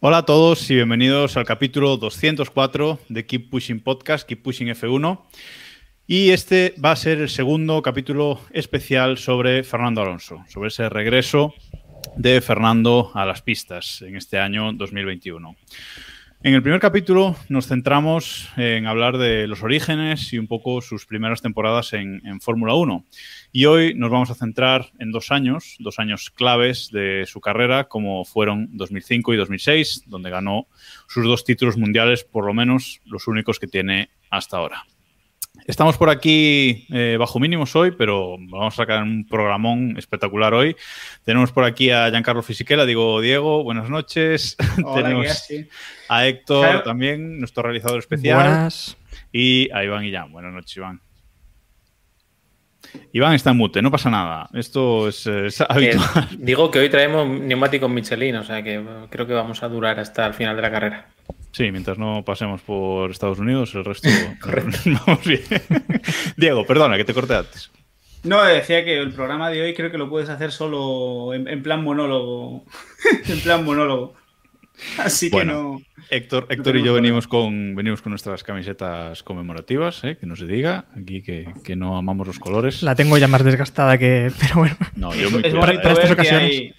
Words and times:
Hola 0.00 0.18
a 0.18 0.24
todos 0.24 0.70
y 0.70 0.76
bienvenidos 0.76 1.36
al 1.36 1.44
capítulo 1.44 1.98
204 1.98 2.98
de 3.10 3.26
Keep 3.26 3.50
Pushing 3.50 3.80
Podcast, 3.80 4.26
Keep 4.26 4.42
Pushing 4.42 4.68
F1. 4.68 5.26
Y 6.06 6.30
este 6.30 6.74
va 6.82 6.92
a 6.92 6.96
ser 6.96 7.18
el 7.18 7.28
segundo 7.28 7.82
capítulo 7.82 8.40
especial 8.52 9.18
sobre 9.18 9.62
Fernando 9.62 10.00
Alonso, 10.00 10.42
sobre 10.48 10.68
ese 10.68 10.88
regreso 10.88 11.52
de 12.16 12.40
Fernando 12.40 13.10
a 13.12 13.26
las 13.26 13.42
pistas 13.42 14.00
en 14.00 14.16
este 14.16 14.38
año 14.38 14.72
2021. 14.72 15.56
En 16.46 16.54
el 16.54 16.62
primer 16.62 16.78
capítulo 16.78 17.34
nos 17.48 17.66
centramos 17.66 18.48
en 18.56 18.86
hablar 18.86 19.18
de 19.18 19.48
los 19.48 19.64
orígenes 19.64 20.32
y 20.32 20.38
un 20.38 20.46
poco 20.46 20.80
sus 20.80 21.04
primeras 21.04 21.42
temporadas 21.42 21.92
en, 21.92 22.40
Fórmula 22.40 22.74
1. 22.74 23.04
Y 23.50 23.64
hoy 23.64 23.94
nos 23.96 24.12
vamos 24.12 24.30
a 24.30 24.36
centrar 24.36 24.92
en 25.00 25.10
dos 25.10 25.32
años, 25.32 25.74
dos 25.80 25.98
años 25.98 26.30
claves 26.30 26.90
de 26.92 27.24
su 27.26 27.40
carrera, 27.40 27.88
como 27.88 28.24
fueron 28.24 28.68
2005 28.76 29.34
y 29.34 29.36
2006, 29.38 30.04
donde 30.06 30.30
ganó 30.30 30.68
sus 31.08 31.24
dos 31.24 31.42
títulos 31.42 31.76
mundiales, 31.76 32.22
por 32.22 32.46
lo 32.46 32.54
menos 32.54 33.00
los 33.06 33.26
únicos 33.26 33.58
que 33.58 33.66
tiene 33.66 34.10
hasta 34.30 34.58
ahora. 34.58 34.86
Estamos 35.66 35.96
por 35.96 36.10
aquí 36.10 36.86
eh, 36.92 37.16
bajo 37.18 37.40
mínimos 37.40 37.74
hoy, 37.74 37.90
pero 37.90 38.36
vamos 38.38 38.74
a 38.74 38.76
sacar 38.76 39.02
un 39.02 39.26
programón 39.26 39.96
espectacular 39.98 40.54
hoy. 40.54 40.76
Tenemos 41.24 41.50
por 41.50 41.64
aquí 41.64 41.90
a 41.90 42.08
Giancarlo 42.10 42.42
Fisichella, 42.42 42.86
digo 42.86 43.20
Diego, 43.20 43.64
buenas 43.64 43.90
noches. 43.90 44.56
Hola, 44.84 45.02
Tenemos 45.02 45.24
¿qué 45.24 45.30
haces? 45.30 45.68
a 46.08 46.26
Héctor 46.26 46.64
Claro. 46.64 46.82
también, 46.84 47.38
nuestro 47.40 47.64
realizador 47.64 47.98
especial. 47.98 48.36
Buenas. 48.36 48.96
Y 49.32 49.68
a 49.72 49.82
Iván 49.84 50.02
Guillán. 50.04 50.30
Buenas 50.30 50.52
noches, 50.52 50.76
Iván. 50.76 51.00
Iván 53.12 53.34
está 53.34 53.50
en 53.50 53.56
mute, 53.56 53.82
no 53.82 53.90
pasa 53.90 54.10
nada. 54.10 54.48
Esto 54.52 55.08
es, 55.08 55.26
eh, 55.26 55.46
es 55.46 55.58
Que 55.58 55.64
habitual. 55.68 56.28
digo 56.38 56.70
que 56.70 56.78
hoy 56.78 56.88
traemos 56.88 57.28
neumáticos 57.28 57.90
Michelin, 57.90 58.36
o 58.36 58.44
sea 58.44 58.62
que 58.62 58.74
eh, 58.76 58.84
creo 59.10 59.26
que 59.26 59.32
vamos 59.32 59.62
a 59.62 59.68
durar 59.68 59.98
hasta 60.00 60.26
el 60.26 60.34
final 60.34 60.56
de 60.56 60.62
la 60.62 60.70
carrera. 60.70 61.08
Sí, 61.52 61.70
mientras 61.72 61.98
no 61.98 62.22
pasemos 62.24 62.60
por 62.60 63.10
Estados 63.10 63.38
Unidos, 63.38 63.74
el 63.74 63.84
resto 63.84 64.08
vamos 65.06 65.24
bien. 65.24 65.42
Diego, 66.36 66.66
perdona, 66.66 66.96
que 66.96 67.04
te 67.04 67.14
corté 67.14 67.36
antes. 67.36 67.70
No, 68.22 68.42
decía 68.42 68.84
que 68.84 68.98
el 68.98 69.12
programa 69.12 69.50
de 69.50 69.62
hoy 69.62 69.74
creo 69.74 69.90
que 69.90 69.98
lo 69.98 70.10
puedes 70.10 70.28
hacer 70.28 70.50
solo 70.50 71.32
en, 71.32 71.46
en 71.46 71.62
plan 71.62 71.82
monólogo. 71.84 72.64
en 73.28 73.40
plan 73.40 73.64
monólogo. 73.64 74.14
Así 74.98 75.30
Bueno. 75.30 75.52
que 75.52 75.58
no. 75.58 75.80
Héctor, 76.10 76.46
Héctor 76.50 76.76
y 76.76 76.84
yo 76.84 76.94
venimos 76.94 77.26
con, 77.26 77.74
venimos 77.74 78.00
con 78.00 78.10
nuestras 78.10 78.44
camisetas 78.44 79.22
conmemorativas, 79.24 80.04
¿eh? 80.04 80.16
que 80.20 80.26
no 80.26 80.36
se 80.36 80.46
diga 80.46 80.84
aquí 80.96 81.22
que, 81.22 81.52
que 81.64 81.74
no 81.74 81.96
amamos 81.96 82.26
los 82.28 82.38
colores. 82.38 82.82
La 82.82 82.94
tengo 82.94 83.18
ya 83.18 83.26
más 83.26 83.42
desgastada 83.42 83.98
que. 83.98 84.30
Pero 84.40 84.54
bueno. 84.56 84.76
No, 84.94 85.14
yo 85.14 85.30
muy 85.30 85.40
Es 85.40 85.52
¿eh? 85.52 85.58
estas 85.72 85.96
ver 85.96 86.06
que 86.06 86.12
ocasiones. 86.12 86.50
hay, 86.50 86.74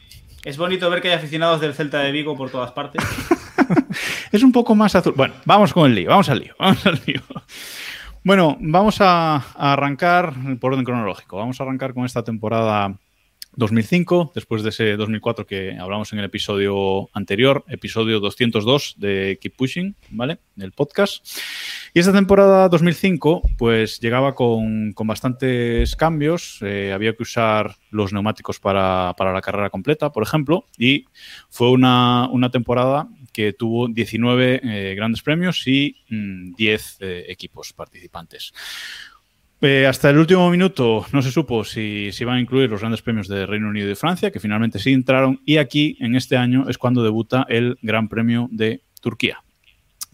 es 0.46 0.58
bonito 0.58 0.90
ver 0.90 1.02
que 1.02 1.10
hay 1.10 1.16
aficionados 1.16 1.60
del 1.60 1.74
Celta 1.74 2.00
de 2.00 2.12
Vigo 2.12 2.38
por 2.38 2.50
todas 2.50 2.72
partes. 2.72 3.04
Es 4.32 4.44
un 4.44 4.52
poco 4.52 4.76
más 4.76 4.96
azul. 4.96 5.14
Bueno, 5.16 5.34
vamos 5.46 5.74
con 5.74 5.90
el 5.90 5.96
lío, 5.96 6.10
vamos 6.10 6.30
al 6.30 6.40
lío, 6.40 6.54
vamos 6.60 6.86
al 6.86 7.02
lío. 7.06 7.22
Bueno, 8.24 8.58
vamos 8.60 9.02
a, 9.02 9.36
a 9.38 9.74
arrancar 9.74 10.34
por 10.60 10.74
orden 10.74 10.86
cronológico. 10.86 11.38
Vamos 11.38 11.60
a 11.60 11.64
arrancar 11.64 11.94
con 11.94 12.06
esta 12.06 12.24
temporada 12.24 12.98
2005, 13.58 14.32
después 14.36 14.62
de 14.62 14.70
ese 14.70 14.96
2004 14.96 15.48
que 15.48 15.76
hablamos 15.80 16.14
en 16.14 16.20
el 16.20 16.26
episodio 16.26 17.10
anterior, 17.14 17.66
episodio 17.68 18.20
202 18.20 18.96
de 18.98 19.40
Keep 19.42 19.56
Pushing, 19.56 19.96
¿vale? 20.12 20.38
Del 20.56 20.72
podcast. 20.72 21.26
Y 21.94 22.00
esta 22.00 22.14
temporada 22.14 22.70
2005, 22.70 23.42
pues 23.58 24.00
llegaba 24.00 24.36
con, 24.36 24.94
con 24.94 25.08
bastantes 25.08 25.96
cambios. 25.96 26.60
Eh, 26.62 26.94
había 26.94 27.16
que 27.16 27.24
usar 27.24 27.76
los 27.90 28.14
neumáticos 28.14 28.60
para, 28.60 29.16
para 29.18 29.34
la 29.34 29.42
carrera 29.42 29.72
completa, 29.72 30.12
por 30.12 30.22
ejemplo, 30.22 30.66
y 30.78 31.06
fue 31.50 31.72
una, 31.72 32.30
una 32.30 32.52
temporada 32.52 33.08
que 33.34 33.54
tuvo 33.54 33.88
19 33.88 34.62
eh, 34.64 34.96
grandes 34.96 35.24
premios 35.24 35.68
y 35.68 35.96
mm, 36.10 36.54
10 36.54 36.98
eh, 37.00 37.26
equipos 37.30 37.74
participantes. 37.74 38.54
Eh, 39.60 39.88
hasta 39.88 40.12
el 40.12 40.20
último 40.20 40.50
minuto 40.52 41.06
no 41.12 41.22
se 41.24 41.32
supo 41.32 41.64
si 41.64 42.12
iban 42.20 42.38
a 42.38 42.42
incluir 42.42 42.70
los 42.70 42.82
grandes 42.82 43.02
premios 43.02 43.28
de 43.28 43.48
Reino 43.48 43.70
Unido 43.70 43.90
y 43.90 43.96
Francia, 43.96 44.30
que 44.30 44.40
finalmente 44.40 44.78
sí 44.78 44.94
entraron, 44.94 45.42
y 45.46 45.58
aquí, 45.58 45.98
en 46.00 46.16
este 46.16 46.38
año, 46.38 46.70
es 46.70 46.78
cuando 46.78 47.04
debuta 47.04 47.46
el 47.50 47.78
Gran 47.82 48.08
Premio 48.08 48.48
de 48.52 48.84
Turquía. 49.02 49.42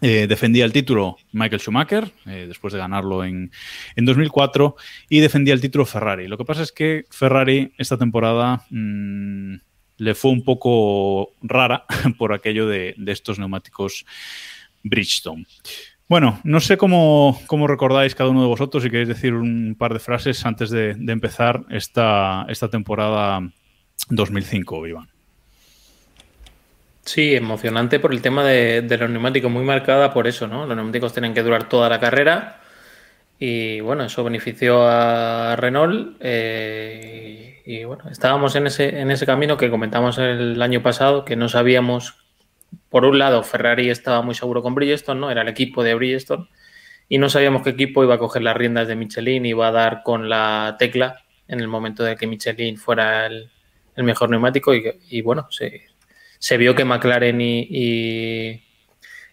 Eh, 0.01 0.27
defendía 0.27 0.65
el 0.65 0.73
título 0.73 1.17
Michael 1.33 1.61
Schumacher, 1.61 2.11
eh, 2.25 2.45
después 2.47 2.73
de 2.73 2.79
ganarlo 2.79 3.23
en, 3.23 3.51
en 3.95 4.05
2004, 4.05 4.75
y 5.09 5.19
defendía 5.19 5.53
el 5.53 5.61
título 5.61 5.85
Ferrari. 5.85 6.27
Lo 6.27 6.37
que 6.37 6.45
pasa 6.45 6.63
es 6.63 6.71
que 6.71 7.05
Ferrari 7.09 7.73
esta 7.77 7.97
temporada 7.97 8.65
mm, 8.69 9.55
le 9.97 10.15
fue 10.15 10.31
un 10.31 10.43
poco 10.43 11.33
rara 11.41 11.85
por 12.17 12.33
aquello 12.33 12.67
de, 12.67 12.95
de 12.97 13.11
estos 13.11 13.39
neumáticos 13.39 14.05
Bridgestone. 14.83 15.45
Bueno, 16.09 16.39
no 16.43 16.59
sé 16.59 16.77
cómo, 16.77 17.39
cómo 17.47 17.67
recordáis 17.67 18.13
cada 18.13 18.29
uno 18.29 18.41
de 18.41 18.47
vosotros 18.47 18.83
si 18.83 18.89
queréis 18.89 19.07
decir 19.07 19.33
un 19.33 19.75
par 19.77 19.93
de 19.93 19.99
frases 19.99 20.45
antes 20.45 20.69
de, 20.69 20.91
empezar 21.07 21.61
esta, 21.69 22.45
esta 22.49 22.67
temporada 22.69 23.41
2005, 24.09 24.87
Iván. 24.87 25.07
Sí, 27.05 27.35
emocionante 27.35 27.99
por 27.99 28.13
el 28.13 28.21
tema 28.21 28.45
de, 28.45 28.85
los 28.97 29.09
neumáticos, 29.09 29.51
muy 29.51 29.63
marcada 29.63 30.13
por 30.13 30.27
eso, 30.27 30.47
¿no? 30.47 30.65
Los 30.65 30.75
neumáticos 30.75 31.13
tienen 31.13 31.33
que 31.33 31.43
durar 31.43 31.67
toda 31.67 31.89
la 31.89 31.99
carrera 31.99 32.61
y 33.39 33.81
bueno, 33.81 34.05
eso 34.05 34.23
benefició 34.23 34.85
a 34.87 35.55
Renault 35.57 36.17
eh, 36.19 37.61
y, 37.65 37.75
y, 37.75 37.83
bueno, 37.85 38.05
estábamos 38.09 38.55
en 38.55 38.67
ese, 38.67 38.99
en 38.99 39.11
ese 39.11 39.25
camino 39.25 39.57
que 39.57 39.69
comentamos 39.69 40.17
el 40.17 40.61
año 40.61 40.81
pasado, 40.81 41.25
que 41.25 41.35
no 41.35 41.49
sabíamos, 41.49 42.22
por 42.93 43.05
un 43.05 43.17
lado, 43.17 43.41
Ferrari 43.41 43.89
estaba 43.89 44.21
muy 44.21 44.35
seguro 44.35 44.61
con 44.61 44.75
Bridgestone, 44.75 45.19
¿no? 45.19 45.31
Era 45.31 45.41
el 45.41 45.47
equipo 45.47 45.81
de 45.81 45.95
Bridgestone 45.95 46.47
y 47.09 47.17
no 47.17 47.27
sabíamos 47.27 47.63
qué 47.63 47.71
equipo 47.71 48.03
iba 48.03 48.13
a 48.13 48.19
coger 48.19 48.43
las 48.43 48.55
riendas 48.55 48.87
de 48.87 48.95
Michelin 48.95 49.47
y 49.47 49.49
iba 49.49 49.67
a 49.67 49.71
dar 49.71 50.03
con 50.03 50.29
la 50.29 50.75
tecla 50.77 51.23
en 51.47 51.59
el 51.59 51.67
momento 51.67 52.03
de 52.03 52.15
que 52.15 52.27
Michelin 52.27 52.77
fuera 52.77 53.25
el, 53.25 53.49
mejor 53.95 54.29
neumático 54.29 54.75
y, 54.75 54.83
y 55.09 55.23
bueno, 55.23 55.47
se, 55.49 56.57
vio 56.57 56.75
que 56.75 56.85
McLaren 56.85 57.41
y, 57.41 58.61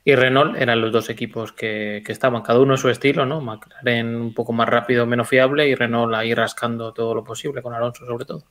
y, 0.06 0.15
Renault 0.15 0.56
eran 0.56 0.81
los 0.81 0.91
dos 0.91 1.10
equipos 1.10 1.53
que, 1.53 2.03
que, 2.03 2.12
estaban, 2.12 2.41
cada 2.41 2.60
uno 2.60 2.72
a 2.72 2.78
su 2.78 2.88
estilo, 2.88 3.26
¿no? 3.26 3.43
McLaren 3.43 4.16
un 4.16 4.32
poco 4.32 4.54
más 4.54 4.70
rápido, 4.70 5.04
menos 5.04 5.28
fiable 5.28 5.69
y 5.69 5.75
Renault 5.75 6.15
ahí 6.15 6.32
rascando 6.32 6.94
todo 6.94 7.15
lo 7.15 7.25
posible, 7.25 7.60
con 7.60 7.75
Alonso 7.75 8.06
sobre 8.06 8.25
todo. 8.25 8.43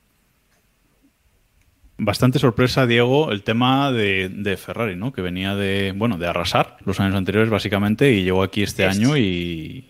Bastante 2.02 2.38
sorpresa, 2.38 2.86
Diego, 2.86 3.30
el 3.30 3.42
tema 3.42 3.92
de, 3.92 4.30
de, 4.30 4.56
Ferrari, 4.56 4.96
¿no? 4.96 5.12
Que 5.12 5.20
venía 5.20 5.54
de, 5.54 5.92
bueno, 5.94 6.16
de 6.16 6.26
arrasar 6.26 6.78
los 6.86 6.98
años 6.98 7.14
anteriores, 7.14 7.50
básicamente, 7.50 8.10
y 8.12 8.24
llegó 8.24 8.42
aquí 8.42 8.62
este, 8.62 8.86
este. 8.86 9.04
año 9.04 9.18
y... 9.18 9.86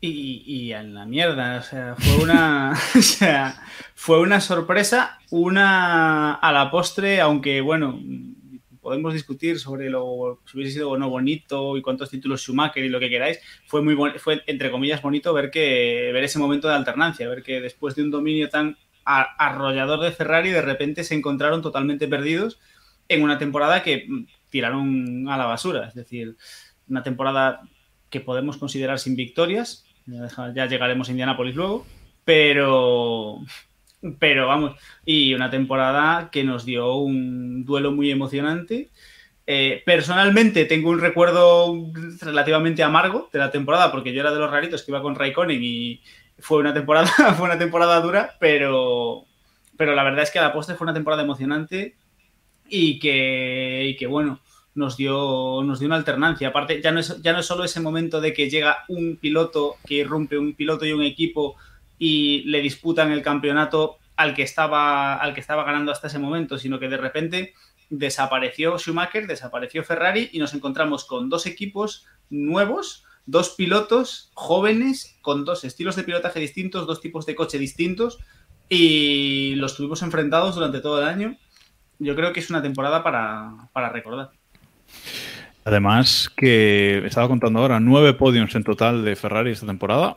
Y, 0.00 0.42
y, 0.46 0.72
en 0.72 0.94
la 0.94 1.04
mierda, 1.04 1.58
o 1.58 1.62
sea, 1.62 1.96
fue 1.98 2.24
una, 2.24 2.72
o 2.96 3.02
sea, 3.02 3.60
fue 3.94 4.20
una 4.20 4.40
sorpresa, 4.40 5.18
una 5.30 6.32
a 6.32 6.50
la 6.50 6.70
postre, 6.70 7.20
aunque 7.20 7.60
bueno, 7.60 8.00
podemos 8.80 9.12
discutir 9.12 9.58
sobre 9.58 9.90
lo 9.90 10.40
si 10.46 10.56
hubiese 10.56 10.74
sido 10.74 10.88
o 10.88 10.96
no 10.96 11.10
bonito 11.10 11.76
y 11.76 11.82
cuántos 11.82 12.08
títulos 12.08 12.40
Schumacher 12.40 12.82
y 12.82 12.88
lo 12.88 13.00
que 13.00 13.10
queráis, 13.10 13.38
fue 13.66 13.82
muy 13.82 13.94
fue 14.18 14.42
entre 14.46 14.70
comillas 14.70 15.02
bonito 15.02 15.34
ver 15.34 15.50
que 15.50 16.10
ver 16.14 16.24
ese 16.24 16.38
momento 16.38 16.68
de 16.68 16.74
alternancia, 16.74 17.28
ver 17.28 17.42
que 17.42 17.60
después 17.60 17.94
de 17.96 18.04
un 18.04 18.10
dominio 18.10 18.48
tan 18.48 18.78
arrollador 19.08 20.00
de 20.00 20.12
Ferrari 20.12 20.50
de 20.50 20.62
repente 20.62 21.02
se 21.02 21.14
encontraron 21.14 21.62
totalmente 21.62 22.08
perdidos 22.08 22.58
en 23.08 23.22
una 23.22 23.38
temporada 23.38 23.82
que 23.82 24.06
tiraron 24.50 25.28
a 25.28 25.36
la 25.36 25.46
basura, 25.46 25.88
es 25.88 25.94
decir, 25.94 26.36
una 26.88 27.02
temporada 27.02 27.62
que 28.10 28.20
podemos 28.20 28.56
considerar 28.58 28.98
sin 28.98 29.16
victorias, 29.16 29.84
ya, 30.54 30.66
llegaremos 30.66 31.08
a 31.08 31.10
Indianápolis 31.10 31.54
luego, 31.54 31.86
pero 32.24 33.40
pero 34.18 34.46
vamos, 34.46 34.76
y 35.04 35.34
una 35.34 35.50
temporada 35.50 36.30
que 36.30 36.44
nos 36.44 36.64
dio 36.64 36.94
un 36.96 37.64
duelo 37.64 37.90
muy 37.90 38.10
emocionante. 38.10 38.90
Eh, 39.44 39.82
personalmente 39.84 40.66
tengo 40.66 40.90
un 40.90 41.00
recuerdo 41.00 41.74
relativamente 42.20 42.82
amargo 42.82 43.30
de 43.32 43.38
la 43.38 43.50
temporada 43.50 43.90
porque 43.90 44.12
yo 44.12 44.20
era 44.20 44.30
de 44.30 44.38
los 44.38 44.50
raritos 44.50 44.82
que 44.82 44.90
iba 44.92 45.00
con 45.00 45.14
Raikkonen 45.14 45.60
y, 45.62 46.02
fue 46.38 46.58
una 46.58 46.74
temporada, 46.74 47.06
fue 47.36 47.46
una 47.46 47.58
temporada 47.58 48.00
dura, 48.00 48.36
pero, 48.38 49.24
pero 49.76 49.94
la 49.94 50.04
verdad 50.04 50.22
es 50.22 50.30
que 50.30 50.40
la 50.40 50.52
postre 50.52 50.76
fue 50.76 50.84
una 50.84 50.94
temporada 50.94 51.22
emocionante 51.22 51.96
y 52.68 52.98
que, 52.98 53.86
y 53.88 53.96
que 53.96 54.06
bueno, 54.06 54.40
nos 54.74 54.96
dio, 54.96 55.62
nos 55.64 55.80
dio 55.80 55.86
una 55.86 55.96
alternancia. 55.96 56.48
Aparte, 56.48 56.80
ya 56.80 56.92
no, 56.92 57.00
es, 57.00 57.20
ya 57.20 57.32
no 57.32 57.40
es 57.40 57.46
solo 57.46 57.64
ese 57.64 57.80
momento 57.80 58.20
de 58.20 58.32
que 58.32 58.48
llega 58.48 58.84
un 58.88 59.16
piloto, 59.16 59.76
que 59.86 59.94
irrumpe 59.94 60.38
un 60.38 60.54
piloto 60.54 60.86
y 60.86 60.92
un 60.92 61.02
equipo 61.02 61.56
y 61.98 62.42
le 62.44 62.60
disputan 62.60 63.10
el 63.10 63.22
campeonato 63.22 63.98
al 64.16 64.34
que 64.34 64.42
estaba, 64.42 65.16
al 65.16 65.34
que 65.34 65.40
estaba 65.40 65.64
ganando 65.64 65.92
hasta 65.92 66.06
ese 66.06 66.18
momento, 66.18 66.58
sino 66.58 66.78
que 66.78 66.88
de 66.88 66.96
repente 66.96 67.54
desapareció 67.90 68.78
Schumacher, 68.78 69.26
desapareció 69.26 69.82
Ferrari 69.82 70.30
y 70.32 70.38
nos 70.38 70.54
encontramos 70.54 71.04
con 71.04 71.28
dos 71.28 71.46
equipos 71.46 72.06
nuevos, 72.30 73.04
dos 73.28 73.50
pilotos 73.50 74.30
jóvenes 74.32 75.18
con 75.20 75.44
dos 75.44 75.62
estilos 75.62 75.96
de 75.96 76.02
pilotaje 76.02 76.40
distintos, 76.40 76.86
dos 76.86 77.02
tipos 77.02 77.26
de 77.26 77.34
coche 77.34 77.58
distintos 77.58 78.18
y 78.70 79.54
los 79.56 79.76
tuvimos 79.76 80.02
enfrentados 80.02 80.54
durante 80.54 80.80
todo 80.80 81.02
el 81.02 81.06
año. 81.06 81.36
Yo 81.98 82.16
creo 82.16 82.32
que 82.32 82.40
es 82.40 82.48
una 82.48 82.62
temporada 82.62 83.02
para, 83.02 83.68
para 83.74 83.90
recordar. 83.90 84.30
Además, 85.64 86.32
que 86.34 87.02
estaba 87.04 87.28
contando 87.28 87.58
ahora 87.58 87.80
nueve 87.80 88.14
podiums 88.14 88.54
en 88.54 88.64
total 88.64 89.04
de 89.04 89.14
Ferrari 89.14 89.50
esta 89.50 89.66
temporada. 89.66 90.14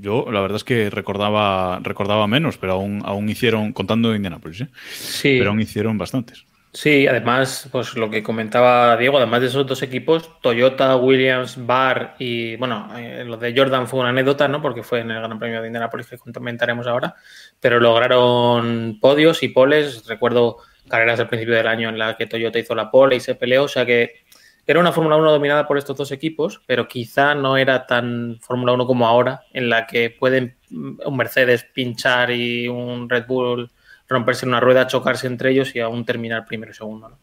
Yo, 0.00 0.30
la 0.30 0.40
verdad 0.40 0.56
es 0.56 0.64
que 0.64 0.88
recordaba, 0.88 1.80
recordaba 1.82 2.28
menos, 2.28 2.58
pero 2.58 2.74
aún, 2.74 3.02
aún 3.04 3.28
hicieron, 3.28 3.72
contando 3.72 4.14
Indianapolis, 4.14 4.60
¿eh? 4.60 4.68
Sí. 4.92 5.36
pero 5.38 5.50
aún 5.50 5.60
hicieron 5.60 5.98
bastantes. 5.98 6.44
Sí, 6.74 7.06
además, 7.06 7.68
pues 7.70 7.94
lo 7.96 8.08
que 8.08 8.22
comentaba 8.22 8.96
Diego, 8.96 9.18
además 9.18 9.42
de 9.42 9.48
esos 9.48 9.66
dos 9.66 9.82
equipos, 9.82 10.40
Toyota, 10.40 10.96
Williams, 10.96 11.66
Bar 11.66 12.16
y, 12.18 12.56
bueno, 12.56 12.88
eh, 12.96 13.24
lo 13.26 13.36
de 13.36 13.54
Jordan 13.54 13.86
fue 13.86 14.00
una 14.00 14.08
anécdota, 14.08 14.48
¿no? 14.48 14.62
Porque 14.62 14.82
fue 14.82 15.00
en 15.00 15.10
el 15.10 15.18
Gran 15.20 15.38
Premio 15.38 15.60
de 15.60 15.66
Indianapolis 15.66 16.06
que 16.06 16.16
comentaremos 16.16 16.86
ahora, 16.86 17.14
pero 17.60 17.78
lograron 17.78 18.98
podios 19.02 19.42
y 19.42 19.48
poles. 19.48 20.06
Recuerdo 20.06 20.58
carreras 20.88 21.18
del 21.18 21.28
principio 21.28 21.54
del 21.54 21.66
año 21.66 21.90
en 21.90 21.98
la 21.98 22.16
que 22.16 22.26
Toyota 22.26 22.58
hizo 22.58 22.74
la 22.74 22.90
pole 22.90 23.16
y 23.16 23.20
se 23.20 23.34
peleó, 23.34 23.64
o 23.64 23.68
sea 23.68 23.84
que 23.84 24.24
era 24.66 24.80
una 24.80 24.92
Fórmula 24.92 25.16
1 25.16 25.30
dominada 25.30 25.66
por 25.66 25.76
estos 25.76 25.96
dos 25.98 26.10
equipos, 26.10 26.62
pero 26.66 26.88
quizá 26.88 27.34
no 27.34 27.58
era 27.58 27.86
tan 27.86 28.38
Fórmula 28.40 28.72
1 28.72 28.86
como 28.86 29.06
ahora, 29.06 29.42
en 29.52 29.68
la 29.68 29.86
que 29.86 30.08
pueden 30.08 30.56
un 30.70 31.16
Mercedes 31.16 31.64
pinchar 31.74 32.30
y 32.30 32.66
un 32.66 33.10
Red 33.10 33.26
Bull 33.26 33.70
romperse 34.12 34.46
en 34.46 34.50
una 34.50 34.60
rueda, 34.60 34.86
chocarse 34.86 35.26
entre 35.26 35.50
ellos 35.50 35.74
y 35.74 35.80
aún 35.80 36.04
terminar 36.04 36.44
primero 36.46 36.72
y 36.72 36.74
segundo. 36.74 37.08
¿no? 37.08 37.18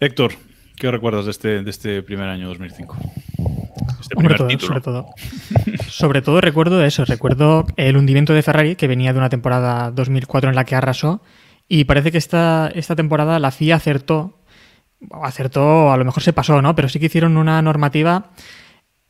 Héctor, 0.00 0.32
¿qué 0.76 0.90
recuerdas 0.90 1.26
de 1.26 1.30
este, 1.30 1.62
de 1.62 1.70
este 1.70 2.02
primer 2.02 2.28
año 2.28 2.48
2005? 2.48 2.96
Este 4.00 4.14
Hombre, 4.16 4.34
todo, 4.34 4.50
sobre 4.58 4.80
todo. 4.80 5.06
sobre 5.88 6.22
todo 6.22 6.40
recuerdo 6.40 6.84
eso, 6.84 7.04
recuerdo 7.04 7.66
el 7.76 7.96
hundimiento 7.96 8.34
de 8.34 8.42
Ferrari, 8.42 8.76
que 8.76 8.88
venía 8.88 9.12
de 9.12 9.18
una 9.18 9.30
temporada 9.30 9.90
2004 9.90 10.50
en 10.50 10.56
la 10.56 10.64
que 10.64 10.74
arrasó, 10.74 11.22
y 11.68 11.84
parece 11.84 12.12
que 12.12 12.18
esta, 12.18 12.70
esta 12.74 12.96
temporada 12.96 13.38
la 13.38 13.50
FIA 13.50 13.76
acertó 13.76 14.38
acertó, 15.22 15.92
a 15.92 15.96
lo 15.96 16.04
mejor 16.04 16.22
se 16.22 16.32
pasó, 16.32 16.62
¿no? 16.62 16.74
Pero 16.74 16.88
sí 16.88 16.98
que 16.98 17.06
hicieron 17.06 17.36
una 17.36 17.60
normativa 17.62 18.30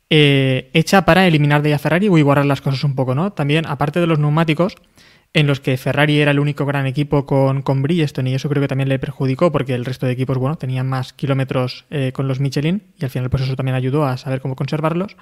eh, 0.09 0.69
hecha 0.73 1.05
para 1.05 1.27
eliminar 1.27 1.61
de 1.61 1.73
a 1.73 1.79
Ferrari 1.79 2.07
o 2.09 2.17
igualar 2.17 2.45
las 2.45 2.61
cosas 2.61 2.83
un 2.83 2.95
poco, 2.95 3.15
¿no? 3.15 3.33
También, 3.33 3.65
aparte 3.65 3.99
de 3.99 4.07
los 4.07 4.19
neumáticos, 4.19 4.75
en 5.35 5.47
los 5.47 5.59
que 5.59 5.75
Ferrari 5.75 6.21
era 6.21 6.31
el 6.31 6.39
único 6.39 6.65
gran 6.65 6.87
equipo 6.87 7.25
con, 7.25 7.61
con 7.61 7.81
Bridgestone 7.81 8.29
y 8.29 8.35
eso 8.35 8.47
creo 8.47 8.61
que 8.61 8.69
también 8.69 8.87
le 8.87 8.99
perjudicó 8.99 9.51
porque 9.51 9.73
el 9.73 9.83
resto 9.83 10.05
de 10.05 10.13
equipos, 10.13 10.37
bueno, 10.37 10.55
tenían 10.55 10.87
más 10.87 11.11
kilómetros 11.11 11.83
eh, 11.89 12.13
con 12.13 12.29
los 12.29 12.39
Michelin 12.39 12.83
y 12.97 13.03
al 13.03 13.11
final 13.11 13.29
pues 13.29 13.43
eso 13.43 13.57
también 13.57 13.75
ayudó 13.75 14.05
a 14.05 14.15
saber 14.15 14.39
cómo 14.39 14.55
conservarlos. 14.55 15.17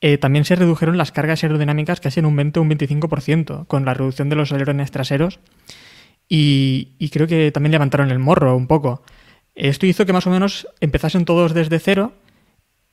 Eh, 0.00 0.18
también 0.18 0.44
se 0.44 0.56
redujeron 0.56 0.98
las 0.98 1.12
cargas 1.12 1.44
aerodinámicas 1.44 2.00
casi 2.00 2.18
en 2.18 2.26
un 2.26 2.34
20 2.34 2.58
o 2.58 2.62
un 2.62 2.70
25% 2.70 3.68
con 3.68 3.84
la 3.84 3.94
reducción 3.94 4.28
de 4.28 4.34
los 4.34 4.50
alerones 4.50 4.90
traseros 4.90 5.38
y, 6.28 6.96
y 6.98 7.10
creo 7.10 7.28
que 7.28 7.52
también 7.52 7.70
levantaron 7.70 8.10
el 8.10 8.18
morro 8.18 8.56
un 8.56 8.66
poco. 8.66 9.02
Esto 9.54 9.86
hizo 9.86 10.04
que 10.04 10.12
más 10.12 10.26
o 10.26 10.30
menos 10.30 10.66
empezasen 10.80 11.24
todos 11.24 11.54
desde 11.54 11.78
cero 11.78 12.14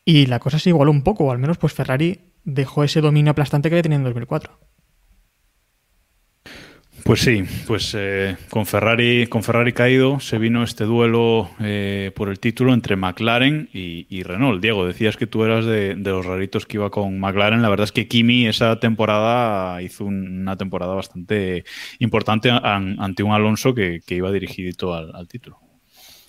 y 0.05 0.27
la 0.27 0.37
cosa 0.37 0.59
se 0.59 0.69
igualó 0.69 0.91
un 0.91 1.01
poco, 1.01 1.23
o 1.23 1.31
al 1.31 1.39
menos 1.39 1.57
pues 1.57 1.73
Ferrari 1.73 2.19
dejó 2.43 2.83
ese 2.83 3.01
dominio 3.01 3.31
aplastante 3.31 3.69
que 3.69 3.75
había 3.75 3.83
tenido 3.83 3.97
en 3.97 4.05
2004. 4.05 4.70
Pues 7.03 7.21
sí, 7.21 7.43
pues 7.67 7.95
eh, 7.97 8.37
con, 8.49 8.65
Ferrari, 8.65 9.27
con 9.27 9.43
Ferrari 9.43 9.73
caído 9.73 10.19
se 10.19 10.37
vino 10.37 10.63
este 10.63 10.83
duelo 10.83 11.49
eh, 11.59 12.11
por 12.15 12.29
el 12.29 12.39
título 12.39 12.73
entre 12.73 12.95
McLaren 12.95 13.69
y, 13.73 14.23
Renault. 14.23 14.61
Diego, 14.61 14.85
decías 14.85 15.17
que 15.17 15.27
tú 15.27 15.43
eras 15.43 15.65
de, 15.65 15.95
los 15.95 16.25
raritos 16.25 16.65
que 16.65 16.77
iba 16.77 16.89
con 16.89 17.19
McLaren. 17.19 17.61
La 17.61 17.69
verdad 17.69 17.85
es 17.85 17.91
que 17.91 18.07
Kimi 18.07 18.47
esa 18.47 18.79
temporada 18.79 19.81
hizo 19.81 20.05
una 20.05 20.57
temporada 20.57 20.93
bastante 20.93 21.65
importante 21.99 22.51
ante 22.51 23.23
un 23.23 23.31
Alonso 23.31 23.73
que, 23.73 24.01
iba 24.07 24.31
dirigido 24.31 24.93
al 24.93 25.27
título. 25.27 25.59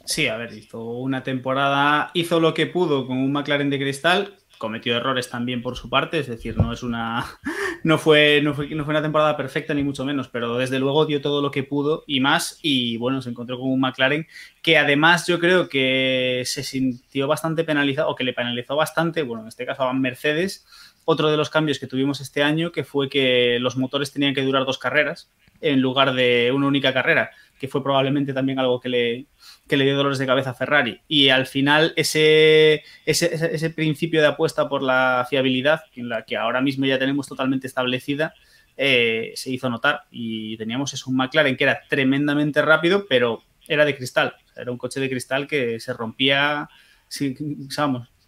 Sí, 0.05 0.27
a 0.27 0.37
ver, 0.37 0.53
hizo 0.53 0.83
una 0.99 1.23
temporada, 1.23 2.11
hizo 2.15 2.41
lo 2.41 2.55
que 2.55 2.67
pudo 2.67 3.07
con 3.07 3.19
un 3.19 3.33
McLaren 3.33 3.71
de 3.71 3.79
cristal, 3.79 4.35
cometió 4.63 4.97
errores 4.97 5.29
también 5.29 5.61
por 5.61 5.77
su 5.77 5.91
parte, 5.91 6.21
es 6.21 6.29
decir, 6.29 6.57
no 6.57 6.73
es 6.73 6.85
una 6.85 7.27
no 7.83 7.99
fue, 7.99 8.41
no 8.45 8.55
fue, 8.55 8.69
no 8.69 8.85
fue 8.85 8.93
una 8.93 9.03
temporada 9.03 9.37
perfecta 9.37 9.75
ni 9.75 9.83
mucho 9.83 10.05
menos, 10.05 10.29
pero 10.29 10.57
desde 10.57 10.79
luego 10.79 11.05
dio 11.05 11.21
todo 11.21 11.43
lo 11.43 11.51
que 11.51 11.65
pudo 11.65 12.05
y 12.07 12.21
más 12.21 12.61
y 12.63 12.97
bueno, 12.97 13.21
se 13.23 13.31
encontró 13.31 13.59
con 13.59 13.71
un 13.71 13.81
McLaren 13.81 14.29
que 14.63 14.79
además 14.79 15.27
yo 15.27 15.41
creo 15.41 15.69
que 15.69 16.45
se 16.47 16.63
sintió 16.63 17.27
bastante 17.27 17.65
penalizado 17.65 18.09
o 18.09 18.15
que 18.15 18.23
le 18.23 18.35
penalizó 18.35 18.77
bastante, 18.77 19.25
bueno, 19.25 19.43
en 19.43 19.49
este 19.49 19.67
caso 19.67 19.83
a 19.83 19.93
Mercedes, 19.95 20.65
otro 21.07 21.29
de 21.29 21.37
los 21.37 21.51
cambios 21.51 21.81
que 21.81 21.89
tuvimos 21.89 22.21
este 22.21 22.45
año 22.45 22.71
que 22.71 22.85
fue 22.85 23.09
que 23.09 23.59
los 23.59 23.77
motores 23.77 24.13
tenían 24.13 24.33
que 24.33 24.45
durar 24.45 24.65
dos 24.65 24.79
carreras 24.79 25.33
en 25.61 25.81
lugar 25.81 26.15
de 26.15 26.53
una 26.55 26.69
única 26.69 26.93
carrera, 26.93 27.33
que 27.59 27.67
fue 27.67 27.83
probablemente 27.83 28.33
también 28.33 28.61
algo 28.61 28.79
que 28.79 28.89
le, 28.89 29.27
que 29.69 29.77
le 29.77 29.85
dio 29.85 29.97
dolores 29.97 30.19
de 30.19 30.27
cabeza 30.27 30.51
a 30.51 30.55
Ferrari. 30.55 31.01
Y 31.09 31.29
al 31.29 31.47
final 31.47 31.93
ese, 31.97 32.83
ese, 33.07 33.71
principio 33.71 34.21
de 34.21 34.27
apuesta 34.29 34.69
por 34.69 34.83
la 34.83 35.27
fiabilidad, 35.29 35.83
en 35.95 36.09
la 36.09 36.25
que 36.25 36.37
ahora 36.37 36.61
mismo 36.61 36.85
ya 36.85 36.99
tenemos 36.99 37.29
totalmente 37.29 37.67
establecida, 37.67 38.35
eh, 38.77 39.33
se 39.35 39.51
hizo 39.51 39.71
notar. 39.71 40.03
Y 40.11 40.57
teníamos 40.57 40.93
eso, 40.93 41.11
un 41.11 41.17
McLaren 41.17 41.57
que 41.57 41.65
era 41.65 41.81
tremendamente 41.89 42.61
rápido, 42.63 43.07
pero 43.09 43.43
era 43.69 43.85
de 43.85 43.97
cristal. 43.97 44.35
Era 44.57 44.71
un 44.71 44.79
coche 44.79 45.01
de 45.01 45.09
cristal 45.09 45.47
que 45.47 45.81
se 45.81 45.93
rompía 45.93 46.69
sin, 47.09 47.69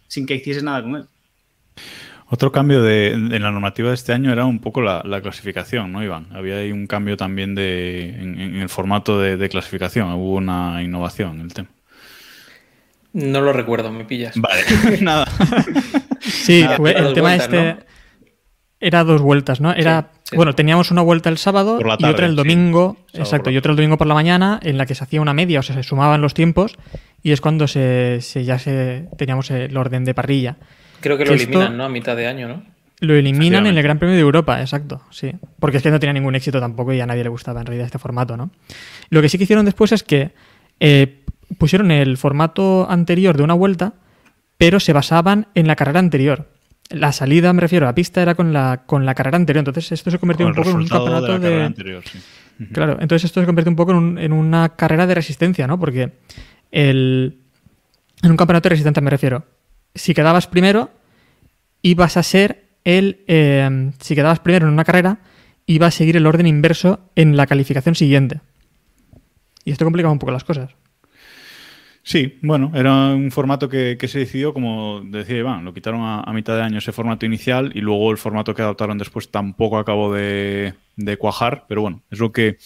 sin 0.07 0.25
que 0.25 0.35
hiciese 0.35 0.63
nada 0.63 0.81
con 0.81 0.95
él. 0.95 1.05
Otro 2.27 2.51
cambio 2.51 2.81
de, 2.81 3.11
en 3.11 3.41
la 3.41 3.51
normativa 3.51 3.89
de 3.89 3.95
este 3.95 4.11
año 4.11 4.31
era 4.31 4.45
un 4.45 4.59
poco 4.59 4.81
la, 4.81 5.03
clasificación, 5.21 5.91
¿no, 5.91 6.03
Iván? 6.03 6.27
Había 6.31 6.57
ahí 6.57 6.71
un 6.71 6.87
cambio 6.87 7.17
también 7.17 7.53
de, 7.53 8.09
en, 8.09 8.55
el 8.55 8.69
formato 8.69 9.19
de, 9.19 9.49
clasificación, 9.49 10.11
hubo 10.13 10.35
una 10.35 10.81
innovación 10.81 11.35
en 11.35 11.41
el 11.41 11.53
tema. 11.53 11.69
No 13.13 13.41
lo 13.41 13.53
recuerdo, 13.53 13.91
me 13.91 14.05
pillas. 14.05 14.35
Vale, 14.37 14.63
nada. 15.01 15.27
Sí, 16.19 16.65
el 16.83 17.13
tema 17.13 17.35
este 17.35 17.77
era 18.79 19.03
dos 19.03 19.21
vueltas, 19.21 19.61
¿no? 19.61 19.73
Era, 19.73 20.11
bueno, 20.35 20.53
teníamos 20.53 20.91
una 20.91 21.01
vuelta 21.01 21.29
el 21.29 21.37
sábado 21.37 21.79
y 21.99 22.05
otra 22.05 22.25
el 22.25 22.35
domingo, 22.35 22.97
exacto, 23.13 23.49
y 23.49 23.57
otra 23.57 23.71
el 23.71 23.77
domingo 23.77 23.97
por 23.97 24.07
la 24.07 24.13
mañana 24.13 24.59
en 24.61 24.77
la 24.77 24.85
que 24.85 24.95
se 24.95 25.03
hacía 25.03 25.21
una 25.21 25.33
media, 25.33 25.59
o 25.59 25.63
sea, 25.63 25.75
se 25.75 25.83
sumaban 25.83 26.21
los 26.21 26.33
tiempos 26.33 26.75
y 27.23 27.31
es 27.31 27.41
cuando 27.41 27.67
se, 27.67 28.19
ya 28.21 28.59
se 28.59 29.07
teníamos 29.17 29.49
el 29.51 29.75
orden 29.77 30.05
de 30.05 30.13
parrilla. 30.13 30.57
Creo 31.05 31.19
que 31.19 31.25
lo 31.25 31.33
eliminan, 31.33 31.77
¿no? 31.77 31.83
A 31.85 31.89
mitad 31.89 32.15
de 32.15 32.25
año, 32.25 32.47
¿no? 32.47 32.63
Lo 32.99 33.13
eliminan 33.13 33.67
en 33.67 33.77
el 33.77 33.83
Gran 33.83 33.99
Premio 33.99 34.15
de 34.15 34.21
Europa, 34.21 34.59
exacto, 34.59 35.03
sí. 35.11 35.33
Porque 35.59 35.77
es 35.77 35.83
que 35.83 35.91
no 35.91 35.99
tenía 35.99 36.13
ningún 36.13 36.33
éxito 36.33 36.59
tampoco 36.59 36.93
y 36.93 36.99
a 36.99 37.05
nadie 37.05 37.21
le 37.21 37.29
gustaba 37.29 37.59
en 37.59 37.67
realidad 37.67 37.85
este 37.85 37.99
formato, 37.99 38.35
¿no? 38.35 38.49
Lo 39.11 39.21
que 39.21 39.29
sí 39.29 39.37
que 39.37 39.43
hicieron 39.43 39.65
después 39.65 39.91
es 39.91 40.01
que 40.01 40.31
eh, 40.79 41.21
pusieron 41.59 41.91
el 41.91 42.17
formato 42.17 42.89
anterior 42.89 43.37
de 43.37 43.43
una 43.43 43.53
vuelta, 43.53 43.93
pero 44.57 44.79
se 44.79 44.93
basaban 44.93 45.45
en 45.53 45.67
la 45.67 45.75
carrera 45.75 45.99
anterior. 45.99 46.49
La 46.89 47.11
salida, 47.11 47.53
me 47.53 47.61
refiero, 47.61 47.85
a 47.85 47.89
la 47.89 47.95
pista 47.95 48.23
era 48.23 48.33
con 48.33 48.51
la, 48.51 48.85
con 48.87 49.05
la 49.05 49.13
carrera 49.13 49.37
anterior. 49.37 49.59
Entonces 49.59 49.91
esto 49.91 50.09
se 50.09 50.17
convirtió 50.17 50.47
un 50.47 50.55
poco 50.55 50.71
en 50.71 50.77
un 50.77 50.87
campeonato 50.87 51.37
de... 51.37 52.01
Claro, 52.71 52.93
entonces 52.99 53.25
esto 53.25 53.41
se 53.41 53.45
convierte 53.45 53.69
un 53.69 53.75
poco 53.75 53.91
en, 53.91 54.17
en, 54.17 54.33
una 54.33 54.69
carrera 54.69 55.05
de 55.05 55.13
resistencia, 55.13 55.67
¿no? 55.67 55.79
Porque 55.79 56.13
el... 56.71 57.37
En 58.23 58.31
un 58.31 58.37
campeonato 58.37 58.69
de 58.69 58.71
resistencia 58.71 59.03
me 59.03 59.11
refiero 59.11 59.45
si 59.95 60.13
quedabas 60.13 60.47
primero, 60.47 60.91
ibas 61.81 62.17
a 62.17 62.23
ser 62.23 62.65
el. 62.83 63.23
Eh, 63.27 63.91
si 63.99 64.15
quedabas 64.15 64.39
primero 64.39 64.67
en 64.67 64.73
una 64.73 64.83
carrera, 64.83 65.19
iba 65.65 65.87
a 65.87 65.91
seguir 65.91 66.17
el 66.17 66.27
orden 66.27 66.47
inverso 66.47 66.99
en 67.15 67.37
la 67.37 67.47
calificación 67.47 67.95
siguiente. 67.95 68.41
Y 69.63 69.71
esto 69.71 69.85
complicaba 69.85 70.11
un 70.11 70.19
poco 70.19 70.31
las 70.31 70.43
cosas. 70.43 70.75
Sí, 72.07 72.37
bueno, 72.43 72.71
era 72.75 73.07
un 73.15 73.31
formato 73.31 73.67
que, 73.67 73.97
se 74.07 74.19
decidió, 74.19 74.53
como 74.53 75.01
decía 75.03 75.37
Iván, 75.37 75.65
lo 75.65 75.73
quitaron 75.73 76.01
a, 76.03 76.31
mitad 76.33 76.55
de 76.55 76.61
año 76.61 76.77
ese 76.77 76.91
formato 76.91 77.25
inicial 77.25 77.71
y 77.73 77.81
luego 77.81 78.11
el 78.11 78.19
formato 78.19 78.53
que 78.53 78.61
adoptaron 78.61 78.99
después 78.99 79.31
tampoco 79.31 79.79
acabó 79.79 80.13
de, 80.13 80.75
cuajar, 81.17 81.65
pero 81.67 81.81
bueno, 81.81 82.03
es 82.11 82.19
lo 82.19 82.31
que, 82.31 82.57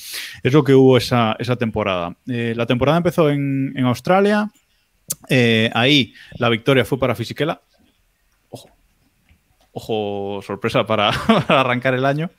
es 0.44 0.54
lo 0.54 0.66
que 0.66 0.76
hubo 0.76 0.98
esa, 0.98 1.38
esa 1.40 1.56
temporada. 1.56 2.18
Eh, 2.28 2.54
la 2.54 2.66
temporada 2.66 2.98
empezó 2.98 3.30
en, 3.30 3.72
en 3.78 3.86
Australia, 3.86 4.52
eh, 5.28 5.70
ahí 5.74 6.14
la 6.38 6.50
victoria 6.50 6.86
fue 6.86 7.00
para 7.00 7.16
Fisichella. 7.16 7.62
Ojo. 8.50 8.70
ojo, 9.72 10.42
sorpresa 10.42 10.86
para, 10.86 11.10
arrancar 11.48 11.94
el 11.94 12.06
año. 12.06 12.32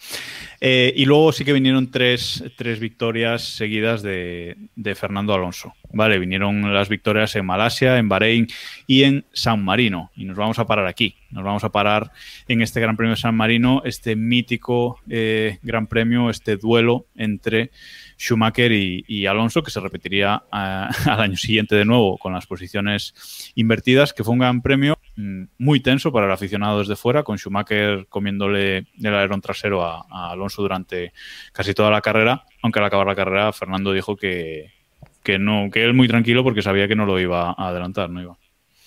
Eh, 0.63 0.93
y 0.95 1.07
luego 1.07 1.33
sí 1.33 1.45
que 1.45 1.55
vinieron 1.55 1.91
tres, 1.91 2.45
victorias 2.79 3.43
seguidas 3.43 4.03
de, 4.03 4.57
Fernando 4.95 5.33
Alonso. 5.33 5.73
Vale, 5.93 6.19
vinieron 6.19 6.75
las 6.75 6.89
victorias 6.89 7.35
en 7.37 7.47
Malasia, 7.47 7.99
en 7.99 8.09
Bahrein 8.09 8.49
y 8.87 9.05
en 9.05 9.25
San 9.33 9.65
Marino. 9.65 10.11
Y 10.17 10.25
nos 10.25 10.37
vamos 10.37 10.59
a 10.59 10.67
parar 10.67 10.87
aquí. 10.87 11.17
Nos 11.31 11.45
vamos 11.45 11.65
a 11.65 11.71
parar 11.71 12.13
en 12.47 12.61
este 12.61 12.81
Gran 12.81 12.97
Premio 12.97 13.15
de 13.15 13.21
San 13.21 13.35
Marino, 13.35 13.83
este 13.85 14.17
mítico 14.17 15.01
eh, 15.09 15.59
Gran 15.63 15.87
Premio, 15.87 16.29
este 16.29 16.57
duelo 16.57 17.07
entre 17.15 17.71
Schumacher 18.21 18.71
y, 18.71 19.27
Alonso, 19.27 19.62
que 19.62 19.71
se 19.71 19.81
repetiría 19.81 20.43
eh, 20.53 20.87
al 21.11 21.21
año 21.21 21.37
siguiente 21.37 21.75
de 21.75 21.87
nuevo 21.87 22.19
con 22.19 22.35
las 22.35 22.47
posiciones 22.47 23.50
invertidas, 23.55 24.12
que 24.12 24.23
fue 24.23 24.35
un 24.35 24.41
gran 24.41 24.61
premio 24.61 24.99
mm, 25.17 25.45
muy 25.59 25.81
tenso 25.81 26.12
para 26.12 26.27
el 26.27 26.33
aficionado 26.33 26.81
desde 26.81 26.97
fuera, 26.97 27.23
con 27.23 27.39
Schumacher 27.39 28.07
comiéndole 28.09 28.87
el 29.03 29.07
alerón 29.07 29.41
trasero 29.41 29.83
a, 29.83 30.31
Alonso 30.31 30.61
durante 30.61 31.12
casi 31.53 31.73
toda 31.73 31.91
la 31.91 32.03
carrera, 32.03 32.45
aunque 32.62 32.79
al 32.79 32.85
acabar 32.85 33.07
la 33.07 33.17
carrera 33.17 33.53
Fernando 33.53 33.93
dijo 33.93 34.17
que, 34.17 34.71
no, 35.39 35.71
que 35.73 35.83
él 35.83 35.95
muy 35.95 36.07
tranquilo 36.07 36.45
porque 36.45 36.62
sabía 36.62 36.89
que 36.89 36.97
no 36.97 37.07
lo 37.07 37.19
iba 37.19 37.55
a 37.57 37.69
adelantar, 37.69 38.11
no 38.11 38.21
iba. 38.21 38.37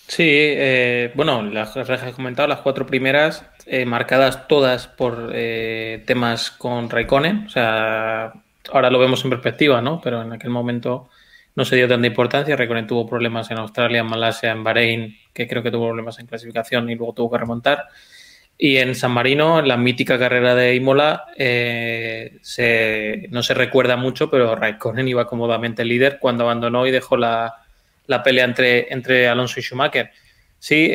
Sí, 0.06 0.26
eh, 0.28 1.10
bueno, 1.16 1.42
las 1.42 1.76
has 1.76 2.12
comentado, 2.14 2.46
las 2.46 2.60
cuatro 2.60 2.86
primeras, 2.86 3.46
eh, 3.66 3.84
marcadas 3.84 4.46
todas 4.46 4.86
por 4.86 5.32
temas 5.32 6.50
con 6.52 6.88
Raikkonen, 6.88 7.46
o 7.46 7.48
sea, 7.48 8.43
ahora 8.72 8.90
lo 8.90 8.98
vemos 8.98 9.24
en 9.24 9.30
perspectiva, 9.30 9.80
¿no? 9.80 10.00
Pero 10.00 10.22
en 10.22 10.32
aquel 10.32 10.50
momento 10.50 11.08
no 11.54 11.64
se 11.64 11.76
dio 11.76 11.88
tanta 11.88 12.06
importancia. 12.06 12.56
Reconen 12.56 12.86
tuvo 12.86 13.06
problemas 13.06 13.50
en 13.50 13.58
Australia, 13.58 14.00
en 14.00 14.06
Malasia, 14.06 14.50
en 14.50 14.64
Bahrein, 14.64 15.16
que 15.32 15.46
creo 15.46 15.62
que 15.62 15.70
tuvo 15.70 15.86
problemas 15.86 16.18
en 16.18 16.26
clasificación 16.26 16.90
y 16.90 16.94
luego 16.94 17.12
tuvo 17.12 17.30
que 17.32 17.38
remontar. 17.38 17.84
Y 18.56 18.76
en 18.76 18.94
San 18.94 19.10
Marino, 19.10 19.58
en 19.58 19.68
la 19.68 19.76
mítica 19.76 20.18
carrera 20.18 20.54
de 20.54 20.74
Imola, 20.76 21.24
eh, 21.36 22.38
no 23.30 23.42
se 23.42 23.54
recuerda 23.54 23.96
mucho, 23.96 24.30
pero 24.30 24.54
Raikkonen 24.54 25.08
iba 25.08 25.26
cómodamente 25.26 25.84
líder 25.84 26.18
cuando 26.20 26.44
abandonó 26.44 26.86
y 26.86 26.92
dejó 26.92 27.16
la, 27.16 27.56
pelea 28.24 28.44
entre, 28.44 28.92
entre 28.92 29.28
Alonso 29.28 29.58
y 29.58 29.62
Schumacher. 29.62 30.12
Sí, 30.60 30.92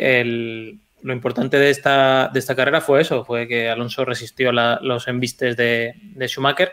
lo 1.02 1.12
importante 1.12 1.58
de 1.58 1.70
esta, 1.70 2.30
de 2.32 2.38
esta 2.38 2.56
carrera 2.56 2.80
fue 2.80 3.02
eso, 3.02 3.24
fue 3.24 3.46
que 3.46 3.68
Alonso 3.68 4.06
resistió 4.06 4.52
los 4.52 5.06
embistes 5.06 5.56
de, 5.56 5.94
de 6.02 6.28
Schumacher 6.28 6.72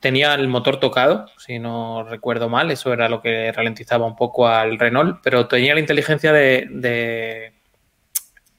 tenía 0.00 0.34
el 0.34 0.48
motor 0.48 0.80
tocado, 0.80 1.26
si 1.38 1.58
no 1.58 2.04
recuerdo 2.04 2.48
mal, 2.48 2.70
eso 2.70 2.92
era 2.92 3.08
lo 3.08 3.20
que 3.20 3.52
ralentizaba 3.52 4.06
un 4.06 4.16
poco 4.16 4.48
al 4.48 4.78
Renault, 4.78 5.20
pero 5.22 5.46
tenía 5.46 5.74
la 5.74 5.80
inteligencia 5.80 6.32
de, 6.32 7.52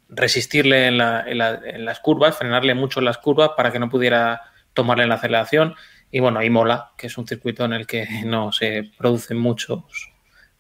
resistirle 0.10 0.88
en, 0.88 0.98
las 0.98 2.00
curvas, 2.00 2.38
frenarle 2.38 2.75
mucho 2.75 3.00
en 3.00 3.06
las 3.06 3.18
curvas 3.18 3.52
para 3.58 3.72
que 3.72 3.80
no 3.80 3.90
pudiera 3.90 4.42
tomarle 4.74 5.08
la 5.08 5.16
aceleración. 5.16 5.75
Y 6.12 6.20
bueno, 6.20 6.40
ahí 6.40 6.50
mola, 6.50 6.92
que 6.98 7.08
es 7.08 7.18
un 7.18 7.28
circuito 7.28 7.66
en 7.66 7.74
el 7.74 7.88
que 7.88 8.08
no 8.25 8.52
se 8.52 8.92
producen 8.98 9.38
muchos, 9.38 10.12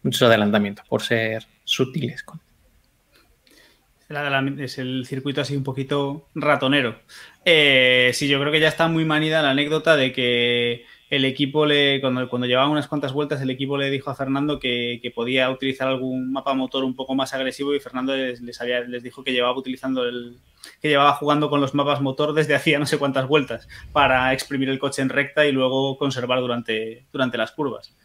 muchos 0.01 0.23
adelantamientos 0.23 0.87
por 0.87 1.03
ser 1.03 1.45
sutiles. 1.63 2.23
Con 2.23 2.41
es 4.59 4.77
el 4.77 5.05
circuito 5.05 5.41
así 5.41 5.55
un 5.55 5.63
poquito 5.63 6.29
ratonero. 6.35 6.99
Eh, 7.45 8.11
sí, 8.13 8.27
yo 8.27 8.39
creo 8.39 8.51
que 8.51 8.59
ya 8.59 8.67
está 8.67 8.87
muy 8.87 9.05
manida 9.05 9.41
la 9.41 9.51
anécdota 9.51 9.95
de 9.95 10.11
que 10.11 10.85
el 11.15 11.25
equipo 11.25 11.67
le, 11.67 12.01
cuando, 12.01 12.27
cuando 12.27 12.47
llevaban 12.47 12.71
unas 12.71 12.87
cuantas 12.87 13.13
vueltas, 13.13 13.39
el 13.39 13.51
equipo 13.51 13.77
le 13.77 13.91
dijo 13.91 14.09
a 14.09 14.15
Fernando 14.15 14.59
que, 14.59 15.11
podía 15.13 15.51
utilizar 15.51 15.87
algún 15.87 16.31
mapa 16.31 16.55
motor 16.55 16.83
un 16.83 16.95
poco 16.95 17.13
más 17.13 17.35
agresivo 17.35 17.75
y 17.75 17.79
Fernando 17.79 18.15
les, 18.15 18.41
les, 18.41 19.03
dijo 19.03 19.23
que 19.23 19.31
llevaba 19.31 19.55
utilizando 19.55 20.05
el, 20.05 20.37
que 20.81 20.89
llevaba 20.89 21.13
jugando 21.13 21.51
con 21.51 21.61
los 21.61 21.75
mapas 21.75 22.01
motor 22.01 22.33
desde 22.33 22.55
hacía 22.55 22.79
no 22.79 22.87
sé 22.87 22.97
cuántas 22.97 23.27
vueltas 23.27 23.67
para 23.91 24.33
exprimir 24.33 24.69
el 24.69 24.79
coche 24.79 25.03
en 25.03 25.09
recta 25.09 25.45
y 25.45 25.51
luego 25.51 25.99
conservar 25.99 26.39
durante, 26.39 27.05
durante 27.11 27.37
las 27.37 27.51
curvas. 27.51 27.95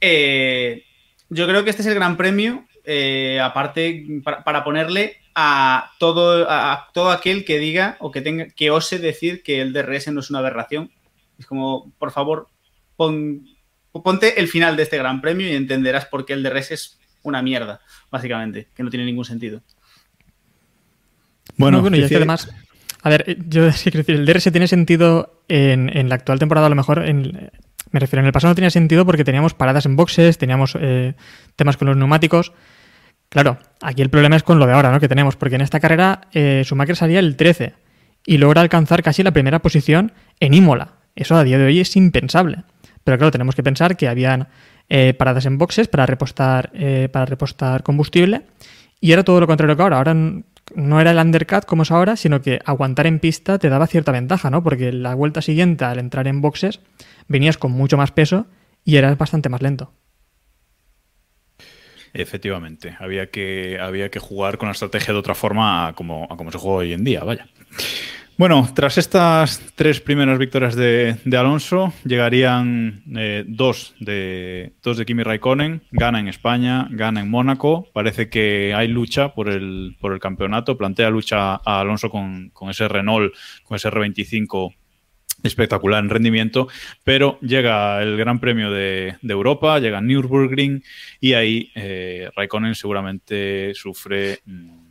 Eh, 0.00 0.84
yo 1.28 1.48
creo 1.48 1.64
que 1.64 1.70
este 1.70 1.82
es 1.82 1.88
el 1.88 1.94
gran 1.96 2.16
premio, 2.16 2.67
eh, 2.90 3.38
aparte, 3.38 4.22
para 4.46 4.64
ponerle 4.64 5.18
a 5.34 5.92
todo, 5.98 6.50
a 6.50 6.88
todo 6.94 7.10
aquel 7.10 7.44
que 7.44 7.58
diga 7.58 7.98
o 8.00 8.10
que 8.10 8.22
tenga 8.22 8.48
que 8.48 8.70
ose 8.70 8.98
decir 8.98 9.42
que 9.42 9.60
el 9.60 9.74
DRS 9.74 10.08
no 10.08 10.20
es 10.20 10.30
una 10.30 10.38
aberración. 10.38 10.90
Es 11.38 11.44
como, 11.44 11.92
por 11.98 12.12
favor, 12.12 12.48
ponte 12.96 14.40
el 14.40 14.48
final 14.48 14.74
de 14.74 14.84
este 14.84 14.96
gran 14.96 15.20
premio 15.20 15.46
y 15.46 15.54
entenderás 15.54 16.06
por 16.06 16.24
qué 16.24 16.32
el 16.32 16.42
DRS 16.42 16.70
es 16.70 16.98
una 17.22 17.42
mierda, 17.42 17.82
básicamente, 18.10 18.68
que 18.74 18.82
no 18.82 18.88
tiene 18.88 19.04
ningún 19.04 19.26
sentido. 19.26 19.60
Bueno, 21.58 21.82
bueno 21.82 21.98
y 21.98 22.04
es 22.04 22.08
que 22.08 22.16
además, 22.16 22.48
a 23.02 23.10
ver, 23.10 23.36
yo 23.48 23.70
sí 23.72 23.90
quiero 23.90 24.06
decir, 24.06 24.16
el 24.16 24.24
DRS 24.24 24.50
tiene 24.50 24.66
sentido 24.66 25.42
en, 25.46 26.08
la 26.08 26.14
actual 26.14 26.38
temporada, 26.38 26.68
a 26.68 26.70
lo 26.70 26.76
mejor, 26.76 27.06
en, 27.06 27.50
me 27.90 28.00
refiero, 28.00 28.22
en 28.22 28.26
el 28.26 28.32
pasado 28.32 28.52
no 28.52 28.54
tenía 28.54 28.70
sentido 28.70 29.04
porque 29.04 29.24
teníamos 29.24 29.52
paradas 29.52 29.84
en 29.84 29.94
boxes, 29.94 30.38
teníamos 30.38 30.74
eh, 30.80 31.14
temas 31.54 31.76
con 31.76 31.88
los 31.88 31.98
neumáticos. 31.98 32.54
Claro, 33.28 33.58
aquí 33.82 34.02
el 34.02 34.10
problema 34.10 34.36
es 34.36 34.42
con 34.42 34.58
lo 34.58 34.66
de 34.66 34.72
ahora, 34.72 34.90
¿no? 34.90 35.00
Que 35.00 35.08
tenemos, 35.08 35.36
porque 35.36 35.56
en 35.56 35.60
esta 35.60 35.80
carrera 35.80 36.22
eh, 36.32 36.62
Schumacher 36.64 36.96
salía 36.96 37.18
el 37.18 37.36
13 37.36 37.74
y 38.26 38.38
logra 38.38 38.62
alcanzar 38.62 39.02
casi 39.02 39.22
la 39.22 39.32
primera 39.32 39.60
posición 39.60 40.12
en 40.40 40.54
Imola. 40.54 40.94
Eso 41.14 41.36
a 41.36 41.44
día 41.44 41.58
de 41.58 41.64
hoy 41.64 41.80
es 41.80 41.96
impensable. 41.96 42.64
Pero 43.04 43.18
claro, 43.18 43.30
tenemos 43.30 43.54
que 43.54 43.62
pensar 43.62 43.96
que 43.96 44.08
habían 44.08 44.48
eh, 44.88 45.14
paradas 45.14 45.46
en 45.46 45.58
boxes 45.58 45.88
para 45.88 46.06
repostar, 46.06 46.70
eh, 46.74 47.08
para 47.12 47.26
repostar 47.26 47.82
combustible 47.82 48.42
y 49.00 49.12
era 49.12 49.24
todo 49.24 49.40
lo 49.40 49.46
contrario 49.46 49.76
que 49.76 49.82
ahora. 49.82 49.98
Ahora 49.98 50.14
no 50.14 51.00
era 51.00 51.10
el 51.10 51.18
undercut 51.18 51.64
como 51.64 51.82
es 51.82 51.90
ahora, 51.90 52.16
sino 52.16 52.40
que 52.40 52.60
aguantar 52.64 53.06
en 53.06 53.18
pista 53.18 53.58
te 53.58 53.68
daba 53.68 53.86
cierta 53.86 54.12
ventaja, 54.12 54.50
¿no? 54.50 54.62
Porque 54.62 54.92
la 54.92 55.14
vuelta 55.14 55.42
siguiente, 55.42 55.84
al 55.84 55.98
entrar 55.98 56.26
en 56.28 56.40
boxes, 56.40 56.80
venías 57.28 57.58
con 57.58 57.72
mucho 57.72 57.96
más 57.96 58.12
peso 58.12 58.46
y 58.84 58.96
eras 58.96 59.16
bastante 59.18 59.48
más 59.48 59.62
lento. 59.62 59.92
Efectivamente, 62.20 62.96
había 62.98 63.30
que, 63.30 63.78
había 63.80 64.10
que 64.10 64.18
jugar 64.18 64.58
con 64.58 64.66
la 64.66 64.72
estrategia 64.72 65.14
de 65.14 65.20
otra 65.20 65.36
forma 65.36 65.86
a 65.86 65.92
como, 65.92 66.26
como 66.28 66.50
se 66.50 66.58
juega 66.58 66.78
hoy 66.78 66.92
en 66.92 67.04
día, 67.04 67.22
vaya. 67.22 67.46
Bueno, 68.36 68.68
tras 68.74 68.98
estas 68.98 69.60
tres 69.76 70.00
primeras 70.00 70.38
victorias 70.38 70.74
de, 70.74 71.16
Alonso, 71.36 71.92
llegarían 72.04 73.02
eh, 73.16 73.44
dos, 73.46 73.94
de, 74.00 74.72
dos 74.82 74.96
de 74.96 75.06
Kimi 75.06 75.22
Raikkonen, 75.22 75.82
gana 75.92 76.18
en 76.18 76.26
España, 76.26 76.88
gana 76.90 77.20
en 77.20 77.30
Mónaco, 77.30 77.88
parece 77.92 78.28
que 78.28 78.74
hay 78.76 78.88
lucha 78.88 79.34
por 79.34 79.48
el, 79.48 79.96
por 80.00 80.12
el 80.12 80.18
campeonato, 80.18 80.76
plantea 80.76 81.10
lucha 81.10 81.54
a 81.54 81.80
Alonso 81.80 82.10
con, 82.10 82.50
con 82.50 82.70
ese 82.70 82.88
Renault, 82.88 83.32
con 83.62 83.76
ese 83.76 83.90
R25 83.90 84.74
espectacular 85.42 86.02
en 86.02 86.10
rendimiento, 86.10 86.68
pero 87.04 87.38
llega 87.40 88.02
el 88.02 88.16
Gran 88.16 88.40
Premio 88.40 88.70
de, 88.70 89.16
Europa, 89.22 89.78
llega 89.78 90.00
Nürburgring 90.00 90.82
y 91.20 91.34
ahí 91.34 91.70
eh, 91.74 92.30
Raikkonen 92.34 92.74
seguramente 92.74 93.72
sufre 93.74 94.40
mm, 94.44 94.87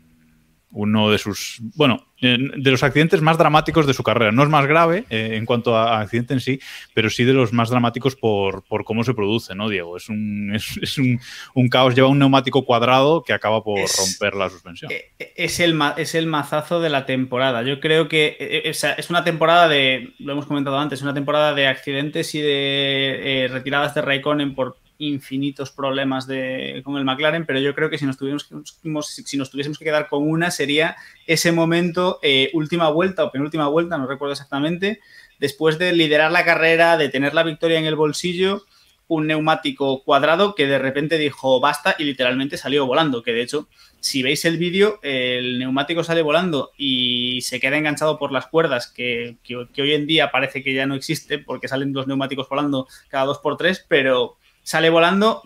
uno 0.72 1.10
de 1.10 1.18
sus, 1.18 1.60
bueno, 1.76 2.06
de 2.20 2.72
los 2.72 2.84
accidentes 2.84 3.22
más 3.22 3.38
dramáticos 3.38 3.86
de 3.88 3.94
su 3.94 4.04
carrera. 4.04 4.32
No 4.32 4.44
es 4.44 4.50
más 4.50 4.66
grave 4.66 5.06
eh, 5.10 5.32
en 5.34 5.46
cuanto 5.46 5.78
a 5.78 6.00
accidente 6.00 6.34
en 6.34 6.40
sí, 6.40 6.60
pero 6.94 7.10
sí 7.10 7.24
de 7.24 7.34
los 7.34 7.54
más 7.54 7.70
dramáticos 7.70 8.16
por, 8.16 8.64
cómo 8.84 9.04
se 9.04 9.14
produce, 9.14 9.56
¿no, 9.56 9.70
Diego? 9.70 9.98
Es 9.98 10.10
un, 10.10 10.54
es, 10.82 10.98
un, 10.98 11.70
caos, 11.70 11.96
lleva 11.96 12.08
un 12.08 12.20
neumático 12.20 12.66
cuadrado 12.66 13.24
que 13.24 13.34
acaba 13.34 13.64
por 13.64 13.80
romper 13.80 14.36
la 14.36 14.50
suspensión. 14.50 14.92
Eh, 14.92 15.34
es 15.36 15.60
el, 15.60 15.80
es 15.98 16.16
el 16.16 16.28
mazazo 16.28 16.82
de 16.82 16.90
la 16.90 17.06
temporada. 17.06 17.64
Yo 17.64 17.80
creo 17.80 18.08
que 18.08 18.36
eh, 18.40 18.62
es 18.66 19.10
una 19.10 19.24
temporada 19.24 19.68
de, 19.68 20.14
lo 20.20 20.34
hemos 20.34 20.48
comentado 20.48 20.78
antes, 20.80 21.02
una 21.02 21.14
temporada 21.14 21.54
de 21.54 21.68
accidentes 21.68 22.34
y 22.36 22.42
de 22.42 23.48
retiradas 23.52 23.96
de 23.96 24.02
Raikkonen 24.02 24.56
por 24.56 24.78
infinitos 25.00 25.72
problemas 25.72 26.28
de, 26.28 26.82
con 26.84 26.98
el 26.98 27.06
McLaren, 27.06 27.46
pero 27.46 27.60
yo 27.60 27.76
creo 27.76 27.90
que 27.90 27.98
si 27.98 28.06
nos, 28.06 28.18
tuviésemos, 28.18 29.08
si 29.08 29.38
nos 29.38 29.50
tuviésemos 29.50 29.78
que 29.78 29.86
quedar 29.86 30.08
con 30.08 30.28
una 30.28 30.52
sería 30.52 30.96
ese 31.26 31.52
momento, 31.52 32.20
eh, 32.22 32.50
última 32.54 32.90
vuelta 32.90 33.24
o 33.24 33.32
penúltima 33.32 33.68
vuelta, 33.68 33.98
no 33.98 34.08
recuerdo 34.08 34.34
exactamente, 34.34 35.00
después 35.40 35.78
de 35.78 35.94
liderar 35.94 36.32
la 36.32 36.46
carrera, 36.46 36.98
de 36.98 37.10
tener 37.10 37.34
la 37.34 37.44
victoria 37.44 37.80
en 37.80 37.86
el 37.86 37.96
bolsillo, 37.96 38.64
un 39.08 39.28
neumático 39.28 40.04
cuadrado 40.04 40.54
que 40.54 40.68
de 40.68 40.80
repente 40.80 41.18
dijo 41.18 41.62
basta 41.62 41.96
y 41.98 42.04
literalmente 42.04 42.58
salió 42.58 42.86
volando, 42.86 43.24
que 43.24 43.32
de 43.32 43.42
hecho, 43.42 43.70
si 44.02 44.22
veis 44.22 44.44
el 44.46 44.58
vídeo, 44.58 45.00
el 45.02 45.60
neumático 45.60 46.04
sale 46.04 46.22
volando 46.22 46.72
y 46.78 47.42
se 47.42 47.60
queda 47.60 47.78
enganchado 47.78 48.20
por 48.20 48.32
las 48.32 48.48
cuerdas, 48.48 48.88
que, 48.88 49.38
que 49.44 49.82
hoy 49.82 49.94
en 49.94 50.08
día 50.08 50.30
parece 50.32 50.62
que 50.62 50.74
ya 50.74 50.86
no 50.86 50.96
existe 50.96 51.40
porque 51.40 51.70
salen 51.70 51.94
los 51.94 52.08
neumáticos 52.08 52.50
volando 52.50 52.88
cada 53.08 53.26
dos 53.26 53.38
por 53.38 53.56
tres, 53.56 53.86
pero 53.88 54.38
sale 54.68 54.90
volando, 54.90 55.44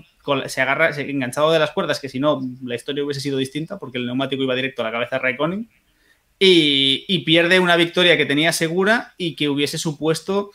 se 0.47 0.61
agarra, 0.61 0.89
enganchado 0.97 1.51
de 1.51 1.59
las 1.59 1.69
cuerdas, 1.69 1.99
que 1.99 2.09
si 2.09 2.19
no, 2.19 2.41
la 2.63 2.73
historia 2.73 3.03
hubiese 3.03 3.21
sido 3.21 3.37
distinta, 3.37 3.77
porque 3.77 3.99
el 3.99 4.07
neumático 4.07 4.41
iba 4.41 4.55
directo 4.55 4.81
a 4.81 4.85
la 4.85 4.91
cabeza 4.91 5.17
de 5.17 5.21
Raikkonen, 5.21 5.69
y, 6.39 7.19
pierde 7.19 7.59
una 7.59 7.75
victoria 7.75 8.17
que 8.17 8.25
tenía 8.25 8.51
segura 8.51 9.13
y 9.19 9.35
que 9.35 9.47
hubiese 9.47 9.77
supuesto 9.77 10.49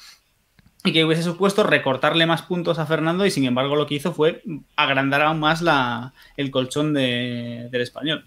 y 0.82 0.92
que 0.92 1.04
hubiese 1.04 1.22
supuesto 1.22 1.62
recortarle 1.62 2.26
más 2.26 2.42
puntos 2.42 2.80
a 2.80 2.86
Fernando 2.86 3.24
y 3.24 3.30
sin 3.30 3.44
embargo 3.44 3.76
lo 3.76 3.86
que 3.86 3.94
hizo 3.94 4.12
fue 4.12 4.42
agrandar 4.74 5.22
aún 5.22 5.38
más 5.38 5.62
la, 5.62 6.12
el 6.36 6.50
colchón 6.50 6.92
del 6.92 7.70
español. 7.80 8.24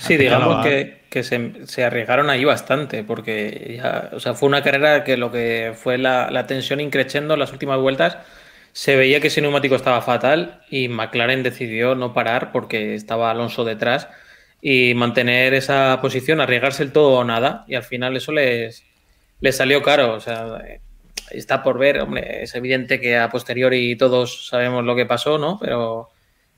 Sí, 0.00 0.18
digamos 0.18 0.66
que, 0.66 1.04
que 1.08 1.22
se, 1.22 1.66
se, 1.66 1.82
arriesgaron 1.82 2.28
ahí 2.28 2.44
bastante, 2.44 3.04
porque 3.04 3.78
ya, 3.82 4.10
o 4.12 4.20
sea, 4.20 4.34
fue 4.34 4.50
una 4.50 4.62
carrera 4.62 5.02
que 5.02 5.16
lo 5.16 5.32
que 5.32 5.72
fue 5.74 5.96
la, 5.96 6.30
la 6.30 6.46
tensión 6.46 6.78
increciendo 6.78 7.32
en 7.34 7.40
las 7.40 7.52
últimas 7.52 7.78
vueltas, 7.78 8.18
se 8.72 8.96
veía 8.96 9.20
que 9.20 9.28
ese 9.28 9.40
neumático 9.40 9.74
estaba 9.76 10.00
fatal 10.02 10.62
y 10.70 10.88
McLaren 10.88 11.42
decidió 11.42 11.94
no 11.94 12.14
parar 12.14 12.52
porque 12.52 12.94
estaba 12.94 13.30
Alonso 13.30 13.64
detrás 13.64 14.08
y 14.62 14.94
mantener 14.94 15.54
esa 15.54 15.98
posición, 16.00 16.40
arriesgarse 16.40 16.84
el 16.84 16.92
todo 16.92 17.18
o 17.18 17.24
nada, 17.24 17.64
y 17.66 17.74
al 17.74 17.82
final 17.82 18.16
eso 18.16 18.30
les, 18.32 18.84
les 19.40 19.56
salió 19.56 19.82
caro. 19.82 20.14
O 20.14 20.20
sea, 20.20 20.62
está 21.32 21.62
por 21.62 21.78
ver, 21.78 22.00
hombre, 22.00 22.44
es 22.44 22.54
evidente 22.54 23.00
que 23.00 23.16
a 23.18 23.28
posteriori 23.28 23.96
todos 23.96 24.46
sabemos 24.46 24.84
lo 24.84 24.94
que 24.94 25.04
pasó, 25.04 25.36
¿no? 25.36 25.58
Pero, 25.60 26.10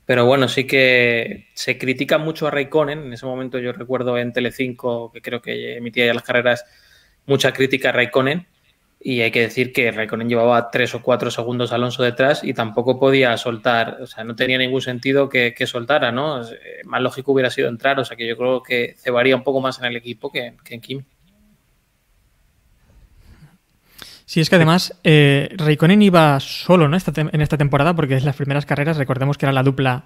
pero 0.05 0.25
bueno, 0.25 0.47
sí 0.47 0.67
que 0.67 1.47
se 1.55 1.77
critica 1.79 2.19
mucho 2.19 2.47
a 2.47 2.51
Raikkonen. 2.51 3.05
En 3.05 3.13
ese 3.13 3.25
momento 3.25 3.57
yo 3.59 3.73
recuerdo 3.73 4.17
en 4.19 4.33
Telecinco, 4.33 5.11
que 5.11 5.21
creo 5.21 5.41
que 5.41 5.77
emitía 5.77 6.05
ya 6.05 6.13
las 6.13 6.23
carreras, 6.23 6.63
mucha 7.25 7.53
crítica 7.53 7.89
a 7.89 7.93
Raikkonen. 7.93 8.47
Y 9.07 9.21
hay 9.21 9.29
que 9.29 9.41
decir 9.41 9.71
que 9.71 9.91
Raikkonen 9.91 10.27
llevaba 10.27 10.71
tres 10.71 10.95
o 10.95 11.03
cuatro 11.03 11.29
segundos 11.29 11.71
Alonso 11.71 12.01
detrás 12.01 12.43
y 12.43 12.55
tampoco 12.55 12.99
podía 12.99 13.37
soltar, 13.37 13.99
o 14.01 14.07
sea, 14.07 14.23
no 14.23 14.35
tenía 14.35 14.57
ningún 14.57 14.81
sentido 14.81 15.29
que, 15.29 15.53
soltara, 15.67 16.11
¿no? 16.11 16.41
Eh, 16.41 16.81
más 16.85 17.03
lógico 17.03 17.31
hubiera 17.31 17.51
sido 17.51 17.69
entrar, 17.69 17.99
o 17.99 18.03
sea 18.03 18.17
que 18.17 18.27
yo 18.27 18.35
creo 18.35 18.63
que 18.63 18.95
cebaría 18.97 19.35
un 19.35 19.43
poco 19.43 19.61
más 19.61 19.77
en 19.77 19.85
el 19.85 19.95
equipo 19.95 20.31
que, 20.31 20.55
en 20.67 20.81
Kimi. 20.81 21.03
Sí, 24.25 24.41
es 24.41 24.49
que 24.49 24.55
además 24.55 24.99
eh, 25.03 25.49
Raikkonen 25.55 26.01
iba 26.01 26.39
solo 26.39 26.87
¿no? 26.87 26.97
en 26.97 27.41
esta 27.41 27.57
temporada 27.59 27.95
porque 27.95 28.15
es 28.15 28.23
las 28.23 28.35
primeras 28.35 28.65
carreras, 28.65 28.97
recordemos 28.97 29.37
que 29.37 29.45
era 29.45 29.53
la 29.53 29.61
dupla 29.61 30.05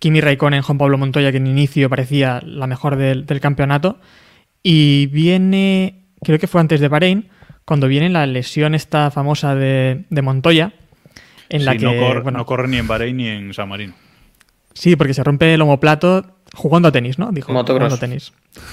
Kimi 0.00 0.20
Raikkonen, 0.20 0.62
Juan 0.62 0.78
Pablo 0.78 0.98
Montoya, 0.98 1.30
que 1.30 1.36
en 1.36 1.46
inicio 1.46 1.88
parecía 1.88 2.42
la 2.44 2.66
mejor 2.66 2.96
del, 2.96 3.24
del 3.24 3.38
campeonato. 3.38 4.00
Y 4.64 5.06
viene, 5.06 6.06
creo 6.24 6.40
que 6.40 6.48
fue 6.48 6.60
antes 6.60 6.80
de 6.80 6.88
Bahrein, 6.88 7.30
cuando 7.64 7.88
viene 7.88 8.08
la 8.08 8.26
lesión 8.26 8.74
esta 8.74 9.10
famosa 9.10 9.54
de, 9.54 10.04
Montoya, 10.22 10.72
en 11.48 11.64
la 11.64 11.76
que 11.76 11.84
no 11.84 12.46
corre, 12.46 12.68
ni 12.68 12.78
en 12.78 12.86
Bahrein 12.86 13.16
ni 13.16 13.28
en 13.28 13.54
San 13.54 13.68
Marino. 13.68 13.94
Sí, 14.74 14.96
porque 14.96 15.14
se 15.14 15.22
rompe 15.22 15.52
el 15.52 15.60
homoplato 15.60 16.24
jugando 16.54 16.88
a 16.88 16.92
tenis, 16.92 17.18
¿no? 17.18 17.30
Dijo 17.32 17.52
jugando 17.52 17.94
a 17.94 17.98
tenis. 17.98 18.32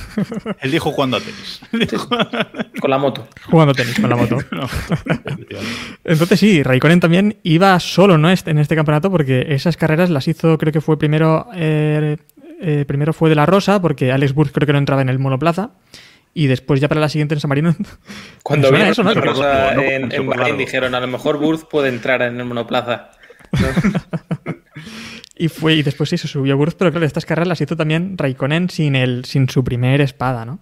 Él 0.62 0.72
dijo 0.72 0.92
jugando 0.92 1.18
a 1.18 1.20
tenis. 1.20 1.62
con 2.80 2.90
la 2.90 2.98
moto. 2.98 3.28
Jugando 3.46 3.72
a 3.72 3.76
tenis 3.76 4.00
con 4.00 4.10
la 4.10 4.16
moto. 4.16 4.38
Entonces 6.04 6.40
sí, 6.40 6.64
Raikkonen 6.64 7.00
también 7.00 7.38
iba 7.44 7.80
solo 7.80 8.18
¿no? 8.18 8.30
en 8.30 8.58
este 8.58 8.76
campeonato 8.76 9.12
porque 9.12 9.48
esas 9.50 9.78
carreras 9.78 10.10
las 10.10 10.28
hizo, 10.28 10.58
creo 10.58 10.74
que 10.74 10.82
fue 10.82 10.98
primero, 10.98 11.48
eh, 11.54 12.18
eh, 12.62 12.86
primero 12.88 13.14
fue 13.14 13.30
de 13.30 13.36
la 13.36 13.46
Rosa, 13.46 13.82
porque 13.82 14.12
Alex 14.12 14.34
Burke 14.34 14.54
creo 14.54 14.66
que 14.66 14.74
no 14.74 14.80
entraba 14.80 15.02
en 15.02 15.10
el 15.10 15.20
monoplaza 15.20 15.72
y 16.34 16.48
después 16.48 16.80
ya 16.80 16.88
para 16.88 17.02
la 17.02 17.10
siguiente 17.10 17.36
en 17.36 17.42
San 17.42 17.50
Marino. 17.50 17.76
Cuando 18.44 18.72
vieron 18.72 18.90
eso, 18.90 19.04
¿no? 19.04 19.12
en, 19.12 20.12
en 20.12 20.58
dijeron, 20.58 20.96
a 20.96 21.00
lo 21.00 21.08
mejor 21.08 21.38
Burz 21.38 21.66
puede 21.66 21.90
entrar 21.90 22.22
en 22.22 22.40
el 22.40 22.46
monoplaza. 22.46 23.12
y 25.36 25.48
fue 25.48 25.74
y 25.74 25.84
después 25.84 26.10
sí 26.10 26.18
se 26.18 26.28
subió 26.28 26.56
Burz, 26.58 26.76
pero 26.76 26.92
claro, 26.92 27.06
estas 27.06 27.26
carreras 27.26 27.48
las 27.48 27.62
hizo 27.62 27.76
también 27.76 28.18
Raikkonen 28.18 28.70
sin, 28.70 28.96
el, 28.96 29.26
sin 29.26 29.50
su 29.50 29.64
primer 29.64 30.02
espada, 30.02 30.46
¿no? 30.46 30.60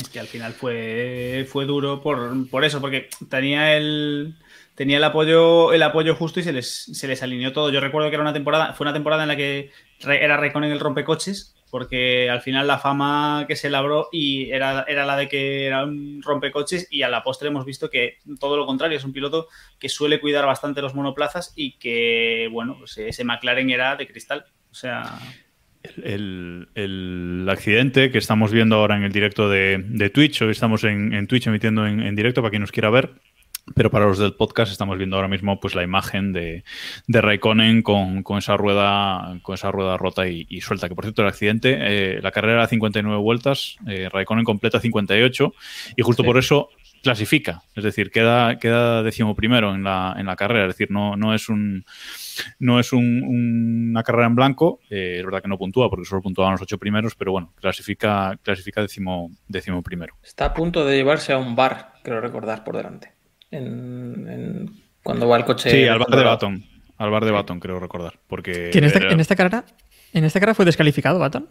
Es 0.00 0.08
que 0.08 0.18
al 0.18 0.26
final 0.26 0.54
fue, 0.54 1.46
fue 1.50 1.66
duro 1.66 2.00
por, 2.00 2.48
por 2.48 2.64
eso, 2.64 2.80
porque 2.80 3.10
tenía 3.28 3.76
el, 3.76 4.36
tenía 4.74 4.96
el 4.96 5.04
apoyo, 5.04 5.72
el 5.74 5.82
apoyo 5.82 6.14
justo 6.14 6.40
y 6.40 6.42
se 6.42 6.52
les, 6.52 6.66
se 6.66 7.06
les 7.06 7.22
alineó 7.22 7.52
todo. 7.52 7.70
Yo 7.70 7.78
recuerdo 7.78 8.08
que 8.08 8.14
era 8.14 8.22
una 8.22 8.32
temporada, 8.32 8.72
fue 8.72 8.84
una 8.84 8.94
temporada 8.94 9.22
en 9.24 9.28
la 9.28 9.36
que 9.36 9.70
era 10.00 10.38
Raikkonen 10.38 10.72
el 10.72 10.80
rompecoches 10.80 11.54
porque 11.72 12.28
al 12.28 12.42
final 12.42 12.66
la 12.66 12.78
fama 12.78 13.46
que 13.48 13.56
se 13.56 13.70
labró 13.70 14.10
y 14.12 14.50
era, 14.50 14.84
era 14.86 15.06
la 15.06 15.16
de 15.16 15.26
que 15.26 15.64
era 15.64 15.84
un 15.86 16.20
rompecoches 16.22 16.86
y 16.90 17.00
a 17.00 17.08
la 17.08 17.22
postre 17.22 17.48
hemos 17.48 17.64
visto 17.64 17.88
que 17.88 18.18
todo 18.38 18.58
lo 18.58 18.66
contrario, 18.66 18.98
es 18.98 19.04
un 19.04 19.14
piloto 19.14 19.48
que 19.78 19.88
suele 19.88 20.20
cuidar 20.20 20.44
bastante 20.44 20.82
los 20.82 20.94
monoplazas 20.94 21.54
y 21.56 21.78
que, 21.78 22.50
bueno, 22.52 22.76
pues 22.78 22.98
ese 22.98 23.24
McLaren 23.24 23.70
era 23.70 23.96
de 23.96 24.06
cristal. 24.06 24.44
O 24.70 24.74
sea... 24.74 25.18
El, 26.04 27.48
accidente 27.48 28.10
que 28.10 28.18
estamos 28.18 28.52
viendo 28.52 28.76
ahora 28.76 28.98
en 28.98 29.04
el 29.04 29.10
directo 29.10 29.48
de, 29.48 30.10
Twitch, 30.12 30.42
hoy 30.42 30.50
estamos 30.50 30.84
en, 30.84 31.26
Twitch 31.26 31.46
emitiendo 31.46 31.86
en, 31.86 32.14
directo 32.14 32.42
para 32.42 32.50
quien 32.50 32.60
nos 32.60 32.70
quiera 32.70 32.90
ver, 32.90 33.14
pero 33.74 33.90
para 33.90 34.06
los 34.06 34.18
del 34.18 34.34
podcast 34.34 34.72
estamos 34.72 34.98
viendo 34.98 35.16
ahora 35.16 35.28
mismo 35.28 35.60
pues 35.60 35.74
la 35.74 35.82
imagen 35.82 36.32
de, 36.32 36.64
de 37.06 37.20
Raikkonen 37.20 37.82
con, 37.82 38.24
esa 38.38 38.56
rueda 38.56 39.38
con 39.42 39.54
esa 39.54 39.70
rueda 39.70 39.96
rota 39.96 40.26
y, 40.28 40.60
suelta. 40.60 40.88
Que 40.88 40.94
por 40.94 41.04
cierto 41.04 41.22
el 41.22 41.28
accidente, 41.28 41.78
eh, 41.80 42.20
la 42.22 42.32
carrera 42.32 42.54
era 42.54 42.66
59 42.66 43.18
vueltas, 43.18 43.76
eh, 43.86 44.08
Raikkonen 44.10 44.44
completa 44.44 44.80
58 44.80 45.54
y 45.96 46.02
justo 46.02 46.24
por 46.24 46.38
eso 46.38 46.70
clasifica, 47.02 47.62
es 47.74 47.82
decir, 47.82 48.12
queda, 48.12 48.58
queda 48.60 49.02
primero 49.34 49.74
en 49.74 49.82
la, 49.82 50.14
en 50.16 50.26
la 50.26 50.36
carrera, 50.36 50.66
es 50.66 50.74
decir, 50.74 50.90
no, 50.90 51.16
no 51.16 51.34
es 51.34 51.48
un 51.48 51.84
no 52.60 52.78
es 52.78 52.92
una 52.92 54.02
carrera 54.04 54.26
en 54.26 54.36
blanco, 54.36 54.80
eh, 54.88 55.16
es 55.18 55.24
verdad 55.24 55.42
que 55.42 55.48
no 55.48 55.58
puntúa 55.58 55.90
porque 55.90 56.04
solo 56.04 56.22
puntuaban 56.22 56.52
los 56.52 56.62
ocho 56.62 56.78
primeros, 56.78 57.14
pero 57.16 57.32
bueno, 57.32 57.52
clasifica, 57.60 58.38
clasifica 58.42 58.80
décimo, 58.80 59.30
décimo 59.48 59.82
primero. 59.82 60.14
Está 60.22 60.46
a 60.46 60.54
punto 60.54 60.86
de 60.86 60.96
llevarse 60.96 61.32
a 61.32 61.38
un 61.38 61.56
bar, 61.56 61.94
creo 62.04 62.20
recordar, 62.20 62.62
por 62.62 62.76
delante 62.76 63.21
en, 63.52 64.70
cuando 65.02 65.28
va 65.28 65.36
el 65.36 65.44
coche. 65.44 65.70
Sí, 65.70 65.86
al 65.86 66.00
bar 66.00 66.10
de 66.10 66.24
Baton. 66.24 66.64
Al 66.98 67.10
bar 67.10 67.24
de 67.24 67.30
Baton, 67.30 67.60
creo 67.60 67.78
recordar. 67.78 68.18
Porque 68.26 68.70
en, 68.72 68.84
esta, 68.84 68.98
en 68.98 69.20
esta 69.20 69.36
carrera 69.36 69.64
en 70.12 70.24
esta 70.24 70.40
carrera 70.40 70.54
fue 70.54 70.64
descalificado 70.64 71.18
Baton. 71.18 71.46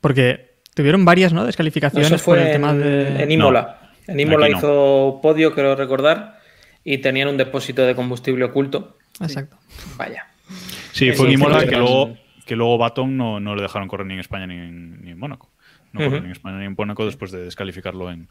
Porque 0.00 0.56
tuvieron 0.74 1.04
varias 1.04 1.32
¿no? 1.32 1.44
descalificaciones 1.44 2.20
fue 2.20 2.42
el 2.42 2.52
tema 2.52 2.74
de. 2.74 3.22
En 3.22 3.30
Imola. 3.30 3.92
en 4.06 4.20
Imola 4.20 4.48
hizo 4.50 5.20
podio, 5.22 5.54
creo 5.54 5.74
recordar, 5.74 6.38
y 6.84 6.98
tenían 6.98 7.28
un 7.28 7.36
depósito 7.36 7.82
de 7.82 7.94
combustible 7.94 8.44
oculto. 8.44 8.98
Exacto. 9.20 9.56
Vaya. 9.96 10.26
Sí, 10.92 11.12
fue 11.12 11.28
en 11.28 11.32
Imola 11.32 11.66
que 11.66 11.76
luego, 11.76 12.16
que 12.44 12.56
luego 12.56 12.76
Baton 12.76 13.16
no, 13.16 13.40
no, 13.40 13.54
le 13.54 13.62
dejaron 13.62 13.88
correr 13.88 14.06
ni 14.06 14.14
en 14.14 14.20
España 14.20 14.46
ni 14.46 14.54
en, 14.54 15.02
ni 15.02 15.10
en 15.12 15.18
Mónaco. 15.18 15.50
No 15.92 16.00
corrió 16.00 16.20
ni 16.20 16.26
en 16.26 16.32
España 16.32 16.58
ni 16.58 16.66
en 16.66 16.74
Mónaco 16.76 17.06
después 17.06 17.30
de 17.30 17.44
descalificarlo 17.44 18.10
en, 18.10 18.28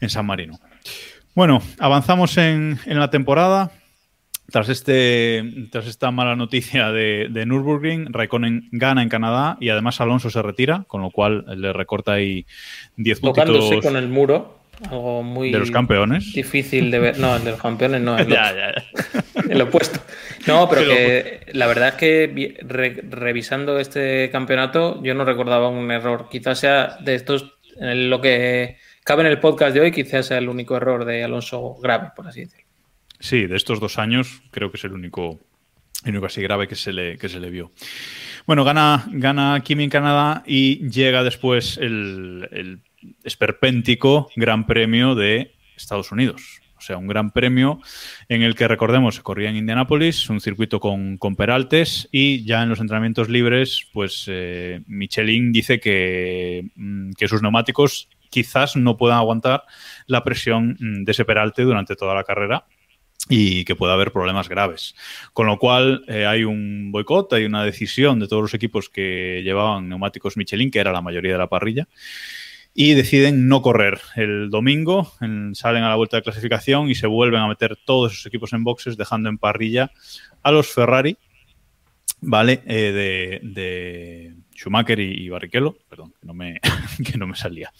en 0.00 0.10
San 0.10 0.26
Marino. 0.26 0.58
Bueno, 1.36 1.60
avanzamos 1.78 2.38
en, 2.38 2.78
la 2.86 3.10
temporada. 3.10 3.70
Tras, 4.50 4.70
este, 4.70 5.44
tras 5.70 5.86
esta 5.86 6.10
mala 6.10 6.34
noticia 6.34 6.92
de, 6.92 7.28
de, 7.30 7.44
Nürburgring, 7.44 8.10
Raikkonen 8.10 8.68
gana 8.72 9.02
en 9.02 9.10
Canadá 9.10 9.58
y 9.60 9.68
además 9.68 10.00
Alonso 10.00 10.30
se 10.30 10.40
retira, 10.40 10.84
con 10.86 11.02
lo 11.02 11.10
cual 11.10 11.44
le 11.60 11.74
recorta 11.74 12.14
ahí 12.14 12.46
10 12.96 13.20
puntos. 13.20 13.44
Tocándose 13.44 13.80
con 13.80 13.96
el 13.96 14.08
muro, 14.08 14.60
algo 14.88 15.22
muy. 15.22 15.52
De 15.52 15.58
los 15.58 15.70
campeones. 15.70 16.32
Difícil 16.32 16.90
de 16.90 17.00
ver. 17.00 17.18
No, 17.18 17.36
el 17.36 17.44
de 17.44 17.50
los 17.50 17.60
campeones 17.60 18.00
no. 18.00 18.16
El, 18.18 18.28
ya, 18.28 18.54
ya, 18.54 18.72
el 19.50 19.60
opuesto. 19.60 20.00
No, 20.46 20.70
pero 20.70 20.88
que 20.88 21.40
la 21.52 21.66
verdad 21.66 21.88
es 21.88 21.94
que 21.96 22.56
revisando 23.10 23.78
este 23.78 24.30
campeonato, 24.30 25.02
yo 25.02 25.12
no 25.14 25.26
recordaba 25.26 25.68
un 25.68 25.90
error. 25.90 26.28
Quizás 26.30 26.60
sea 26.60 26.96
de 27.00 27.14
estos 27.14 27.58
en 27.78 28.08
lo 28.08 28.22
que 28.22 28.78
cabe 29.06 29.22
en 29.22 29.28
el 29.28 29.38
podcast 29.38 29.72
de 29.72 29.80
hoy, 29.80 29.92
quizás 29.92 30.26
sea 30.26 30.38
el 30.38 30.48
único 30.48 30.76
error 30.76 31.04
de 31.04 31.22
Alonso 31.22 31.76
grave, 31.80 32.10
por 32.14 32.26
así 32.26 32.40
decirlo. 32.40 32.66
Sí, 33.20 33.46
de 33.46 33.56
estos 33.56 33.78
dos 33.78 33.98
años 34.00 34.42
creo 34.50 34.72
que 34.72 34.78
es 34.78 34.84
el 34.84 34.92
único, 34.92 35.38
el 36.04 36.10
único 36.10 36.26
así 36.26 36.42
grave 36.42 36.66
que 36.66 36.74
se 36.74 36.92
le, 36.92 37.16
que 37.16 37.28
se 37.28 37.38
le 37.38 37.48
vio. 37.48 37.70
Bueno, 38.46 38.64
gana, 38.64 39.06
gana 39.12 39.62
Kimi 39.62 39.84
en 39.84 39.90
Canadá 39.90 40.42
y 40.44 40.90
llega 40.90 41.22
después 41.22 41.78
el, 41.78 42.80
esperpéntico 43.22 44.28
Gran 44.34 44.66
Premio 44.66 45.14
de 45.14 45.54
Estados 45.76 46.10
Unidos. 46.10 46.60
O 46.76 46.80
sea, 46.80 46.98
un 46.98 47.06
gran 47.06 47.30
premio 47.30 47.80
en 48.28 48.42
el 48.42 48.54
que, 48.54 48.68
recordemos, 48.68 49.14
se 49.14 49.22
corría 49.22 49.50
en 49.50 49.56
Indianápolis, 49.56 50.28
un 50.28 50.40
circuito 50.40 50.80
con, 50.80 51.16
con, 51.16 51.36
peraltes 51.36 52.08
y 52.12 52.44
ya 52.44 52.62
en 52.62 52.68
los 52.68 52.80
entrenamientos 52.80 53.28
libres, 53.28 53.86
pues 53.92 54.24
eh, 54.26 54.82
Michelin 54.86 55.52
dice 55.52 55.80
que, 55.80 56.68
mm, 56.74 57.12
que 57.12 57.28
sus 57.28 57.40
neumáticos 57.40 58.08
quizás 58.30 58.76
no 58.76 58.96
puedan 58.96 59.18
aguantar 59.18 59.64
la 60.06 60.24
presión 60.24 60.76
mm, 60.78 61.04
de 61.04 61.12
ese 61.12 61.24
peralte 61.24 61.62
durante 61.62 61.96
toda 61.96 62.14
la 62.14 62.24
carrera 62.24 62.66
y 63.28 63.64
que 63.64 63.74
pueda 63.74 63.94
haber 63.94 64.12
problemas 64.12 64.48
graves. 64.48 64.94
Con 65.32 65.46
lo 65.46 65.58
cual 65.58 66.04
eh, 66.06 66.26
hay 66.26 66.44
un 66.44 66.92
boicot, 66.92 67.32
hay 67.32 67.44
una 67.44 67.64
decisión 67.64 68.20
de 68.20 68.28
todos 68.28 68.42
los 68.42 68.54
equipos 68.54 68.88
que 68.88 69.42
llevaban 69.42 69.88
neumáticos 69.88 70.36
Michelin, 70.36 70.70
que 70.70 70.78
era 70.78 70.92
la 70.92 71.02
mayoría 71.02 71.32
de 71.32 71.38
la 71.38 71.48
parrilla, 71.48 71.88
y 72.72 72.94
deciden 72.94 73.48
no 73.48 73.62
correr. 73.62 74.00
El 74.14 74.50
domingo 74.50 75.12
salen 75.54 75.82
a 75.82 75.88
la 75.88 75.96
vuelta 75.96 76.18
de 76.18 76.22
clasificación 76.22 76.88
y 76.88 76.94
se 76.94 77.06
vuelven 77.06 77.40
a 77.40 77.48
meter 77.48 77.76
todos 77.84 78.12
esos 78.12 78.26
equipos 78.26 78.52
en 78.52 78.64
boxes, 78.64 78.96
dejando 78.96 79.28
en 79.28 79.38
parrilla 79.38 79.90
a 80.42 80.52
los 80.52 80.68
Ferrari, 80.68 81.16
¿vale? 82.20 82.62
Eh, 82.66 83.40
de 83.42 84.36
Schumacher 84.56 84.98
y, 84.98 85.28
Barrichello, 85.28 85.76
perdón, 85.88 86.12
que 86.20 86.26
no 86.26 86.34
me, 86.34 86.60
que 87.04 87.18
no 87.18 87.26
me 87.26 87.36
salía. 87.36 87.72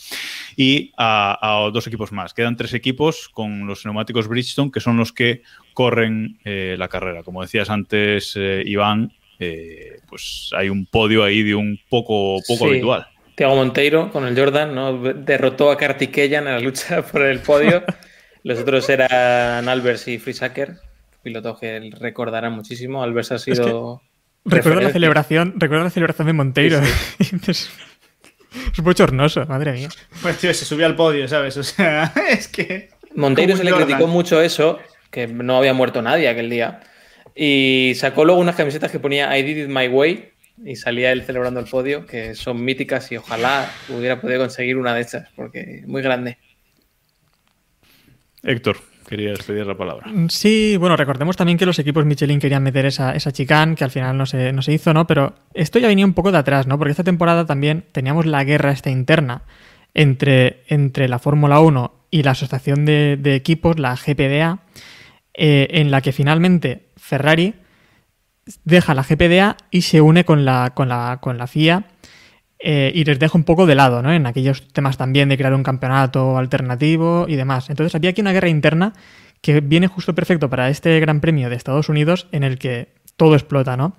Y 0.56 0.92
a, 0.96 1.68
dos 1.72 1.86
equipos 1.86 2.12
más. 2.12 2.34
Quedan 2.34 2.56
tres 2.56 2.74
equipos 2.74 3.28
con 3.28 3.66
los 3.66 3.84
neumáticos 3.84 4.28
Bridgestone, 4.28 4.70
que 4.70 4.80
son 4.80 4.96
los 4.96 5.12
que 5.12 5.42
corren 5.74 6.38
eh, 6.44 6.76
la 6.78 6.88
carrera. 6.88 7.22
Como 7.22 7.42
decías 7.42 7.70
antes, 7.70 8.34
eh, 8.36 8.62
Iván, 8.64 9.12
eh, 9.38 10.00
pues 10.08 10.50
hay 10.56 10.68
un 10.68 10.86
podio 10.86 11.24
ahí 11.24 11.42
de 11.42 11.54
un 11.54 11.78
poco, 11.88 12.38
poco 12.46 12.66
habitual. 12.66 13.06
Tiago 13.34 13.54
Monteiro 13.54 14.10
con 14.10 14.26
el 14.26 14.36
Jordan, 14.36 14.74
¿no? 14.74 14.98
Derrotó 14.98 15.70
a 15.70 15.76
Kartikeyan 15.76 16.46
en 16.46 16.54
la 16.54 16.60
lucha 16.60 17.02
por 17.12 17.22
el 17.22 17.40
podio. 17.40 17.84
Los 18.42 18.60
otros 18.60 18.88
eran 18.88 19.68
Albers 19.68 20.08
y 20.08 20.18
Frisaker, 20.18 20.76
pilotos 21.22 21.58
que 21.58 21.90
recordarán 21.98 22.52
muchísimo. 22.52 23.02
Albers 23.02 23.32
ha 23.32 23.38
sido. 23.38 24.02
Recuerdo 24.46 24.80
la 24.80 24.90
celebración, 24.90 25.54
recuerdo 25.56 25.84
la 25.84 25.90
celebración 25.90 26.26
de 26.26 26.32
Monteiro. 26.32 26.80
es 27.48 27.70
muy 28.82 28.94
chornoso, 28.94 29.44
madre 29.46 29.72
mía. 29.72 29.88
Pues 30.22 30.38
tío, 30.38 30.52
se 30.54 30.64
subió 30.64 30.86
al 30.86 30.96
podio, 30.96 31.28
¿sabes? 31.28 31.56
O 31.56 31.62
sea, 31.62 32.12
es 32.30 32.48
que. 32.48 32.90
Monteiro 33.14 33.56
se 33.56 33.64
le 33.64 33.72
criticó 33.72 34.06
mucho 34.06 34.40
eso, 34.40 34.78
que 35.10 35.26
no 35.26 35.56
había 35.56 35.72
muerto 35.72 36.02
nadie 36.02 36.28
aquel 36.28 36.50
día. 36.50 36.80
Y 37.34 37.92
sacó 37.96 38.24
luego 38.24 38.40
unas 38.40 38.56
camisetas 38.56 38.90
que 38.90 38.98
ponía 38.98 39.36
I 39.36 39.42
did 39.42 39.64
it 39.64 39.68
my 39.68 39.88
way, 39.88 40.32
y 40.64 40.76
salía 40.76 41.12
él 41.12 41.22
celebrando 41.22 41.60
el 41.60 41.66
podio, 41.66 42.06
que 42.06 42.34
son 42.34 42.64
míticas 42.64 43.10
y 43.12 43.16
ojalá 43.16 43.70
hubiera 43.88 44.20
podido 44.20 44.40
conseguir 44.40 44.76
una 44.76 44.94
de 44.94 45.02
estas, 45.02 45.28
porque 45.34 45.82
muy 45.86 46.02
grande. 46.02 46.38
Héctor, 48.42 48.78
querías 49.06 49.42
pedir 49.42 49.66
la 49.66 49.76
palabra. 49.76 50.06
Mm, 50.08 50.28
sí, 50.28 50.76
bueno, 50.76 50.96
recordemos 50.96 51.36
también 51.36 51.58
que 51.58 51.66
los 51.66 51.78
equipos 51.78 52.04
Michelin 52.04 52.40
querían 52.40 52.62
meter 52.62 52.86
esa, 52.86 53.14
esa 53.14 53.32
chicane, 53.32 53.74
que 53.74 53.84
al 53.84 53.90
final 53.90 54.16
no 54.16 54.26
se, 54.26 54.52
no 54.52 54.62
se 54.62 54.72
hizo, 54.72 54.92
¿no? 54.92 55.06
Pero 55.06 55.34
esto 55.54 55.78
ya 55.78 55.88
venía 55.88 56.04
un 56.04 56.14
poco 56.14 56.32
de 56.32 56.38
atrás, 56.38 56.66
¿no? 56.66 56.78
Porque 56.78 56.90
esta 56.90 57.04
temporada 57.04 57.46
también 57.46 57.84
teníamos 57.92 58.26
la 58.26 58.44
guerra 58.44 58.72
esta 58.72 58.90
interna 58.90 59.42
entre, 59.94 60.64
entre 60.68 61.08
la 61.08 61.18
Fórmula 61.18 61.60
1 61.60 61.92
y 62.10 62.22
la 62.22 62.32
Asociación 62.32 62.84
de, 62.84 63.34
Equipos, 63.34 63.78
la 63.78 63.96
GPDA, 63.96 64.60
eh, 65.34 65.68
en 65.70 65.90
la 65.90 66.00
que 66.00 66.12
finalmente 66.12 66.88
Ferrari 66.96 67.54
deja 68.64 68.94
la 68.94 69.02
GPDA 69.02 69.56
y 69.70 69.82
se 69.82 70.00
une 70.00 70.24
con 70.24 70.44
la, 70.44 70.72
con 70.74 70.88
la, 70.88 71.18
con 71.20 71.38
la 71.38 71.46
FIA 71.46 71.84
eh, 72.68 72.90
y 72.92 73.04
les 73.04 73.20
deja 73.20 73.38
un 73.38 73.44
poco 73.44 73.64
de 73.64 73.76
lado, 73.76 74.02
¿no? 74.02 74.12
En 74.12 74.26
aquellos 74.26 74.66
temas 74.66 74.96
también 74.96 75.28
de 75.28 75.36
crear 75.36 75.54
un 75.54 75.62
campeonato 75.62 76.36
alternativo 76.36 77.26
y 77.28 77.36
demás. 77.36 77.70
Entonces 77.70 77.94
había 77.94 78.10
aquí 78.10 78.22
una 78.22 78.32
guerra 78.32 78.48
interna 78.48 78.92
que 79.40 79.60
viene 79.60 79.86
justo 79.86 80.16
perfecto 80.16 80.50
para 80.50 80.68
este 80.68 80.98
Gran 80.98 81.20
Premio 81.20 81.48
de 81.48 81.54
Estados 81.54 81.88
Unidos 81.88 82.26
en 82.32 82.42
el 82.42 82.58
que 82.58 82.88
todo 83.14 83.36
explota, 83.36 83.76
¿no? 83.76 83.94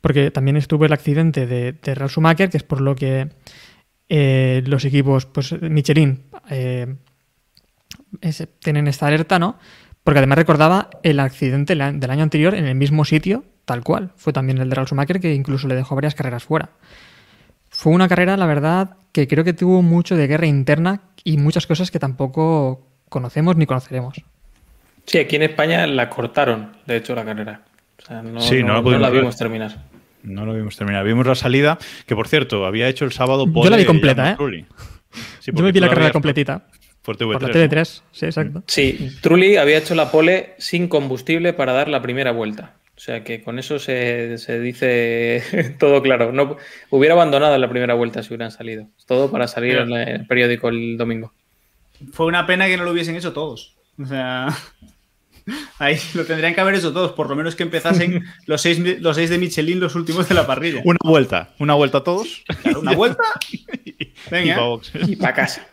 Porque 0.00 0.32
también 0.32 0.56
estuvo 0.56 0.86
el 0.86 0.92
accidente 0.92 1.46
de, 1.46 1.70
de 1.70 2.08
Schumacher, 2.08 2.50
que 2.50 2.56
es 2.56 2.64
por 2.64 2.80
lo 2.80 2.96
que 2.96 3.28
eh, 4.08 4.64
los 4.66 4.84
equipos, 4.84 5.26
pues 5.26 5.52
Michelin, 5.62 6.24
eh, 6.50 6.96
tienen 8.58 8.88
esta 8.88 9.06
alerta, 9.06 9.38
¿no? 9.38 9.56
Porque 10.02 10.18
además 10.18 10.38
recordaba 10.38 10.90
el 11.04 11.20
accidente 11.20 11.76
del 11.76 12.10
año 12.10 12.24
anterior 12.24 12.56
en 12.56 12.66
el 12.66 12.74
mismo 12.74 13.04
sitio 13.04 13.44
tal 13.66 13.84
cual. 13.84 14.10
Fue 14.16 14.32
también 14.32 14.58
el 14.58 14.68
de 14.68 14.74
Ralf 14.74 14.88
Schumacher 14.88 15.20
que 15.20 15.32
incluso 15.32 15.68
le 15.68 15.76
dejó 15.76 15.94
varias 15.94 16.16
carreras 16.16 16.42
fuera. 16.42 16.70
Fue 17.80 17.92
una 17.92 18.08
carrera, 18.08 18.36
la 18.36 18.44
verdad, 18.44 18.98
que 19.10 19.26
creo 19.26 19.42
que 19.42 19.54
tuvo 19.54 19.80
mucho 19.80 20.14
de 20.14 20.26
guerra 20.26 20.44
interna 20.44 21.00
y 21.24 21.38
muchas 21.38 21.66
cosas 21.66 21.90
que 21.90 21.98
tampoco 21.98 22.86
conocemos 23.08 23.56
ni 23.56 23.64
conoceremos. 23.64 24.22
Sí, 25.06 25.16
aquí 25.16 25.36
en 25.36 25.44
España 25.44 25.86
la 25.86 26.10
cortaron, 26.10 26.76
de 26.84 26.98
hecho, 26.98 27.14
la 27.14 27.24
carrera. 27.24 27.62
O 27.98 28.06
sea, 28.06 28.20
no, 28.20 28.38
sí, 28.42 28.62
no, 28.62 28.82
la, 28.82 29.08
vimos 29.08 29.34
terminar. 29.38 29.78
No 30.22 30.44
lo 30.44 30.52
vimos 30.52 30.76
terminar. 30.76 31.06
Vimos 31.06 31.26
la 31.26 31.34
salida, 31.34 31.78
que 32.04 32.14
por 32.14 32.28
cierto, 32.28 32.66
había 32.66 32.86
hecho 32.86 33.06
el 33.06 33.12
sábado 33.12 33.50
por. 33.50 33.64
Yo 33.64 33.70
la 33.70 33.78
vi 33.78 33.86
completa, 33.86 34.32
¿eh? 34.32 34.66
Yo 35.46 35.52
me 35.54 35.72
vi 35.72 35.80
la 35.80 35.88
carrera 35.88 36.12
completita. 36.12 36.66
Por, 37.00 37.16
TV3, 37.16 37.32
por 37.32 37.42
la 37.42 37.48
TV3, 37.48 38.02
sí, 38.12 38.26
exacto. 38.26 38.62
Sí, 38.66 39.10
Trulli 39.22 39.56
había 39.56 39.78
hecho 39.78 39.94
la 39.94 40.10
pole 40.10 40.52
sin 40.58 40.86
combustible 40.86 41.54
para 41.54 41.72
dar 41.72 41.88
la 41.88 42.02
primera 42.02 42.30
vuelta. 42.30 42.74
O 43.00 43.02
sea 43.02 43.24
que 43.24 43.42
con 43.42 43.58
eso 43.58 43.78
se, 43.78 44.36
dice 44.60 45.74
todo 45.78 46.02
claro. 46.02 46.32
No, 46.32 46.58
hubiera 46.90 47.14
abandonado 47.14 47.54
en 47.54 47.62
la 47.62 47.70
primera 47.70 47.94
vuelta 47.94 48.22
si 48.22 48.28
hubieran 48.28 48.50
salido. 48.50 48.88
Todo 49.06 49.30
para 49.30 49.48
salir 49.48 49.78
en 49.78 49.90
el 49.90 50.26
periódico 50.26 50.68
el 50.68 50.98
domingo. 50.98 51.32
Fue 52.12 52.26
una 52.26 52.46
pena 52.46 52.66
que 52.66 52.76
no 52.76 52.84
lo 52.84 52.90
hubiesen 52.90 53.16
hecho 53.16 53.32
todos. 53.32 53.74
O 53.98 54.04
sea, 54.04 54.54
ahí 55.78 55.96
lo 56.12 56.26
tendrían 56.26 56.54
que 56.54 56.60
haber 56.60 56.74
hecho 56.74 56.92
todos. 56.92 57.12
Por 57.12 57.30
lo 57.30 57.36
menos 57.36 57.56
que 57.56 57.62
empezasen 57.62 58.22
los 58.44 58.60
seis, 58.60 58.78
los 59.00 59.16
seis 59.16 59.30
de 59.30 59.38
Michelin, 59.38 59.80
los 59.80 59.94
últimos 59.94 60.28
de 60.28 60.34
la 60.34 60.46
parrilla. 60.46 60.82
Una 60.84 60.98
vuelta. 61.02 61.54
Una 61.58 61.72
vuelta 61.72 61.98
a 61.98 62.04
todos. 62.04 62.44
una 62.78 62.94
vuelta. 62.94 63.24
Venga. 64.30 64.60
Y 65.06 65.16
para 65.16 65.32
casa. 65.32 65.66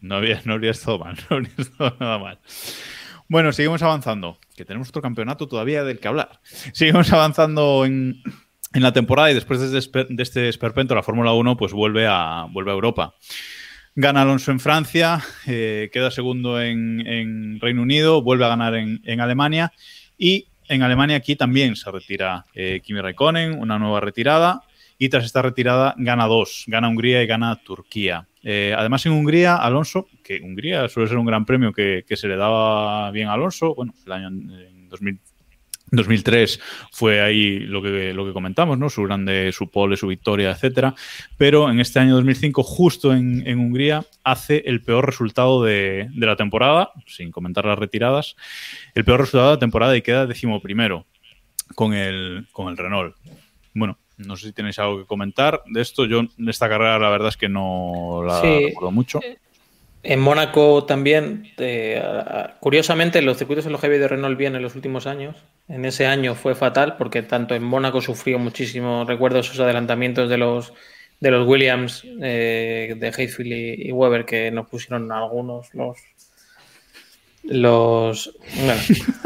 no, 0.00 0.14
había, 0.16 0.40
no 0.46 0.54
habría 0.54 0.70
estado 0.70 0.98
mal. 1.00 1.18
No 1.28 1.36
habría 1.36 1.52
estado 1.58 1.94
nada 2.00 2.18
mal. 2.18 2.38
Bueno, 3.32 3.50
seguimos 3.54 3.80
avanzando, 3.80 4.38
que 4.54 4.66
tenemos 4.66 4.90
otro 4.90 5.00
campeonato 5.00 5.48
todavía 5.48 5.84
del 5.84 6.00
que 6.00 6.06
hablar. 6.06 6.40
Seguimos 6.74 7.10
avanzando 7.14 7.86
en, 7.86 8.22
la 8.74 8.92
temporada 8.92 9.30
y 9.30 9.34
después 9.34 9.58
de 9.70 9.78
este, 9.78 10.06
este 10.18 10.50
esperpento 10.50 10.94
la 10.94 11.02
Fórmula 11.02 11.32
1 11.32 11.56
pues 11.56 11.72
vuelve 11.72 12.06
a, 12.06 12.46
vuelve 12.50 12.72
a 12.72 12.74
Europa. 12.74 13.14
Gana 13.94 14.20
Alonso 14.20 14.52
en 14.52 14.60
Francia, 14.60 15.24
eh, 15.46 15.88
queda 15.94 16.10
segundo 16.10 16.60
en, 16.60 17.58
Reino 17.58 17.80
Unido, 17.80 18.20
vuelve 18.20 18.44
a 18.44 18.48
ganar 18.48 18.74
en, 18.74 19.20
Alemania 19.22 19.72
y 20.18 20.48
en 20.68 20.82
Alemania 20.82 21.16
aquí 21.16 21.34
también 21.34 21.74
se 21.74 21.90
retira 21.90 22.44
eh, 22.54 22.82
Kimi 22.84 23.00
Raikkonen, 23.00 23.58
una 23.58 23.78
nueva 23.78 24.00
retirada 24.00 24.60
y 24.98 25.08
tras 25.08 25.24
esta 25.24 25.40
retirada 25.40 25.94
gana 25.96 26.26
dos, 26.26 26.64
gana 26.66 26.90
Hungría 26.90 27.22
y 27.22 27.26
gana 27.26 27.56
Turquía. 27.64 28.28
Eh, 28.42 28.74
además, 28.76 29.06
en 29.06 29.12
Hungría, 29.12 29.56
Alonso, 29.56 30.06
que 30.22 30.40
Hungría 30.40 30.88
suele 30.88 31.08
ser 31.08 31.18
un 31.18 31.26
gran 31.26 31.44
premio 31.44 31.72
que, 31.72 32.04
se 32.08 32.28
le 32.28 32.36
daba 32.36 33.10
bien 33.10 33.28
a 33.28 33.34
Alonso, 33.34 33.74
bueno, 33.74 33.94
el 34.04 34.12
año 34.12 34.28
en 34.28 34.80
2003 35.92 36.60
fue 36.90 37.20
ahí 37.20 37.58
lo 37.60 37.82
que, 37.82 38.12
lo 38.14 38.24
que 38.24 38.32
comentamos, 38.32 38.78
¿no? 38.78 38.88
Su 38.88 39.02
grande, 39.02 39.52
su 39.52 39.70
pole, 39.70 39.96
su 39.96 40.08
victoria, 40.08 40.50
etcétera. 40.50 40.94
Pero 41.36 41.70
en 41.70 41.80
este 41.80 42.00
año 42.00 42.14
2005, 42.14 42.62
justo 42.62 43.14
en, 43.14 43.58
Hungría, 43.58 44.04
hace 44.24 44.62
el 44.66 44.82
peor 44.82 45.06
resultado 45.06 45.62
de, 45.62 46.08
la 46.16 46.36
temporada, 46.36 46.90
sin 47.06 47.30
comentar 47.30 47.66
las 47.66 47.78
retiradas, 47.78 48.36
el 48.94 49.04
peor 49.04 49.20
resultado 49.20 49.50
de 49.50 49.56
la 49.56 49.60
temporada 49.60 49.96
y 49.96 50.02
queda 50.02 50.26
decimoprimero 50.26 51.06
con 51.74 51.92
el, 51.92 52.48
con 52.52 52.68
el 52.68 52.76
Renault. 52.76 53.14
Bueno, 53.74 53.98
no 54.18 54.36
sé 54.36 54.48
si 54.48 54.52
tenéis 54.52 54.78
algo 54.78 54.98
que 54.98 55.06
comentar 55.06 55.62
de 55.66 55.80
esto. 55.80 56.04
Yo 56.04 56.20
en 56.20 56.48
esta 56.48 56.68
carrera 56.68 56.98
la 56.98 57.10
verdad 57.10 57.28
es 57.28 57.36
que 57.36 57.48
no 57.48 58.22
la 58.26 58.40
recuerdo 58.40 58.90
mucho. 58.90 59.20
En 60.04 60.18
Mónaco 60.18 60.84
también, 60.84 61.52
curiosamente, 62.58 63.22
los 63.22 63.38
circuitos 63.38 63.66
en 63.66 63.72
los 63.72 63.80
que 63.80 63.88
de 63.88 64.08
Renault 64.08 64.36
bien 64.36 64.56
en 64.56 64.62
los 64.62 64.74
últimos 64.74 65.06
años. 65.06 65.36
En 65.68 65.84
ese 65.84 66.06
año 66.06 66.34
fue 66.34 66.56
fatal 66.56 66.96
porque 66.96 67.22
tanto 67.22 67.54
en 67.54 67.62
Mónaco 67.62 68.00
sufrió 68.00 68.38
muchísimo. 68.38 69.04
Recuerdo 69.04 69.38
esos 69.38 69.60
adelantamientos 69.60 70.28
de 70.28 70.38
los 70.38 70.72
de 71.20 71.30
los 71.30 71.46
Williams, 71.46 72.04
eh, 72.20 72.96
de 72.98 73.06
Hayfield 73.06 73.52
y, 73.52 73.88
y, 73.88 73.92
Weber 73.92 74.24
que 74.24 74.50
nos 74.50 74.66
pusieron 74.66 75.12
algunos 75.12 75.72
los 75.72 75.96
los. 77.42 78.32
Bueno, 78.56 78.80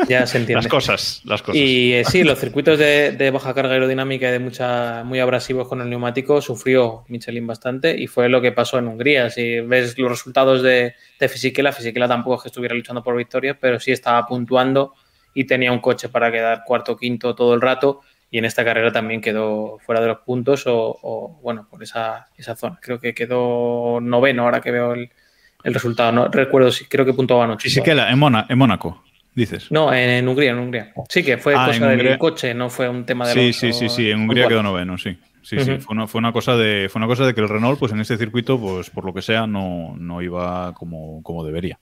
ya 0.08 0.26
se 0.26 0.38
entiende. 0.38 0.62
las 0.62 0.68
cosas, 0.68 1.22
las 1.24 1.42
cosas. 1.42 1.56
Y 1.56 1.92
eh, 1.92 2.04
sí, 2.04 2.24
los 2.24 2.38
circuitos 2.38 2.78
de, 2.78 3.30
baja 3.32 3.54
carga 3.54 3.74
aerodinámica 3.74 4.28
y 4.28 4.32
de 4.32 4.38
mucha, 4.38 5.04
muy 5.04 5.20
abrasivos 5.20 5.68
con 5.68 5.80
el 5.80 5.90
neumático 5.90 6.40
sufrió 6.40 7.04
Michelin 7.08 7.46
bastante 7.46 7.98
y 7.98 8.06
fue 8.06 8.28
lo 8.28 8.40
que 8.40 8.52
pasó 8.52 8.78
en 8.78 8.88
Hungría. 8.88 9.30
Si 9.30 9.60
ves 9.60 9.98
los 9.98 10.10
resultados 10.10 10.62
de, 10.62 10.94
de 11.18 11.28
Fisichella, 11.28 11.72
Fisichella 11.72 12.08
tampoco 12.08 12.36
es 12.36 12.42
que 12.42 12.48
estuviera 12.48 12.74
luchando 12.74 13.02
por 13.02 13.16
victorias, 13.16 13.56
pero 13.60 13.78
sí 13.78 13.92
estaba 13.92 14.26
puntuando 14.26 14.94
y 15.34 15.44
tenía 15.44 15.70
un 15.70 15.80
coche 15.80 16.08
para 16.08 16.32
quedar 16.32 16.64
cuarto 16.64 16.92
o 16.92 16.96
quinto 16.96 17.34
todo 17.34 17.54
el 17.54 17.60
rato. 17.60 18.00
Y 18.30 18.38
en 18.38 18.44
esta 18.44 18.64
carrera 18.64 18.90
también 18.90 19.20
quedó 19.20 19.78
fuera 19.78 20.00
de 20.00 20.08
los 20.08 20.18
puntos 20.18 20.64
o, 20.66 21.38
bueno, 21.42 21.68
por 21.70 21.82
esa, 21.82 22.28
esa 22.36 22.56
zona. 22.56 22.78
Creo 22.82 22.98
que 22.98 23.14
quedó 23.14 24.00
noveno 24.00 24.42
ahora 24.42 24.60
que 24.60 24.72
veo 24.72 24.94
el, 24.94 25.10
el 25.66 25.74
resultado. 25.74 26.12
No 26.12 26.28
recuerdo 26.28 26.70
si 26.70 26.84
creo 26.84 27.04
que 27.04 27.12
puntuaban 27.12 27.50
8. 27.50 27.68
Y 27.68 27.70
sí 27.70 27.82
que 27.82 27.90
en, 27.90 28.00
en 28.48 28.58
Mónaco, 28.58 29.02
dices. 29.34 29.70
No, 29.70 29.92
en, 29.92 30.26
Hungría, 30.26 30.52
en 30.52 30.58
Hungría. 30.58 30.92
Sí, 31.08 31.24
que 31.24 31.38
fue 31.38 31.54
ah, 31.56 31.66
cosa 31.66 31.88
del 31.88 32.18
coche, 32.18 32.54
no 32.54 32.70
fue 32.70 32.88
un 32.88 33.04
tema 33.04 33.26
de. 33.26 33.34
Sí, 33.34 33.52
sí, 33.52 33.72
sí, 33.72 33.88
sí, 33.88 34.10
en 34.10 34.20
Hungría 34.20 34.48
quedó 34.48 34.62
noveno, 34.62 34.96
sí. 34.96 35.18
Sí, 35.42 35.60
sí, 35.60 35.76
fue 35.78 35.94
una, 35.94 36.08
fue 36.08 36.18
una, 36.18 36.32
cosa 36.32 36.56
de, 36.56 36.88
fue 36.88 36.98
una 36.98 37.06
cosa 37.06 37.24
de 37.24 37.32
que 37.32 37.40
el 37.40 37.48
Renault, 37.48 37.78
pues 37.78 37.92
en 37.92 38.00
este 38.00 38.16
circuito, 38.16 38.58
pues 38.58 38.90
por 38.90 39.04
lo 39.04 39.14
que 39.14 39.22
sea, 39.22 39.46
no, 39.46 39.94
no 39.96 40.20
iba 40.20 40.72
como, 40.74 41.22
como 41.22 41.44
debería. 41.44 41.78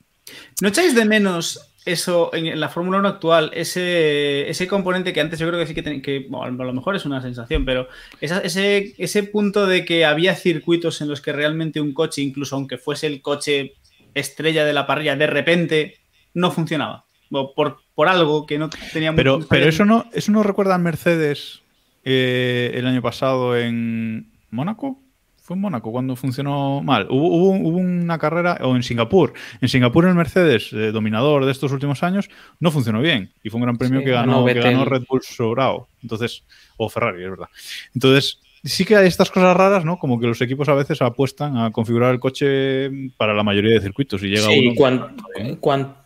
¿No 0.61 0.69
echáis 0.69 0.95
de 0.95 1.07
menos 1.07 1.74
eso 1.85 2.35
en 2.35 2.59
la 2.59 2.69
Fórmula 2.69 2.99
1 2.99 3.09
actual, 3.09 3.51
ese, 3.55 4.49
ese 4.49 4.67
componente 4.67 5.13
que 5.13 5.21
antes 5.21 5.39
yo 5.39 5.49
creo 5.49 5.61
que 5.61 5.67
sí 5.67 5.75
que, 5.75 6.03
que 6.03 6.29
a 6.33 6.49
lo 6.49 6.73
mejor 6.73 6.97
es 6.97 7.05
una 7.05 7.21
sensación, 7.21 7.65
pero 7.65 7.89
ese, 8.21 8.95
ese 8.97 9.23
punto 9.25 9.67
de 9.67 9.85
que 9.85 10.05
había 10.05 10.35
circuitos 10.35 11.01
en 11.01 11.09
los 11.09 11.21
que 11.21 11.33
realmente 11.33 11.81
un 11.81 11.93
coche, 11.93 12.23
incluso 12.23 12.57
aunque 12.57 12.79
fuese 12.79 13.07
el 13.07 13.21
coche 13.21 13.75
estrella 14.15 14.65
de 14.65 14.73
la 14.73 14.87
parrilla, 14.87 15.17
de 15.17 15.27
repente 15.27 15.99
no 16.33 16.51
funcionaba. 16.51 17.05
Por, 17.31 17.79
por 17.95 18.07
algo 18.07 18.47
que 18.47 18.59
no 18.59 18.71
tenía 18.93 19.13
Pero, 19.13 19.41
pero 19.49 19.69
eso 19.69 19.85
no, 19.85 20.05
eso 20.13 20.31
no 20.31 20.45
recuerda 20.45 20.77
a 20.77 20.79
Mercedes 20.79 21.63
eh, 22.05 22.71
el 22.75 22.87
año 22.87 23.03
pasado 23.03 23.57
en 23.57 24.31
Mónaco. 24.51 25.01
Fue 25.45 25.57
en 25.57 25.61
Mónaco 25.61 25.93
cuando 25.93 26.17
funcionó 26.17 26.81
mal. 26.83 27.07
Hubo, 27.11 27.51
una 27.51 28.19
carrera, 28.19 28.57
o 28.63 28.75
en 28.77 28.83
Singapur. 28.83 29.35
En 29.61 29.69
Singapur 29.69 30.07
el 30.07 30.15
Mercedes, 30.15 30.73
eh, 30.73 30.91
dominador 30.91 31.45
de 31.45 31.53
estos 31.53 31.71
últimos 31.71 32.03
años, 32.03 32.31
no 32.61 32.71
funcionó 32.71 33.03
bien. 33.03 33.31
Y 33.43 33.51
fue 33.51 33.59
un 33.59 33.65
gran 33.65 33.77
premio 33.77 34.03
que, 34.03 34.11
ganó, 34.11 34.43
que 34.47 34.55
ganó 34.55 34.87
Red 34.87 35.03
Bull 35.07 35.21
sobrado. 35.23 35.89
Entonces, 36.03 36.45
o 36.79 36.89
Ferrari, 36.89 37.23
es 37.23 37.29
verdad. 37.29 37.49
Entonces, 37.95 38.41
sí 38.65 38.87
que 38.87 38.97
hay 38.97 39.07
estas 39.07 39.31
cosas 39.31 39.55
raras, 39.55 39.85
¿no? 39.85 39.99
Como 39.99 40.19
que 40.19 40.27
los 40.27 40.41
equipos 40.41 40.71
a 40.71 40.75
veces 40.75 41.03
apuestan 41.03 41.59
a 41.59 41.71
configurar 41.73 42.15
el 42.15 42.21
coche 42.21 42.91
para 43.19 43.35
la 43.35 43.43
mayoría 43.43 43.75
de 43.75 43.83
circuitos 43.83 44.23
y 44.23 44.29
llega 44.29 44.47
sí, 44.47 44.75
uno. 44.75 45.59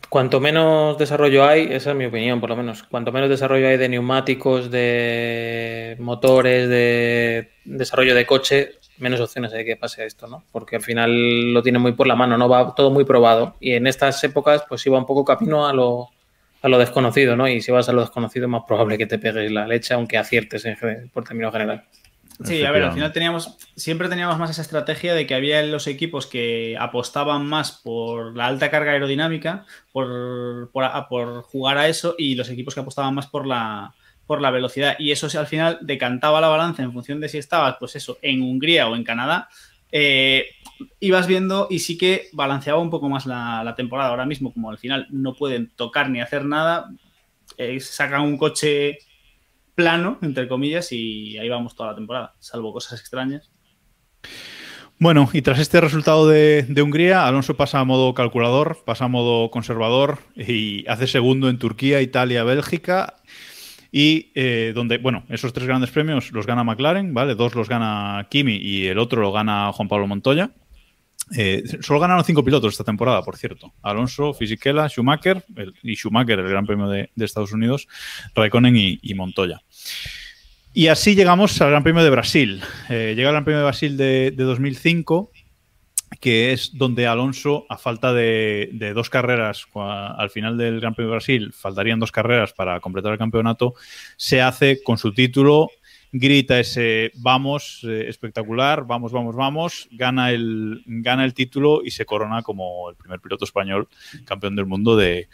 cuanto 0.08 0.40
menos 0.40 0.98
desarrollo 0.98 1.44
hay, 1.44 1.68
esa 1.70 1.90
es 1.90 1.96
mi 1.96 2.06
opinión, 2.06 2.40
por 2.40 2.50
lo 2.50 2.56
menos. 2.56 2.82
Cuanto 2.82 3.12
menos 3.12 3.30
desarrollo 3.30 3.68
hay 3.68 3.76
de 3.76 3.88
neumáticos, 3.88 4.68
de 4.72 5.96
motores, 6.00 6.68
de 6.68 7.52
desarrollo 7.64 8.16
de 8.16 8.26
coche, 8.26 8.72
menos 8.98 9.20
opciones 9.20 9.52
hay 9.52 9.64
que 9.64 9.76
pase 9.76 10.02
a 10.02 10.04
esto, 10.04 10.26
¿no? 10.26 10.44
Porque 10.52 10.76
al 10.76 10.82
final 10.82 11.52
lo 11.52 11.62
tiene 11.62 11.78
muy 11.78 11.92
por 11.92 12.06
la 12.06 12.16
mano, 12.16 12.36
¿no? 12.38 12.48
Va 12.48 12.74
todo 12.74 12.90
muy 12.90 13.04
probado. 13.04 13.56
Y 13.60 13.72
en 13.72 13.86
estas 13.86 14.22
épocas, 14.24 14.64
pues 14.68 14.84
iba 14.86 14.98
un 14.98 15.06
poco 15.06 15.24
camino 15.24 15.66
a 15.66 15.72
lo, 15.72 16.08
a 16.62 16.68
lo 16.68 16.78
desconocido, 16.78 17.36
¿no? 17.36 17.48
Y 17.48 17.60
si 17.60 17.72
vas 17.72 17.88
a 17.88 17.92
lo 17.92 18.00
desconocido, 18.00 18.46
es 18.46 18.50
más 18.50 18.64
probable 18.66 18.98
que 18.98 19.06
te 19.06 19.18
pegues 19.18 19.50
la 19.50 19.66
leche, 19.66 19.94
aunque 19.94 20.18
aciertes 20.18 20.64
en, 20.64 20.76
por 21.12 21.24
término 21.24 21.52
general. 21.52 21.84
Sí, 22.44 22.64
a 22.64 22.70
ver, 22.70 22.84
al 22.84 22.92
final 22.92 23.12
teníamos, 23.12 23.56
siempre 23.74 24.08
teníamos 24.08 24.38
más 24.38 24.50
esa 24.50 24.62
estrategia 24.62 25.12
de 25.12 25.26
que 25.26 25.34
había 25.34 25.60
los 25.64 25.88
equipos 25.88 26.28
que 26.28 26.76
apostaban 26.78 27.44
más 27.44 27.72
por 27.72 28.36
la 28.36 28.46
alta 28.46 28.70
carga 28.70 28.92
aerodinámica, 28.92 29.66
por, 29.90 30.70
por 30.70 31.42
jugar 31.42 31.78
a 31.78 31.88
eso, 31.88 32.14
y 32.16 32.36
los 32.36 32.48
equipos 32.48 32.74
que 32.74 32.80
apostaban 32.80 33.12
más 33.12 33.26
por 33.26 33.44
la, 33.44 33.92
por 34.28 34.42
la 34.42 34.52
velocidad. 34.52 34.94
Y 34.98 35.10
eso 35.10 35.26
al 35.36 35.46
final 35.46 35.78
decantaba 35.80 36.40
la 36.40 36.48
balanza 36.48 36.82
en 36.82 36.92
función 36.92 37.18
de 37.18 37.30
si 37.30 37.38
estabas, 37.38 37.76
pues 37.80 37.96
eso, 37.96 38.18
en 38.22 38.42
Hungría 38.42 38.86
o 38.86 38.94
en 38.94 39.02
Canadá. 39.02 39.48
Eh, 39.90 40.50
ibas 41.00 41.26
viendo 41.26 41.66
y 41.70 41.78
sí 41.78 41.96
que 41.96 42.28
balanceaba 42.34 42.78
un 42.78 42.90
poco 42.90 43.08
más 43.08 43.24
la, 43.24 43.74
temporada. 43.74 44.10
Ahora 44.10 44.26
mismo, 44.26 44.52
como 44.52 44.70
al 44.70 44.76
final 44.76 45.08
no 45.10 45.34
pueden 45.34 45.70
tocar 45.70 46.10
ni 46.10 46.20
hacer 46.20 46.44
nada, 46.44 46.90
eh, 47.56 47.80
sacan 47.80 48.20
un 48.20 48.36
coche 48.36 48.98
plano, 49.74 50.18
entre 50.20 50.46
comillas, 50.46 50.92
y 50.92 51.38
ahí 51.38 51.48
vamos 51.48 51.74
toda 51.74 51.90
la 51.90 51.96
temporada, 51.96 52.34
salvo 52.38 52.72
cosas 52.72 53.00
extrañas. 53.00 53.50
Bueno, 55.00 55.30
y 55.32 55.42
tras 55.42 55.60
este 55.60 55.80
resultado 55.80 56.26
de, 56.26 56.66
Hungría, 56.82 57.26
Alonso 57.26 57.56
pasa 57.56 57.78
a 57.78 57.84
modo 57.84 58.12
calculador, 58.14 58.78
pasa 58.84 59.04
a 59.04 59.08
modo 59.08 59.50
conservador 59.50 60.18
y 60.34 60.84
hace 60.88 61.06
segundo 61.06 61.48
en 61.48 61.58
Turquía, 61.58 62.02
Italia, 62.02 62.42
Bélgica 62.42 63.14
y 63.90 64.30
eh, 64.34 64.72
donde, 64.74 64.98
bueno, 64.98 65.24
esos 65.28 65.52
tres 65.52 65.66
grandes 65.66 65.90
premios 65.90 66.30
los 66.32 66.46
gana 66.46 66.64
McLaren, 66.64 67.14
¿vale? 67.14 67.34
Dos 67.34 67.54
los 67.54 67.68
gana 67.68 68.26
Kimi 68.30 68.56
y 68.56 68.86
el 68.86 68.98
otro 68.98 69.22
lo 69.22 69.32
gana 69.32 69.72
Juan 69.72 69.88
Pablo 69.88 70.06
Montoya. 70.06 70.50
Eh, 71.36 71.62
solo 71.80 72.00
ganaron 72.00 72.24
cinco 72.24 72.44
pilotos 72.44 72.74
esta 72.74 72.84
temporada, 72.84 73.22
por 73.22 73.36
cierto. 73.36 73.72
Alonso, 73.82 74.32
Fisichella, 74.34 74.88
Schumacher 74.88 75.44
y 75.82 75.94
Schumacher, 75.94 76.38
el 76.38 76.48
Gran 76.48 76.66
Premio 76.66 76.88
de, 76.88 77.10
Estados 77.16 77.52
Unidos, 77.52 77.88
Raikkonen 78.34 78.76
y, 78.76 79.14
Montoya. 79.14 79.60
Y 80.74 80.88
así 80.88 81.14
llegamos 81.14 81.60
al 81.60 81.70
Gran 81.70 81.82
Premio 81.82 82.02
de 82.02 82.10
Brasil. 82.10 82.62
Eh, 82.88 83.14
llega 83.16 83.28
el 83.28 83.34
Gran 83.34 83.44
Premio 83.44 83.58
de 83.58 83.64
Brasil 83.64 83.96
de, 83.96 84.32
de 84.36 84.44
2005 84.44 85.32
que 86.20 86.52
es 86.52 86.76
donde 86.76 87.06
Alonso, 87.06 87.66
a 87.68 87.78
falta 87.78 88.12
de, 88.12 88.92
dos 88.94 89.10
carreras, 89.10 89.66
al 89.74 90.30
final 90.30 90.56
del 90.56 90.80
Gran 90.80 90.94
Premio 90.94 91.10
de 91.10 91.16
Brasil, 91.16 91.52
faltarían 91.52 92.00
dos 92.00 92.12
carreras 92.12 92.52
para 92.52 92.80
completar 92.80 93.12
el 93.12 93.18
campeonato, 93.18 93.74
se 94.16 94.40
hace 94.40 94.82
con 94.82 94.98
su 94.98 95.12
título, 95.12 95.70
grita 96.10 96.58
ese 96.58 97.12
vamos 97.16 97.82
eh, 97.84 98.06
espectacular, 98.08 98.86
vamos, 98.86 99.12
vamos, 99.12 99.36
vamos, 99.36 99.88
gana 99.92 100.30
el, 100.30 100.82
gana 100.86 101.24
el 101.24 101.34
título 101.34 101.82
y 101.84 101.90
se 101.90 102.06
corona 102.06 102.42
como 102.42 102.88
el 102.88 102.96
primer 102.96 103.20
piloto 103.20 103.44
español 103.44 103.88
campeón 104.24 104.56
del 104.56 104.64
mundo 104.64 104.96
de, 104.96 105.28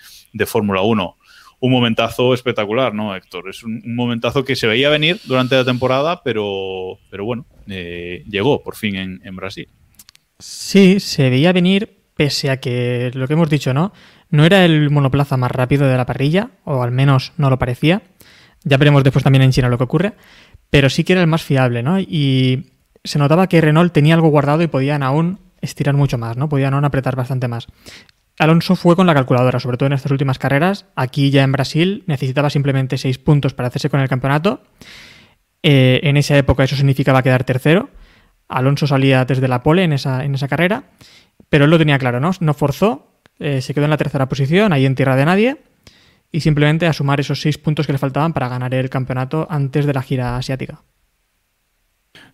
Fórmula 0.46 0.82
1 0.82 1.16
un 1.60 1.70
momentazo 1.70 2.34
espectacular, 2.34 2.92
¿no, 2.92 3.16
Héctor? 3.16 3.48
Es 3.48 3.62
un, 3.62 3.80
momentazo 3.94 4.44
que 4.44 4.54
se 4.54 4.66
veía 4.66 4.90
venir 4.90 5.18
durante 5.24 5.54
la 5.54 5.64
temporada, 5.64 6.20
pero, 6.22 6.98
pero 7.08 7.24
bueno, 7.24 7.46
eh, 7.68 8.22
llegó 8.28 8.62
por 8.62 8.76
fin 8.76 8.96
en 8.96 9.36
Brasil. 9.36 9.68
Sí, 10.38 11.00
se 11.00 11.30
veía 11.30 11.52
venir, 11.52 12.02
pese 12.14 12.50
a 12.50 12.58
que 12.58 13.10
lo 13.14 13.26
que 13.26 13.34
hemos 13.34 13.50
dicho, 13.50 13.72
¿no? 13.72 13.92
No 14.30 14.44
era 14.44 14.64
el 14.64 14.90
monoplaza 14.90 15.36
más 15.36 15.50
rápido 15.50 15.86
de 15.86 15.96
la 15.96 16.06
parrilla, 16.06 16.50
o 16.64 16.82
al 16.82 16.90
menos 16.90 17.32
no 17.36 17.50
lo 17.50 17.58
parecía. 17.58 18.02
Ya 18.64 18.76
veremos 18.76 19.04
después 19.04 19.22
también 19.22 19.42
en 19.42 19.52
China 19.52 19.68
lo 19.68 19.78
que 19.78 19.84
ocurre, 19.84 20.14
pero 20.70 20.90
sí 20.90 21.04
que 21.04 21.12
era 21.12 21.22
el 21.22 21.28
más 21.28 21.42
fiable, 21.42 21.82
¿no? 21.82 22.00
Y 22.00 22.72
se 23.04 23.18
notaba 23.18 23.46
que 23.48 23.60
Renault 23.60 23.92
tenía 23.92 24.14
algo 24.14 24.28
guardado 24.28 24.62
y 24.62 24.66
podían 24.66 25.02
aún 25.02 25.38
estirar 25.60 25.94
mucho 25.94 26.18
más, 26.18 26.36
¿no? 26.36 26.48
Podían 26.48 26.74
aún 26.74 26.84
apretar 26.84 27.16
bastante 27.16 27.48
más. 27.48 27.66
Alonso 28.38 28.74
fue 28.74 28.96
con 28.96 29.06
la 29.06 29.14
calculadora, 29.14 29.60
sobre 29.60 29.76
todo 29.76 29.86
en 29.86 29.92
estas 29.92 30.10
últimas 30.10 30.38
carreras. 30.38 30.86
Aquí 30.96 31.30
ya 31.30 31.44
en 31.44 31.52
Brasil 31.52 32.02
necesitaba 32.06 32.50
simplemente 32.50 32.98
seis 32.98 33.18
puntos 33.18 33.54
para 33.54 33.68
hacerse 33.68 33.90
con 33.90 34.00
el 34.00 34.08
campeonato. 34.08 34.62
Eh, 35.62 36.00
en 36.02 36.16
esa 36.16 36.36
época 36.36 36.64
eso 36.64 36.76
significaba 36.76 37.22
quedar 37.22 37.44
tercero. 37.44 37.90
Alonso 38.48 38.86
salía 38.86 39.24
desde 39.24 39.48
la 39.48 39.62
pole 39.62 39.84
en 39.84 39.92
esa, 39.92 40.24
en 40.24 40.34
esa 40.34 40.48
carrera, 40.48 40.84
pero 41.48 41.64
él 41.64 41.70
lo 41.70 41.78
tenía 41.78 41.98
claro, 41.98 42.20
¿no? 42.20 42.30
No 42.40 42.54
forzó, 42.54 43.08
eh, 43.38 43.60
se 43.60 43.74
quedó 43.74 43.84
en 43.84 43.90
la 43.90 43.96
tercera 43.96 44.28
posición, 44.28 44.72
ahí 44.72 44.86
en 44.86 44.94
tierra 44.94 45.16
de 45.16 45.24
nadie, 45.24 45.56
y 46.30 46.40
simplemente 46.40 46.86
a 46.86 46.92
sumar 46.92 47.20
esos 47.20 47.40
seis 47.40 47.58
puntos 47.58 47.86
que 47.86 47.92
le 47.92 47.98
faltaban 47.98 48.32
para 48.32 48.48
ganar 48.48 48.74
el 48.74 48.90
campeonato 48.90 49.46
antes 49.50 49.86
de 49.86 49.94
la 49.94 50.02
gira 50.02 50.36
asiática. 50.36 50.82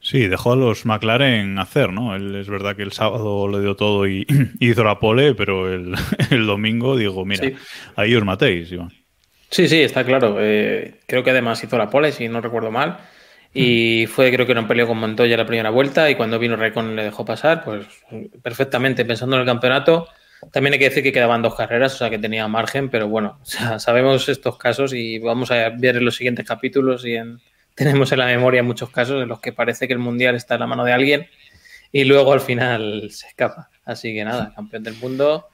Sí, 0.00 0.26
dejó 0.28 0.52
a 0.52 0.56
los 0.56 0.86
McLaren 0.86 1.58
hacer, 1.58 1.92
¿no? 1.92 2.16
Él, 2.16 2.34
es 2.34 2.48
verdad 2.48 2.74
que 2.74 2.82
el 2.82 2.92
sábado 2.92 3.48
le 3.48 3.60
dio 3.60 3.76
todo 3.76 4.06
y, 4.08 4.26
hizo 4.60 4.84
la 4.84 4.98
pole, 4.98 5.34
pero 5.34 5.72
el, 5.72 5.94
domingo 6.46 6.96
digo, 6.96 7.24
mira, 7.24 7.50
ahí 7.96 8.14
os 8.14 8.24
matéis, 8.24 8.72
Iván. 8.72 8.90
Sí, 9.50 9.68
sí, 9.68 9.82
está 9.82 10.04
claro. 10.04 10.36
Eh, 10.38 11.00
creo 11.06 11.24
que 11.24 11.30
además 11.30 11.62
hizo 11.62 11.76
la 11.76 11.90
pole, 11.90 12.12
si 12.12 12.28
no 12.28 12.40
recuerdo 12.40 12.70
mal. 12.70 12.98
Y 13.52 14.06
fue, 14.06 14.32
creo 14.32 14.46
que 14.46 14.52
era 14.52 14.60
un 14.60 14.68
peleo 14.68 14.86
con 14.86 14.98
Montoya 14.98 15.36
la 15.36 15.46
primera 15.46 15.70
vuelta 15.70 16.08
y 16.08 16.14
cuando 16.14 16.38
vino 16.38 16.56
Raikkonen 16.56 16.94
le 16.94 17.04
dejó 17.04 17.24
pasar, 17.24 17.64
pues 17.64 17.86
perfectamente 18.42 19.04
pensando 19.04 19.36
en 19.36 19.40
el 19.40 19.46
campeonato. 19.46 20.08
También 20.52 20.74
hay 20.74 20.78
que 20.78 20.88
decir 20.88 21.02
que 21.02 21.12
quedaban 21.12 21.42
dos 21.42 21.54
carreras, 21.54 21.94
o 21.94 21.98
sea 21.98 22.10
que 22.10 22.18
tenía 22.18 22.46
margen, 22.48 22.88
pero 22.88 23.08
bueno, 23.08 23.40
sabemos 23.78 24.28
estos 24.28 24.56
casos 24.56 24.92
y 24.94 25.18
vamos 25.18 25.50
a 25.50 25.70
ver 25.70 25.96
en 25.96 26.04
los 26.04 26.16
siguientes 26.16 26.46
capítulos 26.46 27.04
y 27.04 27.16
tenemos 27.74 28.12
en 28.12 28.18
la 28.20 28.26
memoria 28.26 28.62
muchos 28.62 28.90
casos 28.90 29.22
en 29.22 29.28
los 29.28 29.40
que 29.40 29.52
parece 29.52 29.86
que 29.86 29.94
el 29.94 29.98
mundial 29.98 30.36
está 30.36 30.54
en 30.54 30.60
la 30.60 30.66
mano 30.66 30.84
de 30.84 30.92
alguien 30.92 31.26
y 31.92 32.04
luego 32.04 32.32
al 32.32 32.40
final 32.40 33.10
se 33.10 33.28
escapa. 33.28 33.70
Así 33.84 34.14
que 34.14 34.24
nada, 34.24 34.52
campeón 34.56 34.84
del 34.84 34.94
mundo. 34.96 35.48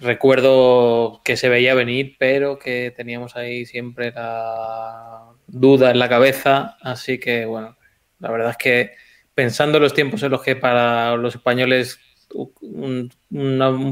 Recuerdo 0.00 1.20
que 1.24 1.36
se 1.36 1.48
veía 1.48 1.74
venir, 1.74 2.16
pero 2.18 2.58
que 2.58 2.92
teníamos 2.96 3.36
ahí 3.36 3.64
siempre 3.66 4.10
la 4.10 5.31
duda 5.52 5.90
en 5.90 5.98
la 5.98 6.08
cabeza, 6.08 6.76
así 6.80 7.20
que 7.20 7.44
bueno, 7.44 7.76
la 8.18 8.30
verdad 8.30 8.50
es 8.50 8.56
que 8.56 8.92
pensando 9.34 9.78
en 9.78 9.84
los 9.84 9.94
tiempos 9.94 10.22
en 10.22 10.32
los 10.32 10.42
que 10.42 10.56
para 10.56 11.16
los 11.16 11.34
españoles 11.34 12.00
un, 12.34 13.10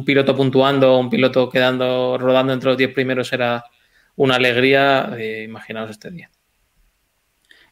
piloto 0.04 0.34
puntuando, 0.34 0.98
un 0.98 1.10
piloto 1.10 1.50
quedando, 1.50 2.16
rodando 2.18 2.52
entre 2.52 2.70
los 2.70 2.78
10 2.78 2.94
primeros 2.94 3.32
era 3.32 3.64
una 4.16 4.36
alegría, 4.36 5.14
eh, 5.18 5.44
imaginaos 5.44 5.90
este 5.90 6.10
día. 6.10 6.30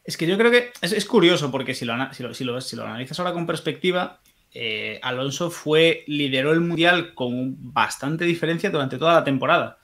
Es 0.05 0.17
que 0.17 0.27
yo 0.27 0.39
creo 0.39 0.51
que 0.51 0.73
es, 0.81 1.05
curioso 1.07 1.51
porque 1.51 1.75
si 1.75 1.85
lo, 1.85 1.93
analizas 1.93 3.19
ahora 3.19 3.33
con 3.33 3.47
perspectiva, 3.47 4.21
eh, 4.53 4.99
Alonso 5.03 5.51
fue, 5.51 6.05
lideró 6.07 6.53
el 6.53 6.61
mundial 6.61 7.15
con 7.15 7.73
bastante 7.73 8.25
diferencia 8.25 8.71
durante 8.71 8.99
toda 8.99 9.15
la 9.15 9.25
temporada. 9.25 9.79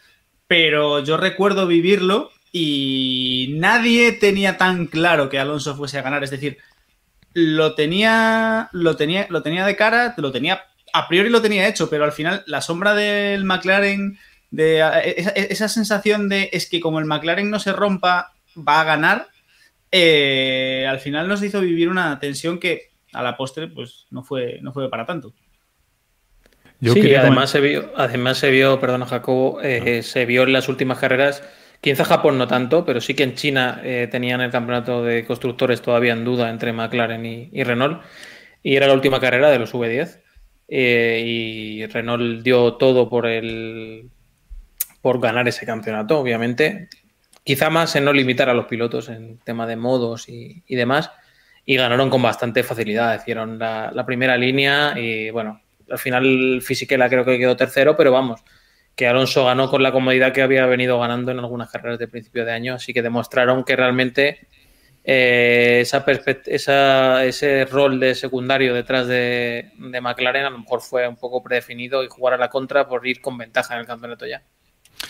Pero 0.47 1.01
yo 1.01 1.17
recuerdo 1.17 1.67
vivirlo 1.67 2.31
y 2.57 3.49
nadie 3.59 4.13
tenía 4.13 4.57
tan 4.57 4.87
claro 4.87 5.29
que 5.29 5.41
Alonso 5.41 5.75
fuese 5.75 5.99
a 5.99 6.03
ganar. 6.03 6.23
Es 6.23 6.31
decir, 6.31 6.59
lo 7.33 7.75
tenía, 7.75 8.69
lo 8.71 8.95
tenía, 8.95 9.27
lo 9.29 9.43
tenía 9.43 9.67
de 9.67 9.75
cara, 9.75 10.15
lo 10.19 10.31
tenía, 10.31 10.63
a 10.93 11.09
priori 11.09 11.31
lo 11.31 11.43
tenía 11.43 11.67
hecho, 11.67 11.91
pero 11.91 12.05
al 12.05 12.13
final 12.13 12.45
la 12.47 12.61
sombra 12.61 12.95
del 12.95 13.45
McLaren, 13.45 14.21
de 14.53 14.79
esa, 15.51 15.67
sensación 15.67 16.29
de 16.29 16.49
es 16.53 16.71
que 16.71 16.79
como 16.79 17.01
el 17.01 17.07
McLaren 17.07 17.51
no 17.51 17.59
se 17.59 17.73
rompa, 17.73 18.35
va 18.57 18.83
a 18.83 18.85
ganar, 18.85 19.27
eh, 19.91 20.87
al 20.89 21.01
final 21.01 21.27
nos 21.27 21.43
hizo 21.43 21.61
vivir 21.61 21.89
una 21.89 22.21
tensión 22.21 22.61
que 22.61 22.93
a 23.13 23.25
la 23.25 23.37
postre 23.37 23.67
pues 23.67 24.07
no 24.11 24.23
fue, 24.23 24.61
no 24.63 24.73
fue 24.73 24.89
para 24.89 25.05
tanto. 25.05 25.35
sí, 26.81 27.15
además 27.17 27.51
se 27.51 27.61
vio, 27.61 27.93
además 27.97 28.39
se 28.39 28.51
vio, 28.53 28.79
perdona 28.79 29.07
Jacobo, 29.07 29.61
eh, 29.61 30.05
se 30.05 30.25
vio 30.25 30.45
en 30.45 30.53
las 30.53 30.69
últimas 30.69 31.01
carreras 31.01 31.43
Quizá 31.85 32.07
Japón 32.07 32.39
no 32.39 32.49
tanto, 32.49 32.83
pero 32.83 32.99
sí 32.99 33.13
que 33.13 33.25
en 33.25 33.35
China 33.35 33.83
eh, 33.85 34.09
tenían 34.11 34.41
el 34.41 34.51
campeonato 34.51 35.05
de 35.05 35.27
constructores 35.27 35.83
todavía 35.83 36.15
en 36.15 36.25
duda 36.25 36.49
entre 36.49 36.73
McLaren 36.73 37.27
y, 37.27 37.63
Renault. 37.63 38.03
Y 38.63 38.77
era 38.77 38.87
la 38.87 38.95
última 38.95 39.21
carrera 39.21 39.51
de 39.51 39.59
los 39.59 39.75
V10. 39.75 40.19
Eh, 40.67 41.23
y 41.27 41.85
Renault 41.85 42.43
dio 42.43 42.77
todo 42.77 43.11
por 43.11 43.27
el 43.27 44.09
por 45.03 45.21
ganar 45.21 45.47
ese 45.47 45.67
campeonato, 45.67 46.19
obviamente. 46.19 46.89
Quizá 47.45 47.69
más 47.69 47.95
en 47.97 48.07
no 48.07 48.15
limitar 48.15 48.49
a 48.49 48.55
los 48.55 48.65
pilotos 48.65 49.11
en 49.11 49.37
tema 49.41 49.67
de 49.67 49.77
modos 49.77 50.27
y, 50.31 50.63
demás. 50.67 51.11
y 51.67 51.77
ganaron 51.77 52.09
con 52.09 52.23
bastante 52.23 52.63
facilidad. 52.63 53.21
Hicieron 53.21 53.59
la, 53.59 53.91
la 53.93 54.07
primera 54.07 54.39
línea 54.39 54.99
y 54.99 55.29
bueno, 55.29 55.61
al 55.91 55.99
final 55.99 56.63
Fisichella 56.63 57.11
creo 57.11 57.27
que 57.27 57.39
quedó 57.39 57.55
tercero, 57.59 57.95
pero 57.95 58.11
vamos, 58.11 58.43
que 58.97 59.07
Alonso 59.07 59.45
ganó 59.45 59.69
con 59.69 59.83
la 59.83 59.93
comodidad 59.93 60.33
que 60.33 60.43
había 60.43 60.67
venido 60.67 60.99
ganando 60.99 61.33
en 61.33 61.39
algunas 61.39 61.71
carreras 61.71 61.99
de 61.99 62.09
principio 62.09 62.45
de 62.45 62.53
año, 62.53 62.75
así 62.75 62.93
que 62.93 63.03
demostraron 63.03 63.65
que 63.65 63.77
realmente 63.77 64.47
eh, 65.03 65.81
esa, 65.83 66.05
esa 66.47 67.25
ese 67.25 67.65
rol 67.67 68.01
de 68.01 68.15
secundario 68.15 68.73
detrás 68.73 69.07
de, 69.07 69.73
de, 69.77 70.01
McLaren 70.01 70.47
a 70.47 70.51
lo 70.51 70.59
mejor 70.59 70.81
fue 70.81 71.07
un 71.07 71.17
poco 71.17 71.43
predefinido 71.43 72.03
y 72.03 72.09
jugar 72.09 72.35
a 72.35 72.39
la 72.39 72.49
contra 72.49 72.89
por 72.89 73.07
ir 73.07 73.21
con 73.21 73.37
ventaja 73.37 73.75
en 73.75 73.81
el 73.81 73.87
campeonato 73.87 74.27
ya. 74.27 74.43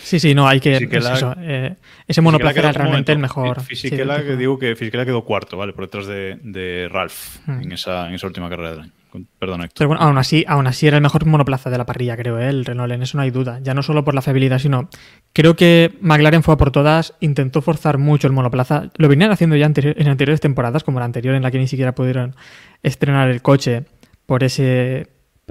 Sí, 0.01 0.19
sí, 0.19 0.35
no, 0.35 0.47
hay 0.47 0.59
que. 0.59 0.75
eso, 0.75 1.33
eh, 1.39 1.75
ese 2.07 2.21
monoplaza 2.21 2.59
era 2.59 2.71
realmente 2.71 3.11
el 3.11 3.19
mejor. 3.19 3.61
Fisichella, 3.61 4.23
que 4.23 4.35
digo 4.35 4.59
que 4.59 4.75
Fisichella 4.75 5.05
quedó 5.05 5.23
cuarto, 5.23 5.57
¿vale? 5.57 5.73
Por 5.73 5.85
detrás 5.85 6.07
de, 6.07 6.37
de 6.41 6.89
Ralph 6.91 7.37
hmm. 7.45 7.61
en, 7.61 7.71
esa, 7.71 8.07
en 8.07 8.15
esa 8.15 8.27
última 8.27 8.49
carrera 8.49 8.71
del 8.71 8.79
año. 8.81 8.91
Perdón, 9.39 9.61
Héctor. 9.61 9.77
Pero 9.77 9.87
bueno, 9.89 10.03
aún 10.03 10.17
así, 10.17 10.45
aún 10.47 10.67
así 10.67 10.87
era 10.87 10.97
el 10.97 11.03
mejor 11.03 11.25
monoplaza 11.25 11.69
de 11.69 11.77
la 11.77 11.85
parrilla, 11.85 12.17
creo, 12.17 12.39
¿eh? 12.39 12.49
el 12.49 12.65
Renault, 12.65 12.91
en 12.93 13.03
eso 13.03 13.17
no 13.17 13.23
hay 13.23 13.31
duda. 13.31 13.59
Ya 13.61 13.73
no 13.73 13.83
solo 13.83 14.03
por 14.03 14.13
la 14.15 14.21
fiabilidad, 14.21 14.59
sino 14.59 14.89
creo 15.33 15.55
que 15.55 15.97
McLaren 16.01 16.43
fue 16.43 16.53
a 16.53 16.57
por 16.57 16.71
todas, 16.71 17.13
intentó 17.19 17.61
forzar 17.61 17.97
mucho 17.97 18.27
el 18.27 18.33
monoplaza. 18.33 18.89
Lo 18.97 19.07
venían 19.07 19.31
haciendo 19.31 19.55
ya 19.55 19.65
en 19.65 20.07
anteriores 20.07 20.41
temporadas, 20.41 20.83
como 20.83 20.99
la 20.99 21.05
anterior 21.05 21.35
en 21.35 21.43
la 21.43 21.51
que 21.51 21.59
ni 21.59 21.67
siquiera 21.67 21.95
pudieron 21.95 22.35
estrenar 22.83 23.29
el 23.29 23.41
coche 23.41 23.85
por 24.25 24.43
ese... 24.43 25.07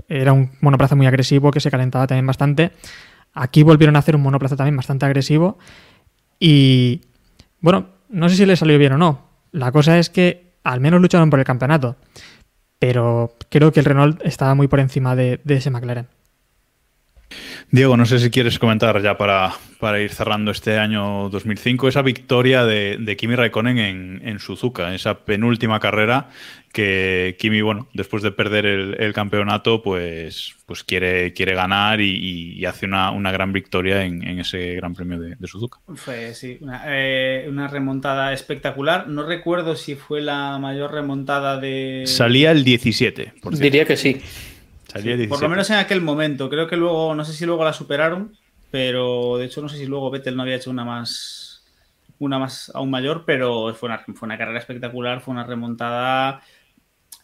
Era 0.09 0.33
un 0.33 0.50
monoplaza 0.61 0.96
muy 0.96 1.07
agresivo 1.07 1.50
que 1.53 1.61
se 1.61 1.70
calentaba 1.70 2.07
también 2.07 2.27
bastante. 2.27 2.72
Aquí 3.33 3.62
volvieron 3.62 3.96
a 3.96 4.00
hacer 4.00 4.16
un 4.16 4.22
monoplaza 4.22 4.57
también 4.57 4.77
bastante 4.77 5.07
agresivo 5.07 5.59
y 6.38 7.03
bueno, 7.61 7.87
no 8.09 8.29
sé 8.29 8.37
si 8.37 8.46
le 8.46 8.57
salió 8.57 8.79
bien 8.79 8.92
o 8.92 8.98
no. 8.98 9.29
La 9.53 9.70
cosa 9.72 9.98
es 9.98 10.11
que 10.11 10.55
al 10.64 10.81
menos 10.81 11.00
lucharon 11.00 11.31
por 11.31 11.38
el 11.38 11.44
campeonato 11.44 11.96
pero 12.78 13.34
creo 13.48 13.72
que 13.72 13.80
el 13.80 13.87
Renault 13.87 14.20
estaba 14.24 14.54
muy 14.54 14.68
por 14.68 14.80
encima 14.80 15.16
de, 15.16 15.40
ese 15.46 15.70
McLaren. 15.70 16.08
Diego, 17.70 17.96
no 17.96 18.07
sé 18.07 18.18
si 18.18 18.31
quieres 18.31 18.59
comentar 18.59 19.03
ya 19.03 19.16
para, 19.16 19.53
para 19.81 20.00
ir 20.00 20.11
cerrando 20.11 20.50
este 20.50 20.79
año 20.79 21.29
2005, 21.29 21.88
esa 21.88 22.03
victoria 22.03 22.64
de, 22.64 23.16
Kimi 23.18 23.35
Raikkonen 23.35 23.79
en, 24.24 24.38
Suzuka, 24.38 24.94
esa 24.94 25.24
penúltima 25.24 25.81
carrera 25.81 26.29
que 26.72 27.37
Kimi, 27.38 27.62
bueno, 27.62 27.88
después 27.92 28.22
de 28.22 28.33
perder 28.33 28.66
el, 28.66 29.12
campeonato, 29.12 29.83
pues, 29.83 30.55
pues 30.66 30.83
quiere, 30.83 31.33
quiere 31.33 31.55
ganar 31.55 32.00
y, 32.00 32.64
hace 32.64 32.87
una, 32.87 33.33
gran 33.33 33.53
victoria 33.53 34.05
en, 34.05 34.22
ese 34.40 34.74
Gran 34.74 34.94
Premio 34.94 35.20
de, 35.20 35.37
Suzuka. 35.46 35.79
Fue, 35.94 36.35
sí, 36.35 36.59
eh, 36.87 37.46
una, 37.48 37.68
remontada 37.68 38.33
espectacular. 38.33 39.09
No 39.09 39.24
recuerdo 39.24 39.77
si 39.77 39.94
fue 39.94 40.20
la 40.20 40.59
mayor 40.59 40.92
remontada 40.92 41.59
de... 41.59 42.05
Salía 42.07 42.50
el 42.50 42.64
17, 42.64 43.35
Diría 43.53 43.85
que 43.85 43.96
sí 43.96 44.20
por 45.28 45.42
lo 45.42 45.48
menos 45.48 45.70
en 45.70 45.76
aquel 45.76 46.00
momento. 46.00 46.48
Creo 46.48 46.68
que 46.68 46.76
luego, 46.76 47.14
no 47.14 47.24
sé 47.24 47.33
si 47.33 47.44
luego 47.46 47.64
la 47.64 47.72
superaron, 47.72 48.37
pero 48.70 49.37
de 49.38 49.46
hecho 49.46 49.61
no 49.61 49.68
sé 49.68 49.76
si 49.76 49.87
luego 49.87 50.11
Vettel 50.11 50.37
no 50.37 50.42
había 50.42 50.57
hecho 50.57 50.70
una 50.70 50.85
más, 50.85 51.64
una 52.18 52.38
más 52.38 52.70
aún 52.74 52.90
mayor, 52.90 53.24
pero 53.26 53.74
fue 53.74 53.88
una, 53.88 53.98
fue 54.14 54.26
una 54.26 54.38
carrera 54.38 54.59
espectacular, 54.59 55.20
fue 55.20 55.33
una 55.33 55.44
remontada. 55.44 56.42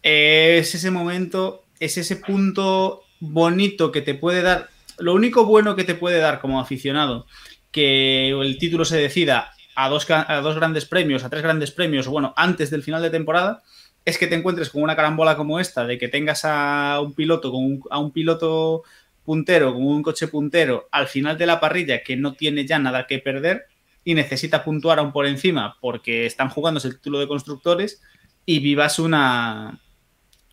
es 0.02 0.74
ese 0.74 0.90
momento, 0.90 1.64
es 1.78 1.96
ese 1.96 2.16
punto 2.16 3.02
bonito 3.20 3.92
que 3.92 4.02
te 4.02 4.14
puede 4.14 4.42
dar. 4.42 4.68
Lo 4.98 5.14
único 5.14 5.44
bueno 5.44 5.76
que 5.76 5.84
te 5.84 5.94
puede 5.94 6.18
dar 6.18 6.40
como 6.40 6.60
aficionado, 6.60 7.26
que 7.70 8.30
el 8.30 8.58
título 8.58 8.84
se 8.84 8.98
decida 8.98 9.52
a 9.74 9.88
dos, 9.88 10.06
a 10.10 10.40
dos 10.40 10.56
grandes 10.56 10.86
premios, 10.86 11.24
a 11.24 11.30
tres 11.30 11.42
grandes 11.42 11.70
premios, 11.70 12.08
bueno, 12.08 12.34
antes 12.36 12.70
del 12.70 12.82
final 12.82 13.02
de 13.02 13.10
temporada, 13.10 13.62
es 14.04 14.18
que 14.18 14.26
te 14.26 14.34
encuentres 14.34 14.70
con 14.70 14.82
una 14.82 14.96
carambola 14.96 15.36
como 15.36 15.60
esta, 15.60 15.86
de 15.86 15.98
que 15.98 16.08
tengas 16.08 16.44
a 16.44 17.00
un 17.00 17.14
piloto, 17.14 17.50
con 17.50 17.80
a 17.90 17.98
un 17.98 18.10
piloto 18.12 18.82
puntero, 19.24 19.72
con 19.72 19.86
un 19.86 20.02
coche 20.02 20.28
puntero, 20.28 20.88
al 20.90 21.06
final 21.06 21.38
de 21.38 21.46
la 21.46 21.60
parrilla 21.60 22.02
que 22.02 22.16
no 22.16 22.34
tiene 22.34 22.66
ya 22.66 22.78
nada 22.78 23.06
que 23.06 23.18
perder 23.18 23.66
y 24.04 24.14
necesita 24.14 24.64
puntuar 24.64 24.98
aún 24.98 25.12
por 25.12 25.26
encima 25.26 25.76
porque 25.80 26.26
están 26.26 26.48
jugándose 26.48 26.88
el 26.88 26.96
título 26.96 27.20
de 27.20 27.28
constructores 27.28 28.02
y 28.46 28.58
vivas 28.60 28.98
una, 28.98 29.78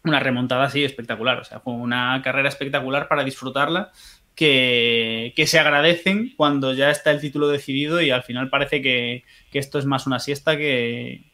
una 0.03 0.19
remontada 0.19 0.65
así 0.65 0.83
espectacular. 0.83 1.39
O 1.39 1.43
sea, 1.43 1.59
fue 1.59 1.73
una 1.73 2.21
carrera 2.23 2.49
espectacular 2.49 3.07
para 3.07 3.23
disfrutarla 3.23 3.91
que, 4.35 5.33
se 5.47 5.59
agradecen 5.59 6.33
cuando 6.37 6.73
ya 6.73 6.91
está 6.91 7.11
el 7.11 7.21
título 7.21 7.47
decidido 7.47 8.01
y 8.01 8.11
al 8.11 8.23
final 8.23 8.49
parece 8.49 8.81
que, 8.81 9.23
esto 9.53 9.79
es 9.79 9.85
más 9.85 10.05
una 10.05 10.19
siesta 10.19 10.55
que, 10.55 11.31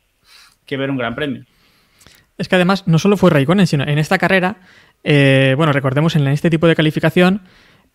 que 0.65 0.77
ver 0.77 0.89
un 0.89 0.97
gran 0.97 1.15
premio. 1.15 1.45
Es 2.37 2.47
que 2.47 2.55
además 2.55 2.83
no 2.87 2.99
solo 2.99 3.17
fue 3.17 3.29
Raikkonen, 3.29 3.67
sino 3.67 3.83
en 3.83 3.97
esta 3.97 4.17
carrera, 4.17 4.57
eh, 5.03 5.53
bueno, 5.57 5.71
recordemos 5.73 6.15
en 6.15 6.27
este 6.27 6.49
tipo 6.49 6.67
de 6.67 6.75
calificación, 6.75 7.41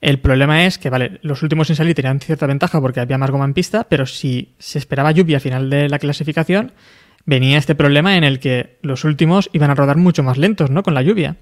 el 0.00 0.20
problema 0.20 0.64
es 0.64 0.78
que, 0.78 0.90
vale, 0.90 1.18
los 1.22 1.42
últimos 1.42 1.68
en 1.70 1.76
salir 1.76 1.94
tenían 1.94 2.20
cierta 2.20 2.46
ventaja 2.46 2.80
porque 2.80 3.00
había 3.00 3.18
más 3.18 3.30
goma 3.30 3.44
en 3.44 3.54
pista, 3.54 3.86
pero 3.88 4.06
si 4.06 4.54
se 4.58 4.78
esperaba 4.78 5.10
lluvia 5.10 5.38
al 5.38 5.40
final 5.40 5.70
de 5.70 5.88
la 5.88 5.98
clasificación, 5.98 6.72
venía 7.26 7.58
este 7.58 7.74
problema 7.74 8.16
en 8.16 8.22
el 8.22 8.38
que 8.38 8.78
los 8.82 9.04
últimos 9.04 9.50
iban 9.52 9.70
a 9.70 9.74
rodar 9.74 9.96
mucho 9.96 10.22
más 10.22 10.38
lentos, 10.38 10.70
¿no? 10.70 10.84
Con 10.84 10.94
la 10.94 11.02
lluvia. 11.02 11.36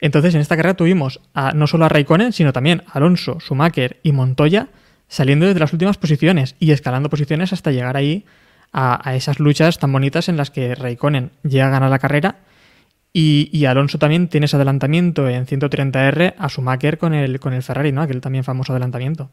Entonces, 0.00 0.34
en 0.34 0.40
esta 0.40 0.56
carrera 0.56 0.74
tuvimos 0.74 1.20
a, 1.32 1.52
no 1.52 1.68
solo 1.68 1.84
a 1.84 1.88
Raikkonen, 1.88 2.32
sino 2.32 2.52
también 2.52 2.82
a 2.88 2.94
Alonso, 2.94 3.38
Schumacher 3.38 4.00
y 4.02 4.10
Montoya 4.10 4.68
saliendo 5.06 5.46
desde 5.46 5.60
las 5.60 5.72
últimas 5.72 5.98
posiciones 5.98 6.56
y 6.58 6.72
escalando 6.72 7.08
posiciones 7.08 7.52
hasta 7.52 7.70
llegar 7.70 7.96
ahí 7.96 8.24
a, 8.72 9.14
esas 9.14 9.38
luchas 9.38 9.78
tan 9.78 9.92
bonitas 9.92 10.28
en 10.28 10.36
las 10.36 10.50
que 10.50 10.74
Raikkonen 10.74 11.30
llega 11.42 11.66
a 11.66 11.70
ganar 11.70 11.90
la 11.90 11.98
carrera 11.98 12.36
y, 13.12 13.64
Alonso 13.66 13.98
también 13.98 14.28
tiene 14.28 14.46
ese 14.46 14.56
adelantamiento 14.56 15.28
en 15.28 15.46
130R 15.46 16.34
a 16.38 16.48
Schumacher 16.48 16.96
con 16.96 17.12
el, 17.12 17.40
con 17.40 17.52
el 17.52 17.62
Ferrari, 17.62 17.92
¿no? 17.92 18.00
Aquel 18.00 18.22
también 18.22 18.42
famoso 18.42 18.72
adelantamiento. 18.72 19.30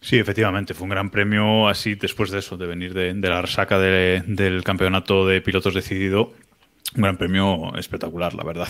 Sí, 0.00 0.18
efectivamente, 0.18 0.72
fue 0.72 0.84
un 0.84 0.90
gran 0.90 1.10
premio 1.10 1.68
así 1.68 1.94
después 1.94 2.30
de 2.30 2.38
eso, 2.38 2.56
de 2.56 2.66
venir 2.66 2.94
de, 2.94 3.14
la 3.14 3.42
resaca 3.42 3.78
del 3.78 4.64
campeonato 4.64 5.26
de 5.26 5.40
pilotos 5.42 5.74
decidido 5.74 6.32
un 6.94 7.02
gran 7.02 7.16
premio 7.16 7.74
espectacular, 7.76 8.34
la 8.34 8.44
verdad. 8.44 8.68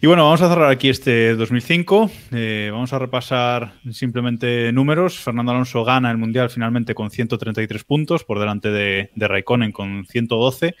Y 0.00 0.06
bueno, 0.06 0.24
vamos 0.24 0.40
a 0.42 0.48
cerrar 0.48 0.70
aquí 0.70 0.88
este 0.88 1.34
2005. 1.34 2.10
Eh, 2.32 2.70
vamos 2.72 2.92
a 2.92 2.98
repasar 2.98 3.72
simplemente 3.90 4.72
números. 4.72 5.18
Fernando 5.18 5.52
Alonso 5.52 5.84
gana 5.84 6.10
el 6.10 6.16
Mundial 6.16 6.50
finalmente 6.50 6.94
con 6.94 7.10
133 7.10 7.84
puntos, 7.84 8.24
por 8.24 8.38
delante 8.38 8.70
de, 8.70 9.10
de 9.14 9.28
Raikkonen 9.28 9.72
con 9.72 10.06
112. 10.06 10.76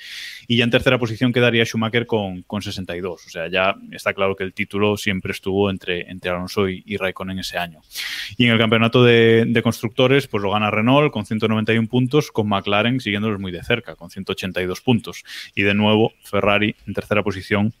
Y 0.50 0.56
ya 0.56 0.64
en 0.64 0.70
tercera 0.70 0.98
posición 0.98 1.32
quedaría 1.32 1.64
Schumacher 1.64 2.06
con, 2.06 2.42
con 2.42 2.60
62. 2.60 3.24
O 3.24 3.30
sea, 3.30 3.46
ya 3.46 3.76
está 3.92 4.12
claro 4.14 4.34
que 4.34 4.42
el 4.42 4.52
título 4.52 4.96
siempre 4.96 5.30
estuvo 5.30 5.70
entre, 5.70 6.10
entre 6.10 6.28
Alonso 6.28 6.68
y, 6.68 6.82
y 6.84 6.96
Raikkonen 6.96 7.38
ese 7.38 7.56
año. 7.56 7.82
Y 8.36 8.46
en 8.46 8.50
el 8.50 8.58
campeonato 8.58 9.04
de, 9.04 9.60
constructores, 9.62 10.26
pues 10.26 10.42
lo 10.42 10.50
gana 10.50 10.68
Renault 10.68 11.12
con 11.12 11.24
191 11.24 11.86
puntos, 11.86 12.32
con 12.32 12.48
McLaren 12.48 12.98
siguiéndolos 12.98 13.38
muy 13.38 13.52
de 13.52 13.62
cerca, 13.62 13.94
con 13.94 14.10
182 14.10 14.80
puntos. 14.80 15.22
Y 15.54 15.62
de 15.62 15.72
nuevo, 15.72 16.14
Ferrari 16.24 16.74
en 16.84 16.94
tercera 16.94 17.22
posición 17.22 17.72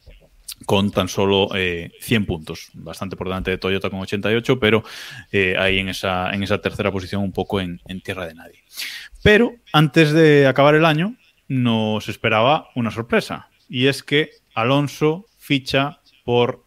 con 0.64 0.92
tan 0.92 1.08
solo 1.08 1.48
100 1.48 1.56
eh, 1.56 2.24
puntos, 2.24 2.68
bastante 2.74 3.16
por 3.16 3.26
delante 3.26 3.50
de 3.50 3.58
Toyota 3.58 3.90
con 3.90 3.98
88, 3.98 4.60
pero 4.60 4.84
eh, 5.32 5.56
ahí 5.58 5.80
en 5.80 5.88
esa, 5.88 6.30
en 6.30 6.44
esa 6.44 6.58
tercera 6.58 6.92
posición 6.92 7.22
un 7.22 7.32
poco 7.32 7.60
en, 7.60 7.80
tierra 8.04 8.28
de 8.28 8.34
nadie. 8.34 8.62
Pero 9.24 9.54
antes 9.72 10.12
de 10.12 10.46
acabar 10.46 10.76
el 10.76 10.84
año 10.84 11.16
nos 11.50 12.08
esperaba 12.08 12.68
una 12.74 12.90
sorpresa, 12.90 13.50
y 13.68 13.88
es 13.88 14.02
que 14.02 14.30
Alonso 14.54 15.26
ficha 15.36 16.00
por 16.24 16.64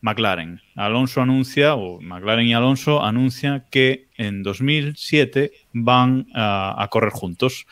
McLaren. 0.00 0.60
Alonso 0.76 1.22
anuncia, 1.22 1.74
o 1.74 2.00
McLaren 2.00 2.46
y 2.46 2.54
Alonso 2.54 3.02
anuncian 3.02 3.64
que 3.70 4.06
en 4.16 4.44
2007 4.44 5.50
van 5.72 6.28
a 6.34 6.86
correr 6.90 7.10
juntos. 7.10 7.66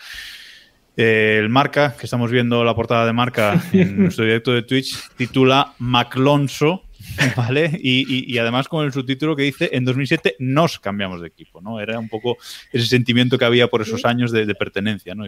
Eh, 0.96 1.38
el 1.40 1.48
marca, 1.48 1.96
que 1.98 2.06
estamos 2.06 2.30
viendo 2.30 2.62
la 2.62 2.74
portada 2.74 3.04
de 3.04 3.12
marca 3.12 3.60
en 3.72 3.98
nuestro 3.98 4.24
directo 4.24 4.52
de 4.52 4.62
Twitch, 4.62 4.96
titula 5.16 5.74
Maclonso, 5.78 6.84
¿vale? 7.36 7.78
Y, 7.82 8.38
además 8.38 8.68
con 8.68 8.84
el 8.84 8.92
subtítulo 8.92 9.34
que 9.34 9.42
dice, 9.42 9.70
en 9.72 9.84
2007 9.84 10.36
nos 10.38 10.78
cambiamos 10.78 11.20
de 11.20 11.28
equipo, 11.28 11.60
¿no? 11.60 11.80
Era 11.80 11.98
un 11.98 12.08
poco 12.08 12.38
ese 12.72 12.86
sentimiento 12.86 13.38
que 13.38 13.44
había 13.44 13.68
por 13.68 13.82
esos 13.82 14.04
años 14.04 14.30
de, 14.30 14.54
pertenencia, 14.54 15.14
¿no, 15.14 15.26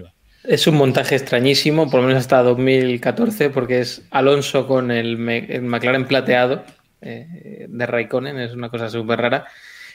Es 0.48 0.66
un 0.68 0.76
montaje 0.76 1.16
extrañísimo, 1.16 1.90
por 1.90 2.00
lo 2.00 2.06
menos 2.06 2.20
hasta 2.20 2.42
2014, 2.42 3.50
porque 3.50 3.80
es 3.80 4.06
Alonso 4.10 4.68
con 4.68 4.92
el, 4.92 5.18
McLaren 5.18 6.06
plateado 6.06 6.64
eh, 7.00 7.66
de 7.68 7.86
Raikkonen, 7.86 8.38
es 8.38 8.52
una 8.52 8.68
cosa 8.68 8.88
súper 8.88 9.20
rara. 9.20 9.46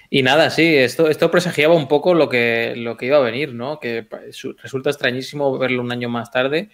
Y 0.09 0.23
nada, 0.23 0.49
sí, 0.49 0.75
esto, 0.75 1.07
esto 1.07 1.32
presagiaba 1.32 1.73
un 1.73 1.88
poco 1.88 2.13
lo 2.13 2.28
que, 2.28 2.73
lo 2.75 2.97
que 2.97 3.05
iba 3.05 3.17
a 3.17 3.21
venir, 3.21 3.53
¿no? 3.53 3.80
Que 3.80 4.05
resulta 4.61 4.89
extrañísimo 4.89 5.57
verlo 5.57 5.82
un 5.82 5.91
año 5.93 6.09
más 6.09 6.32
tarde, 6.32 6.69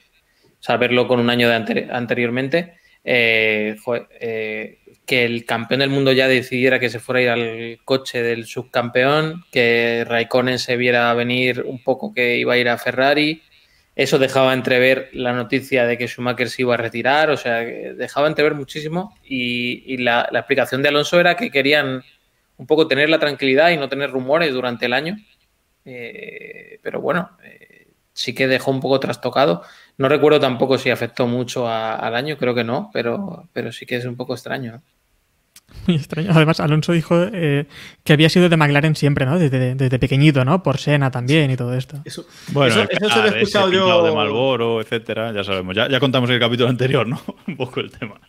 o 0.60 0.64
sea, 0.64 0.78
verlo 0.78 1.08
con 1.08 1.20
un 1.20 1.30
año 1.30 1.48
de 1.48 1.88
anteriormente. 1.92 2.80
Eh, 3.04 3.78
eh, 4.20 4.80
que 5.06 5.24
el 5.24 5.46
campeón 5.46 5.80
del 5.80 5.90
mundo 5.90 6.12
ya 6.12 6.28
decidiera 6.28 6.80
que 6.80 6.90
se 6.90 7.00
fuera 7.00 7.20
a 7.20 7.24
ir 7.24 7.30
al 7.30 7.80
coche 7.86 8.22
del 8.22 8.46
subcampeón, 8.46 9.46
que 9.52 10.04
Raikkonen 10.06 10.60
se 10.60 10.76
viera 10.76 11.14
venir 11.14 11.64
un 11.66 11.82
poco 11.82 12.14
que 12.14 12.38
iba 12.38 12.56
a 12.56 12.58
ir 12.58 12.68
a 12.68 12.78
Ferrari, 12.78 13.44
Eso 13.98 14.20
dejaba 14.20 14.54
entrever 14.54 15.10
la 15.12 15.34
noticia 15.34 15.88
de 15.88 15.98
que 15.98 16.08
Schumacher 16.08 16.52
se 16.52 16.62
iba 16.62 16.76
a 16.76 16.78
retirar, 16.78 17.32
o 17.32 17.36
sea, 17.36 17.62
dejaba 17.62 18.28
entrever 18.28 18.54
muchísimo. 18.54 19.18
Y, 19.24 19.98
la, 19.98 20.30
explicación 20.32 20.84
de 20.84 20.90
Alonso 20.90 21.20
era 21.20 21.36
que 21.36 21.50
querían 21.50 22.04
un 22.58 22.68
poco 22.68 22.88
tener 22.88 23.10
la 23.10 23.18
tranquilidad 23.18 23.72
y 23.72 23.78
no 23.78 23.90
tener 23.90 24.12
rumores 24.12 24.54
durante 24.54 24.86
el 24.86 24.94
año. 24.94 25.18
Eh, 25.84 26.80
pero 26.84 27.02
bueno, 27.02 27.32
eh, 27.44 27.88
sí 28.14 28.36
que 28.36 28.48
dejó 28.48 28.70
un 28.70 28.82
poco 28.82 29.00
trastocado. 29.00 29.64
No 29.98 30.08
recuerdo 30.08 30.40
tampoco 30.40 30.78
si 30.78 30.92
afectó 30.92 31.26
mucho 31.26 31.68
al 31.68 32.16
año, 32.16 32.38
creo 32.38 32.54
que 32.54 32.64
no, 32.64 32.92
pero, 32.94 33.50
pero 33.52 33.72
sí 33.72 33.88
que 33.88 33.96
es 33.96 34.06
un 34.06 34.16
poco 34.16 34.36
extraño. 34.36 34.84
Muy 35.86 35.98
extraño. 35.98 36.32
Además, 36.34 36.60
Alonso 36.60 36.92
dijo 36.94 37.16
eh, 37.32 37.66
que 38.04 38.14
había 38.14 38.30
sido 38.30 38.50
de 38.50 38.58
McLaren 38.58 38.96
siempre, 38.96 39.26
¿no? 39.26 39.38
Desde, 39.38 39.76
desde, 39.76 40.00
pequeñito, 40.00 40.44
¿no? 40.46 40.64
Por 40.64 40.78
Sena 40.78 41.12
también 41.12 41.52
y 41.52 41.58
todo 41.58 41.74
esto. 41.74 42.02
Eso, 42.06 42.26
bueno, 42.50 42.88
eso, 42.90 43.10
se 43.10 43.20
lo 43.20 43.26
he 43.26 43.42
escuchado 43.42 43.72
yo. 43.72 44.04
de 44.04 44.12
Malboro, 44.14 44.82
etcétera, 44.82 45.32
ya 45.34 45.44
sabemos. 45.44 45.76
Ya, 45.76 45.88
ya 45.88 46.00
contamos 46.00 46.30
en 46.30 46.36
el 46.36 46.42
capítulo 46.42 46.70
anterior, 46.70 47.08
¿no? 47.08 47.22
Un 47.48 47.58
poco 47.58 47.80
el 47.80 47.92
tema. 47.92 48.20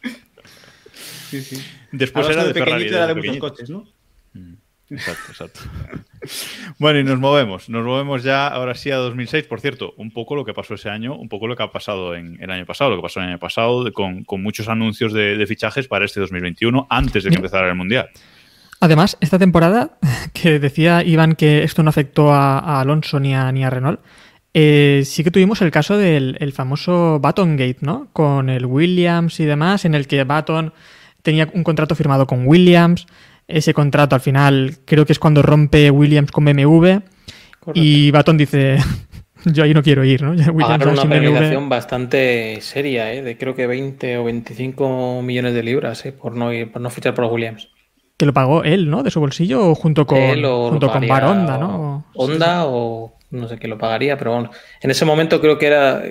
Sí, 1.30 1.42
sí. 1.42 1.62
Después 1.92 2.28
era 2.28 2.42
de, 2.42 2.52
de 2.52 2.60
Ferrari. 2.60 2.88
Era 2.88 3.06
de 3.06 3.14
muchos 3.14 3.36
coches, 3.38 3.70
¿no? 3.70 3.84
Exacto, 4.90 5.30
exacto. 5.30 5.60
bueno, 6.78 6.98
y 7.00 7.04
nos 7.04 7.18
movemos. 7.18 7.68
Nos 7.68 7.84
movemos 7.84 8.22
ya 8.22 8.48
ahora 8.48 8.74
sí 8.74 8.90
a 8.90 8.96
2006. 8.96 9.44
Por 9.44 9.60
cierto, 9.60 9.92
un 9.96 10.10
poco 10.10 10.34
lo 10.34 10.44
que 10.44 10.54
pasó 10.54 10.74
ese 10.74 10.88
año, 10.88 11.14
un 11.14 11.28
poco 11.28 11.46
lo 11.46 11.56
que 11.56 11.62
ha 11.62 11.70
pasado 11.70 12.14
en 12.14 12.42
el 12.42 12.50
año 12.50 12.64
pasado, 12.64 12.90
lo 12.90 12.96
que 12.96 13.02
pasó 13.02 13.20
el 13.20 13.28
año 13.28 13.38
pasado 13.38 13.92
con, 13.92 14.24
muchos 14.42 14.68
anuncios 14.68 15.12
de, 15.12 15.44
fichajes 15.46 15.88
para 15.88 16.04
este 16.04 16.20
2021 16.20 16.86
antes 16.88 17.24
de 17.24 17.30
que 17.30 17.36
empezara 17.36 17.68
el 17.68 17.74
Mundial. 17.74 18.08
Además, 18.80 19.18
esta 19.20 19.38
temporada, 19.38 19.98
que 20.32 20.58
decía 20.58 21.02
Iván 21.04 21.34
que 21.34 21.64
esto 21.64 21.82
no 21.82 21.90
afectó 21.90 22.32
a, 22.32 22.80
Alonso 22.80 23.20
ni 23.20 23.34
a, 23.34 23.50
ni 23.52 23.64
a 23.64 23.70
Renault, 23.70 24.00
eh, 24.54 25.02
sí 25.04 25.22
que 25.22 25.30
tuvimos 25.30 25.60
el 25.60 25.70
caso 25.70 25.98
del 25.98 26.52
famoso 26.54 27.20
Baton 27.20 27.56
Gate, 27.56 27.78
¿no? 27.82 28.08
Con 28.14 28.48
el 28.48 28.64
Williams 28.64 29.38
y 29.40 29.44
demás, 29.44 29.84
en 29.84 29.94
el 29.94 30.06
que 30.06 30.24
Baton 30.24 30.72
tenía 31.22 31.48
un 31.52 31.62
contrato 31.62 31.94
firmado 31.94 32.26
con 32.26 32.46
Williams, 32.46 33.06
ese 33.48 33.74
contrato 33.74 34.14
al 34.14 34.20
final 34.20 34.76
creo 34.84 35.06
que 35.06 35.12
es 35.12 35.18
cuando 35.18 35.42
rompe 35.42 35.90
Williams 35.90 36.30
con 36.30 36.44
BMW 36.44 36.98
y 37.74 38.10
Baton 38.10 38.36
dice 38.36 38.78
yo 39.44 39.64
ahí 39.64 39.74
no 39.74 39.82
quiero 39.82 40.04
ir, 40.04 40.22
¿no? 40.22 40.30
Williams 40.30 40.86
una 40.86 41.02
penalización 41.02 41.68
bastante 41.68 42.60
seria, 42.60 43.12
¿eh? 43.12 43.22
de 43.22 43.36
creo 43.36 43.54
que 43.54 43.66
20 43.66 44.18
o 44.18 44.24
25 44.24 45.22
millones 45.22 45.54
de 45.54 45.62
libras 45.62 46.04
¿eh? 46.04 46.12
por, 46.12 46.36
no 46.36 46.50
por 46.72 46.82
no 46.82 46.90
fichar 46.90 47.14
por 47.14 47.24
los 47.24 47.32
Williams. 47.32 47.68
Que 48.16 48.26
lo 48.26 48.32
pagó 48.32 48.64
él, 48.64 48.90
¿no? 48.90 49.02
De 49.02 49.10
su 49.10 49.20
bolsillo 49.20 49.70
o 49.70 49.74
junto 49.74 50.04
con, 50.04 50.18
junto 50.18 50.90
con 50.90 51.06
Bar 51.06 51.24
Honda, 51.24 51.56
¿no? 51.56 52.04
Honda 52.14 52.66
o 52.66 53.14
no 53.30 53.48
sé 53.48 53.58
qué 53.58 53.68
lo 53.68 53.78
pagaría, 53.78 54.16
pero 54.18 54.32
bueno, 54.32 54.50
en 54.80 54.90
ese 54.90 55.04
momento 55.04 55.40
creo 55.40 55.58
que 55.58 55.66
era 55.66 56.02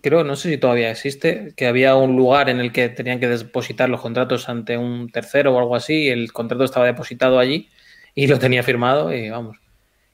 creo, 0.00 0.24
no 0.24 0.36
sé 0.36 0.50
si 0.50 0.58
todavía 0.58 0.90
existe, 0.90 1.52
que 1.56 1.66
había 1.66 1.96
un 1.96 2.16
lugar 2.16 2.48
en 2.48 2.60
el 2.60 2.72
que 2.72 2.88
tenían 2.88 3.20
que 3.20 3.28
depositar 3.28 3.88
los 3.88 4.00
contratos 4.00 4.48
ante 4.48 4.76
un 4.76 5.10
tercero 5.10 5.54
o 5.54 5.58
algo 5.58 5.76
así, 5.76 6.04
y 6.04 6.08
el 6.08 6.32
contrato 6.32 6.64
estaba 6.64 6.86
depositado 6.86 7.38
allí 7.38 7.68
y 8.14 8.26
lo 8.26 8.38
tenía 8.38 8.62
firmado 8.62 9.12
y 9.12 9.30
vamos. 9.30 9.58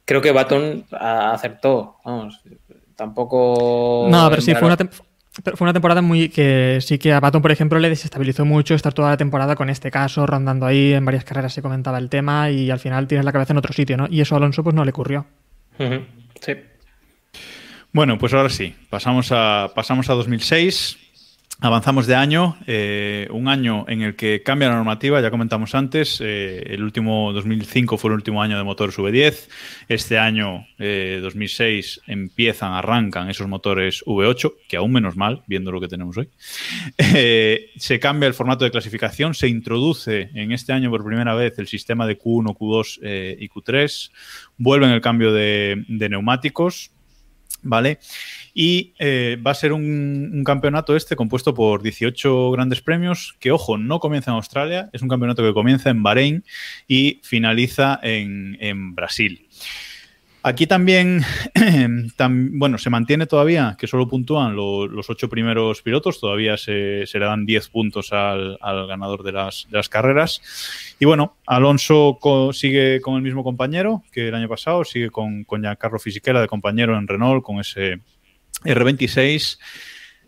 Creo 0.04 0.20
que 0.20 0.32
Baton 0.32 0.84
acertó, 0.92 1.96
vamos, 2.04 2.42
tampoco... 2.94 4.06
No, 4.10 4.28
pero 4.28 4.42
sí, 4.42 4.54
fue 4.54 4.68
una, 4.68 4.76
fue 4.76 5.64
una 5.64 5.72
temporada 5.72 6.02
muy 6.02 6.28
que 6.28 6.78
sí 6.82 6.98
que 6.98 7.12
a 7.12 7.20
Baton, 7.20 7.40
por 7.40 7.52
ejemplo, 7.52 7.78
le 7.78 7.88
desestabilizó 7.88 8.44
mucho 8.44 8.74
estar 8.74 8.92
toda 8.92 9.10
la 9.10 9.16
temporada 9.16 9.56
con 9.56 9.70
este 9.70 9.90
caso, 9.90 10.26
rondando 10.26 10.66
ahí, 10.66 10.92
en 10.92 11.04
varias 11.04 11.24
carreras 11.24 11.54
se 11.54 11.62
comentaba 11.62 11.98
el 11.98 12.10
tema 12.10 12.50
y 12.50 12.70
al 12.70 12.78
final 12.78 13.06
tienes 13.08 13.24
la 13.24 13.32
cabeza 13.32 13.54
en 13.54 13.58
otro 13.58 13.72
sitio, 13.72 13.96
¿no? 13.96 14.06
Y 14.10 14.20
eso 14.20 14.34
a 14.34 14.38
Alonso 14.38 14.62
pues 14.62 14.74
no 14.74 14.84
le 14.84 14.90
ocurrió. 14.90 15.26
Sí. 16.40 16.52
Bueno, 17.94 18.18
pues 18.18 18.34
ahora 18.34 18.48
sí, 18.48 18.74
pasamos 18.90 19.30
a, 19.30 19.70
pasamos 19.72 20.10
a 20.10 20.14
2006. 20.14 20.98
Avanzamos 21.60 22.08
de 22.08 22.16
año, 22.16 22.56
eh, 22.66 23.28
un 23.30 23.46
año 23.46 23.84
en 23.86 24.02
el 24.02 24.16
que 24.16 24.42
cambia 24.42 24.68
la 24.68 24.74
normativa, 24.74 25.20
ya 25.20 25.30
comentamos 25.30 25.76
antes, 25.76 26.20
eh, 26.20 26.64
el 26.70 26.82
último 26.82 27.32
2005 27.32 27.96
fue 27.96 28.10
el 28.10 28.16
último 28.16 28.42
año 28.42 28.58
de 28.58 28.64
motores 28.64 28.98
V10, 28.98 29.48
este 29.88 30.18
año 30.18 30.66
2006 30.76 32.00
eh, 32.08 32.12
empiezan, 32.12 32.72
arrancan 32.72 33.30
esos 33.30 33.46
motores 33.46 34.02
V8, 34.04 34.54
que 34.68 34.76
aún 34.76 34.90
menos 34.90 35.14
mal, 35.16 35.44
viendo 35.46 35.70
lo 35.70 35.80
que 35.80 35.86
tenemos 35.86 36.18
hoy. 36.18 36.28
se 36.98 38.00
cambia 38.00 38.26
el 38.26 38.34
formato 38.34 38.64
de 38.64 38.72
clasificación, 38.72 39.34
se 39.34 39.46
introduce 39.46 40.30
en 40.34 40.50
este 40.50 40.72
año 40.72 40.90
por 40.90 41.04
primera 41.04 41.34
vez 41.36 41.56
el 41.60 41.68
sistema 41.68 42.08
de 42.08 42.18
Q1, 42.18 42.56
Q2 42.58 43.38
y 43.38 43.48
Q3, 43.48 44.10
vuelven 44.58 44.90
el 44.90 45.00
cambio 45.00 45.32
de 45.32 45.84
neumáticos, 45.88 46.90
¿vale? 47.64 47.98
Y 48.54 48.94
eh, 48.98 49.36
va 49.44 49.50
a 49.50 49.54
ser 49.54 49.72
un, 49.72 50.42
campeonato 50.44 50.94
este 50.94 51.16
compuesto 51.16 51.54
por 51.54 51.82
18 51.82 52.50
grandes 52.52 52.80
premios, 52.80 53.34
que 53.40 53.50
ojo, 53.50 53.78
no 53.78 53.98
comienza 53.98 54.30
en 54.30 54.36
Australia, 54.36 54.90
es 54.92 55.02
un 55.02 55.08
campeonato 55.08 55.42
que 55.42 55.52
comienza 55.52 55.90
en 55.90 56.02
Bahrein 56.02 56.44
y 56.86 57.20
finaliza 57.22 57.98
en, 58.02 58.94
Brasil. 58.94 59.43
Aquí 60.46 60.66
también, 60.66 61.22
bueno, 62.50 62.76
se 62.76 62.90
mantiene 62.90 63.24
todavía 63.24 63.76
que 63.78 63.86
solo 63.86 64.06
puntúan 64.06 64.54
los 64.54 65.08
ocho 65.08 65.30
primeros 65.30 65.80
pilotos, 65.80 66.20
todavía 66.20 66.58
se, 66.58 67.06
le 67.10 67.24
dan 67.24 67.46
10 67.46 67.70
puntos 67.70 68.12
al, 68.12 68.58
ganador 68.60 69.22
de 69.22 69.32
las, 69.32 69.88
carreras. 69.88 70.42
Y 71.00 71.06
bueno, 71.06 71.38
Alonso 71.46 72.18
sigue 72.52 73.00
con 73.00 73.14
el 73.14 73.22
mismo 73.22 73.42
compañero 73.42 74.02
que 74.12 74.28
el 74.28 74.34
año 74.34 74.50
pasado, 74.50 74.84
sigue 74.84 75.08
con, 75.08 75.44
con 75.44 75.62
Giancarlo 75.62 75.98
Fisichella 75.98 76.42
de 76.42 76.46
compañero 76.46 76.94
en 76.98 77.08
Renault 77.08 77.42
con 77.42 77.60
ese 77.60 78.00
R26. 78.64 79.58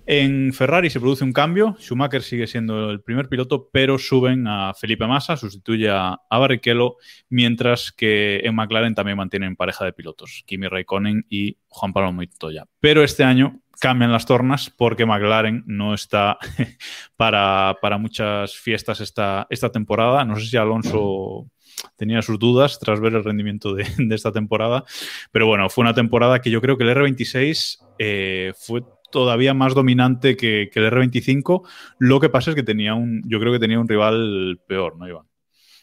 En 0.09 0.53
Ferrari 0.53 0.89
se 0.89 1.01
produce 1.01 1.25
un 1.25 1.33
cambio. 1.33 1.77
Schumacher 1.81 2.23
sigue 2.23 2.47
siendo 2.47 2.91
el 2.91 3.03
primer 3.03 3.29
piloto, 3.29 3.69
pero 3.73 3.99
suben 3.99 4.47
a 4.47 4.73
Felipe 4.73 5.05
Massa, 5.05 5.37
sustituye 5.37 5.91
a, 5.91 6.17
Barrichello, 6.31 6.97
mientras 7.29 7.91
que 7.91 8.41
en 8.45 8.55
McLaren 8.55 8.95
también 8.95 9.17
mantienen 9.17 9.57
pareja 9.57 9.85
de 9.85 9.93
pilotos, 9.93 10.45
Kimi 10.47 10.69
Raikkonen 10.69 11.27
y 11.29 11.59
Juan 11.69 11.93
Pablo 11.93 12.13
Montoya. 12.13 12.67
Pero 12.79 13.03
este 13.03 13.25
año 13.25 13.61
cambian 13.81 14.13
las 14.13 14.27
tornas 14.27 14.71
porque 14.71 15.07
McLaren 15.07 15.65
no 15.67 15.93
está 15.93 16.39
para, 17.17 17.77
muchas 17.99 18.55
fiestas 18.55 19.01
esta, 19.01 19.49
esta 19.51 19.73
temporada. 19.73 20.25
No 20.25 20.37
sé 20.37 20.47
si 20.47 20.57
Alonso 20.57 21.51
tenía 21.97 22.23
sus 22.23 22.39
dudas 22.39 22.79
tras 22.79 23.01
ver 23.01 23.15
el 23.15 23.25
rendimiento 23.25 23.75
de, 23.75 23.87
esta 24.15 24.33
temporada. 24.33 24.85
Pero 25.33 25.47
bueno, 25.47 25.69
fue 25.69 25.83
una 25.83 25.95
temporada 25.95 26.41
que 26.41 26.51
yo 26.51 26.61
creo 26.61 26.77
que 26.77 26.85
el 26.85 26.97
R26 26.97 27.79
eh, 27.99 28.53
fue 28.57 28.83
todavía 29.11 29.55
más 29.55 29.75
dominante 29.75 30.37
que, 30.37 30.71
el 30.73 30.93
R25. 30.93 31.63
Lo 31.99 32.21
que 32.21 32.29
pasa 32.29 32.51
es 32.51 32.57
que 32.57 32.63
tenía 32.63 32.95
un, 32.95 33.23
yo 33.27 33.41
creo 33.41 33.53
que 33.53 33.59
tenía 33.59 33.81
un 33.81 33.89
rival 33.89 34.61
peor, 34.67 34.97
¿no, 34.97 35.09
Iván? 35.09 35.27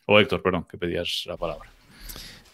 O 0.06 0.20
Héctor, 0.20 0.42
perdón, 0.42 0.66
que 0.70 0.78
pedías 0.78 1.24
la 1.26 1.38
palabra. 1.38 1.70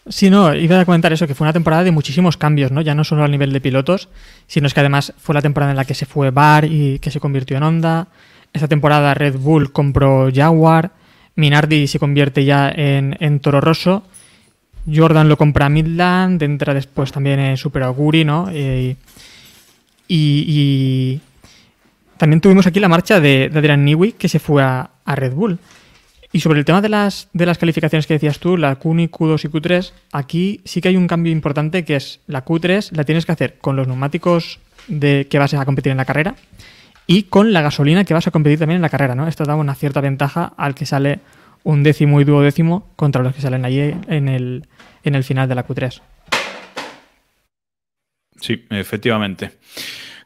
Sí, 0.08 0.30
no, 0.30 0.54
iba 0.54 0.80
a 0.80 0.84
comentar 0.84 1.12
eso, 1.12 1.26
que 1.26 1.34
fue 1.34 1.44
una 1.44 1.52
temporada 1.52 1.84
de 1.84 1.90
muchísimos 1.90 2.36
cambios, 2.36 2.72
¿no? 2.72 2.80
Ya 2.80 2.94
no 2.94 3.04
solo 3.04 3.22
a 3.22 3.28
nivel 3.28 3.52
de 3.52 3.60
pilotos, 3.60 4.08
sino 4.46 4.66
es 4.66 4.74
que 4.74 4.80
además 4.80 5.12
fue 5.18 5.34
la 5.34 5.42
temporada 5.42 5.72
en 5.72 5.76
la 5.76 5.84
que 5.84 5.94
se 5.94 6.06
fue 6.06 6.30
Bar 6.30 6.64
y 6.64 6.98
que 7.00 7.10
se 7.10 7.20
convirtió 7.20 7.56
en 7.56 7.62
Honda. 7.62 8.08
Esta 8.52 8.66
temporada 8.66 9.14
Red 9.14 9.36
Bull 9.36 9.72
compró 9.72 10.30
Jaguar, 10.34 10.92
Minardi 11.36 11.86
se 11.86 11.98
convierte 11.98 12.44
ya 12.44 12.70
en, 12.70 13.40
Toro 13.40 13.60
Rosso, 13.60 14.02
Jordan 14.92 15.28
lo 15.28 15.36
compra 15.36 15.68
Midland, 15.68 16.42
entra 16.42 16.74
después 16.74 17.12
también 17.12 17.38
en 17.38 17.56
Super 17.56 17.82
Auguri, 17.82 18.24
¿no? 18.24 18.48
Y, 20.12 21.20
también 22.16 22.40
tuvimos 22.40 22.66
aquí 22.66 22.80
la 22.80 22.88
marcha 22.88 23.20
de, 23.20 23.50
Adrian 23.54 23.84
Newey 23.84 24.12
que 24.12 24.28
se 24.28 24.38
fue 24.38 24.62
a, 24.62 24.90
Red 25.06 25.32
Bull. 25.32 25.58
Y 26.32 26.40
sobre 26.40 26.60
el 26.60 26.64
tema 26.64 26.80
de 26.80 26.88
las, 26.88 27.28
de 27.32 27.46
las 27.46 27.58
calificaciones 27.58 28.06
que 28.06 28.14
decías 28.14 28.38
tú, 28.38 28.56
la 28.56 28.78
Q1, 28.78 29.10
Q2 29.10 29.44
y 29.44 29.48
Q3, 29.48 29.92
aquí 30.12 30.60
sí 30.64 30.80
que 30.80 30.88
hay 30.88 30.96
un 30.96 31.08
cambio 31.08 31.32
importante 31.32 31.84
que 31.84 31.96
es 31.96 32.20
la 32.28 32.44
Q3 32.44 32.92
la 32.92 33.04
tienes 33.04 33.26
que 33.26 33.32
hacer 33.32 33.58
con 33.60 33.74
los 33.74 33.88
neumáticos 33.88 34.60
de, 34.86 35.26
que 35.28 35.38
vas 35.40 35.54
a 35.54 35.64
competir 35.64 35.90
en 35.90 35.96
la 35.96 36.04
carrera 36.04 36.36
y 37.06 37.24
con 37.24 37.52
la 37.52 37.62
gasolina 37.62 38.04
que 38.04 38.14
vas 38.14 38.28
a 38.28 38.30
competir 38.30 38.60
también 38.60 38.76
en 38.76 38.82
la 38.82 38.88
carrera, 38.88 39.16
¿no? 39.16 39.26
Esto 39.26 39.44
da 39.44 39.56
una 39.56 39.74
cierta 39.74 40.00
ventaja 40.00 40.52
al 40.56 40.76
que 40.76 40.86
sale 40.86 41.18
un 41.64 41.82
décimo 41.82 42.20
y 42.20 42.24
duodécimo 42.24 42.92
contra 42.94 43.22
los 43.22 43.34
que 43.34 43.40
salen 43.40 43.64
allí 43.64 43.92
en 44.06 44.28
el, 44.28 44.68
en 45.02 45.14
el 45.16 45.24
final 45.24 45.48
de 45.48 45.54
la 45.56 45.66
Q3. 45.66 46.00
Sí, 48.40 48.64
efectivamente. 48.70 49.52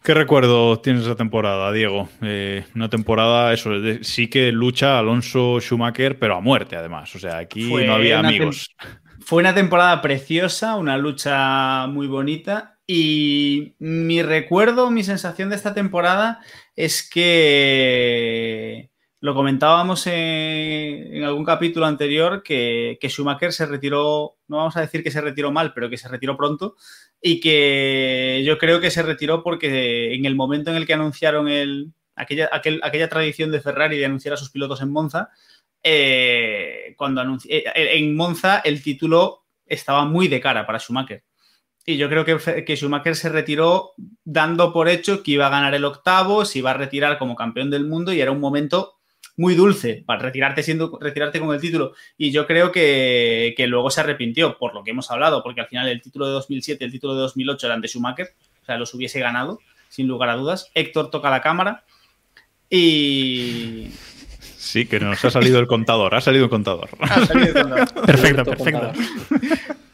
¿Qué 0.04 0.12
recuerdo 0.12 0.80
tienes 0.80 1.04
de 1.04 1.08
esa 1.08 1.16
temporada, 1.16 1.72
Diego? 1.72 2.10
Eh, 2.20 2.66
una 2.74 2.90
temporada, 2.90 3.54
eso, 3.54 3.70
sí 4.02 4.28
que 4.28 4.52
lucha 4.52 4.98
Alonso 4.98 5.58
Schumacher, 5.60 6.18
pero 6.18 6.36
a 6.36 6.42
muerte 6.42 6.76
además. 6.76 7.16
O 7.16 7.18
sea, 7.18 7.38
aquí 7.38 7.72
no 7.72 7.94
había 7.94 8.18
amigos. 8.18 8.68
Fue 9.20 9.40
una 9.40 9.54
temporada 9.54 10.02
preciosa, 10.02 10.76
una 10.76 10.98
lucha 10.98 11.86
muy 11.86 12.06
bonita. 12.06 12.78
Y 12.86 13.76
mi 13.78 14.20
recuerdo, 14.20 14.90
mi 14.90 15.02
sensación 15.04 15.48
de 15.48 15.56
esta 15.56 15.72
temporada 15.72 16.40
es 16.76 17.08
que 17.08 18.90
Lo 19.20 19.34
comentábamos 19.34 20.06
en, 20.06 21.24
algún 21.24 21.46
capítulo 21.46 21.86
anterior 21.86 22.42
que, 22.42 22.98
Schumacher 23.04 23.54
se 23.54 23.64
retiró, 23.64 24.36
no 24.48 24.58
vamos 24.58 24.76
a 24.76 24.82
decir 24.82 25.02
que 25.02 25.10
se 25.10 25.22
retiró 25.22 25.50
mal, 25.50 25.72
pero 25.72 25.88
que 25.88 25.96
se 25.96 26.08
retiró 26.08 26.36
pronto 26.36 26.76
y 27.26 27.40
que 27.40 28.42
yo 28.44 28.58
creo 28.58 28.82
que 28.82 28.90
se 28.90 29.02
retiró 29.02 29.42
porque 29.42 30.12
en 30.12 30.26
el 30.26 30.36
momento 30.36 30.70
en 30.70 30.76
el 30.76 30.86
que 30.86 30.92
anunciaron 30.92 31.48
el, 31.48 31.94
aquella, 32.14 32.50
aquella 32.52 33.08
tradición 33.08 33.50
de 33.50 33.62
Ferrari 33.62 33.96
de 33.96 34.04
anunciar 34.04 34.34
a 34.34 34.36
sus 34.36 34.50
pilotos 34.50 34.82
en 34.82 34.90
Monza, 34.90 35.30
eh, 35.82 36.94
cuando 36.98 37.22
eh, 37.48 37.64
en 37.74 38.14
Monza 38.14 38.58
el 38.58 38.82
título 38.82 39.46
estaba 39.64 40.04
muy 40.04 40.28
de 40.28 40.38
cara 40.38 40.66
para 40.66 40.78
Schumacher. 40.78 41.24
Y 41.86 41.96
yo 41.96 42.10
creo 42.10 42.26
que, 42.26 42.62
que, 42.62 42.76
Schumacher 42.76 43.16
se 43.16 43.30
retiró 43.30 43.92
dando 44.22 44.70
por 44.70 44.90
hecho 44.90 45.22
que 45.22 45.30
iba 45.30 45.46
a 45.46 45.50
ganar 45.50 45.74
el 45.74 45.86
octavo, 45.86 46.44
se 46.44 46.58
iba 46.58 46.72
a 46.72 46.74
retirar 46.74 47.16
como 47.16 47.36
campeón 47.36 47.70
del 47.70 47.86
mundo 47.86 48.12
y 48.12 48.20
era 48.20 48.32
un 48.32 48.40
momento 48.40 48.93
muy 49.36 49.54
dulce 49.54 50.02
para 50.06 50.20
retirarte, 50.20 50.62
siendo, 50.62 50.98
retirarte 51.00 51.40
con 51.40 51.54
el 51.54 51.60
título. 51.60 51.94
Y 52.16 52.30
yo 52.30 52.46
creo 52.46 52.70
que, 52.72 53.54
luego 53.66 53.90
se 53.90 54.00
arrepintió, 54.00 54.58
por 54.58 54.74
lo 54.74 54.84
que 54.84 54.90
hemos 54.90 55.10
hablado, 55.10 55.42
porque 55.42 55.60
al 55.60 55.66
final 55.66 55.88
el 55.88 56.00
título 56.00 56.26
de 56.26 56.32
2007 56.32 56.84
y 56.84 56.86
el 56.86 56.92
título 56.92 57.14
de 57.14 57.20
2008 57.22 57.66
eran 57.66 57.80
de 57.80 57.88
Schumacher, 57.88 58.34
o 58.62 58.64
sea, 58.64 58.78
los 58.78 58.94
hubiese 58.94 59.20
ganado, 59.20 59.60
sin 59.88 60.06
lugar 60.06 60.30
a 60.30 60.36
dudas. 60.36 60.70
Héctor 60.74 61.10
toca 61.10 61.30
la 61.30 61.40
cámara 61.40 61.84
y... 62.70 63.90
Sí, 64.56 64.86
que 64.86 64.98
nos 64.98 65.22
ha 65.24 65.30
salido 65.30 65.60
el 65.60 65.66
contador, 65.66 66.14
ha 66.14 66.20
salido 66.20 66.44
el 66.44 66.50
contador. 66.50 66.88
Ha 67.00 67.26
salido 67.26 67.48
el 67.48 67.68
contador. 67.68 68.06
perfecto, 68.06 68.44
perfecto. 68.44 68.92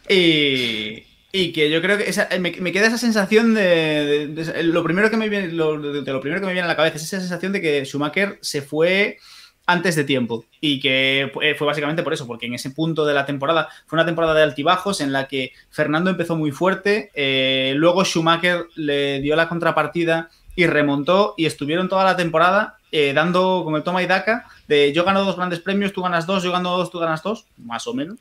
Y, 0.09 1.03
y 1.33 1.53
que 1.53 1.70
yo 1.70 1.81
creo 1.81 1.97
que 1.97 2.39
me, 2.41 2.72
queda 2.72 2.89
esa 2.89 2.99
sensación 2.99 3.55
de, 3.55 4.62
lo 4.64 4.83
primero 4.83 5.11
que 5.11 5.16
me 5.16 5.28
viene 5.28 5.49
lo, 5.49 5.81
de, 5.81 6.12
lo 6.12 6.20
primero 6.20 6.41
que 6.41 6.47
me 6.47 6.53
viene 6.53 6.64
a 6.64 6.68
la 6.68 6.76
cabeza 6.76 6.97
es 6.97 7.05
esa 7.05 7.20
sensación 7.20 7.53
de 7.53 7.61
que 7.61 7.85
Schumacher 7.85 8.39
se 8.41 8.62
fue 8.62 9.18
antes 9.66 9.95
de 9.95 10.03
tiempo 10.05 10.45
y 10.61 10.81
que 10.81 11.31
fue, 11.33 11.55
básicamente 11.61 12.03
por 12.03 12.12
eso, 12.12 12.26
porque 12.26 12.47
en 12.47 12.55
ese 12.55 12.70
punto 12.70 13.05
de 13.07 13.14
la 13.14 13.26
temporada 13.26 13.68
fue 13.87 13.97
una 13.97 14.07
temporada 14.07 14.35
de 14.35 14.43
altibajos 14.43 15.01
en 15.01 15.12
la 15.12 15.28
que 15.28 15.53
Fernando 15.70 16.11
empezó 16.11 16.35
muy 16.37 16.51
fuerte, 16.51 17.11
eh, 17.14 17.74
luego 17.76 18.05
Schumacher 18.05 18.66
le 18.74 19.20
dio 19.20 19.37
la 19.37 19.49
contrapartida 19.49 20.31
y 20.57 20.66
remontó 20.66 21.35
y 21.37 21.47
estuvieron 21.47 21.89
toda 21.89 22.05
la 22.05 22.16
temporada 22.16 22.78
eh, 22.91 23.12
dando 23.14 23.62
como 23.64 23.76
el 23.76 23.85
toma 23.85 24.03
y 24.03 24.07
daca 24.07 24.47
de 24.66 24.93
yo 24.93 25.05
gano 25.05 25.24
dos 25.24 25.37
grandes 25.37 25.61
premios, 25.61 25.93
tú 25.93 26.03
ganas 26.03 26.26
dos, 26.26 26.43
yo 26.43 26.51
gano 26.51 26.76
dos, 26.76 26.91
tú 26.91 26.99
ganas 26.99 27.22
dos, 27.22 27.47
más 27.57 27.87
o 27.87 27.95
menos. 27.95 28.18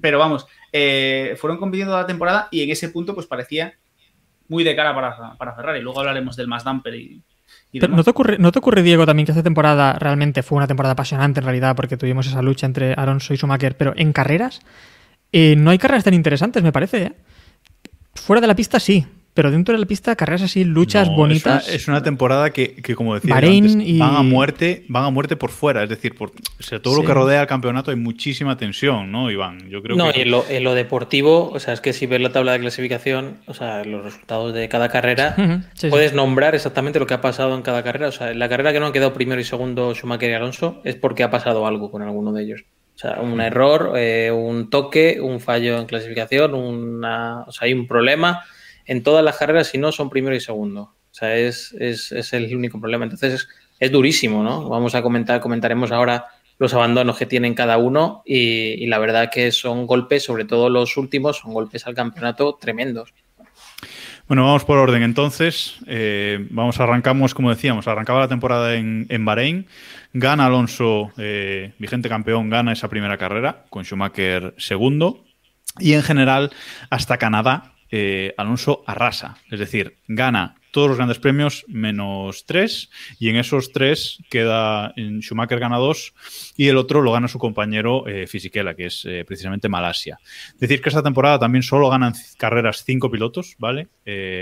Pero 0.00 0.18
vamos, 0.18 0.46
eh, 0.72 1.36
fueron 1.38 1.58
compitiendo 1.58 1.92
toda 1.92 2.02
la 2.02 2.06
temporada 2.06 2.48
y 2.50 2.62
en 2.62 2.70
ese 2.70 2.88
punto 2.88 3.14
pues 3.14 3.26
parecía 3.26 3.74
muy 4.48 4.64
de 4.64 4.76
cara 4.76 4.94
para, 4.94 5.36
para 5.36 5.54
Ferrari. 5.54 5.80
Luego 5.80 6.00
hablaremos 6.00 6.36
del 6.36 6.48
más 6.48 6.64
damper 6.64 6.94
y, 6.94 7.22
¿no 7.88 8.04
te, 8.04 8.10
ocurre, 8.10 8.38
¿No 8.38 8.52
te 8.52 8.58
ocurre, 8.58 8.82
Diego, 8.82 9.06
también 9.06 9.26
que 9.26 9.32
esta 9.32 9.42
temporada 9.42 9.94
realmente 9.98 10.42
fue 10.42 10.56
una 10.56 10.66
temporada 10.66 10.92
apasionante 10.92 11.40
en 11.40 11.44
realidad 11.44 11.74
porque 11.74 11.96
tuvimos 11.96 12.26
esa 12.26 12.42
lucha 12.42 12.66
entre 12.66 12.92
Alonso 12.94 13.32
y 13.32 13.36
Schumacher, 13.36 13.76
pero 13.76 13.94
en 13.96 14.12
carreras 14.12 14.60
eh, 15.32 15.56
no 15.56 15.70
hay 15.70 15.78
carreras 15.78 16.04
tan 16.04 16.14
interesantes, 16.14 16.62
me 16.62 16.72
parece. 16.72 17.02
¿eh? 17.02 17.12
Fuera 18.14 18.40
de 18.40 18.46
la 18.46 18.54
pista 18.54 18.78
sí, 18.78 19.06
pero 19.34 19.50
dentro 19.50 19.72
de 19.72 19.80
la 19.80 19.86
pista, 19.86 20.14
carreras 20.14 20.42
así, 20.42 20.62
luchas 20.62 21.08
bonitas. 21.08 21.66
Es 21.66 21.88
una, 21.88 22.02
temporada 22.02 22.50
que, 22.50 22.82
como 22.94 23.14
decía 23.14 23.34
antes, 23.36 23.98
van 23.98 24.16
a 24.16 24.22
muerte, 24.22 24.84
van 24.88 25.04
a 25.04 25.10
muerte 25.10 25.36
por 25.36 25.50
fuera. 25.50 25.82
Es 25.82 25.88
decir, 25.88 26.14
por 26.14 26.32
todo 26.82 27.00
lo 27.00 27.06
que 27.06 27.14
rodea 27.14 27.40
el 27.40 27.46
campeonato 27.46 27.90
hay 27.90 27.96
muchísima 27.96 28.58
tensión, 28.58 29.10
¿no, 29.10 29.30
Iván? 29.30 29.70
Yo 29.70 29.82
creo 29.82 29.96
no, 29.96 30.10
y 30.10 30.20
en 30.20 30.64
lo, 30.64 30.74
deportivo, 30.74 31.50
o 31.50 31.58
sea, 31.60 31.72
es 31.72 31.80
que 31.80 31.94
si 31.94 32.06
ves 32.06 32.20
la 32.20 32.30
tabla 32.30 32.52
de 32.52 32.60
clasificación, 32.60 33.38
o 33.46 33.54
sea, 33.54 33.84
los 33.84 34.04
resultados 34.04 34.52
de 34.52 34.68
cada 34.68 34.90
carrera, 34.90 35.34
puedes 35.90 36.12
nombrar 36.12 36.54
exactamente 36.54 36.98
lo 36.98 37.06
que 37.06 37.14
ha 37.14 37.22
pasado 37.22 37.54
en 37.54 37.62
cada 37.62 37.82
carrera. 37.82 38.08
O 38.08 38.12
sea, 38.12 38.32
en 38.32 38.38
la 38.38 38.50
carrera 38.50 38.74
que 38.74 38.80
no 38.80 38.86
han 38.86 38.92
quedado 38.92 39.14
primero 39.14 39.40
y 39.40 39.44
segundo 39.44 39.94
Schumacher 39.94 40.30
y 40.30 40.34
Alonso 40.34 40.82
es 40.84 40.96
porque 40.96 41.22
ha 41.22 41.30
pasado 41.30 41.66
algo 41.66 41.90
con 41.90 42.02
alguno 42.02 42.32
de 42.32 42.42
ellos. 42.42 42.64
O 42.94 42.98
sea, 42.98 43.20
un 43.22 43.40
error, 43.40 43.94
eh, 43.96 44.30
un 44.30 44.68
toque, 44.68 45.18
un 45.22 45.40
fallo 45.40 45.78
en 45.78 45.86
clasificación, 45.86 46.54
una, 46.54 47.44
o 47.46 47.52
sea, 47.52 47.66
hay 47.66 47.72
un 47.72 47.86
problema 47.86 48.42
en 48.86 49.02
todas 49.02 49.24
las 49.24 49.36
carreras, 49.36 49.68
si 49.68 49.78
no, 49.78 49.92
son 49.92 50.10
primero 50.10 50.34
y 50.34 50.40
segundo. 50.40 50.94
O 51.12 51.14
sea, 51.14 51.36
es, 51.36 51.74
el 52.32 52.56
único 52.56 52.80
problema. 52.80 53.04
Entonces, 53.04 53.48
es, 53.78 53.92
durísimo, 53.92 54.42
¿no? 54.42 54.68
Vamos 54.68 54.94
a 54.94 55.02
comentar, 55.02 55.40
comentaremos 55.40 55.92
ahora 55.92 56.26
los 56.58 56.72
abandonos 56.74 57.18
que 57.18 57.26
tienen 57.26 57.54
cada 57.54 57.76
uno 57.76 58.22
y, 58.24 58.86
la 58.86 58.98
verdad 58.98 59.30
que 59.30 59.52
son 59.52 59.86
golpes, 59.86 60.22
sobre 60.22 60.44
todo 60.44 60.70
los 60.70 60.96
últimos, 60.96 61.38
son 61.38 61.52
golpes 61.52 61.86
al 61.86 61.94
campeonato 61.94 62.56
tremendos. 62.60 63.12
Bueno, 64.28 64.44
vamos 64.44 64.64
por 64.64 64.78
orden 64.78 65.02
entonces. 65.02 65.76
Eh, 65.86 66.46
vamos, 66.50 66.80
arrancamos, 66.80 67.34
como 67.34 67.50
decíamos, 67.50 67.88
arrancaba 67.88 68.20
la 68.20 68.28
temporada 68.28 68.74
en, 68.76 69.06
en 69.10 69.24
Bahrein. 69.24 69.66
Gana 70.14 70.46
Alonso, 70.46 71.10
eh, 71.18 71.72
vigente 71.78 72.08
campeón, 72.08 72.48
gana 72.48 72.72
esa 72.72 72.88
primera 72.88 73.18
carrera, 73.18 73.64
con 73.68 73.84
Schumacher 73.84 74.54
segundo. 74.56 75.24
Y 75.78 75.94
en 75.94 76.02
general, 76.02 76.50
hasta 76.90 77.18
Canadá, 77.18 77.71
eh, 77.94 78.32
Alonso 78.38 78.82
arrasa, 78.86 79.36
es 79.50 79.58
decir, 79.60 79.98
gana 80.08 80.56
todos 80.70 80.88
los 80.88 80.96
grandes 80.96 81.18
premios 81.18 81.66
menos 81.68 82.46
tres 82.46 82.88
y 83.18 83.28
en 83.28 83.36
esos 83.36 83.70
tres 83.70 84.18
queda 84.30 84.94
Schumacher 85.20 85.60
gana 85.60 85.76
dos 85.76 86.14
y 86.56 86.68
el 86.68 86.78
otro 86.78 87.02
lo 87.02 87.12
gana 87.12 87.28
su 87.28 87.38
compañero 87.38 88.08
eh, 88.08 88.26
Fisichella, 88.26 88.72
que 88.72 88.86
es 88.86 89.04
eh, 89.04 89.26
precisamente 89.26 89.68
Malasia. 89.68 90.18
Decir 90.58 90.80
que 90.80 90.88
esta 90.88 91.02
temporada 91.02 91.38
también 91.38 91.62
solo 91.62 91.90
ganan 91.90 92.14
carreras 92.38 92.82
cinco 92.86 93.10
pilotos, 93.10 93.56
¿vale? 93.58 93.88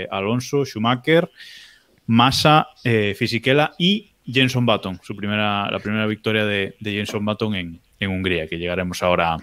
Alonso, 0.09 0.63
Schumacher, 0.63 1.29
Massa, 2.05 2.69
Fisichella 3.15 3.73
y 3.77 4.13
Jenson 4.25 4.65
Button, 4.65 5.01
su 5.03 5.13
primera, 5.13 5.69
la 5.69 5.79
primera 5.79 6.07
victoria 6.07 6.45
de, 6.45 6.73
Jenson 6.81 7.25
Button 7.25 7.55
en, 7.55 7.81
en 7.99 8.09
Hungría, 8.11 8.47
que 8.47 8.57
llegaremos 8.57 9.03
ahora 9.03 9.37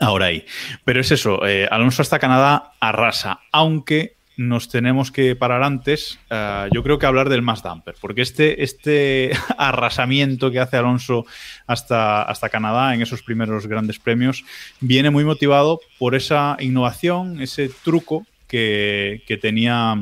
ahora 0.00 0.26
ahí. 0.26 0.44
Pero 0.84 1.00
es 1.00 1.10
eso, 1.10 1.46
eh, 1.46 1.68
Alonso 1.70 2.02
hasta 2.02 2.18
Canadá 2.18 2.72
arrasa, 2.80 3.40
aunque 3.52 4.14
nos 4.36 4.68
tenemos 4.68 5.12
que 5.12 5.36
parar 5.36 5.62
antes, 5.62 6.18
eh, 6.30 6.68
yo 6.72 6.82
creo 6.82 6.98
que 6.98 7.06
hablar 7.06 7.28
del 7.28 7.42
más 7.42 7.62
damper, 7.62 7.94
porque 8.00 8.22
este, 8.22 8.62
este 8.62 9.30
arrasamiento 9.58 10.50
que 10.50 10.60
hace 10.60 10.76
Alonso 10.76 11.24
hasta, 11.66 12.22
hasta 12.22 12.48
Canadá 12.48 12.94
en 12.94 13.02
esos 13.02 13.22
primeros 13.22 13.66
grandes 13.66 13.98
premios 13.98 14.44
viene 14.80 15.10
muy 15.10 15.24
motivado 15.24 15.80
por 15.98 16.14
esa 16.14 16.56
innovación, 16.60 17.40
ese 17.40 17.70
truco 17.84 18.26
que, 18.48 19.38
tenía 19.42 19.96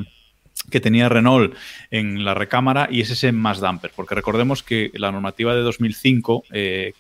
que 0.71 0.81
tenía 0.81 1.09
Renault 1.09 1.55
en 1.91 2.25
la 2.25 2.35
recámara 2.35 2.89
y 2.91 3.01
es 3.01 3.11
ese 3.11 3.33
más 3.33 3.61
damper, 3.61 3.93
porque 3.97 4.15
recordemos 4.15 4.63
que 4.63 4.91
la 4.95 5.11
normativa 5.11 5.55
de 5.55 5.63
2005 5.63 6.45
eh, 6.53 6.93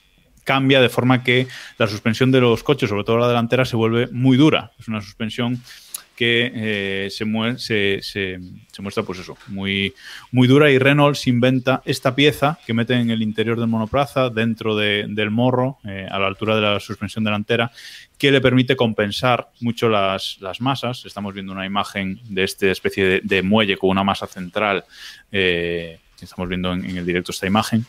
cambia 0.45 0.80
de 0.80 0.88
forma 0.88 1.22
que 1.22 1.47
la 1.78 1.86
suspensión 1.86 2.30
de 2.32 2.40
los 2.40 2.62
coches, 2.62 2.88
sobre 2.88 3.05
todo 3.05 3.18
la 3.18 3.28
delantera, 3.28 3.64
se 3.64 3.76
vuelve 3.76 4.09
muy 4.09 4.36
dura. 4.36 4.72
Es 4.78 4.88
una 4.88 5.01
suspensión 5.01 5.62
que 6.16 6.53
eh, 6.55 7.11
se, 7.11 8.01
se, 8.03 8.80
muestra, 8.80 9.03
pues 9.03 9.18
eso, 9.18 9.36
muy, 9.49 9.95
muy 10.30 10.47
dura 10.47 10.70
y 10.70 10.78
se 11.14 11.30
inventa 11.30 11.82
esta 11.84 12.14
pieza 12.14 12.59
que 12.66 12.74
mete 12.74 12.95
en 12.95 13.11
el 13.11 13.22
interior 13.22 13.59
del 13.59 13.68
monoplaza, 13.68 14.28
dentro 14.28 14.76
del 14.76 15.30
morro, 15.30 15.78
eh, 15.84 16.07
a 16.11 16.18
la 16.18 16.26
altura 16.26 16.55
de 16.55 16.61
la 16.61 16.80
suspensión 16.80 17.24
delantera, 17.24 17.72
que 18.18 18.30
le 18.30 18.40
permite 18.40 18.76
compensar 18.76 19.49
mucho 19.61 19.88
las, 19.88 20.38
masas. 20.61 21.05
Estamos 21.07 21.34
viendo 21.34 21.53
una 21.53 21.66
imagen 21.66 22.20
de 22.28 22.45
esta 22.45 22.70
especie 22.70 23.20
de, 23.22 23.43
muelle 23.43 23.76
con 23.76 23.90
una 23.90 24.05
masa 24.05 24.26
central. 24.26 24.84
Eh, 25.32 25.99
estamos 26.20 26.49
viendo 26.49 26.72
en 26.72 26.97
el 26.97 27.07
directo 27.07 27.32
esta 27.32 27.47
imagen 27.47 27.84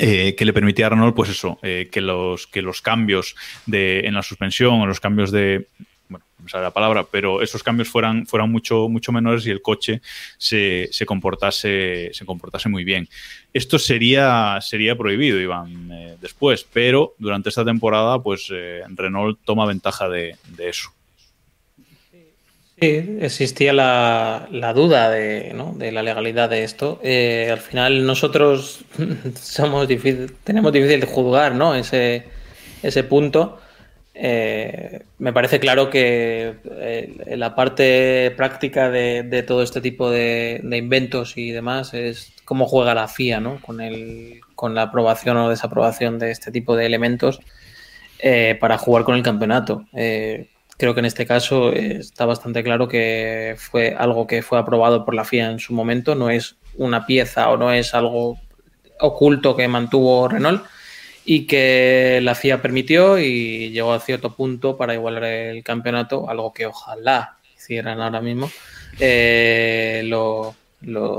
eh, 0.00 0.34
que 0.36 0.44
le 0.44 0.52
permitía 0.52 0.86
a 0.86 0.90
Renault, 0.90 1.14
pues 1.14 1.30
eso, 1.30 1.58
eh, 1.62 1.88
que, 1.90 2.00
los, 2.00 2.46
que 2.46 2.62
los 2.62 2.82
cambios 2.82 3.34
de, 3.66 4.00
en 4.00 4.14
la 4.14 4.22
suspensión 4.22 4.80
o 4.80 4.86
los 4.86 5.00
cambios 5.00 5.30
de, 5.30 5.68
bueno, 6.08 6.24
no 6.42 6.48
sabe 6.48 6.64
la 6.64 6.72
palabra, 6.72 7.06
pero 7.10 7.40
esos 7.40 7.62
cambios 7.62 7.88
fueran, 7.88 8.26
fueran 8.26 8.50
mucho, 8.50 8.88
mucho 8.88 9.12
menores 9.12 9.46
y 9.46 9.50
el 9.50 9.62
coche 9.62 10.02
se, 10.36 10.88
se 10.90 11.06
comportase, 11.06 12.10
se 12.12 12.26
comportase 12.26 12.68
muy 12.68 12.84
bien. 12.84 13.08
Esto 13.52 13.78
sería, 13.78 14.58
sería 14.60 14.96
prohibido, 14.96 15.40
Iván, 15.40 15.90
eh, 15.92 16.16
después, 16.20 16.66
pero 16.70 17.14
durante 17.18 17.48
esta 17.48 17.64
temporada, 17.64 18.22
pues 18.22 18.48
Renault 18.94 19.38
toma 19.44 19.66
ventaja 19.66 20.08
de 20.08 20.36
eso. 20.58 20.95
Sí, 22.78 23.16
existía 23.22 23.72
la, 23.72 24.72
duda 24.74 25.08
de, 25.08 25.54
la 25.92 26.02
legalidad 26.02 26.50
de 26.50 26.62
esto. 26.62 27.00
Eh, 27.02 27.48
al 27.50 27.60
final 27.60 28.04
nosotros 28.04 28.84
somos 29.40 29.88
difícil, 29.88 30.34
tenemos 30.44 30.72
difícil 30.74 31.00
de 31.00 31.06
juzgar 31.06 31.54
¿no? 31.54 31.74
ese, 31.74 32.24
ese 32.82 33.02
punto. 33.02 33.58
Eh, 34.12 35.00
me 35.18 35.32
parece 35.32 35.58
claro 35.58 35.88
que 35.88 36.56
eh, 36.70 37.34
la 37.36 37.54
parte 37.54 38.34
práctica 38.36 38.90
de, 38.90 39.44
todo 39.46 39.62
este 39.62 39.80
tipo 39.80 40.10
de, 40.10 40.60
inventos 40.62 41.38
y 41.38 41.52
demás 41.52 41.94
es 41.94 42.32
cómo 42.44 42.66
juega 42.66 42.94
la 42.94 43.08
FIA 43.08 43.40
¿no? 43.40 43.58
con, 43.62 43.80
el, 43.80 44.40
con 44.54 44.74
la 44.74 44.82
aprobación 44.82 45.38
o 45.38 45.48
desaprobación 45.48 46.18
de 46.18 46.30
este 46.30 46.50
tipo 46.50 46.76
de 46.76 46.84
elementos 46.84 47.40
para 48.60 48.76
jugar 48.78 49.04
con 49.04 49.14
el 49.14 49.22
campeonato 49.22 49.84
Creo 50.78 50.94
que 50.94 51.00
en 51.00 51.06
este 51.06 51.26
caso 51.26 51.72
eh, 51.72 51.96
está 51.98 52.26
bastante 52.26 52.62
claro 52.62 52.86
que 52.88 53.56
fue 53.58 53.94
algo 53.96 54.26
que 54.26 54.42
fue 54.42 54.58
aprobado 54.58 55.04
por 55.04 55.14
la 55.14 55.24
FIA 55.24 55.50
en 55.50 55.58
su 55.58 55.72
momento, 55.72 56.14
no 56.14 56.28
es 56.30 56.56
una 56.76 57.06
pieza 57.06 57.48
o 57.50 57.56
no 57.56 57.72
es 57.72 57.94
algo 57.94 58.38
oculto 59.00 59.56
que 59.56 59.68
mantuvo 59.68 60.28
Renault 60.28 60.64
y 61.24 61.46
que 61.46 62.20
la 62.22 62.34
FIA 62.34 62.62
permitió 62.62 63.18
y 63.18 63.70
llegó 63.70 63.92
a 63.92 64.00
cierto 64.00 64.34
punto 64.34 64.76
para 64.76 64.94
igualar 64.94 65.24
el 65.24 65.64
campeonato, 65.64 66.30
algo 66.30 66.52
que 66.52 66.66
ojalá 66.66 67.36
hicieran 67.56 68.00
ahora 68.00 68.20
mismo, 68.20 68.50
eh, 69.00 70.02
lo, 70.04 70.54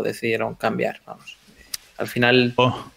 decidieron 0.03 0.55
cambiar. 0.55 1.01
Vamos. 1.05 1.35
Al 1.97 2.07
final... 2.07 2.53
Oh, 2.55 2.89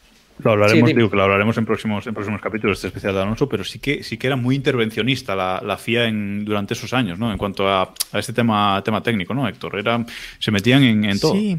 lo 0.42 0.50
hablaremos, 0.52 0.94
digo 0.94 1.10
que 1.10 1.16
lo 1.16 1.22
hablaremos 1.22 1.56
en 1.58 1.66
próximos, 1.66 2.06
en 2.06 2.14
próximos 2.14 2.40
capítulos, 2.40 2.78
este 2.78 2.88
especial 2.88 3.14
de 3.14 3.22
Alonso, 3.22 3.48
pero 3.48 3.64
sí 3.64 3.78
que, 3.78 4.02
sí 4.02 4.16
que 4.16 4.26
era 4.26 4.36
muy 4.36 4.56
intervencionista 4.56 5.34
la, 5.34 5.76
FIA 5.76 6.06
en, 6.06 6.44
durante 6.44 6.74
esos 6.74 6.92
años, 6.92 7.18
¿no? 7.18 7.32
En 7.32 7.38
cuanto 7.38 7.68
a, 7.68 7.92
este 8.12 8.32
tema, 8.32 8.82
tema 8.84 9.02
técnico, 9.02 9.34
¿no, 9.34 9.48
Héctor? 9.48 9.78
Era, 9.78 10.04
se 10.38 10.50
metían 10.50 10.82
en, 10.82 11.04
en 11.04 11.20
todo. 11.20 11.34
Sí. 11.34 11.58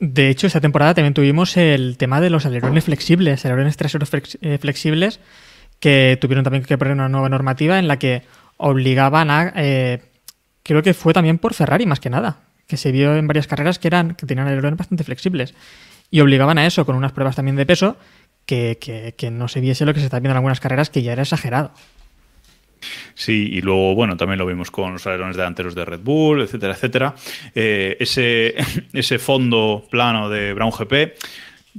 De 0.00 0.30
hecho, 0.30 0.46
esta 0.46 0.62
temporada 0.62 0.94
también 0.94 1.12
tuvimos 1.12 1.58
el 1.58 1.98
tema 1.98 2.22
de 2.22 2.30
los 2.30 2.46
alerones 2.46 2.84
flexibles, 2.84 3.44
alerones 3.44 3.76
traseros 3.76 4.08
eh, 4.40 4.56
flexibles, 4.58 5.20
que 5.78 6.16
tuvieron 6.18 6.42
también 6.42 6.64
que 6.64 6.78
poner 6.78 6.94
una 6.94 7.10
nueva 7.10 7.28
normativa 7.28 7.78
en 7.78 7.86
la 7.86 7.98
que 7.98 8.22
obligaban 8.56 9.30
a. 9.30 9.52
Eh, 9.56 10.02
creo 10.62 10.82
que 10.82 10.94
fue 10.94 11.12
también 11.12 11.36
por 11.36 11.52
Ferrari, 11.52 11.84
más 11.84 12.00
que 12.00 12.08
nada, 12.08 12.40
que 12.66 12.78
se 12.78 12.92
vio 12.92 13.14
en 13.14 13.26
varias 13.26 13.46
carreras 13.46 13.78
que, 13.78 13.88
eran, 13.88 14.14
que 14.14 14.24
tenían 14.24 14.48
alerones 14.48 14.78
bastante 14.78 15.04
flexibles. 15.04 15.54
Y 16.10 16.20
obligaban 16.20 16.56
a 16.56 16.66
eso 16.66 16.86
con 16.86 16.96
unas 16.96 17.12
pruebas 17.12 17.36
también 17.36 17.56
de 17.56 17.66
peso, 17.66 17.98
que, 18.50 19.30
no 19.30 19.48
se 19.48 19.60
viese 19.60 19.86
lo 19.86 19.94
que 19.94 20.00
se 20.00 20.06
está 20.06 20.18
viendo 20.18 20.32
en 20.32 20.38
algunas 20.38 20.60
carreras, 20.60 20.90
que 20.90 21.02
ya 21.02 21.12
era 21.12 21.22
exagerado. 21.22 21.72
Sí, 23.14 23.50
y 23.52 23.60
luego, 23.60 23.94
bueno, 23.94 24.16
también 24.16 24.38
lo 24.38 24.46
vimos 24.46 24.70
con 24.70 24.94
los 24.94 25.06
alerones 25.06 25.36
delanteros 25.36 25.74
de 25.74 25.84
Red 25.84 26.00
Bull, 26.00 26.40
etcétera, 26.42 26.72
etcétera. 26.72 27.14
Eh, 27.54 27.96
ese, 28.00 28.54
ese 28.92 29.18
fondo 29.18 29.84
plano 29.90 30.30
de 30.30 30.54
Brown 30.54 30.70
GP, 30.70 31.14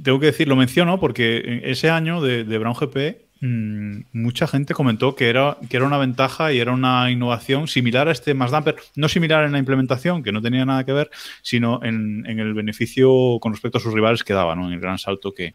tengo 0.02 0.20
que 0.20 0.26
decir, 0.26 0.48
lo 0.48 0.56
menciono 0.56 1.00
porque 1.00 1.60
ese 1.64 1.90
año 1.90 2.22
de, 2.22 2.44
Brown 2.44 2.74
GP 2.74 3.16
mm, 3.40 4.02
mucha 4.12 4.46
gente 4.46 4.74
comentó 4.74 5.16
que 5.16 5.28
era, 5.28 5.58
que 5.68 5.76
era 5.76 5.86
una 5.86 5.98
ventaja 5.98 6.52
y 6.52 6.60
era 6.60 6.72
una 6.72 7.10
innovación 7.10 7.66
similar 7.66 8.08
a 8.08 8.12
este 8.12 8.32
Mazda, 8.32 8.62
pero 8.62 8.78
no 8.94 9.08
similar 9.08 9.44
en 9.44 9.52
la 9.52 9.58
implementación, 9.58 10.22
que 10.22 10.30
no 10.30 10.40
tenía 10.40 10.64
nada 10.64 10.84
que 10.84 10.92
ver, 10.92 11.10
sino 11.42 11.80
en, 11.82 12.24
en 12.26 12.38
el 12.38 12.54
beneficio 12.54 13.38
con 13.40 13.52
respecto 13.52 13.78
a 13.78 13.80
sus 13.80 13.92
rivales 13.92 14.22
que 14.22 14.32
daba, 14.32 14.54
¿no? 14.54 14.68
en 14.68 14.74
el 14.74 14.80
gran 14.80 14.98
salto 14.98 15.32
que, 15.32 15.54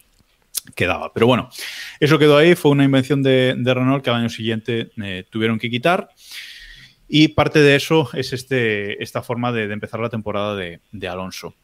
quedaba. 0.75 1.13
Pero 1.13 1.27
bueno, 1.27 1.49
eso 1.99 2.19
quedó 2.19 2.37
ahí, 2.37 2.55
fue 2.55 2.71
una 2.71 2.83
invención 2.83 3.23
de, 3.23 3.55
Renault 3.57 4.03
que 4.03 4.09
al 4.09 4.17
año 4.17 4.29
siguiente 4.29 4.91
eh, 5.01 5.25
tuvieron 5.29 5.59
que 5.59 5.69
quitar. 5.69 6.09
Y 7.07 7.29
parte 7.29 7.59
de 7.59 7.75
eso 7.75 8.09
es 8.13 8.33
este, 8.33 9.01
esta 9.01 9.21
forma 9.21 9.51
de, 9.51 9.71
empezar 9.71 9.99
la 9.99 10.09
temporada 10.09 10.55
de, 10.55 11.07
Alonso. 11.07 11.55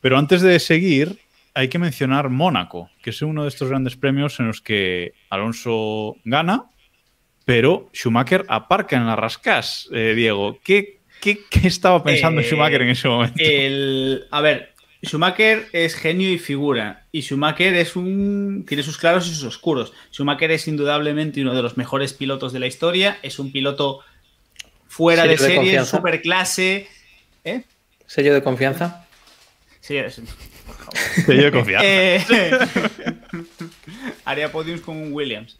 Pero 0.00 0.18
antes 0.18 0.42
de 0.42 0.58
seguir, 0.58 1.18
hay 1.54 1.68
que 1.68 1.78
mencionar 1.78 2.28
Mónaco, 2.28 2.90
que 3.02 3.10
es 3.10 3.22
uno 3.22 3.42
de 3.42 3.48
estos 3.48 3.68
grandes 3.68 3.96
premios 3.96 4.38
en 4.40 4.48
los 4.48 4.60
que 4.60 5.14
Alonso 5.30 6.16
gana, 6.24 6.66
pero 7.44 7.88
Schumacher 7.92 8.44
aparca 8.48 8.96
en 8.96 9.06
la 9.06 9.16
rascas, 9.16 9.88
eh, 9.92 10.12
Diego. 10.14 10.58
¿Qué, 10.62 11.00
qué, 11.20 11.38
estaba 11.64 12.02
pensando 12.02 12.40
eh, 12.40 12.44
Schumacher 12.44 12.82
en 12.82 12.88
ese 12.90 13.08
momento? 13.08 13.36
El, 13.38 14.26
a 14.30 14.40
ver, 14.40 14.71
Schumacher 15.04 15.68
es 15.72 15.94
genio 15.94 16.30
y 16.30 16.38
figura. 16.38 17.04
Y 17.10 17.22
Schumacher 17.22 17.74
es 17.74 17.96
un. 17.96 18.64
tiene 18.66 18.82
sus 18.82 18.98
claros 18.98 19.26
y 19.26 19.34
sus 19.34 19.42
oscuros. 19.44 19.92
Schumacher 20.12 20.50
es 20.52 20.68
indudablemente 20.68 21.42
uno 21.42 21.54
de 21.54 21.62
los 21.62 21.76
mejores 21.76 22.12
pilotos 22.12 22.52
de 22.52 22.60
la 22.60 22.68
historia. 22.68 23.18
Es 23.22 23.38
un 23.38 23.50
piloto 23.50 24.00
fuera 24.86 25.26
de 25.26 25.36
serie, 25.36 25.84
super 25.84 26.22
clase. 26.22 26.86
¿Eh? 27.44 27.64
¿Sello 28.06 28.32
de 28.32 28.42
confianza? 28.42 29.08
Sí, 29.80 29.96
es. 29.96 30.20
Sello 31.26 31.44
de 31.44 31.50
confianza. 31.50 31.86
Eh, 31.88 32.24
haría 34.24 34.52
podiums 34.52 34.82
con 34.82 34.96
un 34.96 35.12
Williams. 35.12 35.58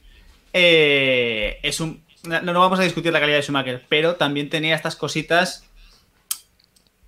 Eh, 0.53 1.59
es 1.63 1.81
un. 1.81 2.05
No, 2.23 2.41
no 2.41 2.61
vamos 2.61 2.79
a 2.79 2.85
discutir 2.85 3.13
la 3.13 3.19
calidad 3.19 3.39
de 3.39 3.43
Schumacher, 3.43 3.83
pero 3.89 4.15
también 4.15 4.49
tenía 4.49 4.77
estas 4.77 4.95
cositas 4.95 5.65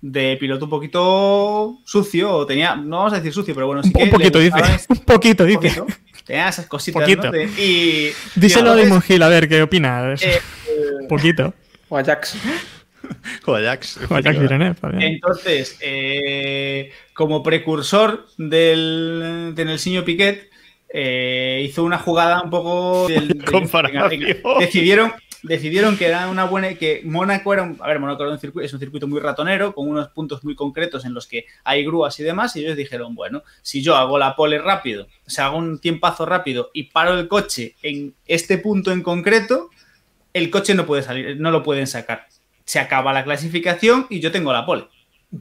de 0.01 0.37
piloto 0.37 0.65
un 0.65 0.71
poquito 0.71 1.79
sucio, 1.85 2.31
o 2.31 2.45
tenía, 2.45 2.75
no 2.75 2.97
vamos 2.97 3.13
a 3.13 3.17
decir 3.17 3.33
sucio, 3.33 3.53
pero 3.53 3.67
bueno, 3.67 3.83
sí 3.83 3.91
que. 3.91 4.03
Un 4.05 4.09
poquito, 4.09 4.39
dice. 4.39 4.57
Un 4.89 4.97
poquito, 4.99 5.45
dice. 5.45 5.83
Tenía 6.25 6.49
esas 6.49 6.65
cositas, 6.65 7.07
¿no? 7.07 7.35
y, 7.35 8.11
Díselo 8.35 8.75
de 8.75 8.87
Mungil, 8.87 9.21
a 9.21 9.29
ver 9.29 9.47
qué 9.47 9.61
opina. 9.61 10.15
Eh, 10.21 10.41
un 11.01 11.07
poquito. 11.07 11.53
O 11.87 11.97
Ajax. 11.97 12.35
O 13.45 13.53
Ajax. 13.53 13.99
O 14.09 14.15
Ajax 14.15 14.39
Entonces, 14.99 15.77
eh, 15.81 16.91
como 17.13 17.43
precursor 17.43 18.25
del, 18.37 19.53
de 19.53 19.65
Nelsinho 19.65 20.03
Piquet, 20.03 20.49
eh, 20.89 21.61
hizo 21.63 21.83
una 21.83 21.99
jugada 21.99 22.41
un 22.41 22.49
poco. 22.49 23.07
Del, 23.07 23.27
de, 23.27 24.41
decidieron, 24.59 25.13
decidieron 25.47 25.97
que 25.97 26.07
era 26.07 26.27
una 26.29 26.45
buena, 26.45 26.73
que 26.75 27.01
Mónaco 27.05 27.53
era 27.53 27.63
un, 27.63 27.77
a 27.81 27.87
ver, 27.87 27.99
Mónaco 27.99 28.37
circuito, 28.37 28.65
es 28.65 28.73
un 28.73 28.79
circuito 28.79 29.07
muy 29.07 29.19
ratonero, 29.19 29.73
con 29.73 29.87
unos 29.87 30.09
puntos 30.09 30.43
muy 30.43 30.55
concretos 30.55 31.05
en 31.05 31.13
los 31.13 31.27
que 31.27 31.45
hay 31.63 31.85
grúas 31.85 32.19
y 32.19 32.23
demás, 32.23 32.55
y 32.55 32.61
ellos 32.61 32.75
dijeron, 32.75 33.15
bueno, 33.15 33.43
si 33.61 33.81
yo 33.81 33.95
hago 33.95 34.17
la 34.17 34.35
pole 34.35 34.59
rápido, 34.59 35.07
o 35.25 35.29
sea, 35.29 35.47
hago 35.47 35.57
un 35.57 35.79
tiempazo 35.79 36.25
rápido 36.25 36.71
y 36.73 36.83
paro 36.83 37.17
el 37.17 37.27
coche 37.27 37.75
en 37.81 38.13
este 38.25 38.57
punto 38.57 38.91
en 38.91 39.01
concreto, 39.01 39.69
el 40.33 40.49
coche 40.49 40.73
no 40.75 40.85
puede 40.85 41.03
salir, 41.03 41.39
no 41.39 41.51
lo 41.51 41.63
pueden 41.63 41.87
sacar. 41.87 42.27
Se 42.65 42.79
acaba 42.79 43.13
la 43.13 43.23
clasificación 43.23 44.07
y 44.09 44.19
yo 44.19 44.31
tengo 44.31 44.51
la 44.51 44.65
pole. 44.65 44.87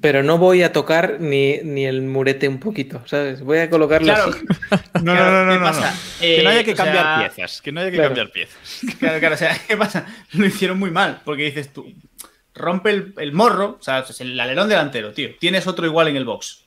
Pero 0.00 0.22
no 0.22 0.38
voy 0.38 0.62
a 0.62 0.72
tocar 0.72 1.18
ni, 1.20 1.58
ni, 1.58 1.84
el 1.84 2.02
murete 2.02 2.48
un 2.48 2.58
poquito, 2.58 3.02
¿sabes? 3.06 3.42
Voy 3.42 3.58
a 3.58 3.70
colocarlo 3.70 4.12
claro. 4.12 4.30
así. 4.30 4.44
No, 5.02 5.14
no, 5.14 5.30
no, 5.30 5.44
no, 5.44 5.58
no, 5.58 5.72
que 6.20 6.42
no 6.42 6.50
haya 6.50 6.60
eh, 6.60 6.64
que 6.64 6.74
cambiar 6.74 7.32
piezas. 7.32 7.60
Que 7.60 7.72
no 7.72 7.80
haya 7.80 7.90
que 7.90 7.98
cambiar 7.98 8.30
piezas. 8.30 8.80
Claro, 8.98 9.18
claro. 9.18 9.34
O 9.34 9.38
sea, 9.38 9.58
¿qué 9.66 9.76
pasa? 9.76 10.06
Lo 10.32 10.46
hicieron 10.46 10.78
muy 10.78 10.90
mal. 10.90 11.20
Porque 11.24 11.44
dices 11.44 11.72
tú, 11.72 11.92
rompe 12.54 13.12
el, 13.16 13.32
morro, 13.32 13.76
o 13.78 13.82
sea, 13.82 14.04
el 14.20 14.38
alerón 14.40 14.68
delantero, 14.68 15.12
tío. 15.12 15.30
Tienes 15.38 15.66
otro 15.66 15.84
igual 15.86 16.08
en 16.08 16.16
el 16.16 16.24
box. 16.24 16.64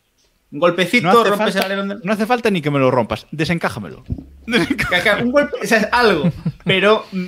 Un 0.51 0.59
golpecito, 0.59 1.23
rompes 1.23 1.55
el 1.55 1.63
alerón 1.63 2.01
No 2.03 2.13
hace 2.13 2.25
falta 2.25 2.51
ni 2.51 2.61
que 2.61 2.71
me 2.71 2.79
lo 2.79 2.91
rompas. 2.91 3.27
Desencájamelo. 3.31 4.03
un 4.47 5.31
golpe, 5.31 5.57
o 5.61 5.67
sea, 5.67 5.89
algo. 5.91 6.31
Pero 6.63 7.05
mm, 7.11 7.27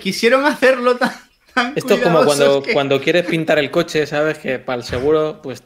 quisieron 0.00 0.44
hacerlo 0.46 0.96
tan 0.96 1.12
esto 1.76 1.94
es 1.94 2.00
como 2.00 2.24
cuando, 2.24 2.62
cuando 2.72 3.00
quieres 3.00 3.26
pintar 3.26 3.58
el 3.58 3.70
coche, 3.70 4.06
sabes 4.06 4.38
que 4.38 4.58
para 4.58 4.78
el 4.78 4.84
seguro, 4.84 5.40
pues 5.42 5.62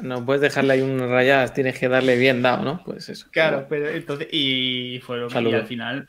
no 0.00 0.24
puedes 0.24 0.42
dejarle 0.42 0.74
ahí 0.74 0.82
unas 0.82 1.08
rayadas, 1.08 1.54
tienes 1.54 1.78
que 1.78 1.88
darle 1.88 2.16
bien 2.16 2.42
dado, 2.42 2.64
¿no? 2.64 2.82
Pues 2.84 3.08
eso. 3.08 3.26
Claro, 3.30 3.66
pero 3.68 3.88
entonces, 3.88 4.28
y 4.30 5.00
fueron 5.04 5.30
y 5.46 5.54
al 5.54 5.66
final, 5.66 6.08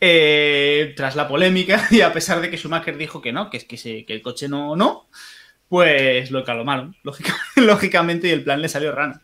eh, 0.00 0.92
tras 0.96 1.16
la 1.16 1.28
polémica, 1.28 1.86
y 1.90 2.00
a 2.00 2.12
pesar 2.12 2.40
de 2.40 2.50
que 2.50 2.56
Schumacher 2.56 2.96
dijo 2.96 3.20
que 3.20 3.32
no, 3.32 3.50
que 3.50 3.56
es 3.58 3.64
que, 3.64 3.76
se, 3.76 4.04
que 4.04 4.14
el 4.14 4.22
coche 4.22 4.48
no, 4.48 4.76
no, 4.76 5.08
pues 5.68 6.30
lo 6.30 6.44
calomaron, 6.44 6.96
lógicamente, 7.56 8.28
y 8.28 8.32
el 8.32 8.44
plan 8.44 8.60
le 8.62 8.68
salió 8.68 8.92
rana. 8.92 9.22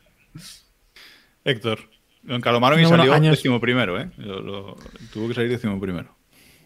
Héctor, 1.44 1.90
lo 2.24 2.34
encalomaron 2.36 2.80
y 2.80 2.86
salió 2.86 3.18
décimo 3.20 3.60
primero, 3.60 4.00
¿eh? 4.00 4.10
tuvo 5.12 5.28
que 5.28 5.34
salir 5.34 5.50
décimo 5.50 5.80
primero. 5.80 6.15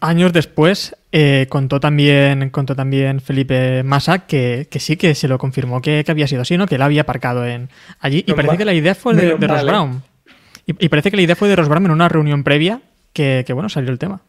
Años 0.03 0.33
después 0.33 0.95
eh, 1.11 1.45
contó, 1.47 1.79
también, 1.79 2.49
contó 2.49 2.75
también 2.75 3.21
Felipe 3.21 3.83
Massa 3.83 4.25
que, 4.25 4.67
sí 4.79 4.97
que 4.97 5.13
se 5.13 5.27
lo 5.27 5.37
confirmó 5.37 5.79
que, 5.79 6.03
había 6.07 6.27
sido 6.27 6.41
así, 6.41 6.57
¿no? 6.57 6.65
Que 6.65 6.75
él 6.75 6.81
había 6.81 7.01
aparcado 7.01 7.45
en 7.45 7.69
allí. 7.99 8.23
Y 8.27 8.33
parece 8.33 8.57
que 8.57 8.65
la 8.65 8.73
idea 8.73 8.95
fue 8.95 9.13
de, 9.13 9.35
Ross 9.47 9.63
Brown. 9.63 10.01
Y, 10.65 10.89
parece 10.89 11.11
que 11.11 11.17
la 11.17 11.23
idea 11.23 11.35
fue 11.35 11.49
de 11.49 11.55
Ross 11.55 11.69
Brown 11.69 11.85
en 11.85 11.91
una 11.91 12.09
reunión 12.09 12.43
previa 12.43 12.81
que, 13.13 13.45
bueno, 13.53 13.69
salió 13.69 13.91
el 13.91 13.99
tema. 13.99 14.21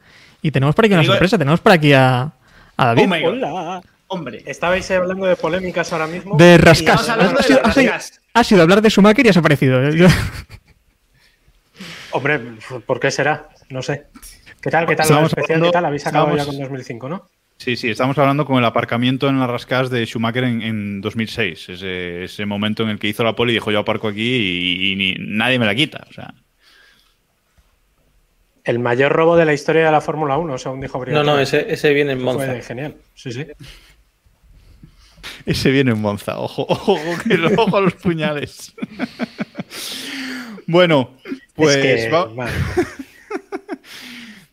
Y 0.43 0.51
tenemos 0.51 0.75
por 0.75 0.85
aquí 0.85 0.93
una 0.93 1.05
sorpresa, 1.05 1.39
tenemos 1.39 1.61
por 1.61 1.73
aquí 1.73 1.95
a, 1.95 2.33
David. 2.77 3.11
Oh 3.25 3.29
Hola. 3.29 3.83
Hombre, 4.09 4.43
estabais 4.45 4.91
hablando 4.91 5.25
de 5.25 5.37
polémicas 5.37 5.91
ahora 5.91 6.07
mismo. 6.07 6.37
De 6.37 6.59
rascas. 6.59 7.09
Ha 8.35 8.45
sido 8.45 8.61
hablar 8.61 8.83
de 8.83 8.91
Schumacher 8.91 9.25
y 9.25 9.31
has 9.31 9.39
aparecido. 9.39 9.81
Hombre, 12.11 12.41
¿por 12.85 13.01
qué 13.01 13.11
será? 13.11 13.49
No 13.71 13.81
sé. 13.81 14.09
¿Qué 14.63 14.71
tal? 14.71 14.87
¿Qué 14.87 14.95
tal? 14.95 15.05
Estamos 15.05 15.31
especial, 15.31 15.61
¿Qué 15.61 15.71
tal? 15.71 15.85
Habéis 15.85 16.07
acabado 16.07 16.37
ya 16.37 16.47
con 16.47 16.57
2005, 16.57 17.09
¿no? 17.09 17.27
Sí, 17.57 17.77
sí, 17.77 17.91
estamos 17.91 18.17
hablando 18.17 18.47
con 18.47 18.59
el 18.59 18.65
aparcamiento 18.65 19.29
en 19.29 19.39
las 19.39 19.51
rascadas 19.51 19.91
de 19.91 20.07
Schumacher 20.07 20.45
en, 20.45 21.01
2006. 21.01 21.69
Ese, 21.69 22.47
momento 22.47 22.85
en 22.85 22.91
el 22.91 22.99
que 22.99 23.09
hizo 23.09 23.25
la 23.25 23.35
poli 23.35 23.53
y 23.53 23.55
dijo 23.55 23.73
yo 23.73 23.81
aparco 23.81 24.09
aquí 24.09 24.95
y, 24.95 25.17
nadie 25.19 25.59
me 25.59 25.67
la 25.67 25.75
quita. 25.75 26.07
O 26.09 26.13
sea. 26.13 26.33
El 28.63 28.79
mayor 28.79 29.13
robo 29.13 29.37
de 29.37 29.45
la 29.45 29.53
historia 29.53 29.85
de 29.85 29.91
la 29.91 30.01
Fórmula 30.01 30.39
1, 30.39 30.59
según 30.59 30.81
dijo 30.81 30.99
Brian. 31.01 31.17
No, 31.17 31.25
no, 31.25 31.41
ese, 31.41 31.93
viene 31.93 32.13
en 32.13 32.23
Monza. 32.23 32.47
Fue 32.47 32.63
genial. 32.63 32.97
Sí, 33.15 33.33
sí. 33.33 33.47
Ese 35.45 35.71
viene 35.73 35.91
en 35.91 36.01
Monza. 36.01 36.39
Ojo, 36.39 36.67
ojo, 36.69 36.97
ojo 37.57 37.77
a 37.77 37.81
los 37.81 37.95
puñales. 37.95 38.75
bueno, 40.69 41.11
pues. 41.55 42.09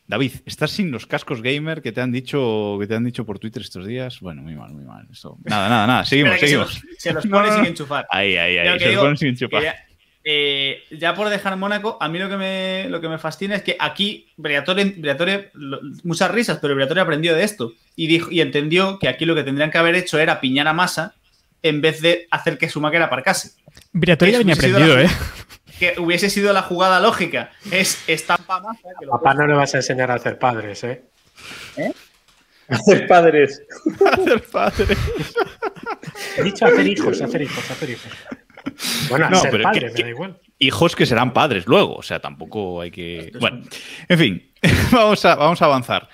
David, 0.09 0.31
¿estás 0.47 0.71
sin 0.71 0.89
los 0.89 1.05
cascos 1.05 1.43
gamer 1.43 1.83
que 1.83 1.91
te 1.91 2.01
han 2.01 2.11
dicho 2.11 2.77
que 2.79 2.87
te 2.87 2.95
han 2.95 3.03
dicho 3.03 3.27
por 3.27 3.37
Twitter 3.37 3.61
estos 3.61 3.85
días? 3.85 4.19
Bueno, 4.21 4.41
muy 4.41 4.55
mal, 4.55 4.73
muy 4.73 4.83
mal. 4.83 5.07
Nada, 5.43 5.69
nada, 5.69 5.85
nada. 5.85 6.03
Seguimos, 6.03 6.39
seguimos. 6.39 6.81
Se 6.97 7.13
los, 7.13 7.27
pone 7.27 7.51
sin 7.51 7.65
enchufar. 7.67 8.07
Ahí, 8.09 8.35
ahí, 8.35 8.57
ahí. 8.57 8.79
Se 8.79 8.91
los 8.91 9.03
pone 9.03 9.17
sin 9.17 9.27
enchufar. 9.27 9.63
eh, 10.23 10.79
ya 10.89 11.13
por 11.13 11.29
dejar 11.29 11.57
Mónaco, 11.57 11.99
a 12.01 12.09
mí 12.09 12.17
lo 12.17 12.27
que 12.27 12.37
me, 12.37 12.89
lo 12.89 12.99
que 13.01 13.07
me 13.07 13.19
fascina 13.19 13.55
es 13.55 13.61
que 13.61 13.77
aquí 13.79 14.33
Briatore, 14.35 15.51
muchas 16.03 16.31
risas, 16.31 16.57
pero 16.59 16.73
Briatore 16.73 17.01
aprendió 17.01 17.35
de 17.35 17.43
esto 17.43 17.73
y, 17.95 18.07
dijo, 18.07 18.31
y 18.31 18.41
entendió 18.41 18.97
que 18.97 19.09
aquí 19.09 19.25
lo 19.25 19.35
que 19.35 19.43
tendrían 19.43 19.69
que 19.69 19.77
haber 19.77 19.93
hecho 19.93 20.17
era 20.17 20.41
piñar 20.41 20.67
a 20.67 20.73
Massa 20.73 21.13
en 21.61 21.81
vez 21.81 22.01
de 22.01 22.27
hacer 22.31 22.57
que 22.57 22.67
Schumacher 22.67 23.03
aparcase. 23.03 23.51
Briatore 23.93 24.31
ya 24.31 24.37
venía 24.39 24.55
aprendido, 24.55 24.99
¿eh? 24.99 25.07
Que 25.79 25.95
hubiese 25.97 26.29
sido 26.29 26.51
la 26.53 26.61
jugada 26.61 26.99
lógica. 26.99 27.51
Es 27.71 28.03
estampa 28.07 28.59
Massa. 28.59 28.89
Papá 29.09 29.33
no 29.33 29.47
le 29.47 29.53
vas 29.53 29.73
a 29.73 29.77
enseñar 29.77 30.11
a 30.11 30.15
hacer 30.15 30.37
padres, 30.37 30.83
¿eh? 30.83 31.03
¿Eh? 31.77 31.93
Hacer 32.69 33.07
padres. 33.07 33.63
hacer 34.11 34.43
padres. 34.43 34.97
He 36.37 36.43
dicho 36.43 36.65
hacer 36.65 36.85
hijos, 36.85 37.19
hacer 37.19 37.41
hijos, 37.41 37.71
hacer 37.71 37.89
hijos. 37.89 38.11
Bueno, 39.09 39.27
no, 39.29 39.41
pero 39.49 39.63
padre, 39.63 39.91
me 39.91 40.03
da 40.03 40.09
igual. 40.09 40.39
Hijos 40.59 40.95
que 40.95 41.07
serán 41.07 41.33
padres 41.33 41.65
luego, 41.65 41.95
o 41.95 42.03
sea, 42.03 42.19
tampoco 42.19 42.81
hay 42.81 42.91
que. 42.91 43.31
Bueno, 43.39 43.63
en 44.07 44.19
fin, 44.19 44.51
vamos 44.91 45.25
a, 45.25 45.35
vamos 45.35 45.61
a 45.63 45.65
avanzar. 45.65 46.09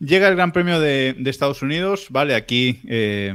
Llega 0.00 0.26
el 0.26 0.34
Gran 0.34 0.52
Premio 0.52 0.80
de, 0.80 1.14
Estados 1.26 1.62
Unidos, 1.62 2.08
¿vale? 2.10 2.34
Aquí 2.34 2.80
eh, 2.88 3.32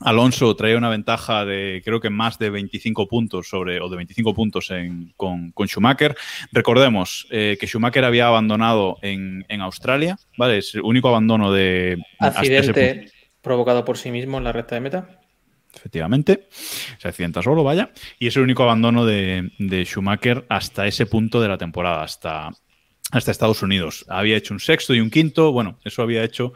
Alonso 0.00 0.54
trae 0.54 0.76
una 0.76 0.88
ventaja 0.88 1.44
de 1.44 1.82
creo 1.84 2.00
que 2.00 2.10
más 2.10 2.38
de 2.38 2.50
25 2.50 3.08
puntos 3.08 3.48
sobre, 3.48 3.80
o 3.80 3.88
de 3.88 3.96
25 3.96 4.34
puntos 4.34 4.70
con, 5.16 5.52
Schumacher. 5.66 6.16
Recordemos 6.52 7.26
eh, 7.30 7.56
que 7.60 7.66
Schumacher 7.66 8.04
había 8.04 8.28
abandonado 8.28 8.98
en, 9.02 9.44
Australia, 9.60 10.16
¿vale? 10.36 10.58
Es 10.58 10.74
el 10.74 10.82
único 10.82 11.08
abandono 11.08 11.52
de. 11.52 11.98
Accidente 12.18 13.10
provocado 13.42 13.84
por 13.84 13.96
sí 13.98 14.10
mismo 14.10 14.38
en 14.38 14.44
la 14.44 14.52
recta 14.52 14.74
de 14.74 14.80
meta. 14.80 15.20
Efectivamente, 15.74 16.48
se 16.98 17.08
accidenta 17.08 17.42
solo, 17.42 17.62
vaya. 17.62 17.90
Y 18.18 18.26
es 18.26 18.36
el 18.36 18.42
único 18.42 18.62
abandono 18.62 19.04
de, 19.04 19.50
Schumacher 19.84 20.44
hasta 20.48 20.86
ese 20.86 21.06
punto 21.06 21.40
de 21.40 21.48
la 21.48 21.58
temporada, 21.58 22.02
hasta, 22.02 22.50
hasta 23.10 23.30
Estados 23.30 23.62
Unidos. 23.62 24.04
Había 24.08 24.36
hecho 24.36 24.54
un 24.54 24.60
sexto 24.60 24.94
y 24.94 25.00
un 25.00 25.10
quinto. 25.10 25.52
Bueno, 25.52 25.78
eso 25.84 26.02
había 26.02 26.24
hecho 26.24 26.52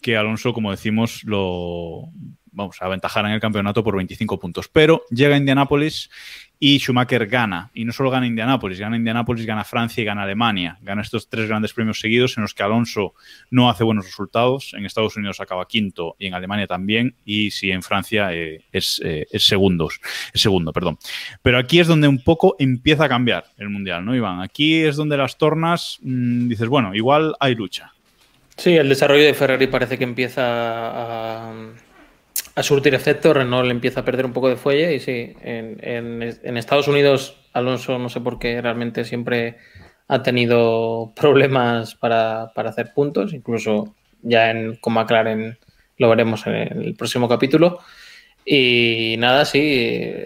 que 0.00 0.16
Alonso, 0.16 0.52
como 0.52 0.70
decimos, 0.70 1.24
lo 1.24 2.10
vamos 2.54 2.80
a 2.80 2.86
aventajar 2.86 3.24
en 3.26 3.32
el 3.32 3.40
campeonato 3.40 3.84
por 3.84 3.96
25 3.96 4.38
puntos. 4.38 4.68
Pero 4.68 5.04
llega 5.10 5.36
Indianápolis 5.36 6.10
y 6.58 6.78
Schumacher 6.78 7.26
gana. 7.26 7.70
Y 7.74 7.84
no 7.84 7.92
solo 7.92 8.10
gana 8.10 8.26
Indianápolis, 8.26 8.78
gana 8.78 8.96
Indianápolis, 8.96 9.44
gana 9.44 9.64
Francia 9.64 10.00
y 10.00 10.04
gana 10.04 10.22
Alemania. 10.22 10.78
Gana 10.80 11.02
estos 11.02 11.28
tres 11.28 11.48
grandes 11.48 11.72
premios 11.72 12.00
seguidos 12.00 12.36
en 12.36 12.42
los 12.42 12.54
que 12.54 12.62
Alonso 12.62 13.14
no 13.50 13.68
hace 13.68 13.84
buenos 13.84 14.06
resultados. 14.06 14.72
En 14.74 14.86
Estados 14.86 15.16
Unidos 15.16 15.40
acaba 15.40 15.66
quinto 15.66 16.16
y 16.18 16.26
en 16.26 16.34
Alemania 16.34 16.66
también. 16.66 17.16
Y 17.24 17.50
si 17.50 17.70
en 17.70 17.82
Francia 17.82 18.32
eh, 18.32 18.64
es, 18.72 19.00
eh, 19.04 19.26
es, 19.30 19.46
segundos, 19.46 20.00
segundo, 20.32 20.72
perdón. 20.72 20.98
Pero 21.42 21.58
aquí 21.58 21.80
es 21.80 21.86
donde 21.86 22.08
un 22.08 22.22
poco 22.22 22.56
empieza 22.58 23.04
a 23.04 23.08
cambiar 23.08 23.44
el 23.58 23.68
Mundial, 23.68 24.04
¿no, 24.04 24.14
Iván? 24.14 24.40
Aquí 24.40 24.76
es 24.76 24.96
donde 24.96 25.16
las 25.16 25.36
tornas 25.36 25.98
mm, 26.02 26.48
dices, 26.48 26.68
bueno, 26.68 26.94
igual 26.94 27.34
hay 27.40 27.54
lucha. 27.54 27.92
Sí, 28.56 28.76
el 28.76 28.88
desarrollo 28.88 29.24
de 29.24 29.34
Ferrari 29.34 29.66
parece 29.66 29.98
que 29.98 30.04
empieza 30.04 30.42
a, 30.44 31.52
a 32.54 32.62
surtir 32.62 32.94
efecto, 32.94 33.34
Renault 33.34 33.70
empieza 33.70 34.00
a 34.00 34.04
perder 34.04 34.26
un 34.26 34.32
poco 34.32 34.48
de 34.48 34.56
fuelle 34.56 34.94
y 34.94 35.00
sí, 35.00 35.34
en, 35.42 36.22
Estados 36.56 36.86
Unidos 36.86 37.36
Alonso 37.52 37.98
no 37.98 38.08
sé 38.08 38.20
por 38.20 38.38
qué 38.38 38.60
realmente 38.60 39.04
siempre 39.04 39.58
ha 40.06 40.22
tenido 40.22 41.12
problemas 41.16 41.94
para, 41.96 42.44
hacer 42.54 42.92
puntos, 42.94 43.32
incluso 43.32 43.94
ya 44.22 44.50
en, 44.50 44.76
con 44.76 44.94
McLaren 44.94 45.58
lo 45.98 46.08
veremos 46.08 46.46
en 46.46 46.54
el 46.54 46.94
próximo 46.94 47.28
capítulo. 47.28 47.80
Y 48.46 49.16
nada, 49.18 49.46
sí, 49.46 49.60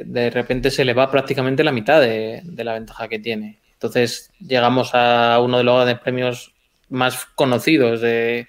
de 0.05 0.31
repente 0.31 0.70
se 0.70 0.85
le 0.85 0.93
va 0.93 1.11
prácticamente 1.11 1.62
la 1.62 1.72
mitad 1.72 2.01
de, 2.01 2.43
la 2.57 2.74
ventaja 2.74 3.07
que 3.07 3.20
tiene. 3.20 3.61
Entonces 3.74 4.33
llegamos 4.41 4.91
a 4.95 5.39
uno 5.41 5.59
de 5.59 5.64
los 5.64 5.95
premios 6.01 6.53
más 6.89 7.26
conocidos 7.26 8.01
de, 8.01 8.49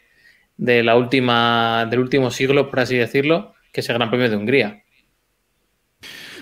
de 0.58 0.84
la 0.84 0.96
última, 0.96 1.86
del 1.90 2.00
último 2.00 2.32
siglo, 2.32 2.70
por 2.70 2.80
así 2.80 2.98
decirlo, 2.98 3.54
que 3.80 3.82
es 3.82 3.90
el 3.90 3.96
Gran 3.96 4.10
Premio 4.10 4.30
de 4.30 4.36
Hungría. 4.36 4.84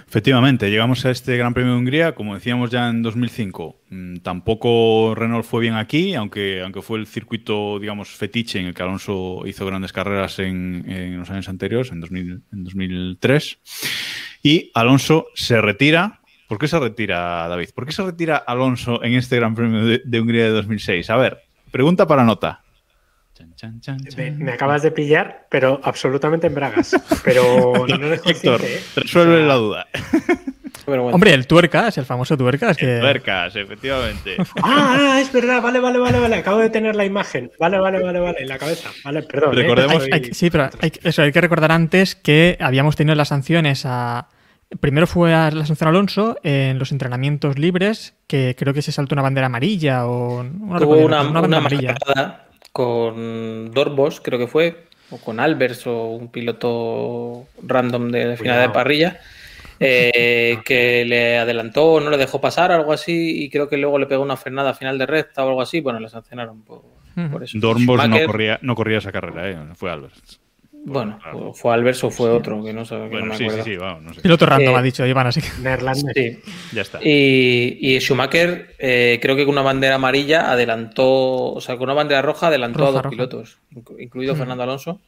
Efectivamente, 0.07 0.71
llegamos 0.71 1.05
a 1.05 1.11
este 1.11 1.37
Gran 1.37 1.53
Premio 1.53 1.73
de 1.73 1.77
Hungría, 1.77 2.15
como 2.15 2.33
decíamos 2.33 2.71
ya 2.71 2.89
en 2.89 3.03
2005. 3.03 3.79
Mm, 3.89 4.17
tampoco 4.17 5.13
Renault 5.13 5.45
fue 5.45 5.61
bien 5.61 5.75
aquí, 5.75 6.15
aunque, 6.15 6.63
aunque 6.63 6.81
fue 6.81 6.97
el 6.97 7.05
circuito, 7.05 7.77
digamos, 7.77 8.09
fetiche 8.09 8.59
en 8.59 8.65
el 8.67 8.73
que 8.73 8.81
Alonso 8.81 9.43
hizo 9.45 9.67
grandes 9.67 9.93
carreras 9.93 10.39
en, 10.39 11.15
los 11.19 11.29
años 11.29 11.47
anteriores, 11.47 11.91
en, 11.91 11.99
2003. 11.99 13.59
Y 14.41 14.71
Alonso 14.73 15.27
se 15.35 15.61
retira. 15.61 16.21
¿Por 16.47 16.57
qué 16.57 16.67
se 16.67 16.79
retira, 16.79 17.47
David? 17.47 17.69
¿Por 17.75 17.85
qué 17.85 17.91
se 17.91 18.03
retira 18.03 18.37
Alonso 18.37 19.03
en 19.03 19.13
este 19.13 19.35
Gran 19.35 19.53
Premio 19.53 19.85
de, 19.85 20.01
de 20.03 20.21
Hungría 20.21 20.45
de 20.45 20.51
2006? 20.51 21.07
A 21.11 21.17
ver, 21.17 21.37
pregunta 21.69 22.07
para 22.07 22.23
nota. 22.23 22.63
Me, 24.37 24.51
acabas 24.51 24.81
de 24.81 24.91
pillar, 24.91 25.47
pero 25.49 25.79
absolutamente 25.83 26.47
en 26.47 26.55
bragas. 26.55 26.95
Pero 27.23 27.73
no 27.99 28.13
es 28.13 28.21
Héctor, 28.25 28.61
¿eh? 28.63 28.81
resuelve 28.95 29.45
la 29.45 29.55
duda. 29.55 29.87
Hombre, 30.87 31.33
el 31.33 31.47
tuercas, 31.47 31.97
el 31.97 32.05
famoso 32.05 32.37
tuercas. 32.37 32.77
Que... 32.77 32.99
tuercas, 32.99 33.55
efectivamente. 33.55 34.37
Ah, 34.63 34.97
ah, 34.99 35.21
es 35.21 35.31
verdad, 35.31 35.61
vale, 35.61 35.79
vale, 35.79 35.99
vale, 35.99 36.19
vale. 36.19 36.35
Acabo 36.35 36.59
de 36.59 36.69
tener 36.69 36.95
la 36.95 37.05
imagen. 37.05 37.51
Vale, 37.59 37.79
vale, 37.79 38.01
vale, 38.01 38.19
vale, 38.19 38.41
en 38.41 38.47
la 38.47 38.57
cabeza. 38.57 38.89
Vale, 39.03 39.23
perdón. 39.23 39.57
¿eh? 39.57 40.29
Sí, 40.33 40.49
pero 40.49 40.69
hay, 40.81 40.91
eso, 41.03 41.21
hay 41.21 41.31
que 41.31 41.41
recordar 41.41 41.71
antes 41.71 42.15
que 42.15 42.57
habíamos 42.59 42.95
tenido 42.95 43.15
las 43.15 43.29
sanciones 43.29 43.85
a. 43.85 44.29
Primero 44.79 45.07
fue 45.07 45.33
a 45.33 45.49
la 45.51 45.65
sanción 45.65 45.89
Alonso 45.89 46.37
en 46.43 46.79
los 46.79 46.91
entrenamientos 46.91 47.57
libres, 47.57 48.15
que 48.27 48.55
creo 48.57 48.73
que 48.73 48.81
se 48.81 48.91
saltó 48.91 49.15
una 49.15 49.21
bandera 49.21 49.47
amarilla 49.47 50.07
o. 50.07 50.41
una, 50.41 51.23
bandera 51.23 51.57
amarilla 51.57 51.95
con 52.77 53.71
Dorbos, 53.71 54.21
creo 54.21 54.37
que 54.37 54.45
fue, 54.45 54.83
o 55.09 55.17
con 55.17 55.39
Albers 55.39 55.87
o 55.87 56.09
un 56.09 56.27
piloto 56.27 57.47
random 57.63 58.11
de 58.11 58.37
final 58.37 58.61
de 58.61 58.69
parrilla, 58.69 59.19
eh, 59.79 60.59
que 60.65 61.03
le 61.03 61.39
adelantó 61.39 61.93
o 61.93 61.99
no 61.99 62.11
le 62.11 62.17
dejó 62.17 62.39
pasar, 62.39 62.71
algo 62.71 62.93
así, 62.93 63.43
y 63.43 63.49
creo 63.49 63.67
que 63.67 63.77
luego 63.77 63.97
le 63.97 64.05
pegó 64.05 64.21
una 64.21 64.37
frenada 64.37 64.69
a 64.69 64.73
final 64.75 64.99
de 64.99 65.07
recta 65.07 65.43
o 65.43 65.49
algo 65.49 65.61
así. 65.63 65.81
Bueno, 65.81 65.99
le 65.99 66.07
sancionaron 66.07 66.61
por, 66.61 66.83
eso. 67.41 67.57
Dorbos 67.57 68.07
no 68.07 68.25
corría, 68.27 68.59
no 68.61 68.75
corría 68.75 68.99
esa 68.99 69.11
carrera, 69.11 69.49
¿eh? 69.49 69.57
fue 69.73 69.89
Albers. 69.89 70.39
Bueno, 70.89 71.19
fue 71.53 71.73
Albers 71.73 72.01
o 72.05 72.09
fue 72.09 72.29
otro, 72.29 72.63
que 72.63 72.71
no 72.71 72.85
sé. 72.85 72.95
Bueno, 72.95 73.35
sí, 73.37 73.45
sí, 73.49 73.61
sí, 73.61 73.75
vamos, 73.75 74.03
no 74.03 74.13
sé. 74.13 74.21
El 74.23 74.31
otro 74.31 74.47
random 74.47 74.73
ha 74.73 74.81
dicho 74.81 75.05
Iván, 75.05 75.27
así 75.27 75.41
que. 75.41 75.49
Sí. 75.49 76.39
Ya 76.71 76.81
está. 76.81 76.99
Y, 77.03 77.97
Schumacher, 77.99 78.73
eh, 78.79 79.19
creo 79.21 79.35
que 79.35 79.43
con 79.43 79.55
una 79.55 79.63
bandera 79.63 79.95
amarilla 79.95 80.49
adelantó, 80.49 81.51
o 81.53 81.59
sea, 81.59 81.75
con 81.75 81.83
una 81.89 81.93
bandera 81.93 82.21
roja 82.21 82.47
adelantó 82.47 82.87
a 82.87 82.91
dos 82.91 83.07
pilotos, 83.09 83.57
incluido 83.99 84.33
mm. 84.33 84.37
Fernando 84.37 84.63
Alonso, 84.63 85.01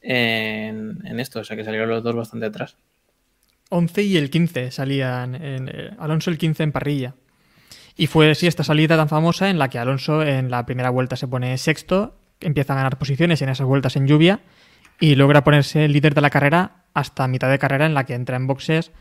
en, 0.00 1.18
esto, 1.18 1.40
o 1.40 1.44
sea, 1.44 1.56
que 1.56 1.64
salieron 1.64 1.88
los 1.88 2.04
dos 2.04 2.14
bastante 2.14 2.46
atrás. 2.46 2.76
11 3.70 4.02
y 4.04 4.16
el 4.16 4.30
15 4.30 4.70
salían, 4.70 5.34
en, 5.34 5.68
eh, 5.74 5.90
Alonso 5.98 6.30
el 6.30 6.38
15 6.38 6.62
en 6.62 6.70
parrilla. 6.70 7.14
Y 7.96 8.06
fue 8.06 8.30
así 8.30 8.46
esta 8.46 8.62
salida 8.62 8.96
tan 8.96 9.08
famosa 9.08 9.50
en 9.50 9.58
la 9.58 9.70
que 9.70 9.80
Alonso 9.80 10.22
en 10.22 10.52
la 10.52 10.64
primera 10.66 10.90
vuelta 10.90 11.16
se 11.16 11.26
pone 11.26 11.58
sexto, 11.58 12.14
empieza 12.40 12.74
a 12.74 12.76
ganar 12.76 12.96
posiciones 12.96 13.42
en 13.42 13.48
esas 13.48 13.66
vueltas 13.66 13.96
en 13.96 14.06
lluvia 14.06 14.38
y 15.00 15.14
logra 15.14 15.42
ponerse 15.42 15.88
líder 15.88 16.14
de 16.14 16.20
la 16.20 16.30
carrera 16.30 16.84
hasta 16.94 17.26
mitad 17.26 17.50
de 17.50 17.58
carrera 17.58 17.86
en 17.86 17.94
la 17.94 18.04
que 18.04 18.14
entra 18.14 18.36
en 18.36 18.46
boxes, 18.46 18.92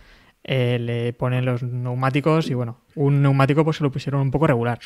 eh, 0.43 0.79
le 0.79 1.13
ponen 1.13 1.45
los 1.45 1.61
neumáticos 1.61 2.49
y 2.49 2.53
bueno, 2.53 2.79
un 2.95 3.21
neumático 3.21 3.63
pues 3.63 3.77
se 3.77 3.83
lo 3.83 3.91
pusieron 3.91 4.21
un 4.21 4.31
poco 4.31 4.47
regular. 4.47 4.79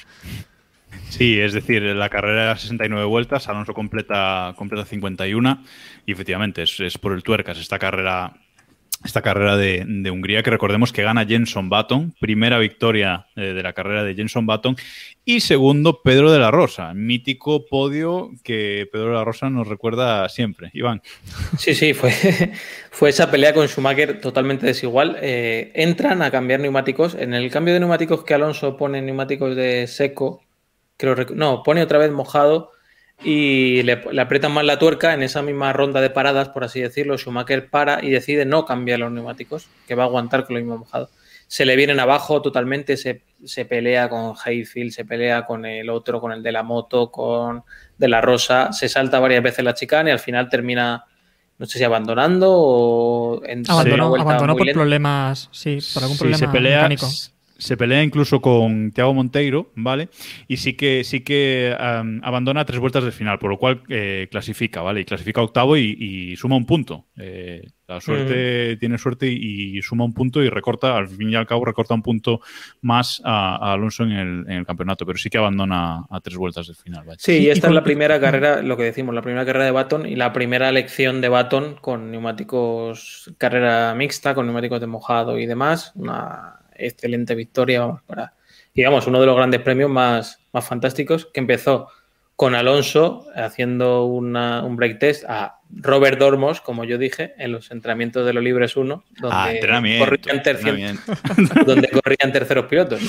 Sí, 1.09 1.39
es 1.39 1.53
decir, 1.53 1.81
la 1.83 2.09
carrera 2.09 2.43
era 2.43 2.57
69 2.57 3.05
vueltas, 3.05 3.47
Alonso 3.47 3.73
completa, 3.73 4.53
completa 4.57 4.85
51 4.85 5.63
y 6.05 6.11
efectivamente 6.11 6.63
es, 6.63 6.79
es 6.79 6.97
por 6.97 7.13
el 7.13 7.23
tuercas 7.23 7.59
esta 7.59 7.79
carrera 7.79 8.33
esta 9.03 9.21
carrera 9.21 9.57
de, 9.57 10.09
Hungría, 10.11 10.43
que 10.43 10.49
recordemos 10.49 10.91
que 10.91 11.03
gana 11.03 11.25
Jenson 11.25 11.69
Button, 11.69 12.13
primera 12.19 12.57
victoria 12.57 13.27
eh, 13.35 13.53
de 13.53 13.63
la 13.63 13.73
carrera 13.73 14.03
de 14.03 14.15
Jenson 14.15 14.45
Button, 14.45 14.75
y 15.25 15.39
segundo 15.39 16.01
Pedro 16.03 16.31
de 16.31 16.39
la 16.39 16.51
Rosa, 16.51 16.93
mítico 16.93 17.65
podio 17.65 18.31
que 18.43 18.87
Pedro 18.91 19.07
de 19.07 19.13
la 19.13 19.23
Rosa 19.23 19.49
nos 19.49 19.67
recuerda 19.67 20.27
siempre. 20.29 20.69
Iván. 20.73 21.01
Sí, 21.57 21.75
sí, 21.75 21.93
fue, 21.93 22.11
fue 22.91 23.09
esa 23.09 23.31
pelea 23.31 23.53
con 23.53 23.67
Schumacher 23.67 24.19
totalmente 24.19 24.65
desigual. 24.65 25.17
Eh, 25.21 25.71
entran 25.75 26.21
a 26.21 26.31
cambiar 26.31 26.59
neumáticos. 26.59 27.15
En 27.15 27.33
el 27.33 27.49
cambio 27.51 27.73
de 27.73 27.79
neumáticos 27.79 28.23
que 28.23 28.33
Alonso 28.33 28.75
pone 28.75 29.01
neumáticos 29.01 29.55
de 29.55 29.87
seco, 29.87 30.43
creo, 30.97 31.15
no, 31.33 31.63
pone 31.63 31.81
otra 31.81 31.99
vez 31.99 32.11
mojado 32.11 32.72
y 33.23 33.83
le, 33.83 34.03
aprietan 34.19 34.51
más 34.51 34.65
la 34.65 34.77
tuerca 34.77 35.13
en 35.13 35.23
esa 35.23 35.41
misma 35.41 35.71
ronda 35.73 36.01
de 36.01 36.09
paradas, 36.09 36.49
por 36.49 36.63
así 36.63 36.81
decirlo. 36.81 37.17
Schumacher 37.17 37.69
para 37.69 38.03
y 38.03 38.09
decide 38.09 38.45
no 38.45 38.65
cambiar 38.65 38.99
los 38.99 39.11
neumáticos, 39.11 39.67
que 39.87 39.95
va 39.95 40.03
a 40.03 40.05
aguantar 40.07 40.45
con 40.45 40.55
lo 40.55 40.61
mismo 40.61 40.77
mojado. 40.79 41.09
Se 41.47 41.65
le 41.65 41.75
vienen 41.75 41.99
abajo 41.99 42.41
totalmente, 42.41 42.97
se, 42.97 43.21
pelea 43.65 44.09
con 44.09 44.33
Hayfield, 44.43 44.91
se 44.91 45.05
pelea 45.05 45.45
con 45.45 45.65
el 45.65 45.89
otro, 45.89 46.19
con 46.19 46.31
el 46.31 46.41
de 46.41 46.51
la 46.51 46.63
moto, 46.63 47.11
con 47.11 47.63
de 47.97 48.07
la 48.07 48.21
Rosa, 48.21 48.73
se 48.73 48.89
salta 48.89 49.19
varias 49.19 49.43
veces 49.43 49.63
la 49.63 49.73
chicana 49.73 50.09
y 50.09 50.13
al 50.13 50.19
final 50.19 50.49
termina, 50.49 51.05
no 51.59 51.65
sé 51.65 51.77
si 51.77 51.83
abandonando 51.83 52.51
o 52.51 53.45
en 53.45 53.63
abandonó, 53.69 54.15
abandonó 54.15 54.55
por 54.55 54.71
problemas, 54.71 55.49
sí, 55.51 55.77
por 55.93 56.03
algún 56.03 56.17
problema 56.17 56.37
se 56.37 56.47
pelea, 56.47 56.77
mecánico. 56.77 57.07
Se 57.57 57.77
pelea 57.77 58.03
incluso 58.03 58.41
con 58.41 58.91
Thiago 58.91 59.13
Monteiro, 59.13 59.71
¿vale? 59.75 60.09
Y 60.47 60.57
sí 60.57 60.73
que 60.73 61.03
sí 61.03 61.21
que 61.21 61.75
abandona 61.77 62.65
tres 62.65 62.79
vueltas 62.79 63.03
del 63.03 63.13
final, 63.13 63.39
por 63.39 63.51
lo 63.51 63.57
cual 63.57 63.83
eh, 63.89 64.27
clasifica, 64.31 64.81
¿vale? 64.81 65.01
Y 65.01 65.05
clasifica 65.05 65.41
octavo 65.41 65.77
y, 65.77 66.35
suma 66.35 66.55
un 66.55 66.65
punto. 66.65 67.05
Eh, 67.17 67.61
la 67.87 68.01
suerte 68.01 68.77
tiene 68.77 68.97
suerte 68.97 69.27
y, 69.27 69.81
suma 69.81 70.05
un 70.05 70.13
punto 70.13 70.41
y 70.41 70.49
recorta, 70.49 70.97
al 70.97 71.07
fin 71.07 71.29
y 71.29 71.35
al 71.35 71.45
cabo, 71.45 71.65
recorta 71.65 71.93
un 71.93 72.01
punto 72.01 72.41
más 72.81 73.21
a, 73.23 73.73
Alonso 73.73 74.03
en 74.03 74.11
el, 74.11 74.65
campeonato, 74.65 75.05
pero 75.05 75.17
sí 75.17 75.29
que 75.29 75.37
abandona 75.37 76.05
a 76.09 76.21
tres 76.21 76.37
vueltas 76.37 76.67
del 76.67 76.75
final. 76.75 77.05
¿vale? 77.05 77.17
Sí, 77.19 77.39
y 77.39 77.49
esta 77.49 77.67
es 77.67 77.73
la 77.73 77.83
primera 77.83 78.19
carrera, 78.19 78.61
lo 78.61 78.77
que 78.77 78.83
decimos, 78.83 79.13
la 79.13 79.21
primera 79.21 79.45
carrera 79.45 79.65
de 79.65 79.71
Baton 79.71 80.05
y 80.05 80.15
la 80.15 80.33
primera 80.33 80.71
lección 80.71 81.21
de 81.21 81.29
Baton 81.29 81.75
con 81.81 82.09
neumáticos, 82.09 83.31
carrera 83.37 83.93
mixta, 83.95 84.33
con 84.33 84.45
neumáticos 84.45 84.79
de 84.79 84.87
mojado 84.87 85.37
y 85.37 85.45
demás. 85.45 85.91
Una 85.95 86.62
excelente 86.85 87.35
victoria, 87.35 87.81
vamos, 87.81 88.01
para, 88.03 88.33
digamos, 88.73 89.07
uno 89.07 89.19
de 89.19 89.25
los 89.25 89.35
grandes 89.35 89.61
premios 89.61 89.89
más, 89.89 90.39
más 90.51 90.65
fantásticos 90.67 91.27
que 91.33 91.39
empezó 91.39 91.89
con 92.35 92.55
Alonso 92.55 93.27
haciendo 93.35 94.05
un 94.05 94.75
break 94.75 94.99
test 94.99 95.23
a 95.27 95.59
Robert 95.69 96.19
Dormos, 96.19 96.61
como 96.61 96.83
yo 96.83 96.97
dije, 96.97 97.33
en 97.37 97.51
los 97.51 97.71
entrenamientos 97.71 98.25
de 98.25 98.33
los 98.33 98.43
Libres 98.43 98.75
1, 98.75 99.03
donde, 99.19 99.35
ah, 99.35 99.53
corrían, 99.99 100.99
donde 101.65 101.89
corrían 101.89 102.31
terceros 102.31 102.65
pilotos. 102.65 103.01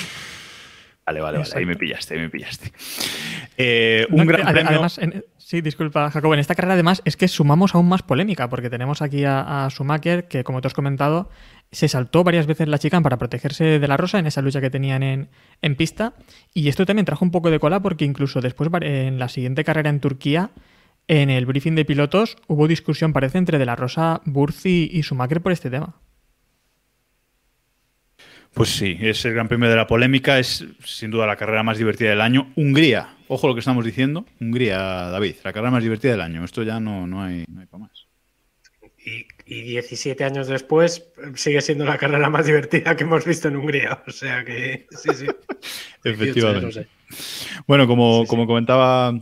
Vale, 1.07 1.20
vale, 1.20 1.39
vale, 1.39 1.51
ahí 1.55 1.66
me 1.66 1.77
pillaste, 1.77 2.14
ahí 2.14 2.20
me 2.20 2.31
pillaste. 2.31 2.72
Eh, 3.59 4.07
un 4.11 4.27
gran 4.27 4.43
premio... 4.51 4.70
Además, 4.70 4.99
sí, 5.37 5.61
disculpa, 5.61 6.11
Jacobo, 6.11 6.33
en 6.33 6.41
esta 6.41 6.55
carrera 6.55 6.75
además 6.75 7.03
es 7.05 7.16
que 7.16 7.29
sumamos 7.29 7.75
aún 7.75 7.89
más 7.89 8.03
polémica, 8.03 8.49
porque 8.49 8.70
tenemos 8.70 9.03
aquí 9.03 9.25
a, 9.25 9.66
a 9.66 9.70
Schumacher, 9.70 10.29
que 10.29 10.45
como 10.45 10.62
te 10.62 10.68
has 10.68 10.75
comentado, 10.75 11.29
se 11.75 11.89
saltó 11.89 12.25
varias 12.25 12.47
veces 12.47 12.68
la 12.68 12.79
chica 12.79 13.01
para 13.01 13.18
protegerse 13.18 13.79
de 13.79 13.89
la 13.89 13.97
rosa 13.97 14.18
en 14.18 14.27
esa 14.27 14.43
lucha 14.43 14.61
que 14.61 14.70
tenían 14.70 15.03
en, 15.03 15.29
en, 15.61 15.77
pista. 15.77 16.14
Y 16.53 16.68
esto 16.68 16.87
también 16.87 17.05
trajo 17.05 17.25
un 17.25 17.31
poco 17.31 17.51
de 17.51 17.59
cola 17.59 17.81
porque 17.81 18.05
incluso 18.05 18.41
después 18.41 18.70
en 18.81 19.18
la 19.18 19.29
siguiente 19.29 19.64
carrera 19.64 19.91
en 19.91 20.01
Turquía, 20.01 20.51
en 21.09 21.31
el 21.31 21.47
briefing 21.47 21.75
de 21.75 21.85
pilotos, 21.85 22.37
hubo 22.47 22.68
discusión, 22.68 23.12
parece, 23.12 23.39
entre 23.39 23.59
de 23.59 23.66
la 23.66 23.77
rosa, 23.77 24.22
Burzi 24.25 24.89
y 24.93 25.03
Schumacher 25.03 25.43
por 25.43 25.53
este 25.53 25.70
tema. 25.70 25.97
Pues 28.55 28.68
sí, 28.68 28.97
es 29.01 29.25
el 29.25 29.35
gran 29.35 29.49
premio 29.49 29.68
de 29.68 29.75
la 29.75 29.89
polémica, 29.89 30.39
es 30.39 30.64
sin 30.85 31.11
duda 31.11 31.27
la 31.27 31.37
carrera 31.37 31.64
más 31.64 31.77
divertida 31.77 32.11
del 32.11 32.20
año. 32.20 32.53
Hungría, 32.55 33.16
ojo 33.27 33.49
lo 33.49 33.55
que 33.55 33.59
estamos 33.59 33.85
diciendo, 33.85 34.27
Hungría, 34.41 34.79
David, 34.79 35.37
la 35.43 35.53
carrera 35.53 35.72
más 35.72 35.83
divertida 35.83 36.12
del 36.12 36.20
año. 36.20 36.45
Esto 36.45 36.62
ya 36.62 36.79
no, 36.79 37.05
no, 37.07 37.20
hay, 37.20 37.45
no 37.49 37.61
hay 37.61 37.66
para 37.66 37.85
más. 37.85 38.07
Y, 39.05 39.27
17 39.47 40.25
años 40.25 40.49
después 40.49 41.07
sigue 41.35 41.61
siendo 41.61 41.85
la 41.85 41.99
carrera 41.99 42.31
más 42.31 42.47
divertida 42.47 42.97
que 42.97 43.05
hemos 43.05 43.25
visto 43.25 43.49
en 43.49 43.57
Hungría. 43.57 44.03
O 44.07 44.11
sea 44.11 44.45
que 44.45 44.87
sí, 44.91 45.11
sí. 45.15 45.27
Efectivamente. 46.05 46.87
Bueno, 47.67 47.87
como, 47.87 48.27
como 48.27 48.47
comentaba. 48.47 49.13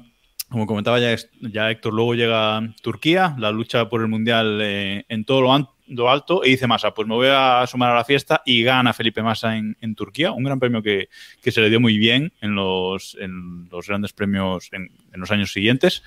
Como 0.48 0.66
comentaba 0.66 1.00
ya, 1.00 1.16
ya, 1.40 1.70
Héctor, 1.70 1.94
luego 1.94 2.14
llega 2.14 2.60
Turquía, 2.82 3.34
la 3.38 3.50
lucha 3.50 3.88
por 3.88 4.02
el 4.02 4.08
Mundial 4.08 4.58
eh, 4.60 5.06
en 5.08 5.24
todo 5.24 5.40
lo, 5.40 6.10
alto, 6.10 6.42
y 6.44 6.50
dice 6.50 6.66
Massa, 6.66 6.92
pues 6.92 7.08
me 7.08 7.14
voy 7.14 7.28
a 7.30 7.66
sumar 7.66 7.90
a 7.90 7.94
la 7.94 8.04
fiesta 8.04 8.42
y 8.44 8.62
gana 8.62 8.92
Felipe 8.92 9.22
Massa 9.22 9.56
en, 9.56 9.94
Turquía, 9.94 10.30
un 10.30 10.44
gran 10.44 10.60
premio 10.60 10.82
que, 10.82 11.08
se 11.40 11.58
le 11.62 11.70
dio 11.70 11.80
muy 11.80 11.96
bien 11.96 12.34
en 12.42 12.54
los, 12.54 13.16
en 13.18 13.66
los 13.70 13.88
grandes 13.88 14.12
premios 14.12 14.68
en, 14.72 14.90
en 15.10 15.20
los 15.20 15.30
años 15.30 15.50
siguientes. 15.50 16.02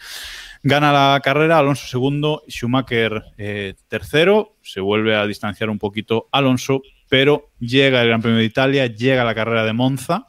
Gana 0.68 0.92
la 0.92 1.22
carrera 1.24 1.60
Alonso 1.60 1.86
segundo, 1.86 2.42
Schumacher 2.50 3.24
eh, 3.38 3.76
tercero, 3.88 4.58
se 4.64 4.80
vuelve 4.80 5.16
a 5.16 5.28
distanciar 5.28 5.70
un 5.70 5.78
poquito 5.78 6.28
Alonso, 6.32 6.82
pero 7.08 7.52
llega 7.60 8.02
el 8.02 8.08
Gran 8.08 8.24
Premio 8.24 8.40
de 8.40 8.46
Italia, 8.46 8.88
llega 8.88 9.24
la 9.24 9.36
carrera 9.36 9.64
de 9.64 9.74
Monza. 9.74 10.26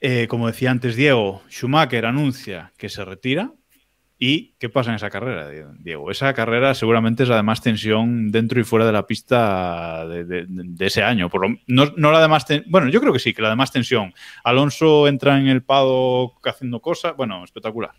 Eh, 0.00 0.28
como 0.30 0.46
decía 0.46 0.70
antes 0.70 0.96
Diego, 0.96 1.42
Schumacher 1.50 2.06
anuncia 2.06 2.72
que 2.78 2.88
se 2.88 3.04
retira. 3.04 3.52
¿Y 4.18 4.54
qué 4.58 4.70
pasa 4.70 4.92
en 4.92 4.96
esa 4.96 5.10
carrera, 5.10 5.50
Diego? 5.80 6.10
Esa 6.10 6.32
carrera 6.32 6.74
seguramente 6.74 7.24
es 7.24 7.28
la 7.28 7.36
de 7.36 7.42
más 7.42 7.60
tensión 7.60 8.30
dentro 8.30 8.58
y 8.58 8.64
fuera 8.64 8.86
de 8.86 8.92
la 8.92 9.06
pista 9.06 10.06
de, 10.08 10.46
ese 10.78 11.02
año. 11.02 11.28
Por 11.28 11.46
no, 11.66 12.12
la 12.12 12.22
de 12.22 12.28
más 12.28 12.46
bueno, 12.66 12.88
yo 12.88 13.02
creo 13.02 13.12
que 13.12 13.18
sí, 13.18 13.34
que 13.34 13.42
la 13.42 13.50
de 13.50 13.56
más 13.56 13.72
tensión. 13.72 14.14
Alonso 14.42 15.06
entra 15.06 15.38
en 15.38 15.48
el 15.48 15.62
paddock 15.62 16.46
haciendo 16.46 16.80
cosas. 16.80 17.14
Bueno, 17.14 17.44
espectacular. 17.44 17.92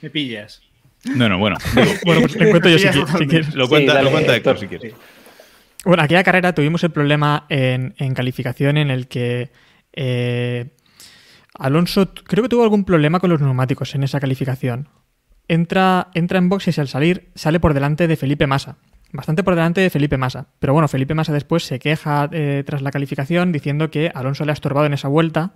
Me 0.00 0.10
pillas. 0.10 0.62
No, 1.14 1.28
no, 1.28 1.38
bueno. 1.38 1.56
bueno, 2.04 2.22
pues 2.22 2.36
te 2.36 2.50
cuento 2.50 2.68
yo 2.68 2.78
si, 2.78 2.88
quieres. 3.28 3.54
Lo 3.54 3.68
cuenta, 3.68 4.02
lo 4.02 4.10
cuenta 4.10 4.34
Héctor, 4.34 4.58
si 4.58 4.66
quieres. 4.66 4.94
Bueno, 5.84 6.02
aquella 6.02 6.24
carrera 6.24 6.52
tuvimos 6.52 6.82
el 6.82 6.90
problema 6.90 7.46
en, 7.48 7.92
calificación 8.14 8.76
en 8.76 8.90
el 8.90 9.06
que 9.06 9.50
eh, 9.92 10.70
Alonso 11.54 12.12
creo 12.12 12.42
que 12.42 12.48
tuvo 12.48 12.64
algún 12.64 12.84
problema 12.84 13.20
con 13.20 13.30
los 13.30 13.40
neumáticos 13.40 13.94
en 13.94 14.02
esa 14.02 14.18
calificación. 14.18 14.88
Entra, 15.48 16.08
entra 16.14 16.38
en 16.38 16.48
boxes 16.48 16.76
y 16.76 16.80
al 16.80 16.88
salir 16.88 17.28
sale 17.36 17.60
por 17.60 17.72
delante 17.72 18.08
de 18.08 18.16
Felipe 18.16 18.48
Massa. 18.48 18.78
Bastante 19.12 19.44
por 19.44 19.54
delante 19.54 19.80
de 19.80 19.90
Felipe 19.90 20.16
Massa. 20.16 20.48
Pero 20.58 20.72
bueno, 20.72 20.88
Felipe 20.88 21.14
Massa 21.14 21.32
después 21.32 21.62
se 21.62 21.78
queja 21.78 22.28
eh, 22.32 22.64
tras 22.66 22.82
la 22.82 22.90
calificación 22.90 23.52
diciendo 23.52 23.88
que 23.88 24.10
Alonso 24.12 24.44
le 24.44 24.50
ha 24.50 24.54
estorbado 24.54 24.86
en 24.86 24.94
esa 24.94 25.06
vuelta 25.06 25.54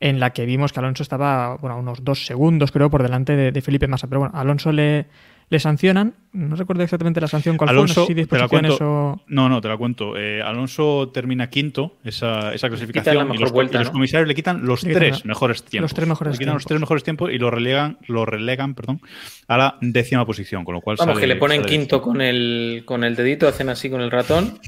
en 0.00 0.18
la 0.18 0.30
que 0.30 0.46
vimos 0.46 0.72
que 0.72 0.80
Alonso 0.80 1.02
estaba 1.02 1.56
bueno, 1.56 1.78
unos 1.78 2.02
dos 2.02 2.26
segundos, 2.26 2.72
creo, 2.72 2.90
por 2.90 3.02
delante 3.02 3.36
de, 3.36 3.62
Felipe 3.62 3.86
Massa. 3.86 4.08
Pero 4.08 4.20
bueno, 4.20 4.34
Alonso 4.36 4.72
le, 4.72 5.06
le 5.50 5.58
sancionan. 5.58 6.14
No 6.32 6.54
recuerdo 6.54 6.84
exactamente 6.84 7.20
la 7.20 7.26
sanción 7.26 7.56
cuál 7.56 7.70
Alonso, 7.70 8.06
fue. 8.06 8.14
No, 8.14 8.26
te 8.28 8.38
la 8.38 8.46
cuento, 8.46 9.20
no, 9.26 9.48
no, 9.48 9.60
te 9.60 9.66
la 9.66 9.76
cuento. 9.76 10.16
Eh, 10.16 10.40
Alonso 10.40 11.10
termina 11.12 11.50
quinto 11.50 11.98
esa, 12.04 12.54
esa 12.54 12.68
clasificación 12.68 13.34
y 13.34 13.38
los, 13.38 13.50
los, 13.50 13.90
comisarios 13.90 14.28
le 14.28 14.36
quitan 14.36 14.64
los 14.64 14.82
tres 14.82 15.24
mejores 15.24 15.64
tiempos. 15.64 15.90
Los 15.90 15.94
tres 15.94 16.06
mejores 16.06 16.34
le 16.34 16.38
quitan 16.38 16.54
los 16.54 16.64
tres 16.64 16.78
mejores 16.78 17.02
tiempos 17.02 17.32
y 17.32 17.38
lo 17.38 17.50
relegan, 17.50 17.98
lo 18.06 18.24
relegan 18.26 18.76
perdón, 18.76 19.00
a 19.48 19.56
la 19.56 19.76
décima 19.80 20.24
posición, 20.24 20.64
con 20.64 20.74
lo 20.74 20.80
cual 20.80 20.98
Vamos, 21.00 21.18
que 21.18 21.26
le 21.26 21.34
ponen 21.34 21.64
quinto 21.64 22.00
con 22.00 22.20
el, 22.20 22.84
con 22.84 23.02
el 23.02 23.16
dedito, 23.16 23.48
hacen 23.48 23.68
así 23.68 23.90
con 23.90 24.00
el 24.00 24.12
ratón 24.12 24.60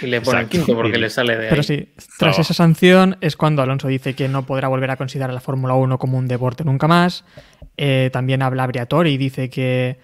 y 0.00 0.06
le 0.06 0.22
ponen 0.22 0.48
quinto 0.48 0.74
porque 0.74 0.96
le 0.96 1.10
sale 1.10 1.36
de 1.36 1.44
ahí. 1.44 1.50
Pero 1.50 1.62
sí, 1.62 1.90
tras 2.18 2.38
esa 2.38 2.54
sanción 2.54 3.18
es 3.20 3.36
cuando 3.36 3.60
Alonso 3.60 3.88
dice 3.88 4.14
que 4.14 4.26
no 4.28 4.46
podrá 4.46 4.68
volver 4.68 4.90
a 4.90 4.96
considerar 4.96 5.34
la 5.34 5.40
Fórmula 5.40 5.74
1 5.74 5.98
como 5.98 6.16
un 6.16 6.28
deporte 6.28 6.64
nunca 6.64 6.88
más. 6.88 7.26
Eh, 7.76 8.08
también 8.10 8.40
habla 8.40 8.66
Briatore 8.66 9.10
y 9.10 9.18
dice 9.18 9.50
que 9.50 9.98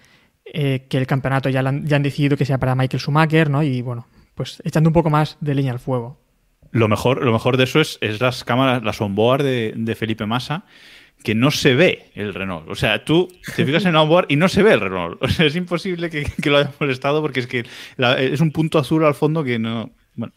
eh, 0.53 0.85
que 0.89 0.97
el 0.97 1.07
campeonato 1.07 1.49
ya, 1.49 1.59
han, 1.59 1.85
ya 1.85 1.97
han 1.97 2.03
decidido 2.03 2.37
que 2.37 2.45
sea 2.45 2.57
para 2.57 2.75
Michael 2.75 3.01
Schumacher, 3.01 3.49
¿no? 3.49 3.63
Y 3.63 3.81
bueno, 3.81 4.07
pues 4.35 4.61
echando 4.63 4.89
un 4.89 4.93
poco 4.93 5.09
más 5.09 5.37
de 5.41 5.55
leña 5.55 5.71
al 5.71 5.79
fuego. 5.79 6.19
Lo 6.71 6.87
mejor, 6.87 7.23
lo 7.23 7.31
mejor 7.31 7.57
de 7.57 7.63
eso 7.63 7.81
es, 7.81 7.97
es 8.01 8.21
las 8.21 8.43
cámaras, 8.43 8.83
las 8.83 9.01
onboard 9.01 9.43
de, 9.43 9.95
Felipe 9.97 10.25
Massa, 10.25 10.65
que 11.23 11.33
no 11.33 11.49
se 11.51 11.73
ve 11.75 12.11
el 12.13 12.33
Renault. 12.33 12.69
O 12.69 12.75
sea, 12.75 13.03
tú 13.03 13.27
te 13.55 13.65
fijas 13.65 13.85
en 13.85 13.95
onboard 13.95 14.27
y 14.29 14.35
no 14.35 14.47
se 14.47 14.63
ve 14.63 14.73
el 14.73 14.81
Renault. 14.81 15.17
O 15.23 15.27
sea, 15.27 15.45
es 15.45 15.55
imposible 15.55 16.09
que, 16.09 16.25
lo 16.49 16.57
haya 16.57 16.71
molestado 16.79 17.21
porque 17.21 17.39
es 17.39 17.47
que 17.47 17.65
es 17.97 18.41
un 18.41 18.51
punto 18.51 18.77
azul 18.79 19.03
al 19.05 19.15
fondo 19.15 19.43
que 19.43 19.59
no. 19.59 19.91
Bueno, 20.15 20.33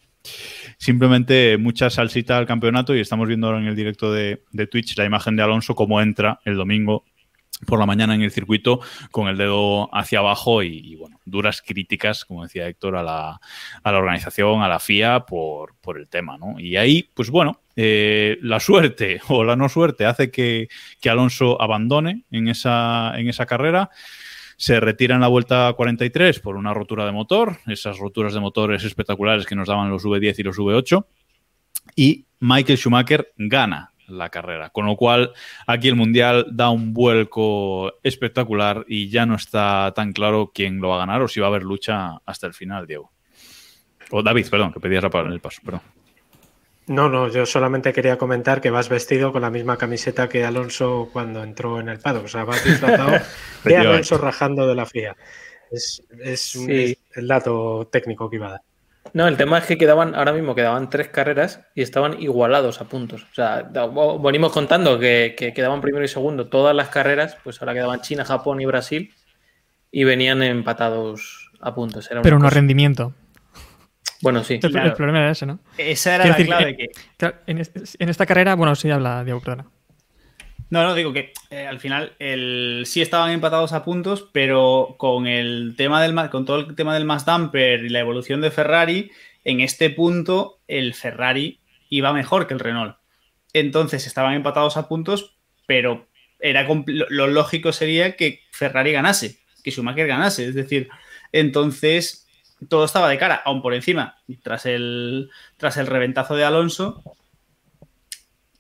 simplemente 0.79 1.59
mucha 1.59 1.91
salsita 1.91 2.39
al 2.39 2.47
campeonato 2.47 2.95
y 2.95 3.01
estamos 3.01 3.29
viendo 3.29 3.49
ahora 3.49 3.61
en 3.61 3.67
el 3.67 3.77
directo 3.77 4.13
de, 4.13 4.43
de 4.53 4.67
Twitch 4.67 4.97
la 4.97 5.05
imagen 5.05 5.37
de 5.37 5.43
Alonso 5.43 5.75
cómo 5.75 6.01
entra 6.01 6.41
el 6.45 6.57
domingo 6.57 7.05
por 7.67 7.79
la 7.79 7.87
mañana 7.87 8.15
en 8.15 8.23
el 8.23 8.31
circuito 8.31 8.81
con 9.11 9.29
el 9.29 9.37
dedo 9.37 9.95
hacia 9.95 10.21
abajo 10.21 10.63
y, 10.63 10.97
bueno, 10.97 11.21
duras 11.25 11.63
críticas, 11.63 12.25
como 12.25 12.45
decía 12.45 12.67
Héctor, 12.67 12.97
a 12.97 13.03
la, 13.03 13.41
organización, 13.85 14.63
a 14.63 14.69
la 14.69 14.79
FIA 14.79 15.27
por, 15.27 15.75
el 15.97 16.09
tema, 16.09 16.39
¿no? 16.39 16.59
Y 16.59 16.77
ahí, 16.77 17.11
pues 17.15 17.31
bueno, 17.31 17.61
eh, 17.77 18.39
la 18.43 18.61
suerte 18.61 19.21
o 19.29 19.45
la 19.45 19.57
no 19.57 19.69
suerte 19.69 20.05
hace 20.07 20.31
que, 20.31 20.69
que, 21.01 21.11
Alonso 21.11 21.61
abandone 21.61 22.25
en 22.31 22.49
esa, 22.49 23.13
en 23.17 23.29
esa 23.29 23.47
carrera. 23.47 23.91
Se 24.57 24.79
retira 24.79 25.15
en 25.15 25.23
la 25.23 25.29
vuelta 25.29 25.73
43 25.75 26.39
por 26.41 26.57
una 26.57 26.75
rotura 26.75 27.07
de 27.07 27.13
motor, 27.13 27.59
esas 27.67 27.99
roturas 27.99 28.35
de 28.35 28.41
motores 28.41 28.85
espectaculares 28.85 29.47
que 29.47 29.55
nos 29.55 29.69
daban 29.69 29.89
los 29.89 30.05
V10 30.05 30.39
y 30.39 30.43
los 30.43 30.59
V8. 30.59 31.07
Y 31.97 32.27
Michael 32.41 32.79
Schumacher 32.79 33.33
gana 33.37 33.93
la 34.11 34.29
carrera. 34.29 34.71
Con 34.71 34.87
lo 34.87 34.97
cual, 34.97 35.33
aquí 35.67 35.89
el 35.89 35.97
Mundial 35.97 36.47
da 36.51 36.71
un 36.71 36.93
vuelco 36.93 37.95
espectacular 38.03 38.85
y 38.89 39.09
ya 39.09 39.27
no 39.27 39.35
está 39.35 39.93
tan 39.95 40.13
claro 40.13 40.53
quién 40.55 40.81
lo 40.81 40.89
va 40.89 40.97
a 40.97 41.07
ganar 41.07 41.23
o 41.23 41.29
si 41.29 41.41
va 41.41 41.47
a 41.47 41.51
haber 41.51 41.63
lucha 41.63 42.19
hasta 42.27 42.47
el 42.47 42.55
final, 42.55 42.87
Diego. 42.87 43.13
O 44.11 44.23
David, 44.23 44.49
perdón, 44.51 44.73
que 44.73 44.81
pedías 44.81 45.05
el 45.05 45.41
paso, 45.41 45.61
perdón. 45.65 45.83
No, 46.91 47.09
no, 47.09 47.29
yo 47.29 47.47
solamente 47.47 47.93
quería 47.93 48.19
comentar 48.19 48.61
que 48.61 48.71
vas 48.71 48.89
vestido 48.89 49.31
con 49.31 49.43
la 49.43 49.51
misma 49.51 49.77
camiseta 49.77 50.29
que 50.29 50.45
Alonso 50.45 51.09
cuando 51.13 51.41
entró 51.45 51.79
en 51.79 51.89
el 51.89 52.01
paddock. 52.01 52.25
O 52.25 52.29
sea, 52.29 52.43
vas 52.43 52.65
disfrazado 52.65 53.13
de 53.65 53.77
Alonso 53.77 54.19
rajando 54.19 54.67
de 54.67 54.75
la 54.75 54.87
FIA. 54.87 55.17
Es, 55.71 56.03
el 56.57 57.29
dato 57.29 57.89
técnico 57.93 58.29
que 58.29 58.37
iba 58.37 58.49
a 58.49 58.51
dar. 58.51 58.63
No, 59.13 59.29
el 59.29 59.37
tema 59.37 59.59
es 59.59 59.65
que 59.65 59.79
quedaban, 59.79 60.15
ahora 60.15 60.33
mismo 60.33 60.55
quedaban 60.55 60.91
tres 60.91 61.09
carreras 61.09 61.61
y 61.75 61.83
estaban 61.83 62.21
igualados 62.21 62.81
a 62.81 62.85
puntos. 62.85 63.25
O 63.25 63.35
sea, 63.35 63.71
venimos 64.23 64.53
contando 64.53 64.99
que, 64.99 65.35
quedaban 65.55 65.81
primero 65.81 66.05
y 66.05 66.09
segundo 66.09 66.49
todas 66.49 66.75
las 66.75 66.89
carreras, 66.89 67.37
pues 67.43 67.61
ahora 67.61 67.75
quedaban 67.75 68.01
China, 68.01 68.25
Japón 68.25 68.61
y 68.61 68.67
Brasil 68.67 69.15
y 69.91 70.05
venían 70.05 70.43
empatados 70.43 71.51
a 71.61 71.75
puntos. 71.75 72.09
Pero 72.23 72.39
no 72.39 72.51
rendimiento. 72.51 73.15
Bueno, 74.23 74.45
sí. 74.45 74.61
El, 74.63 74.93
problema 74.93 75.21
era 75.21 75.31
ese, 75.31 75.47
¿no? 75.47 75.61
Esa 75.79 76.17
era 76.17 76.27
la 76.27 76.37
clave. 76.37 76.77
que... 76.77 76.89
en, 77.47 78.09
esta 78.09 78.27
carrera, 78.27 78.55
bueno, 78.55 78.75
sí 78.75 78.91
habla 78.91 79.25
Diego, 79.25 79.41
perdona. 79.41 79.67
No, 80.71 80.85
no, 80.85 80.95
digo 80.95 81.13
que 81.13 81.33
eh, 81.51 81.67
al 81.67 81.81
final 81.81 82.15
el, 82.21 82.85
sí 82.87 83.03
estaban 83.03 83.33
empatados 83.33 83.73
a 83.73 83.85
puntos, 83.85 84.29
pero 84.33 84.95
con 84.99 85.27
el 85.27 85.75
tema 85.77 86.01
del 86.01 86.15
con 86.31 86.45
todo 86.45 86.61
el 86.61 86.77
tema 86.77 86.95
del 86.95 87.05
mass 87.05 87.25
damper 87.25 87.85
y 87.85 87.89
la 87.89 87.99
evolución 87.99 88.41
de 88.41 88.53
Ferrari, 88.53 89.11
en 89.45 89.61
este 89.61 89.91
punto 89.91 90.61
el 90.69 90.95
Ferrari 90.95 91.59
iba 91.89 92.13
mejor 92.13 92.47
que 92.47 92.55
el 92.55 92.61
Renault. 92.61 92.97
Entonces 93.53 94.07
estaban 94.07 94.35
empatados 94.35 94.77
a 94.77 94.87
puntos, 94.89 95.37
pero 95.67 96.09
era 96.39 96.67
lo 96.87 97.27
lógico 97.27 97.73
sería 97.73 98.15
que 98.15 98.41
Ferrari 98.53 98.93
ganase, 98.93 99.41
que 99.65 99.73
Schumacher 99.73 100.07
ganase. 100.07 100.47
Es 100.47 100.55
decir, 100.55 100.89
entonces 101.33 102.29
todo 102.69 102.85
estaba 102.85 103.09
de 103.09 103.19
cara, 103.19 103.43
aún 103.45 103.61
por 103.61 103.75
encima. 103.75 104.19
Tras 104.43 104.67
el, 104.67 105.31
tras 105.57 105.77
el 105.79 105.89
reventazo 105.89 106.37
de 106.37 106.45
Alonso, 106.45 107.03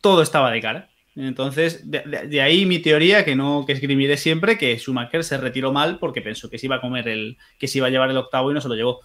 todo 0.00 0.22
estaba 0.22 0.50
de 0.50 0.60
cara. 0.60 0.89
Entonces, 1.16 1.90
de, 1.90 2.40
ahí 2.40 2.66
mi 2.66 2.78
teoría, 2.78 3.24
que 3.24 3.34
no 3.34 3.64
que 3.66 3.72
esgrimiré 3.72 4.16
siempre, 4.16 4.56
que 4.56 4.76
Schumacher 4.78 5.24
se 5.24 5.38
retiró 5.38 5.72
mal 5.72 5.98
porque 5.98 6.22
pensó 6.22 6.48
que 6.48 6.58
se 6.58 6.66
iba 6.66 6.76
a 6.76 6.80
comer 6.80 7.08
el, 7.08 7.36
que 7.58 7.68
se 7.68 7.78
iba 7.78 7.88
a 7.88 7.90
llevar 7.90 8.10
el 8.10 8.16
octavo 8.16 8.50
y 8.50 8.54
no 8.54 8.60
se 8.60 8.68
lo 8.68 8.74
llevó. 8.74 9.00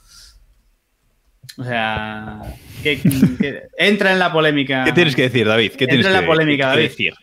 O 1.57 1.63
sea, 1.63 2.41
que, 2.83 2.99
entra 3.77 4.11
en 4.13 4.19
la 4.19 4.31
polémica. 4.31 4.83
¿Qué 4.85 4.91
tienes 4.91 5.15
que 5.15 5.23
decir, 5.23 5.47
David? 5.47 5.73
¿Qué 5.73 5.85
entra 5.85 6.09
en 6.09 6.13
la 6.13 6.25
polémica, 6.25 6.67
David. 6.67 6.83
Decir? 6.83 7.13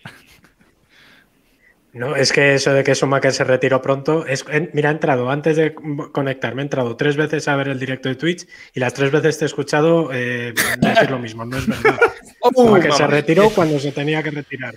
No, 1.92 2.16
es 2.16 2.32
que 2.32 2.54
eso 2.54 2.72
de 2.72 2.84
que 2.84 2.94
Schumacher 2.94 3.32
se 3.32 3.44
retiró 3.44 3.82
pronto, 3.82 4.26
es, 4.26 4.46
mira, 4.72 4.88
he 4.88 4.92
entrado, 4.92 5.30
antes 5.30 5.56
de 5.56 5.74
conectarme, 6.12 6.62
he 6.62 6.64
entrado 6.64 6.96
tres 6.96 7.16
veces 7.16 7.48
a 7.48 7.56
ver 7.56 7.68
el 7.68 7.78
directo 7.78 8.08
de 8.08 8.14
Twitch 8.14 8.46
y 8.74 8.80
las 8.80 8.94
tres 8.94 9.10
veces 9.10 9.38
te 9.38 9.44
he 9.44 9.46
escuchado 9.46 10.10
eh, 10.12 10.54
decir 10.78 11.10
lo 11.10 11.18
mismo, 11.18 11.44
no 11.44 11.58
es 11.58 11.66
verdad. 11.66 11.98
Oh, 12.44 12.74
que 12.74 12.90
se 12.90 13.06
retiró 13.06 13.50
cuando 13.50 13.78
se 13.78 13.92
tenía 13.92 14.20
que 14.20 14.32
retirar. 14.32 14.74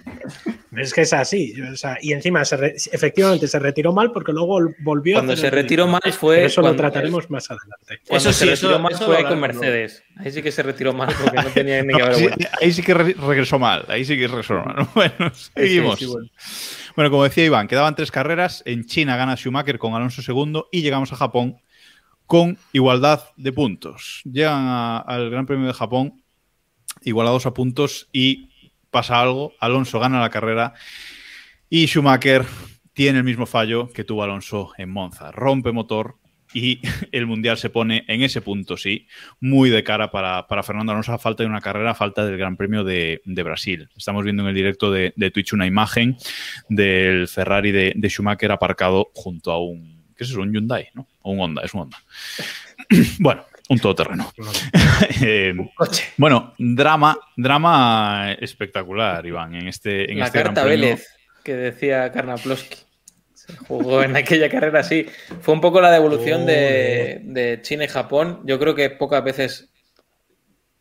Es 0.78 0.94
que 0.94 1.02
es 1.02 1.14
así, 1.14 1.56
y 2.02 2.14
encima 2.14 2.44
efectivamente 2.44 3.48
se 3.48 3.58
retiró 3.58 3.92
mal 3.92 4.12
porque 4.12 4.34
luego 4.34 4.60
volvió. 4.80 5.16
Cuando 5.16 5.36
se 5.36 5.50
retiró 5.50 5.88
mal 5.88 6.02
fue... 6.14 6.46
eso 6.46 6.62
lo 6.62 6.76
trataremos 6.76 7.28
más 7.32 7.50
adelante. 7.50 8.02
Cuando 8.08 8.30
eso 8.30 8.38
se 8.38 8.46
retiró 8.46 8.78
mal 8.78 8.96
fue 8.96 9.24
con 9.24 9.40
Mercedes. 9.40 10.04
Ahí 10.18 10.32
sí 10.32 10.44
que 10.44 10.52
se 10.52 10.62
retiró 10.62 10.94
mal 10.94 11.14
porque 11.20 11.38
no 11.38 11.50
tenía 11.50 11.82
ni 11.82 11.94
que 11.94 12.02
haber 12.04 12.34
Ahí 12.62 12.72
sí 12.72 12.84
que 12.84 12.94
regresó 12.94 13.58
mal, 13.58 13.86
ahí 13.88 14.06
sí 14.06 14.16
que 14.16 14.28
regresó 14.28 14.56
mal. 14.56 14.88
Bueno, 14.96 15.32
seguimos. 15.34 16.06
Bueno, 16.06 16.30
como 16.96 17.24
decía 17.24 17.46
Iván, 17.46 17.68
quedaban 17.68 17.96
tres 17.96 18.12
carreras. 18.12 18.64
En 18.66 18.86
China 18.86 19.18
gana 19.18 19.36
Schumacher 19.36 19.78
con 19.78 19.94
Alonso 19.94 20.22
segundo 20.22 20.70
y 20.72 20.82
llegamos 20.82 21.12
a 21.12 21.18
Japón 21.18 21.58
con 22.26 22.58
igualdad 22.72 23.24
de 23.36 23.52
puntos. 23.52 24.22
Llegan 24.24 25.04
al 25.06 25.30
Gran 25.30 25.46
Premio 25.46 25.68
de 25.68 25.74
Japón 25.74 26.24
igualados 27.02 27.46
a 27.46 27.54
puntos 27.54 28.08
y 28.14 28.50
pasa 28.92 29.22
algo. 29.22 29.54
Alonso 29.60 30.00
gana 30.00 30.22
la 30.22 30.30
carrera 30.30 30.74
y 31.70 31.86
Schumacher 31.88 32.46
tiene 32.94 33.20
el 33.20 33.26
mismo 33.26 33.46
fallo 33.46 33.90
que 33.90 34.06
tuvo 34.06 34.24
Alonso 34.24 34.72
en 34.78 34.90
Monza. 34.90 35.32
Rompe 35.32 35.74
motor, 35.74 36.18
y 36.56 36.80
el 37.12 37.28
Mundial 37.28 37.58
se 37.58 37.70
pone 37.70 38.06
en 38.08 38.24
ese 38.24 38.42
punto, 38.42 38.78
sí, 38.78 39.08
muy 39.42 39.70
de 39.70 39.84
cara 39.84 40.10
para, 40.10 40.46
Fernando 40.64 40.94
Alonso 40.94 41.14
a 41.14 41.20
falta 41.20 41.44
de 41.44 41.50
una 41.50 41.62
carrera, 41.62 41.92
a 41.92 41.96
falta 41.96 42.26
del 42.26 42.38
Gran 42.38 42.56
Premio 42.56 42.84
de, 42.84 43.22
Brasil. 43.26 43.90
Estamos 43.96 44.24
viendo 44.24 44.42
en 44.42 44.50
el 44.50 44.56
directo 44.56 44.90
de, 44.90 45.14
Twitch 45.32 45.54
una 45.54 45.68
imagen 45.68 46.18
del 46.70 47.28
Ferrari 47.28 47.72
de, 47.72 48.10
Schumacher 48.10 48.52
aparcado 48.52 49.12
junto 49.14 49.52
a 49.52 49.62
un, 49.62 50.06
¿qué 50.16 50.24
es 50.24 50.30
eso? 50.30 50.42
Un 50.42 50.54
Hyundai, 50.54 50.88
¿no? 50.94 51.06
O 51.22 51.32
un 51.32 51.42
Honda, 51.42 51.62
es 51.64 51.74
un 51.74 51.82
Honda. 51.82 51.98
bueno, 53.20 53.44
un 53.68 53.80
todoterreno. 53.80 54.32
eh, 55.22 55.54
bueno, 56.16 56.54
drama, 56.58 57.20
drama 57.36 58.32
espectacular, 58.40 59.26
Iván, 59.26 59.56
en 59.56 59.68
este 59.68 60.10
en 60.10 60.20
La 60.20 60.28
este 60.28 60.42
carta 60.42 60.64
Vélez, 60.64 61.06
que 61.44 61.56
decía 61.56 62.12
Karnaploski 62.14 62.85
jugó 63.68 64.04
en 64.04 64.16
aquella 64.16 64.50
carrera, 64.50 64.84
sí. 64.84 65.06
Fue 65.42 65.54
un 65.54 65.62
poco 65.62 65.82
la 65.82 65.92
devolución 65.92 66.46
de, 66.46 67.60
China 67.62 67.86
y 67.86 67.88
Japón. 67.88 68.42
Yo 68.46 68.60
creo 68.60 68.76
que 68.76 68.90
pocas 68.90 69.24
veces 69.24 69.72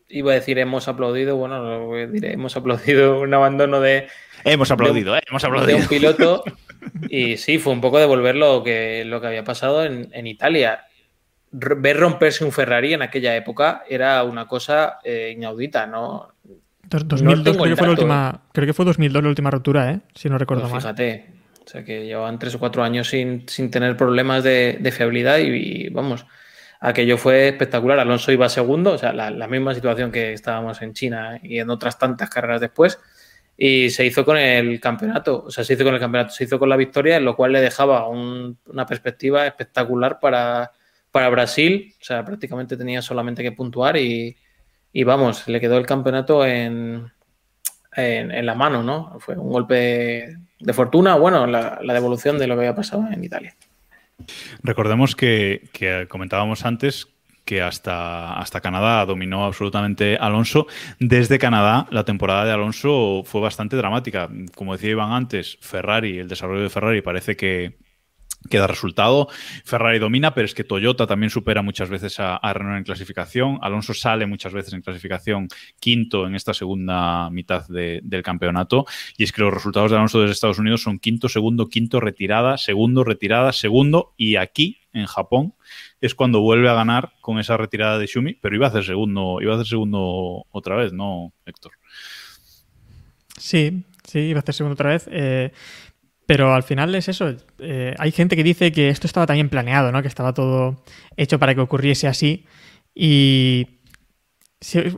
iba 0.08 0.32
a 0.32 0.34
decir 0.34 0.58
hemos 0.58 0.86
aplaudido, 0.88 1.36
bueno, 1.36 2.06
diré, 2.08 2.32
hemos 2.32 2.56
aplaudido 2.56 3.20
un 3.20 3.34
abandono 3.34 3.80
de. 3.80 4.08
Hemos 4.44 4.70
aplaudido, 4.70 5.16
eh, 5.16 5.22
hemos 5.28 5.44
aplaudido. 5.44 5.76
De 5.76 5.82
un 5.82 5.88
piloto. 5.88 6.44
Y 7.08 7.38
sí, 7.38 7.58
fue 7.58 7.72
un 7.72 7.80
poco 7.80 7.98
devolver 7.98 8.36
lo 8.36 8.62
que, 8.62 9.04
lo 9.06 9.18
que 9.18 9.28
había 9.28 9.42
pasado 9.42 9.84
en, 9.84 10.26
Italia. 10.26 10.84
Ver 11.50 11.96
romperse 11.96 12.44
un 12.44 12.52
Ferrari 12.52 12.92
en 12.92 13.00
aquella 13.00 13.34
época 13.36 13.84
era 13.88 14.22
una 14.22 14.46
cosa 14.46 14.98
eh, 15.02 15.32
inaudita, 15.34 15.86
¿no? 15.86 16.34
2002 16.88 17.56
creo, 17.56 17.68
que 17.70 17.76
fue 17.76 17.86
la 17.86 17.92
última, 17.92 18.32
¿eh? 18.34 18.48
creo 18.52 18.66
que 18.66 18.72
fue 18.72 18.84
2002 18.84 19.22
la 19.22 19.28
última 19.28 19.50
ruptura, 19.50 19.90
¿eh? 19.92 20.00
si 20.14 20.28
no 20.28 20.38
recuerdo 20.38 20.62
pues 20.68 20.72
mal. 20.72 20.80
Fíjate, 20.80 21.33
o 21.64 21.68
sea 21.68 21.84
que 21.84 22.04
llevaban 22.06 22.38
tres 22.38 22.54
o 22.54 22.58
cuatro 22.58 22.82
años 22.82 23.08
sin, 23.08 23.46
tener 23.46 23.96
problemas 23.96 24.44
de, 24.44 24.92
fiabilidad 24.94 25.38
y, 25.38 25.88
vamos, 25.88 26.26
aquello 26.80 27.16
fue 27.16 27.48
espectacular. 27.48 27.98
Alonso 27.98 28.32
iba 28.32 28.48
segundo, 28.48 28.92
o 28.92 28.98
sea, 28.98 29.12
la, 29.12 29.48
misma 29.48 29.74
situación 29.74 30.12
que 30.12 30.32
estábamos 30.32 30.82
en 30.82 30.92
China 30.92 31.40
y 31.42 31.58
en 31.58 31.70
otras 31.70 31.98
tantas 31.98 32.28
carreras 32.30 32.60
después. 32.60 32.98
Y 33.56 33.90
se 33.90 34.04
hizo 34.04 34.24
con 34.24 34.36
el 34.36 34.80
campeonato, 34.80 35.44
o 35.46 35.50
sea, 35.50 35.64
se 35.64 35.74
hizo 35.74 35.84
con 35.84 35.94
el 35.94 36.00
campeonato, 36.00 36.32
se 36.34 36.44
hizo 36.44 36.58
con 36.58 36.68
la 36.68 36.76
victoria, 36.76 37.16
en 37.16 37.24
lo 37.24 37.36
cual 37.36 37.52
le 37.52 37.60
dejaba 37.60 38.08
una 38.08 38.86
perspectiva 38.86 39.46
espectacular 39.46 40.18
para, 40.20 40.72
para 41.10 41.28
Brasil. 41.30 41.94
O 42.00 42.04
sea, 42.04 42.24
prácticamente 42.24 42.76
tenía 42.76 43.00
solamente 43.00 43.42
que 43.42 43.52
puntuar 43.52 43.96
y, 43.96 44.36
y 44.92 45.04
vamos, 45.04 45.48
le 45.48 45.60
quedó 45.60 45.78
el 45.78 45.86
campeonato 45.86 46.44
en, 46.44 47.10
en, 47.96 48.46
la 48.46 48.54
mano, 48.54 48.82
¿no? 48.82 49.18
Fue 49.20 49.36
un 49.36 49.50
golpe 49.50 50.36
de 50.64 50.72
fortuna, 50.72 51.14
bueno, 51.16 51.46
la, 51.46 51.78
devolución 51.80 52.38
de 52.38 52.46
lo 52.46 52.54
que 52.54 52.60
había 52.60 52.74
pasado 52.74 53.06
en 53.10 53.22
Italia. 53.22 53.54
Recordemos 54.62 55.14
que, 55.14 55.68
comentábamos 56.08 56.64
antes 56.64 57.08
que 57.44 57.60
hasta, 57.60 58.38
hasta 58.38 58.62
Canadá 58.62 59.04
dominó 59.04 59.44
absolutamente 59.44 60.16
Alonso. 60.16 60.66
Desde 60.98 61.38
Canadá, 61.38 61.86
la 61.90 62.04
temporada 62.04 62.46
de 62.46 62.52
Alonso 62.52 63.22
fue 63.26 63.42
bastante 63.42 63.76
dramática. 63.76 64.30
Como 64.54 64.72
decía 64.72 64.90
Iván 64.90 65.12
antes, 65.12 65.58
Ferrari, 65.60 66.18
el 66.18 66.28
desarrollo 66.28 66.62
de 66.62 66.70
Ferrari 66.70 67.02
parece 67.02 67.36
que, 67.36 67.76
queda 68.48 68.66
resultado. 68.66 69.28
Ferrari 69.64 69.98
domina, 69.98 70.34
pero 70.34 70.44
es 70.44 70.54
que 70.54 70.64
Toyota 70.64 71.06
también 71.06 71.30
supera 71.30 71.62
muchas 71.62 71.88
veces 71.88 72.16
a, 72.18 72.38
Renault 72.52 72.78
en 72.78 72.84
clasificación. 72.84 73.58
Alonso 73.62 73.94
sale 73.94 74.26
muchas 74.26 74.52
veces 74.52 74.72
en 74.74 74.82
clasificación 74.82 75.48
quinto 75.80 76.26
en 76.26 76.34
esta 76.34 76.54
segunda 76.54 77.30
mitad 77.30 77.66
del 77.68 78.22
campeonato. 78.22 78.86
Y 79.16 79.24
es 79.24 79.32
que 79.32 79.42
los 79.42 79.52
resultados 79.52 79.90
de 79.90 79.96
Alonso 79.96 80.20
desde 80.20 80.32
Estados 80.32 80.58
Unidos 80.58 80.82
son 80.82 80.98
quinto, 80.98 81.28
segundo, 81.28 81.68
quinto, 81.68 82.00
retirada, 82.00 82.58
segundo, 82.58 83.04
retirada, 83.04 83.52
segundo. 83.52 84.14
Y 84.16 84.36
aquí, 84.36 84.78
en 84.92 85.06
Japón, 85.06 85.54
es 86.00 86.14
cuando 86.14 86.40
vuelve 86.40 86.68
a 86.68 86.74
ganar 86.74 87.12
con 87.20 87.38
esa 87.38 87.56
retirada 87.56 87.98
de 87.98 88.06
Shumi, 88.06 88.34
pero 88.34 88.54
iba 88.54 88.66
a 88.66 88.68
hacer 88.70 88.84
segundo, 88.84 89.38
iba 89.40 89.52
a 89.52 89.54
hacer 89.56 89.66
segundo 89.66 90.46
otra 90.50 90.76
vez, 90.76 90.92
¿no, 90.92 91.32
Héctor? 91.46 91.72
Sí, 93.36 93.84
sí, 94.04 94.20
iba 94.20 94.38
a 94.38 94.42
hacer 94.42 94.54
segundo 94.54 94.74
otra 94.74 94.90
vez. 94.90 95.08
Eh, 95.10 95.52
pero 96.26 96.54
al 96.54 96.62
final 96.62 96.94
es 96.94 97.08
eso. 97.08 97.34
Eh, 97.58 97.94
hay 97.98 98.12
gente 98.12 98.36
que 98.36 98.42
dice 98.42 98.72
que 98.72 98.88
esto 98.88 99.06
estaba 99.06 99.26
también 99.26 99.48
planeado, 99.48 99.92
¿no? 99.92 100.02
Que 100.02 100.08
estaba 100.08 100.32
todo 100.32 100.82
hecho 101.16 101.38
para 101.38 101.54
que 101.54 101.60
ocurriese 101.60 102.08
así. 102.08 102.46
Y 102.94 103.80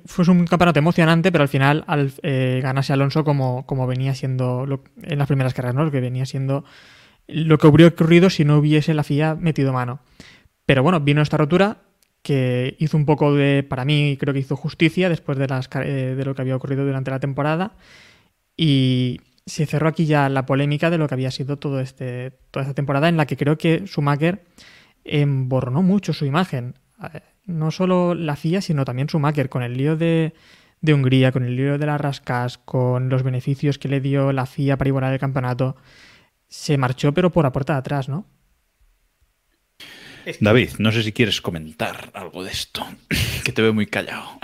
fue 0.05 0.25
un 0.29 0.47
campeonato 0.47 0.79
emocionante, 0.79 1.33
pero 1.33 1.43
al 1.43 1.49
final 1.49 1.85
al, 1.89 2.13
eh, 2.23 2.61
ganase 2.63 2.93
Alonso 2.93 3.25
como, 3.25 3.67
como 3.67 3.87
venía 3.87 4.15
siendo 4.15 4.67
en 5.03 5.19
las 5.19 5.27
primeras 5.27 5.55
carreras, 5.55 5.75
¿no? 5.75 5.85
Lo 5.85 5.91
que 5.91 6.01
venía 6.01 6.27
siendo 6.27 6.65
lo 7.29 7.59
que 7.59 7.67
hubiera 7.67 7.93
ocurrido 7.93 8.31
si 8.31 8.45
no 8.45 8.59
hubiese 8.59 8.95
la 8.95 9.03
FIA 9.03 9.35
metido 9.35 9.73
mano. 9.73 10.01
Pero 10.65 10.83
bueno, 10.83 11.01
vino 11.01 11.23
esta 11.23 11.37
rotura 11.37 11.83
que 12.23 12.77
hizo 12.79 12.97
un 12.97 13.07
poco 13.07 13.35
de, 13.35 13.63
para 13.63 13.85
mí, 13.85 14.17
creo 14.19 14.35
que 14.35 14.41
hizo 14.41 14.57
justicia 14.57 15.09
después 15.09 15.39
de, 15.39 15.47
las, 15.47 15.69
eh, 15.77 16.15
de 16.17 16.25
lo 16.25 16.35
que 16.35 16.43
había 16.43 16.57
ocurrido 16.57 16.85
durante 16.85 17.11
la 17.11 17.21
temporada. 17.21 17.77
Y, 18.57 19.21
se 19.47 19.65
cerró 19.65 19.89
aquí 19.89 20.07
ya 20.07 20.29
la 20.29 20.45
polémica 20.45 20.91
de 20.91 20.99
lo 20.99 21.07
que 21.07 21.15
había 21.15 21.31
sido 21.31 21.57
todo 21.57 21.81
este, 21.81 22.33
toda 22.51 22.65
esta 22.65 22.75
temporada 22.75 23.09
en 23.09 23.17
la 23.17 23.27
que 23.27 23.37
creo 23.37 23.57
que 23.57 23.87
Schumacher 23.87 24.45
emborronó 25.05 25.83
mucho 25.83 26.13
su 26.13 26.27
imagen. 26.27 26.75
Eh, 27.15 27.21
no 27.45 27.71
solo 27.71 28.15
la 28.15 28.35
FIA, 28.35 28.61
sino 28.61 28.85
también 28.85 29.07
Schumacher, 29.09 29.49
con 29.49 29.63
el 29.63 29.77
lío 29.77 29.97
de, 29.97 30.35
Hungría, 30.83 31.31
con 31.31 31.45
el 31.45 31.55
lío 31.55 31.79
de 31.79 31.87
las 31.87 32.01
rascas, 32.01 32.59
con 32.59 33.09
los 33.09 33.23
beneficios 33.23 33.79
que 33.79 33.89
le 33.89 34.01
dio 34.01 34.33
la 34.33 34.47
FIA 34.47 34.77
para 34.77 34.89
igualar 34.89 35.13
el 35.13 35.21
campeonato. 35.21 35.77
Se 36.49 36.77
marchó, 36.77 37.15
pero 37.15 37.31
por 37.31 37.45
la 37.45 37.53
puerta 37.53 37.75
de 37.75 37.79
atrás, 37.79 38.09
¿no? 38.09 38.27
David, 40.41 40.71
no 40.79 40.91
sé 40.91 41.05
si 41.05 41.13
quieres 41.13 41.41
comentar 41.41 42.11
algo 42.13 42.43
de 42.43 42.51
esto, 42.51 42.85
que 43.45 43.53
te 43.53 43.63
veo 43.63 43.73
muy 43.73 43.87
callado. 43.87 44.41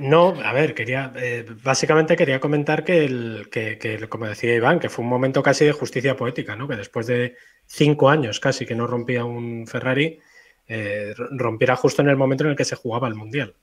No, 0.00 0.34
a 0.42 0.52
ver, 0.52 0.74
quería, 0.74 1.12
eh, 1.16 1.46
básicamente 1.62 2.16
quería 2.16 2.40
comentar 2.40 2.84
que, 2.84 3.04
el, 3.04 3.48
que, 3.50 4.06
como 4.08 4.26
decía 4.26 4.54
Iván, 4.54 4.80
que 4.80 4.88
fue 4.88 5.04
un 5.04 5.08
momento 5.08 5.42
casi 5.42 5.64
de 5.64 5.72
justicia 5.72 6.16
poética, 6.16 6.56
¿no? 6.56 6.66
Que 6.66 6.76
después 6.76 7.06
de 7.06 7.36
cinco 7.66 8.08
años 8.08 8.40
casi 8.40 8.66
que 8.66 8.74
no 8.74 8.86
rompía 8.86 9.24
un 9.24 9.66
Ferrari, 9.66 10.18
eh, 10.66 11.14
rompiera 11.16 11.76
justo 11.76 12.02
en 12.02 12.08
el 12.08 12.16
momento 12.16 12.44
en 12.44 12.50
el 12.50 12.56
que 12.56 12.64
se 12.64 12.76
jugaba 12.76 13.08
el 13.08 13.14
Mundial. 13.14 13.54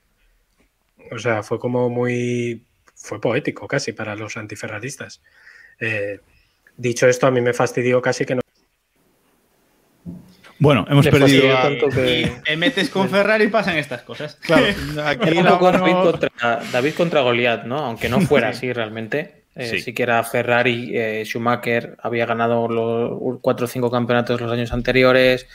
O 1.12 1.20
sea, 1.20 1.44
fue 1.44 1.60
como 1.60 1.90
muy... 1.90 2.64
fue 2.96 3.20
poético 3.20 3.68
casi 3.68 3.92
para 3.92 4.16
los 4.16 4.38
antiferraristas. 4.38 5.22
Eh, 5.80 6.20
dicho 6.78 7.08
esto, 7.08 7.28
a 7.28 7.32
mí 7.32 7.42
me 7.42 7.54
fastidió 7.54 8.02
casi 8.02 8.26
que 8.26 8.36
no 8.36 8.42
bueno, 10.60 10.86
hemos 10.90 11.08
perdido. 11.08 11.44
te 12.44 12.58
metes 12.58 12.90
con 12.90 13.10
Ferrari 13.12 13.46
y 13.46 13.48
pasan 13.50 13.78
estas 13.78 14.02
cosas. 14.02 14.36
Claro, 14.36 14.66
aquí 15.06 15.38
un 15.38 15.46
poco 15.46 15.72
David, 15.72 15.94
contra, 15.94 16.62
David 16.72 16.94
contra 16.94 17.22
Goliat, 17.22 17.66
¿no? 17.66 17.78
Aunque 17.78 18.10
no 18.10 18.22
fuera 18.22 18.50
así 18.50 18.72
realmente. 18.72 19.44
Eh, 19.58 19.80
sí. 19.80 19.94
que 19.94 20.04
era 20.04 20.22
Ferrari, 20.24 20.92
eh, 20.94 21.24
Schumacher 21.26 21.96
había 22.02 22.26
ganado 22.26 22.68
los 22.68 23.40
cuatro 23.40 23.64
o 23.64 23.70
cinco 23.70 23.90
campeonatos 23.90 24.42
los 24.42 24.52
años 24.52 24.74
anteriores. 24.74 25.48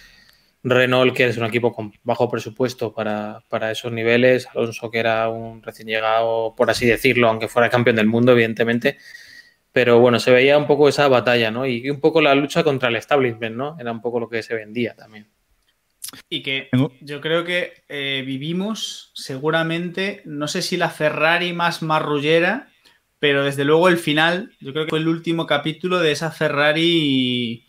Renault, 0.63 1.15
que 1.15 1.27
es 1.27 1.37
un 1.37 1.45
equipo 1.45 1.73
con 1.73 1.93
bajo 2.03 2.29
presupuesto 2.29 2.95
para, 2.95 3.43
para, 3.49 3.71
esos 3.71 3.93
niveles. 3.93 4.47
Alonso, 4.55 4.91
que 4.91 4.99
era 4.99 5.29
un 5.29 5.63
recién 5.63 5.89
llegado, 5.89 6.55
por 6.57 6.71
así 6.71 6.87
decirlo, 6.87 7.29
aunque 7.29 7.49
fuera 7.49 7.71
campeón 7.71 7.97
del 7.97 8.07
mundo, 8.07 8.33
evidentemente. 8.33 8.99
Pero 9.73 10.01
bueno, 10.01 10.19
se 10.19 10.33
veía 10.33 10.59
un 10.59 10.67
poco 10.67 10.89
esa 10.89 11.07
batalla, 11.09 11.51
¿no? 11.51 11.65
Y 11.65 11.89
un 11.91 12.01
poco 12.01 12.21
la 12.21 12.35
lucha 12.35 12.65
contra 12.65 12.89
el 12.89 12.97
establishment, 12.97 13.57
¿no? 13.57 13.77
Era 13.79 13.93
un 13.93 14.01
poco 14.01 14.19
lo 14.19 14.29
que 14.29 14.43
se 14.43 14.55
vendía 14.55 14.95
también. 14.97 15.29
Y 16.29 16.43
que 16.43 16.69
yo 17.01 17.21
creo 17.21 17.45
que 17.45 17.85
eh, 17.89 18.25
vivimos 18.27 19.13
seguramente, 19.15 20.23
no 20.25 20.49
sé 20.49 20.63
si 20.63 20.77
la 20.77 20.91
Ferrari 20.91 21.53
más 21.53 21.83
marrullera, 21.83 22.69
pero 23.21 23.45
desde 23.45 23.65
luego 23.65 23.89
el 23.89 23.99
final, 23.99 24.53
yo 24.61 24.73
creo 24.73 24.87
que 24.87 24.91
fue 24.91 24.99
el 24.99 25.09
último 25.09 25.47
capítulo 25.47 26.01
de 26.01 26.11
esa 26.11 26.33
Ferrari 26.33 27.67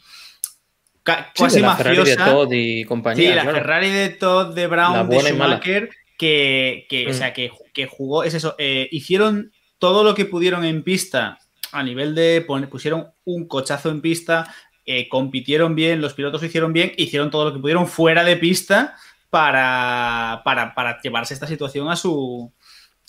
casi 1.04 1.56
sí, 1.56 1.60
la 1.60 1.76
Ferrari 1.76 2.04
de 2.04 2.16
Todd 2.16 2.52
y 2.52 2.84
compañía. 2.86 3.30
Sí, 3.30 3.36
la 3.36 3.46
Ferrari 3.46 3.90
de 3.90 4.10
Todd, 4.10 4.56
de 4.56 4.68
Brown, 4.68 5.10
de 5.10 5.20
Schumacher, 5.20 5.90
que, 6.18 6.86
que, 6.90 7.08
o 7.08 7.10
mm. 7.10 7.14
sea, 7.14 7.34
que, 7.34 7.52
que, 7.74 7.86
jugó, 7.86 8.24
es 8.24 8.34
eso, 8.34 8.56
eh, 8.58 8.88
hicieron 8.92 9.52
todo 9.78 10.04
lo 10.04 10.16
que 10.16 10.26
pudieron 10.26 10.64
en 10.64 10.84
pista 10.84 11.40
a 11.72 11.84
nivel 11.84 12.16
de 12.16 12.42
pusieron 12.70 13.12
un 13.26 13.48
cochazo 13.48 13.90
en 13.90 14.02
pista, 14.02 14.54
eh, 14.86 15.08
compitieron 15.10 15.76
bien, 15.76 16.02
los 16.02 16.14
pilotos 16.14 16.42
lo 16.42 16.48
hicieron 16.48 16.74
bien, 16.74 16.92
hicieron 16.98 17.32
todo 17.32 17.46
lo 17.46 17.54
que 17.54 17.60
pudieron 17.60 17.88
fuera 17.88 18.24
de 18.24 18.38
pista 18.38 18.96
para, 19.30 20.42
para, 20.44 21.02
llevarse 21.02 21.34
esta 21.34 21.48
situación 21.48 21.90
a 21.90 21.96
su, 21.96 22.52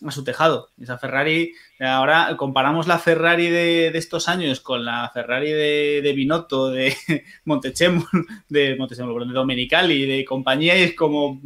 a 0.07 0.11
su 0.11 0.23
tejado. 0.23 0.71
Esa 0.81 0.99
Ferrari, 0.99 1.55
ahora 1.81 2.37
comparamos 2.37 2.87
la 2.87 2.99
Ferrari 2.99 3.49
de, 3.49 3.89
estos 3.89 4.29
años 4.29 4.61
con 4.61 4.85
la 4.85 5.11
Ferrari 5.13 5.51
de, 5.51 6.01
de 6.03 6.13
Binotto, 6.13 6.71
de 6.71 6.95
Montechemo, 7.45 8.07
de 8.49 8.77
Montechemo, 8.77 9.19
de 9.25 9.33
Domenicali, 9.33 10.07
de 10.07 10.25
compañía, 10.25 10.79
y 10.79 10.83
es 10.83 10.95
como 10.95 11.41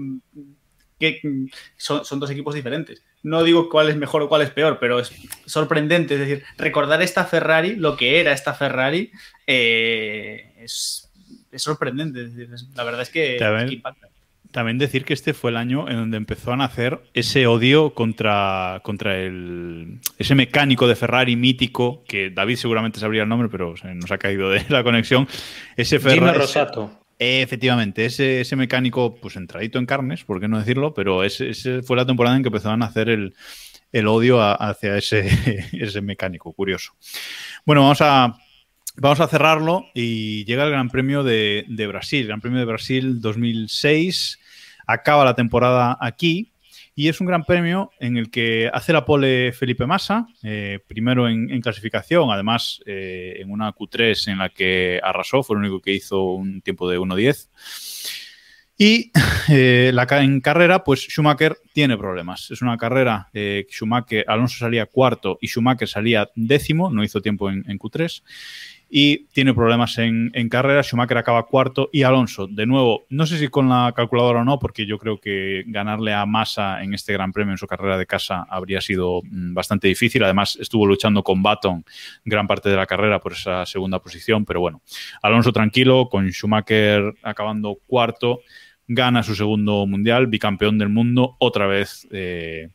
que 0.98 1.20
son, 1.76 2.04
son 2.04 2.20
dos 2.20 2.30
equipos 2.30 2.54
diferentes 2.54 3.02
no 3.26 3.42
digo 3.42 3.68
cuál 3.68 3.88
es 3.88 3.96
mejor 3.96 4.22
o 4.22 4.28
cuál 4.28 4.42
es 4.42 4.50
peor, 4.50 4.78
pero 4.80 5.00
es 5.00 5.12
sorprendente. 5.46 6.14
Es 6.14 6.20
decir, 6.20 6.44
recordar 6.56 7.02
esta 7.02 7.24
Ferrari, 7.24 7.74
lo 7.74 7.96
que 7.96 8.20
era 8.20 8.32
esta 8.32 8.54
Ferrari, 8.54 9.10
eh, 9.48 10.54
es, 10.58 11.10
sorprendente. 11.56 12.28
la 12.76 12.84
verdad 12.84 13.02
es 13.02 13.10
que, 13.10 13.38
impacta. 13.68 14.08
También 14.52 14.78
decir 14.78 15.04
que 15.04 15.12
este 15.12 15.34
fue 15.34 15.50
el 15.50 15.56
año 15.56 15.88
en 15.88 15.96
donde 15.96 16.16
empezó 16.16 16.52
a 16.52 16.56
nacer 16.56 17.00
ese 17.14 17.48
odio 17.48 17.94
contra, 17.94 18.80
contra 18.84 19.18
el, 19.18 19.98
ese 20.18 20.36
mecánico 20.36 20.86
de 20.86 20.94
Ferrari 20.94 21.34
mítico, 21.34 22.04
que 22.06 22.30
David 22.30 22.56
seguramente 22.56 23.00
sabría 23.00 23.24
el 23.24 23.28
nombre, 23.28 23.48
pero 23.48 23.76
se 23.76 23.92
nos 23.92 24.10
ha 24.12 24.18
caído 24.18 24.50
de 24.50 24.64
la 24.68 24.84
conexión. 24.84 25.26
Ese 25.76 25.98
Ferrari. 25.98 26.38
Rosato. 26.38 27.05
Efectivamente, 27.18 28.04
ese, 28.04 28.56
mecánico, 28.56 29.16
pues 29.16 29.36
entradito 29.36 29.78
en 29.78 29.86
carnes, 29.86 30.24
por 30.24 30.38
qué 30.38 30.48
no 30.48 30.58
decirlo, 30.58 30.92
pero 30.92 31.24
ese, 31.24 31.82
fue 31.82 31.96
la 31.96 32.04
temporada 32.04 32.36
en 32.36 32.42
que 32.42 32.48
empezaban 32.48 32.82
a 32.82 32.86
hacer 32.86 33.08
el, 33.08 33.32
odio 34.06 34.40
hacia 34.42 34.98
ese, 34.98 35.26
ese, 35.72 36.02
mecánico, 36.02 36.52
curioso. 36.52 36.92
Bueno, 37.64 37.82
vamos 37.82 38.02
a, 38.02 38.36
vamos 38.96 39.20
a 39.20 39.28
cerrarlo 39.28 39.86
y 39.94 40.44
llega 40.44 40.64
el 40.64 40.70
Gran 40.70 40.90
Premio 40.90 41.22
de, 41.22 41.64
de 41.68 41.86
Brasil, 41.86 42.26
Gran 42.26 42.42
Premio 42.42 42.58
de 42.58 42.66
Brasil 42.66 43.20
2006, 43.20 44.38
acaba 44.86 45.24
la 45.24 45.34
temporada 45.34 45.96
aquí 45.98 46.52
y 46.98 47.08
es 47.08 47.20
un 47.20 47.26
gran 47.26 47.44
premio 47.44 47.90
en 48.00 48.16
el 48.16 48.30
que 48.30 48.70
hace 48.72 48.90
la 48.94 49.04
pole 49.04 49.52
Felipe 49.52 49.86
Massa, 49.86 50.26
eh, 50.42 50.80
primero 50.88 51.28
en, 51.28 51.60
clasificación, 51.60 52.30
además 52.30 52.80
eh, 52.86 53.34
en 53.38 53.52
una 53.52 53.70
Q3 53.74 54.32
en 54.32 54.38
la 54.38 54.48
que 54.48 54.98
arrasó, 55.02 55.42
fue 55.42 55.56
el 55.56 55.60
único 55.60 55.82
que 55.82 55.92
hizo 55.92 56.22
un 56.22 56.62
tiempo 56.62 56.88
de 56.88 56.98
1.10. 56.98 57.50
Y 58.78 59.12
eh, 59.50 59.92
en 59.94 60.40
carrera, 60.40 60.84
pues 60.84 61.00
Schumacher 61.00 61.58
tiene 61.74 61.98
problemas. 61.98 62.50
Es 62.50 62.62
una 62.62 62.78
carrera 62.78 63.28
que 63.30 63.66
Schumacher, 63.70 64.24
Alonso 64.26 64.56
salía 64.56 64.86
cuarto 64.86 65.36
y 65.42 65.48
Schumacher 65.48 65.88
salía 65.88 66.30
décimo, 66.34 66.90
no 66.90 67.04
hizo 67.04 67.20
tiempo 67.20 67.50
en 67.50 67.78
Q3 67.78 68.22
y 68.88 69.26
tiene 69.26 69.52
problemas 69.52 69.98
en, 69.98 70.30
carrera. 70.48 70.82
Schumacher 70.82 71.18
acaba 71.18 71.46
cuarto 71.46 71.90
y 71.92 72.04
Alonso, 72.04 72.46
de 72.46 72.66
nuevo, 72.66 73.04
no 73.08 73.26
sé 73.26 73.38
si 73.38 73.48
con 73.48 73.68
la 73.68 73.92
calculadora 73.94 74.40
o 74.40 74.44
no, 74.44 74.58
porque 74.58 74.86
yo 74.86 74.98
creo 74.98 75.18
que 75.18 75.64
ganarle 75.66 76.12
a 76.12 76.24
Massa 76.24 76.82
en 76.82 76.94
este 76.94 77.12
Gran 77.12 77.32
Premio 77.32 77.52
en 77.52 77.58
su 77.58 77.66
carrera 77.66 77.98
de 77.98 78.06
casa 78.06 78.46
habría 78.48 78.80
sido 78.80 79.22
mm, 79.24 79.54
bastante 79.54 79.88
difícil. 79.88 80.22
Además, 80.22 80.56
estuvo 80.60 80.86
luchando 80.86 81.22
con 81.22 81.42
Baton 81.42 81.84
gran 82.24 82.46
parte 82.46 82.68
de 82.68 82.76
la 82.76 82.86
carrera 82.86 83.20
por 83.20 83.32
esa 83.32 83.66
segunda 83.66 83.98
posición, 83.98 84.44
pero 84.44 84.60
bueno, 84.60 84.82
Alonso 85.22 85.52
tranquilo, 85.52 86.08
con 86.08 86.30
Schumacher 86.30 87.14
acabando 87.22 87.78
cuarto, 87.86 88.40
gana 88.86 89.22
su 89.22 89.34
segundo 89.34 89.86
mundial, 89.86 90.28
bicampeón 90.28 90.78
del 90.78 90.90
mundo, 90.90 91.36
otra 91.40 91.66
vez. 91.66 92.06
Eh, 92.12 92.68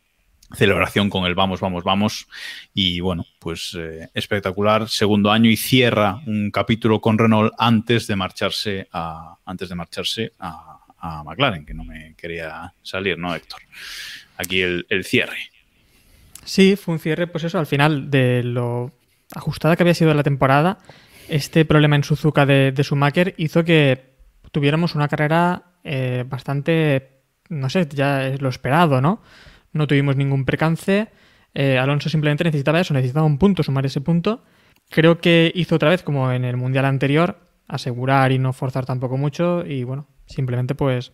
celebración 0.56 1.10
con 1.10 1.26
el 1.26 1.36
vamos, 1.36 1.60
vamos, 1.60 1.84
vamos. 1.84 2.28
Y 2.74 3.00
bueno, 3.00 3.26
pues 3.40 3.76
eh, 3.78 4.10
espectacular. 4.14 4.90
Segundo 4.90 5.32
año 5.32 5.50
y 5.50 5.58
cierra 5.58 6.22
un 6.26 6.52
capítulo 6.52 7.02
con 7.02 7.18
Renault 7.18 7.54
antes 7.58 8.08
de 8.08 8.16
marcharse 8.16 8.88
a, 8.92 9.36
antes 9.46 9.70
de 9.70 9.76
marcharse 9.76 10.32
a, 10.40 10.78
McLaren, 11.26 11.66
que 11.66 11.74
no 11.74 11.84
me 11.84 12.14
quería 12.16 12.72
salir, 12.84 13.18
¿no, 13.18 13.34
Héctor? 13.34 13.60
Aquí 14.38 14.62
el, 14.62 14.86
cierre. 15.04 15.50
Sí, 16.46 16.76
fue 16.76 16.94
un 16.94 17.00
cierre, 17.00 17.26
pues 17.26 17.44
eso, 17.44 17.58
al 17.58 17.66
final 17.66 18.12
de 18.12 18.44
lo 18.44 18.92
ajustada 19.34 19.76
que 19.76 19.82
había 19.82 19.96
sido 19.96 20.14
la 20.14 20.22
temporada, 20.22 20.78
este 21.28 21.66
problema 21.66 21.96
en 21.96 22.04
Suzuka 22.04 22.46
de, 22.46 22.72
de 22.72 22.84
Schumacher 22.84 23.34
hizo 23.38 23.64
que 23.64 24.12
tuviéramos 24.52 24.94
una 24.94 25.08
carrera 25.08 25.72
eh, 25.84 26.24
bastante, 26.28 27.24
no 27.50 27.70
sé, 27.70 27.88
ya 27.90 28.28
es 28.28 28.42
lo 28.42 28.50
esperado, 28.50 29.02
¿no? 29.02 29.22
No 29.74 29.88
tuvimos 29.88 30.16
ningún 30.16 30.46
precance. 30.46 31.08
Eh, 31.54 31.78
Alonso 31.78 32.10
simplemente 32.10 32.44
necesitaba 32.44 32.80
eso, 32.80 32.94
necesitaba 32.94 33.26
un 33.26 33.38
punto, 33.38 33.64
sumar 33.64 33.86
ese 33.86 34.02
punto. 34.02 34.44
Creo 34.90 35.20
que 35.20 35.52
hizo 35.56 35.76
otra 35.76 35.90
vez 35.90 36.04
como 36.04 36.32
en 36.32 36.46
el 36.46 36.58
Mundial 36.58 36.86
anterior, 36.86 37.40
asegurar 37.68 38.32
y 38.32 38.40
no 38.40 38.54
forzar 38.54 38.86
tampoco 38.86 39.18
mucho 39.18 39.66
y 39.66 39.84
bueno, 39.84 40.08
simplemente 40.26 40.76
pues 40.76 41.14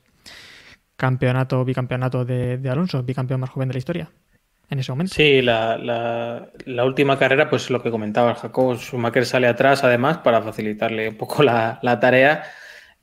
campeonato, 0.96 1.64
bicampeonato 1.64 2.26
de, 2.26 2.60
Alonso, 2.70 3.04
bicampeón 3.04 3.40
más 3.40 3.52
joven 3.52 3.70
de 3.70 3.74
la 3.74 3.80
historia 3.80 4.10
en 4.70 4.80
ese 4.80 4.92
momento. 4.92 5.14
Sí, 5.14 5.42
la, 5.42 6.50
última 6.84 7.18
carrera, 7.18 7.50
pues 7.50 7.70
lo 7.70 7.82
que 7.82 7.92
comentaba 7.92 8.32
el 8.32 8.36
Jacob, 8.38 8.78
Schumacher 8.78 9.26
sale 9.26 9.48
atrás 9.48 9.84
además 9.84 10.18
para 10.18 10.42
facilitarle 10.42 11.10
un 11.10 11.16
poco 11.16 11.44
la 11.44 12.00
tarea 12.02 12.44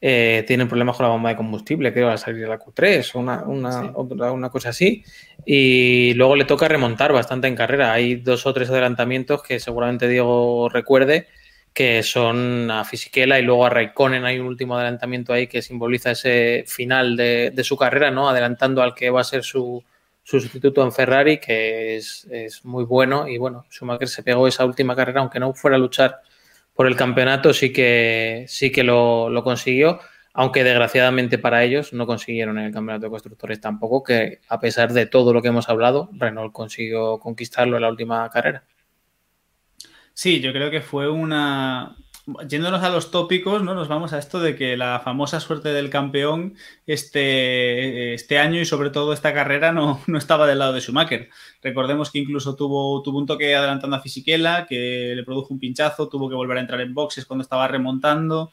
eh, 0.07 0.45
tienen 0.47 0.69
problemas 0.69 0.99
con 0.99 1.05
la 1.05 1.13
bomba 1.13 1.31
de 1.31 1.37
combustible, 1.37 1.91
creo, 1.91 2.11
al 2.11 2.19
salir 2.19 2.43
de 2.43 2.47
la 2.47 2.59
Q3 2.59 3.15
o 3.15 3.21
una, 3.21 3.43
una, 3.45 4.33
una, 4.33 4.51
cosa 4.51 4.69
así. 4.69 5.03
Y 5.47 6.13
luego 6.13 6.37
le 6.37 6.45
toca 6.45 6.69
remontar 6.69 7.15
bastante 7.15 7.49
en 7.49 7.57
carrera. 7.57 7.91
Hay 7.95 8.17
dos 8.17 8.45
o 8.45 8.53
tres 8.53 8.69
adelantamientos 8.69 9.43
que 9.43 9.59
seguramente 9.59 10.07
Diego 10.07 10.69
recuerde, 10.69 11.29
que 11.73 12.03
son 12.03 12.71
a 12.71 12.85
Fisichella 12.85 13.39
y 13.39 13.45
luego 13.45 13.65
a 13.65 13.71
Raikkonen. 13.71 14.27
Hay 14.27 14.39
un 14.39 14.47
último 14.47 14.77
adelantamiento 14.77 15.33
ahí 15.33 15.47
que 15.47 15.63
simboliza 15.63 16.11
ese 16.11 16.65
final 16.67 17.17
de, 17.17 17.65
su 17.65 17.79
carrera, 17.79 18.11
¿no? 18.11 18.29
Adelantando 18.29 18.83
al 18.83 18.95
que 18.95 19.09
va 19.09 19.23
a 19.23 19.25
ser 19.25 19.43
su, 19.43 19.83
sustituto 20.23 20.85
en 20.85 20.93
Ferrari, 20.93 21.39
que 21.39 21.97
es, 21.97 22.29
es, 22.31 22.63
muy 22.67 22.85
bueno. 22.85 23.27
Y 23.27 23.39
bueno, 23.39 23.65
Schumacher 23.71 24.09
se 24.09 24.23
pegó 24.23 24.47
esa 24.47 24.67
última 24.67 24.95
carrera, 24.95 25.23
aunque 25.23 25.41
no 25.41 25.55
fuera 25.55 25.77
a 25.77 25.81
luchar 25.81 26.21
por 26.75 26.87
el 26.87 26.97
campeonato 26.97 27.55
sí 27.55 27.73
que, 27.73 28.45
sí 28.49 28.71
que 28.71 28.83
lo, 28.83 29.31
consiguió, 29.45 30.01
aunque 30.33 30.65
desgraciadamente 30.65 31.39
para 31.39 31.63
ellos 31.63 31.93
no 31.93 32.07
consiguieron 32.07 32.59
el 32.59 32.73
campeonato 32.73 33.07
de 33.07 33.11
constructores 33.11 33.61
tampoco, 33.61 34.03
que 34.03 34.41
a 34.49 34.59
pesar 34.61 34.93
de 34.93 35.07
todo 35.07 35.33
lo 35.33 35.41
que 35.41 35.49
hemos 35.49 35.69
hablado, 35.69 36.11
Renault 36.13 36.53
consiguió 36.53 37.19
conquistarlo 37.19 37.77
en 37.77 37.83
la 37.83 37.89
última 37.89 38.29
carrera. 38.31 38.65
Sí, 40.13 40.41
yo 40.41 40.53
creo 40.53 40.71
que 40.71 40.81
fue 40.81 41.11
una, 41.11 41.97
yéndonos 42.49 42.83
a 42.83 42.89
los 42.89 43.11
tópicos, 43.11 43.63
¿no? 43.63 43.75
Nos 43.75 43.89
vamos 43.89 44.13
a 44.13 44.19
esto 44.19 44.41
de 44.41 44.57
que 44.57 44.77
la 44.77 45.01
famosa 45.01 45.41
suerte 45.41 45.71
del 45.71 45.91
campeón 45.91 46.55
este, 46.87 48.15
este 48.15 48.39
año 48.39 48.61
y 48.61 48.65
sobre 48.65 48.91
todo 48.91 49.13
esta 49.13 49.35
carrera 49.35 49.73
no, 49.73 50.01
no, 50.07 50.19
estaba 50.19 50.47
del 50.47 50.59
lado 50.59 50.73
de 50.73 50.81
Schumacher. 50.81 51.29
Recordemos 51.63 52.11
que 52.11 52.21
incluso 52.21 52.57
tuvo, 52.57 53.03
tuvo 53.03 53.19
un 53.19 53.27
toque 53.27 53.55
adelantando 53.55 53.97
a 53.97 54.01
Fisichella, 54.01 54.67
que 54.67 55.13
le 55.15 55.25
produjo 55.25 55.53
un 55.53 55.61
pinchazo, 55.61 56.09
tuvo 56.09 56.29
que 56.29 56.35
volver 56.35 56.59
a 56.59 56.61
entrar 56.61 56.81
en 56.81 56.95
boxes 56.95 57.27
cuando 57.27 57.43
estaba 57.43 57.69
remontando. 57.69 58.53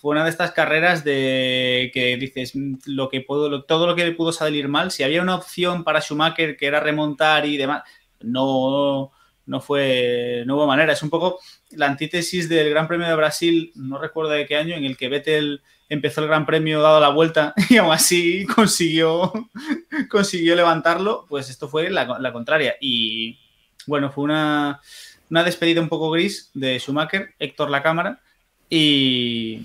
fue 0.00 0.12
una 0.12 0.24
de 0.24 0.30
estas 0.30 0.52
carreras 0.52 1.04
de 1.04 1.90
que 1.92 2.16
dices 2.16 2.56
mm, 2.56 2.76
lo 2.86 3.08
que 3.08 3.20
puedo, 3.20 3.64
todo 3.64 3.86
lo 3.86 3.94
que 3.94 4.10
pudo 4.12 4.32
salir 4.32 4.68
mal. 4.68 4.90
Si 4.90 5.02
había 5.02 5.22
una 5.22 5.36
opción 5.36 5.84
para 5.84 6.00
Schumacher 6.00 6.56
que 6.56 6.66
era 6.66 6.80
remontar 6.80 7.46
y 7.46 7.56
demás, 7.58 7.82
no, 8.20 9.12
no 9.50 9.60
fue, 9.60 10.44
no 10.46 10.54
hubo 10.54 10.66
manera. 10.66 10.92
Es 10.92 11.02
un 11.02 11.10
poco 11.10 11.40
la 11.70 11.86
antítesis 11.86 12.48
del 12.48 12.70
Gran 12.70 12.86
Premio 12.86 13.08
de 13.08 13.16
Brasil, 13.16 13.72
no 13.74 13.98
recuerdo 13.98 14.30
de 14.30 14.46
qué 14.46 14.56
año, 14.56 14.76
en 14.76 14.84
el 14.84 14.96
que 14.96 15.08
Vettel 15.08 15.60
empezó 15.88 16.20
el 16.20 16.28
Gran 16.28 16.46
Premio 16.46 16.80
dado 16.80 17.00
la 17.00 17.08
vuelta 17.08 17.52
y 17.68 17.76
aún 17.76 17.92
así 17.92 18.46
consiguió, 18.46 19.32
consiguió 20.08 20.54
levantarlo. 20.54 21.26
Pues 21.28 21.50
esto 21.50 21.68
fue 21.68 21.90
la, 21.90 22.20
la 22.20 22.32
contraria. 22.32 22.76
Y 22.80 23.40
bueno, 23.88 24.12
fue 24.12 24.22
una, 24.22 24.80
una 25.28 25.42
despedida 25.42 25.80
un 25.80 25.88
poco 25.88 26.12
gris 26.12 26.50
de 26.54 26.78
Schumacher, 26.78 27.34
Héctor 27.40 27.70
la 27.70 27.82
cámara 27.82 28.20
y... 28.68 29.62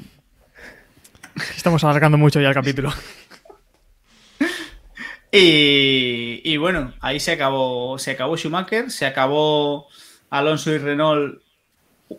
Estamos 1.56 1.84
alargando 1.84 2.18
mucho 2.18 2.42
ya 2.42 2.48
el 2.48 2.54
capítulo. 2.56 2.92
y, 5.36 6.58
bueno, 6.58 6.94
ahí 7.00 7.20
se 7.20 7.32
acabó, 7.32 7.98
se 8.00 8.12
acabó 8.12 8.38
Schumacher, 8.38 8.92
se 8.92 9.06
acabó 9.06 9.88
Alonso 10.30 10.72
y 10.72 10.78
Renault 10.78 11.42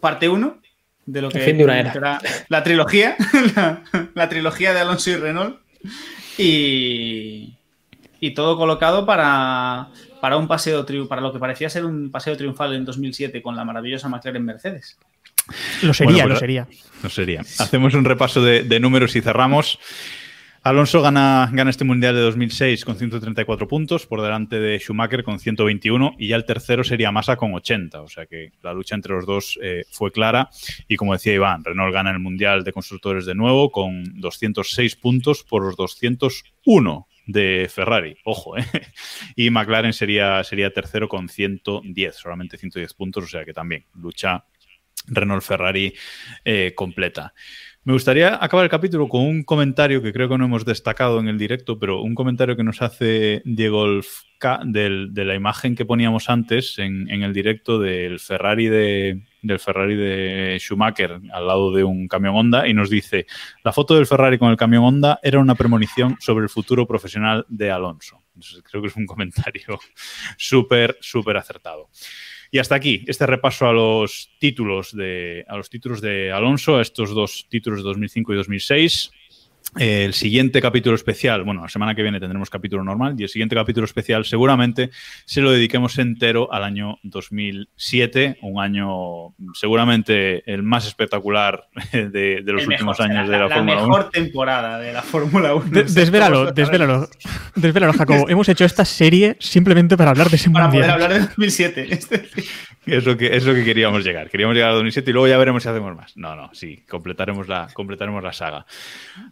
parte 0.01 0.29
1 0.29 0.59
de 1.07 1.23
lo 1.23 1.31
que 1.31 1.49
era 1.49 2.19
la 2.49 2.63
trilogía, 2.63 3.17
la, 4.15 4.29
trilogía 4.29 4.75
de 4.75 4.81
Alonso 4.81 5.11
y 5.11 5.17
Renault. 5.17 5.61
Y, 6.39 7.57
y 8.21 8.31
todo 8.33 8.57
colocado 8.57 9.07
para, 9.07 9.89
para 10.21 10.37
un 10.37 10.49
paseo 10.49 10.85
para 11.09 11.21
lo 11.21 11.33
que 11.33 11.39
parecía 11.39 11.71
ser 11.71 11.85
un 11.85 12.11
paseo 12.11 12.37
triunfal 12.37 12.75
en 12.75 12.85
2007 12.85 13.43
con 13.43 13.57
la 13.57 13.65
maravillosa 13.65 14.09
McLaren 14.09 14.45
Mercedes. 14.45 14.99
Lo 15.83 15.95
sería, 15.95 16.25
lo 16.25 16.31
pues, 16.31 16.41
sería. 16.41 16.67
Lo 17.03 17.09
sería. 17.09 17.41
Hacemos 17.41 17.95
un 17.95 18.05
repaso 18.05 18.43
de, 18.43 18.81
números 18.81 19.15
y 19.17 19.21
cerramos. 19.21 19.79
Alonso 20.67 21.01
gana, 21.01 21.49
gana, 21.53 21.71
este 21.71 21.85
Mundial 21.85 22.17
de 22.17 22.23
2006 22.23 22.85
con 22.85 22.97
134 22.97 23.69
puntos, 23.69 24.05
por 24.05 24.21
delante 24.21 24.59
de 24.59 24.81
Schumacher 24.81 25.23
con 25.23 25.39
121 25.39 26.17
y 26.19 26.27
ya 26.27 26.35
el 26.35 26.45
tercero 26.45 26.83
sería 26.83 27.13
Massa 27.13 27.37
con 27.37 27.55
80. 27.55 28.01
O 28.03 28.09
sea 28.09 28.27
que 28.27 28.51
la 28.63 28.73
lucha 28.73 28.97
entre 28.97 29.15
los 29.15 29.27
dos 29.27 29.61
eh, 29.63 29.85
fue 29.93 30.11
clara. 30.11 30.51
Y 30.89 30.97
como 30.97 31.13
decía 31.13 31.35
Iván, 31.35 31.63
Renault 31.63 31.95
gana 31.95 32.11
el 32.11 32.19
Mundial 32.19 32.65
de 32.65 32.73
Constructores 32.73 33.27
de 33.27 33.37
nuevo 33.37 33.71
con 33.71 34.21
206 34.21 34.97
puntos 34.97 35.45
por 35.45 35.63
los 35.63 35.77
201 35.77 37.07
de 37.29 37.71
Ferrari, 37.73 38.17
ojo, 38.25 38.59
¿eh? 38.59 38.65
Y 39.37 39.51
McLaren 39.51 39.93
sería, 39.93 40.43
sería 40.43 40.73
tercero 40.73 41.09
con 41.09 41.29
110, 41.29 42.17
solamente 42.17 42.59
110 42.59 42.93
puntos, 42.95 43.23
o 43.23 43.29
sea 43.29 43.45
que 43.45 43.53
también 43.53 43.85
lucha 43.95 44.45
Renault-Ferrari 45.07 45.95
eh, 46.45 46.73
completa. 46.75 47.35
Me 47.87 47.93
gustaría 47.93 48.43
acabar 48.43 48.65
el 48.65 48.69
capítulo 48.69 49.09
con 49.09 49.21
un 49.21 49.45
comentario 49.45 50.03
que 50.03 50.13
creo 50.13 50.29
que 50.29 50.37
no 50.37 50.47
hemos 50.47 50.65
destacado 50.65 51.21
en 51.21 51.29
el 51.29 51.39
directo, 51.39 51.79
pero 51.79 52.03
un 52.03 52.17
comentario 52.17 52.57
que 52.57 52.65
nos 52.65 52.83
hace 52.83 53.43
Diego 53.45 54.01
K 54.39 54.63
de 54.65 55.25
la 55.25 55.37
imagen 55.37 55.77
que 55.77 55.85
poníamos 55.85 56.29
antes 56.29 56.81
en, 56.81 57.09
el 57.09 57.33
directo 57.33 57.79
del 57.79 58.19
Ferrari 58.19 58.67
de, 58.67 59.23
del 59.41 59.61
Ferrari 59.61 59.95
de 59.95 60.57
Schumacher 60.59 61.21
al 61.33 61.47
lado 61.47 61.71
de 61.71 61.85
un 61.85 62.09
camión 62.09 62.35
Honda 62.35 62.67
y 62.67 62.75
nos 62.75 62.91
dice, 62.91 63.27
la 63.63 63.73
foto 63.73 63.95
del 63.95 64.09
Ferrari 64.09 64.37
con 64.37 64.51
el 64.51 64.57
camión 64.57 64.83
Honda 64.83 65.21
era 65.23 65.39
una 65.39 65.55
premonición 65.55 66.17
sobre 66.19 66.43
el 66.43 66.49
futuro 66.49 66.89
profesional 66.89 67.47
de 67.49 67.71
Alonso. 67.71 68.21
creo 68.69 68.83
que 68.83 68.89
es 68.89 68.97
un 68.97 69.07
comentario 69.07 69.79
súper, 70.37 70.99
súper 71.01 71.37
acertado. 71.37 71.89
Y 72.57 72.59
hasta 72.59 72.75
aquí 72.75 73.05
este 73.07 73.27
repaso 73.27 73.67
a 73.67 73.73
los 73.75 74.31
títulos 74.39 74.97
de, 74.97 75.45
a 75.47 75.59
los 75.59 75.69
títulos 75.69 76.01
de 76.01 76.33
Alonso, 76.33 76.79
a 76.79 76.81
estos 76.81 77.15
dos 77.15 77.47
títulos 77.51 77.81
de 77.81 77.85
2005 77.85 78.33
y 78.33 78.37
2006 78.37 79.11
el 79.79 80.15
siguiente 80.15 80.63
capítulo 80.63 80.95
especial, 80.95 81.43
bueno, 81.45 81.63
la 81.63 81.69
semana 81.69 81.95
que 81.95 82.03
viene 82.03 82.19
tendremos 82.19 82.49
capítulo 82.49 82.83
normal 82.83 83.15
y 83.19 83.25
el 83.25 83.29
siguiente 83.29 83.55
capítulo 83.55 83.85
especial 83.85 84.25
seguramente 84.25 84.91
se 85.27 85.41
lo 85.43 85.51
dediquemos 85.51 85.99
entero 85.99 86.53
al 86.53 86.65
año 86.65 86.99
2007, 87.03 88.39
un 88.43 88.63
año 88.63 89.35
seguramente 89.55 90.51
el 90.51 90.63
más 90.63 90.87
espectacular 90.87 91.67
de, 91.93 92.43
los 92.45 92.67
últimos 92.67 93.01
años 93.01 93.29
de 93.29 93.39
la, 93.39 93.49
Fórmula 93.49 93.75
1. 93.75 93.81
La 93.83 93.87
mejor 93.87 94.11
temporada 94.11 94.79
de 94.79 94.93
la 94.93 95.03
Fórmula 95.03 95.55
1. 95.55 95.67
desvélalo, 95.71 96.53
desvélalo, 96.53 97.09
desvélalo, 97.55 97.93
Jacobo. 97.93 98.29
Hemos 98.29 98.49
hecho 98.49 98.65
esta 98.65 98.85
serie 98.85 99.37
simplemente 99.41 99.97
para 99.97 100.11
hablar 100.11 100.31
de 100.31 100.37
ese 100.37 100.51
Para 100.51 100.71
poder 100.71 100.91
hablar 100.91 101.13
de 101.13 101.21
2007. 101.21 101.89
Es 102.87 103.05
lo, 103.05 103.17
que, 103.17 103.37
es 103.37 103.45
lo 103.45 103.53
que 103.53 103.65
queríamos 103.65 104.05
llegar. 104.05 104.31
Queríamos 104.31 104.55
llegar 104.55 104.71
a 104.71 104.75
2007 104.75 105.11
y 105.11 105.13
luego 105.13 105.27
ya 105.27 105.37
veremos 105.37 105.65
si 105.65 105.69
hacemos 105.69 105.97
más. 105.97 106.17
No, 106.17 106.37
no, 106.37 106.51
sí, 106.55 106.85
completaremos 106.89 107.49
la, 107.49 107.67
completaremos 107.73 108.23
la 108.23 108.33
saga. 108.33 108.65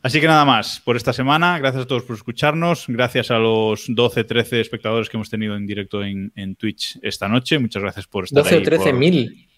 Así 0.02 0.20
que 0.20 0.23
nada 0.26 0.44
más 0.44 0.80
por 0.80 0.96
esta 0.96 1.12
semana. 1.12 1.58
Gracias 1.58 1.84
a 1.84 1.86
todos 1.86 2.02
por 2.04 2.16
escucharnos. 2.16 2.86
Gracias 2.88 3.30
a 3.30 3.38
los 3.38 3.84
12, 3.88 4.24
13 4.24 4.60
espectadores 4.60 5.08
que 5.08 5.16
hemos 5.16 5.30
tenido 5.30 5.56
en 5.56 5.66
directo 5.66 6.02
en, 6.02 6.56
Twitch 6.56 6.98
esta 7.02 7.28
noche. 7.28 7.58
Muchas 7.58 7.82
gracias 7.82 8.06
por 8.06 8.24
estar 8.24 8.42
12 8.42 8.56
o 8.56 8.62
13 8.62 8.92
mil. 8.92 9.48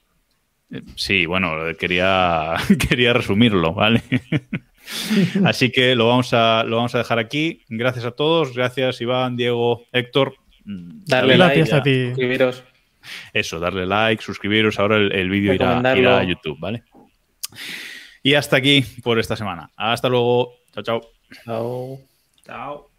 Eh, 0.71 0.83
sí, 0.97 1.27
bueno, 1.27 1.53
quería, 1.79 2.55
quería 2.89 3.13
resumirlo, 3.13 3.75
¿vale? 3.75 4.03
Así 5.45 5.71
que 5.71 5.95
lo 5.95 6.09
vamos, 6.09 6.33
a, 6.33 6.65
lo 6.65 6.77
vamos 6.77 6.95
a 6.95 6.99
dejar 6.99 7.19
aquí. 7.19 7.63
Gracias 7.69 8.05
a 8.05 8.13
todos. 8.13 8.55
Gracias, 8.55 9.01
Iván, 9.01 9.37
Diego, 9.37 9.85
Héctor. 9.93 10.35
Darle 10.65 11.39
like, 11.39 11.75
a 11.75 11.83
ti. 11.83 12.07
Suscribiros. 12.09 12.65
Eso, 13.33 13.61
darle 13.61 13.87
like, 13.87 14.23
suscribiros. 14.23 14.79
Ahora 14.79 14.97
el, 14.97 15.31
vídeo 15.31 15.55
irá, 15.55 15.81
irá, 15.97 16.19
a 16.19 16.25
YouTube, 16.25 16.59
¿vale? 16.59 16.83
Y 18.27 18.35
hasta 18.35 18.57
aquí 18.57 18.83
por 19.05 19.21
esta 19.21 19.37
semana. 19.37 19.71
Hasta 19.77 20.09
luego. 20.09 20.55
Chao, 20.73 20.83
chao. 20.83 21.01
Chao. 21.45 21.99
Chao. 22.45 22.96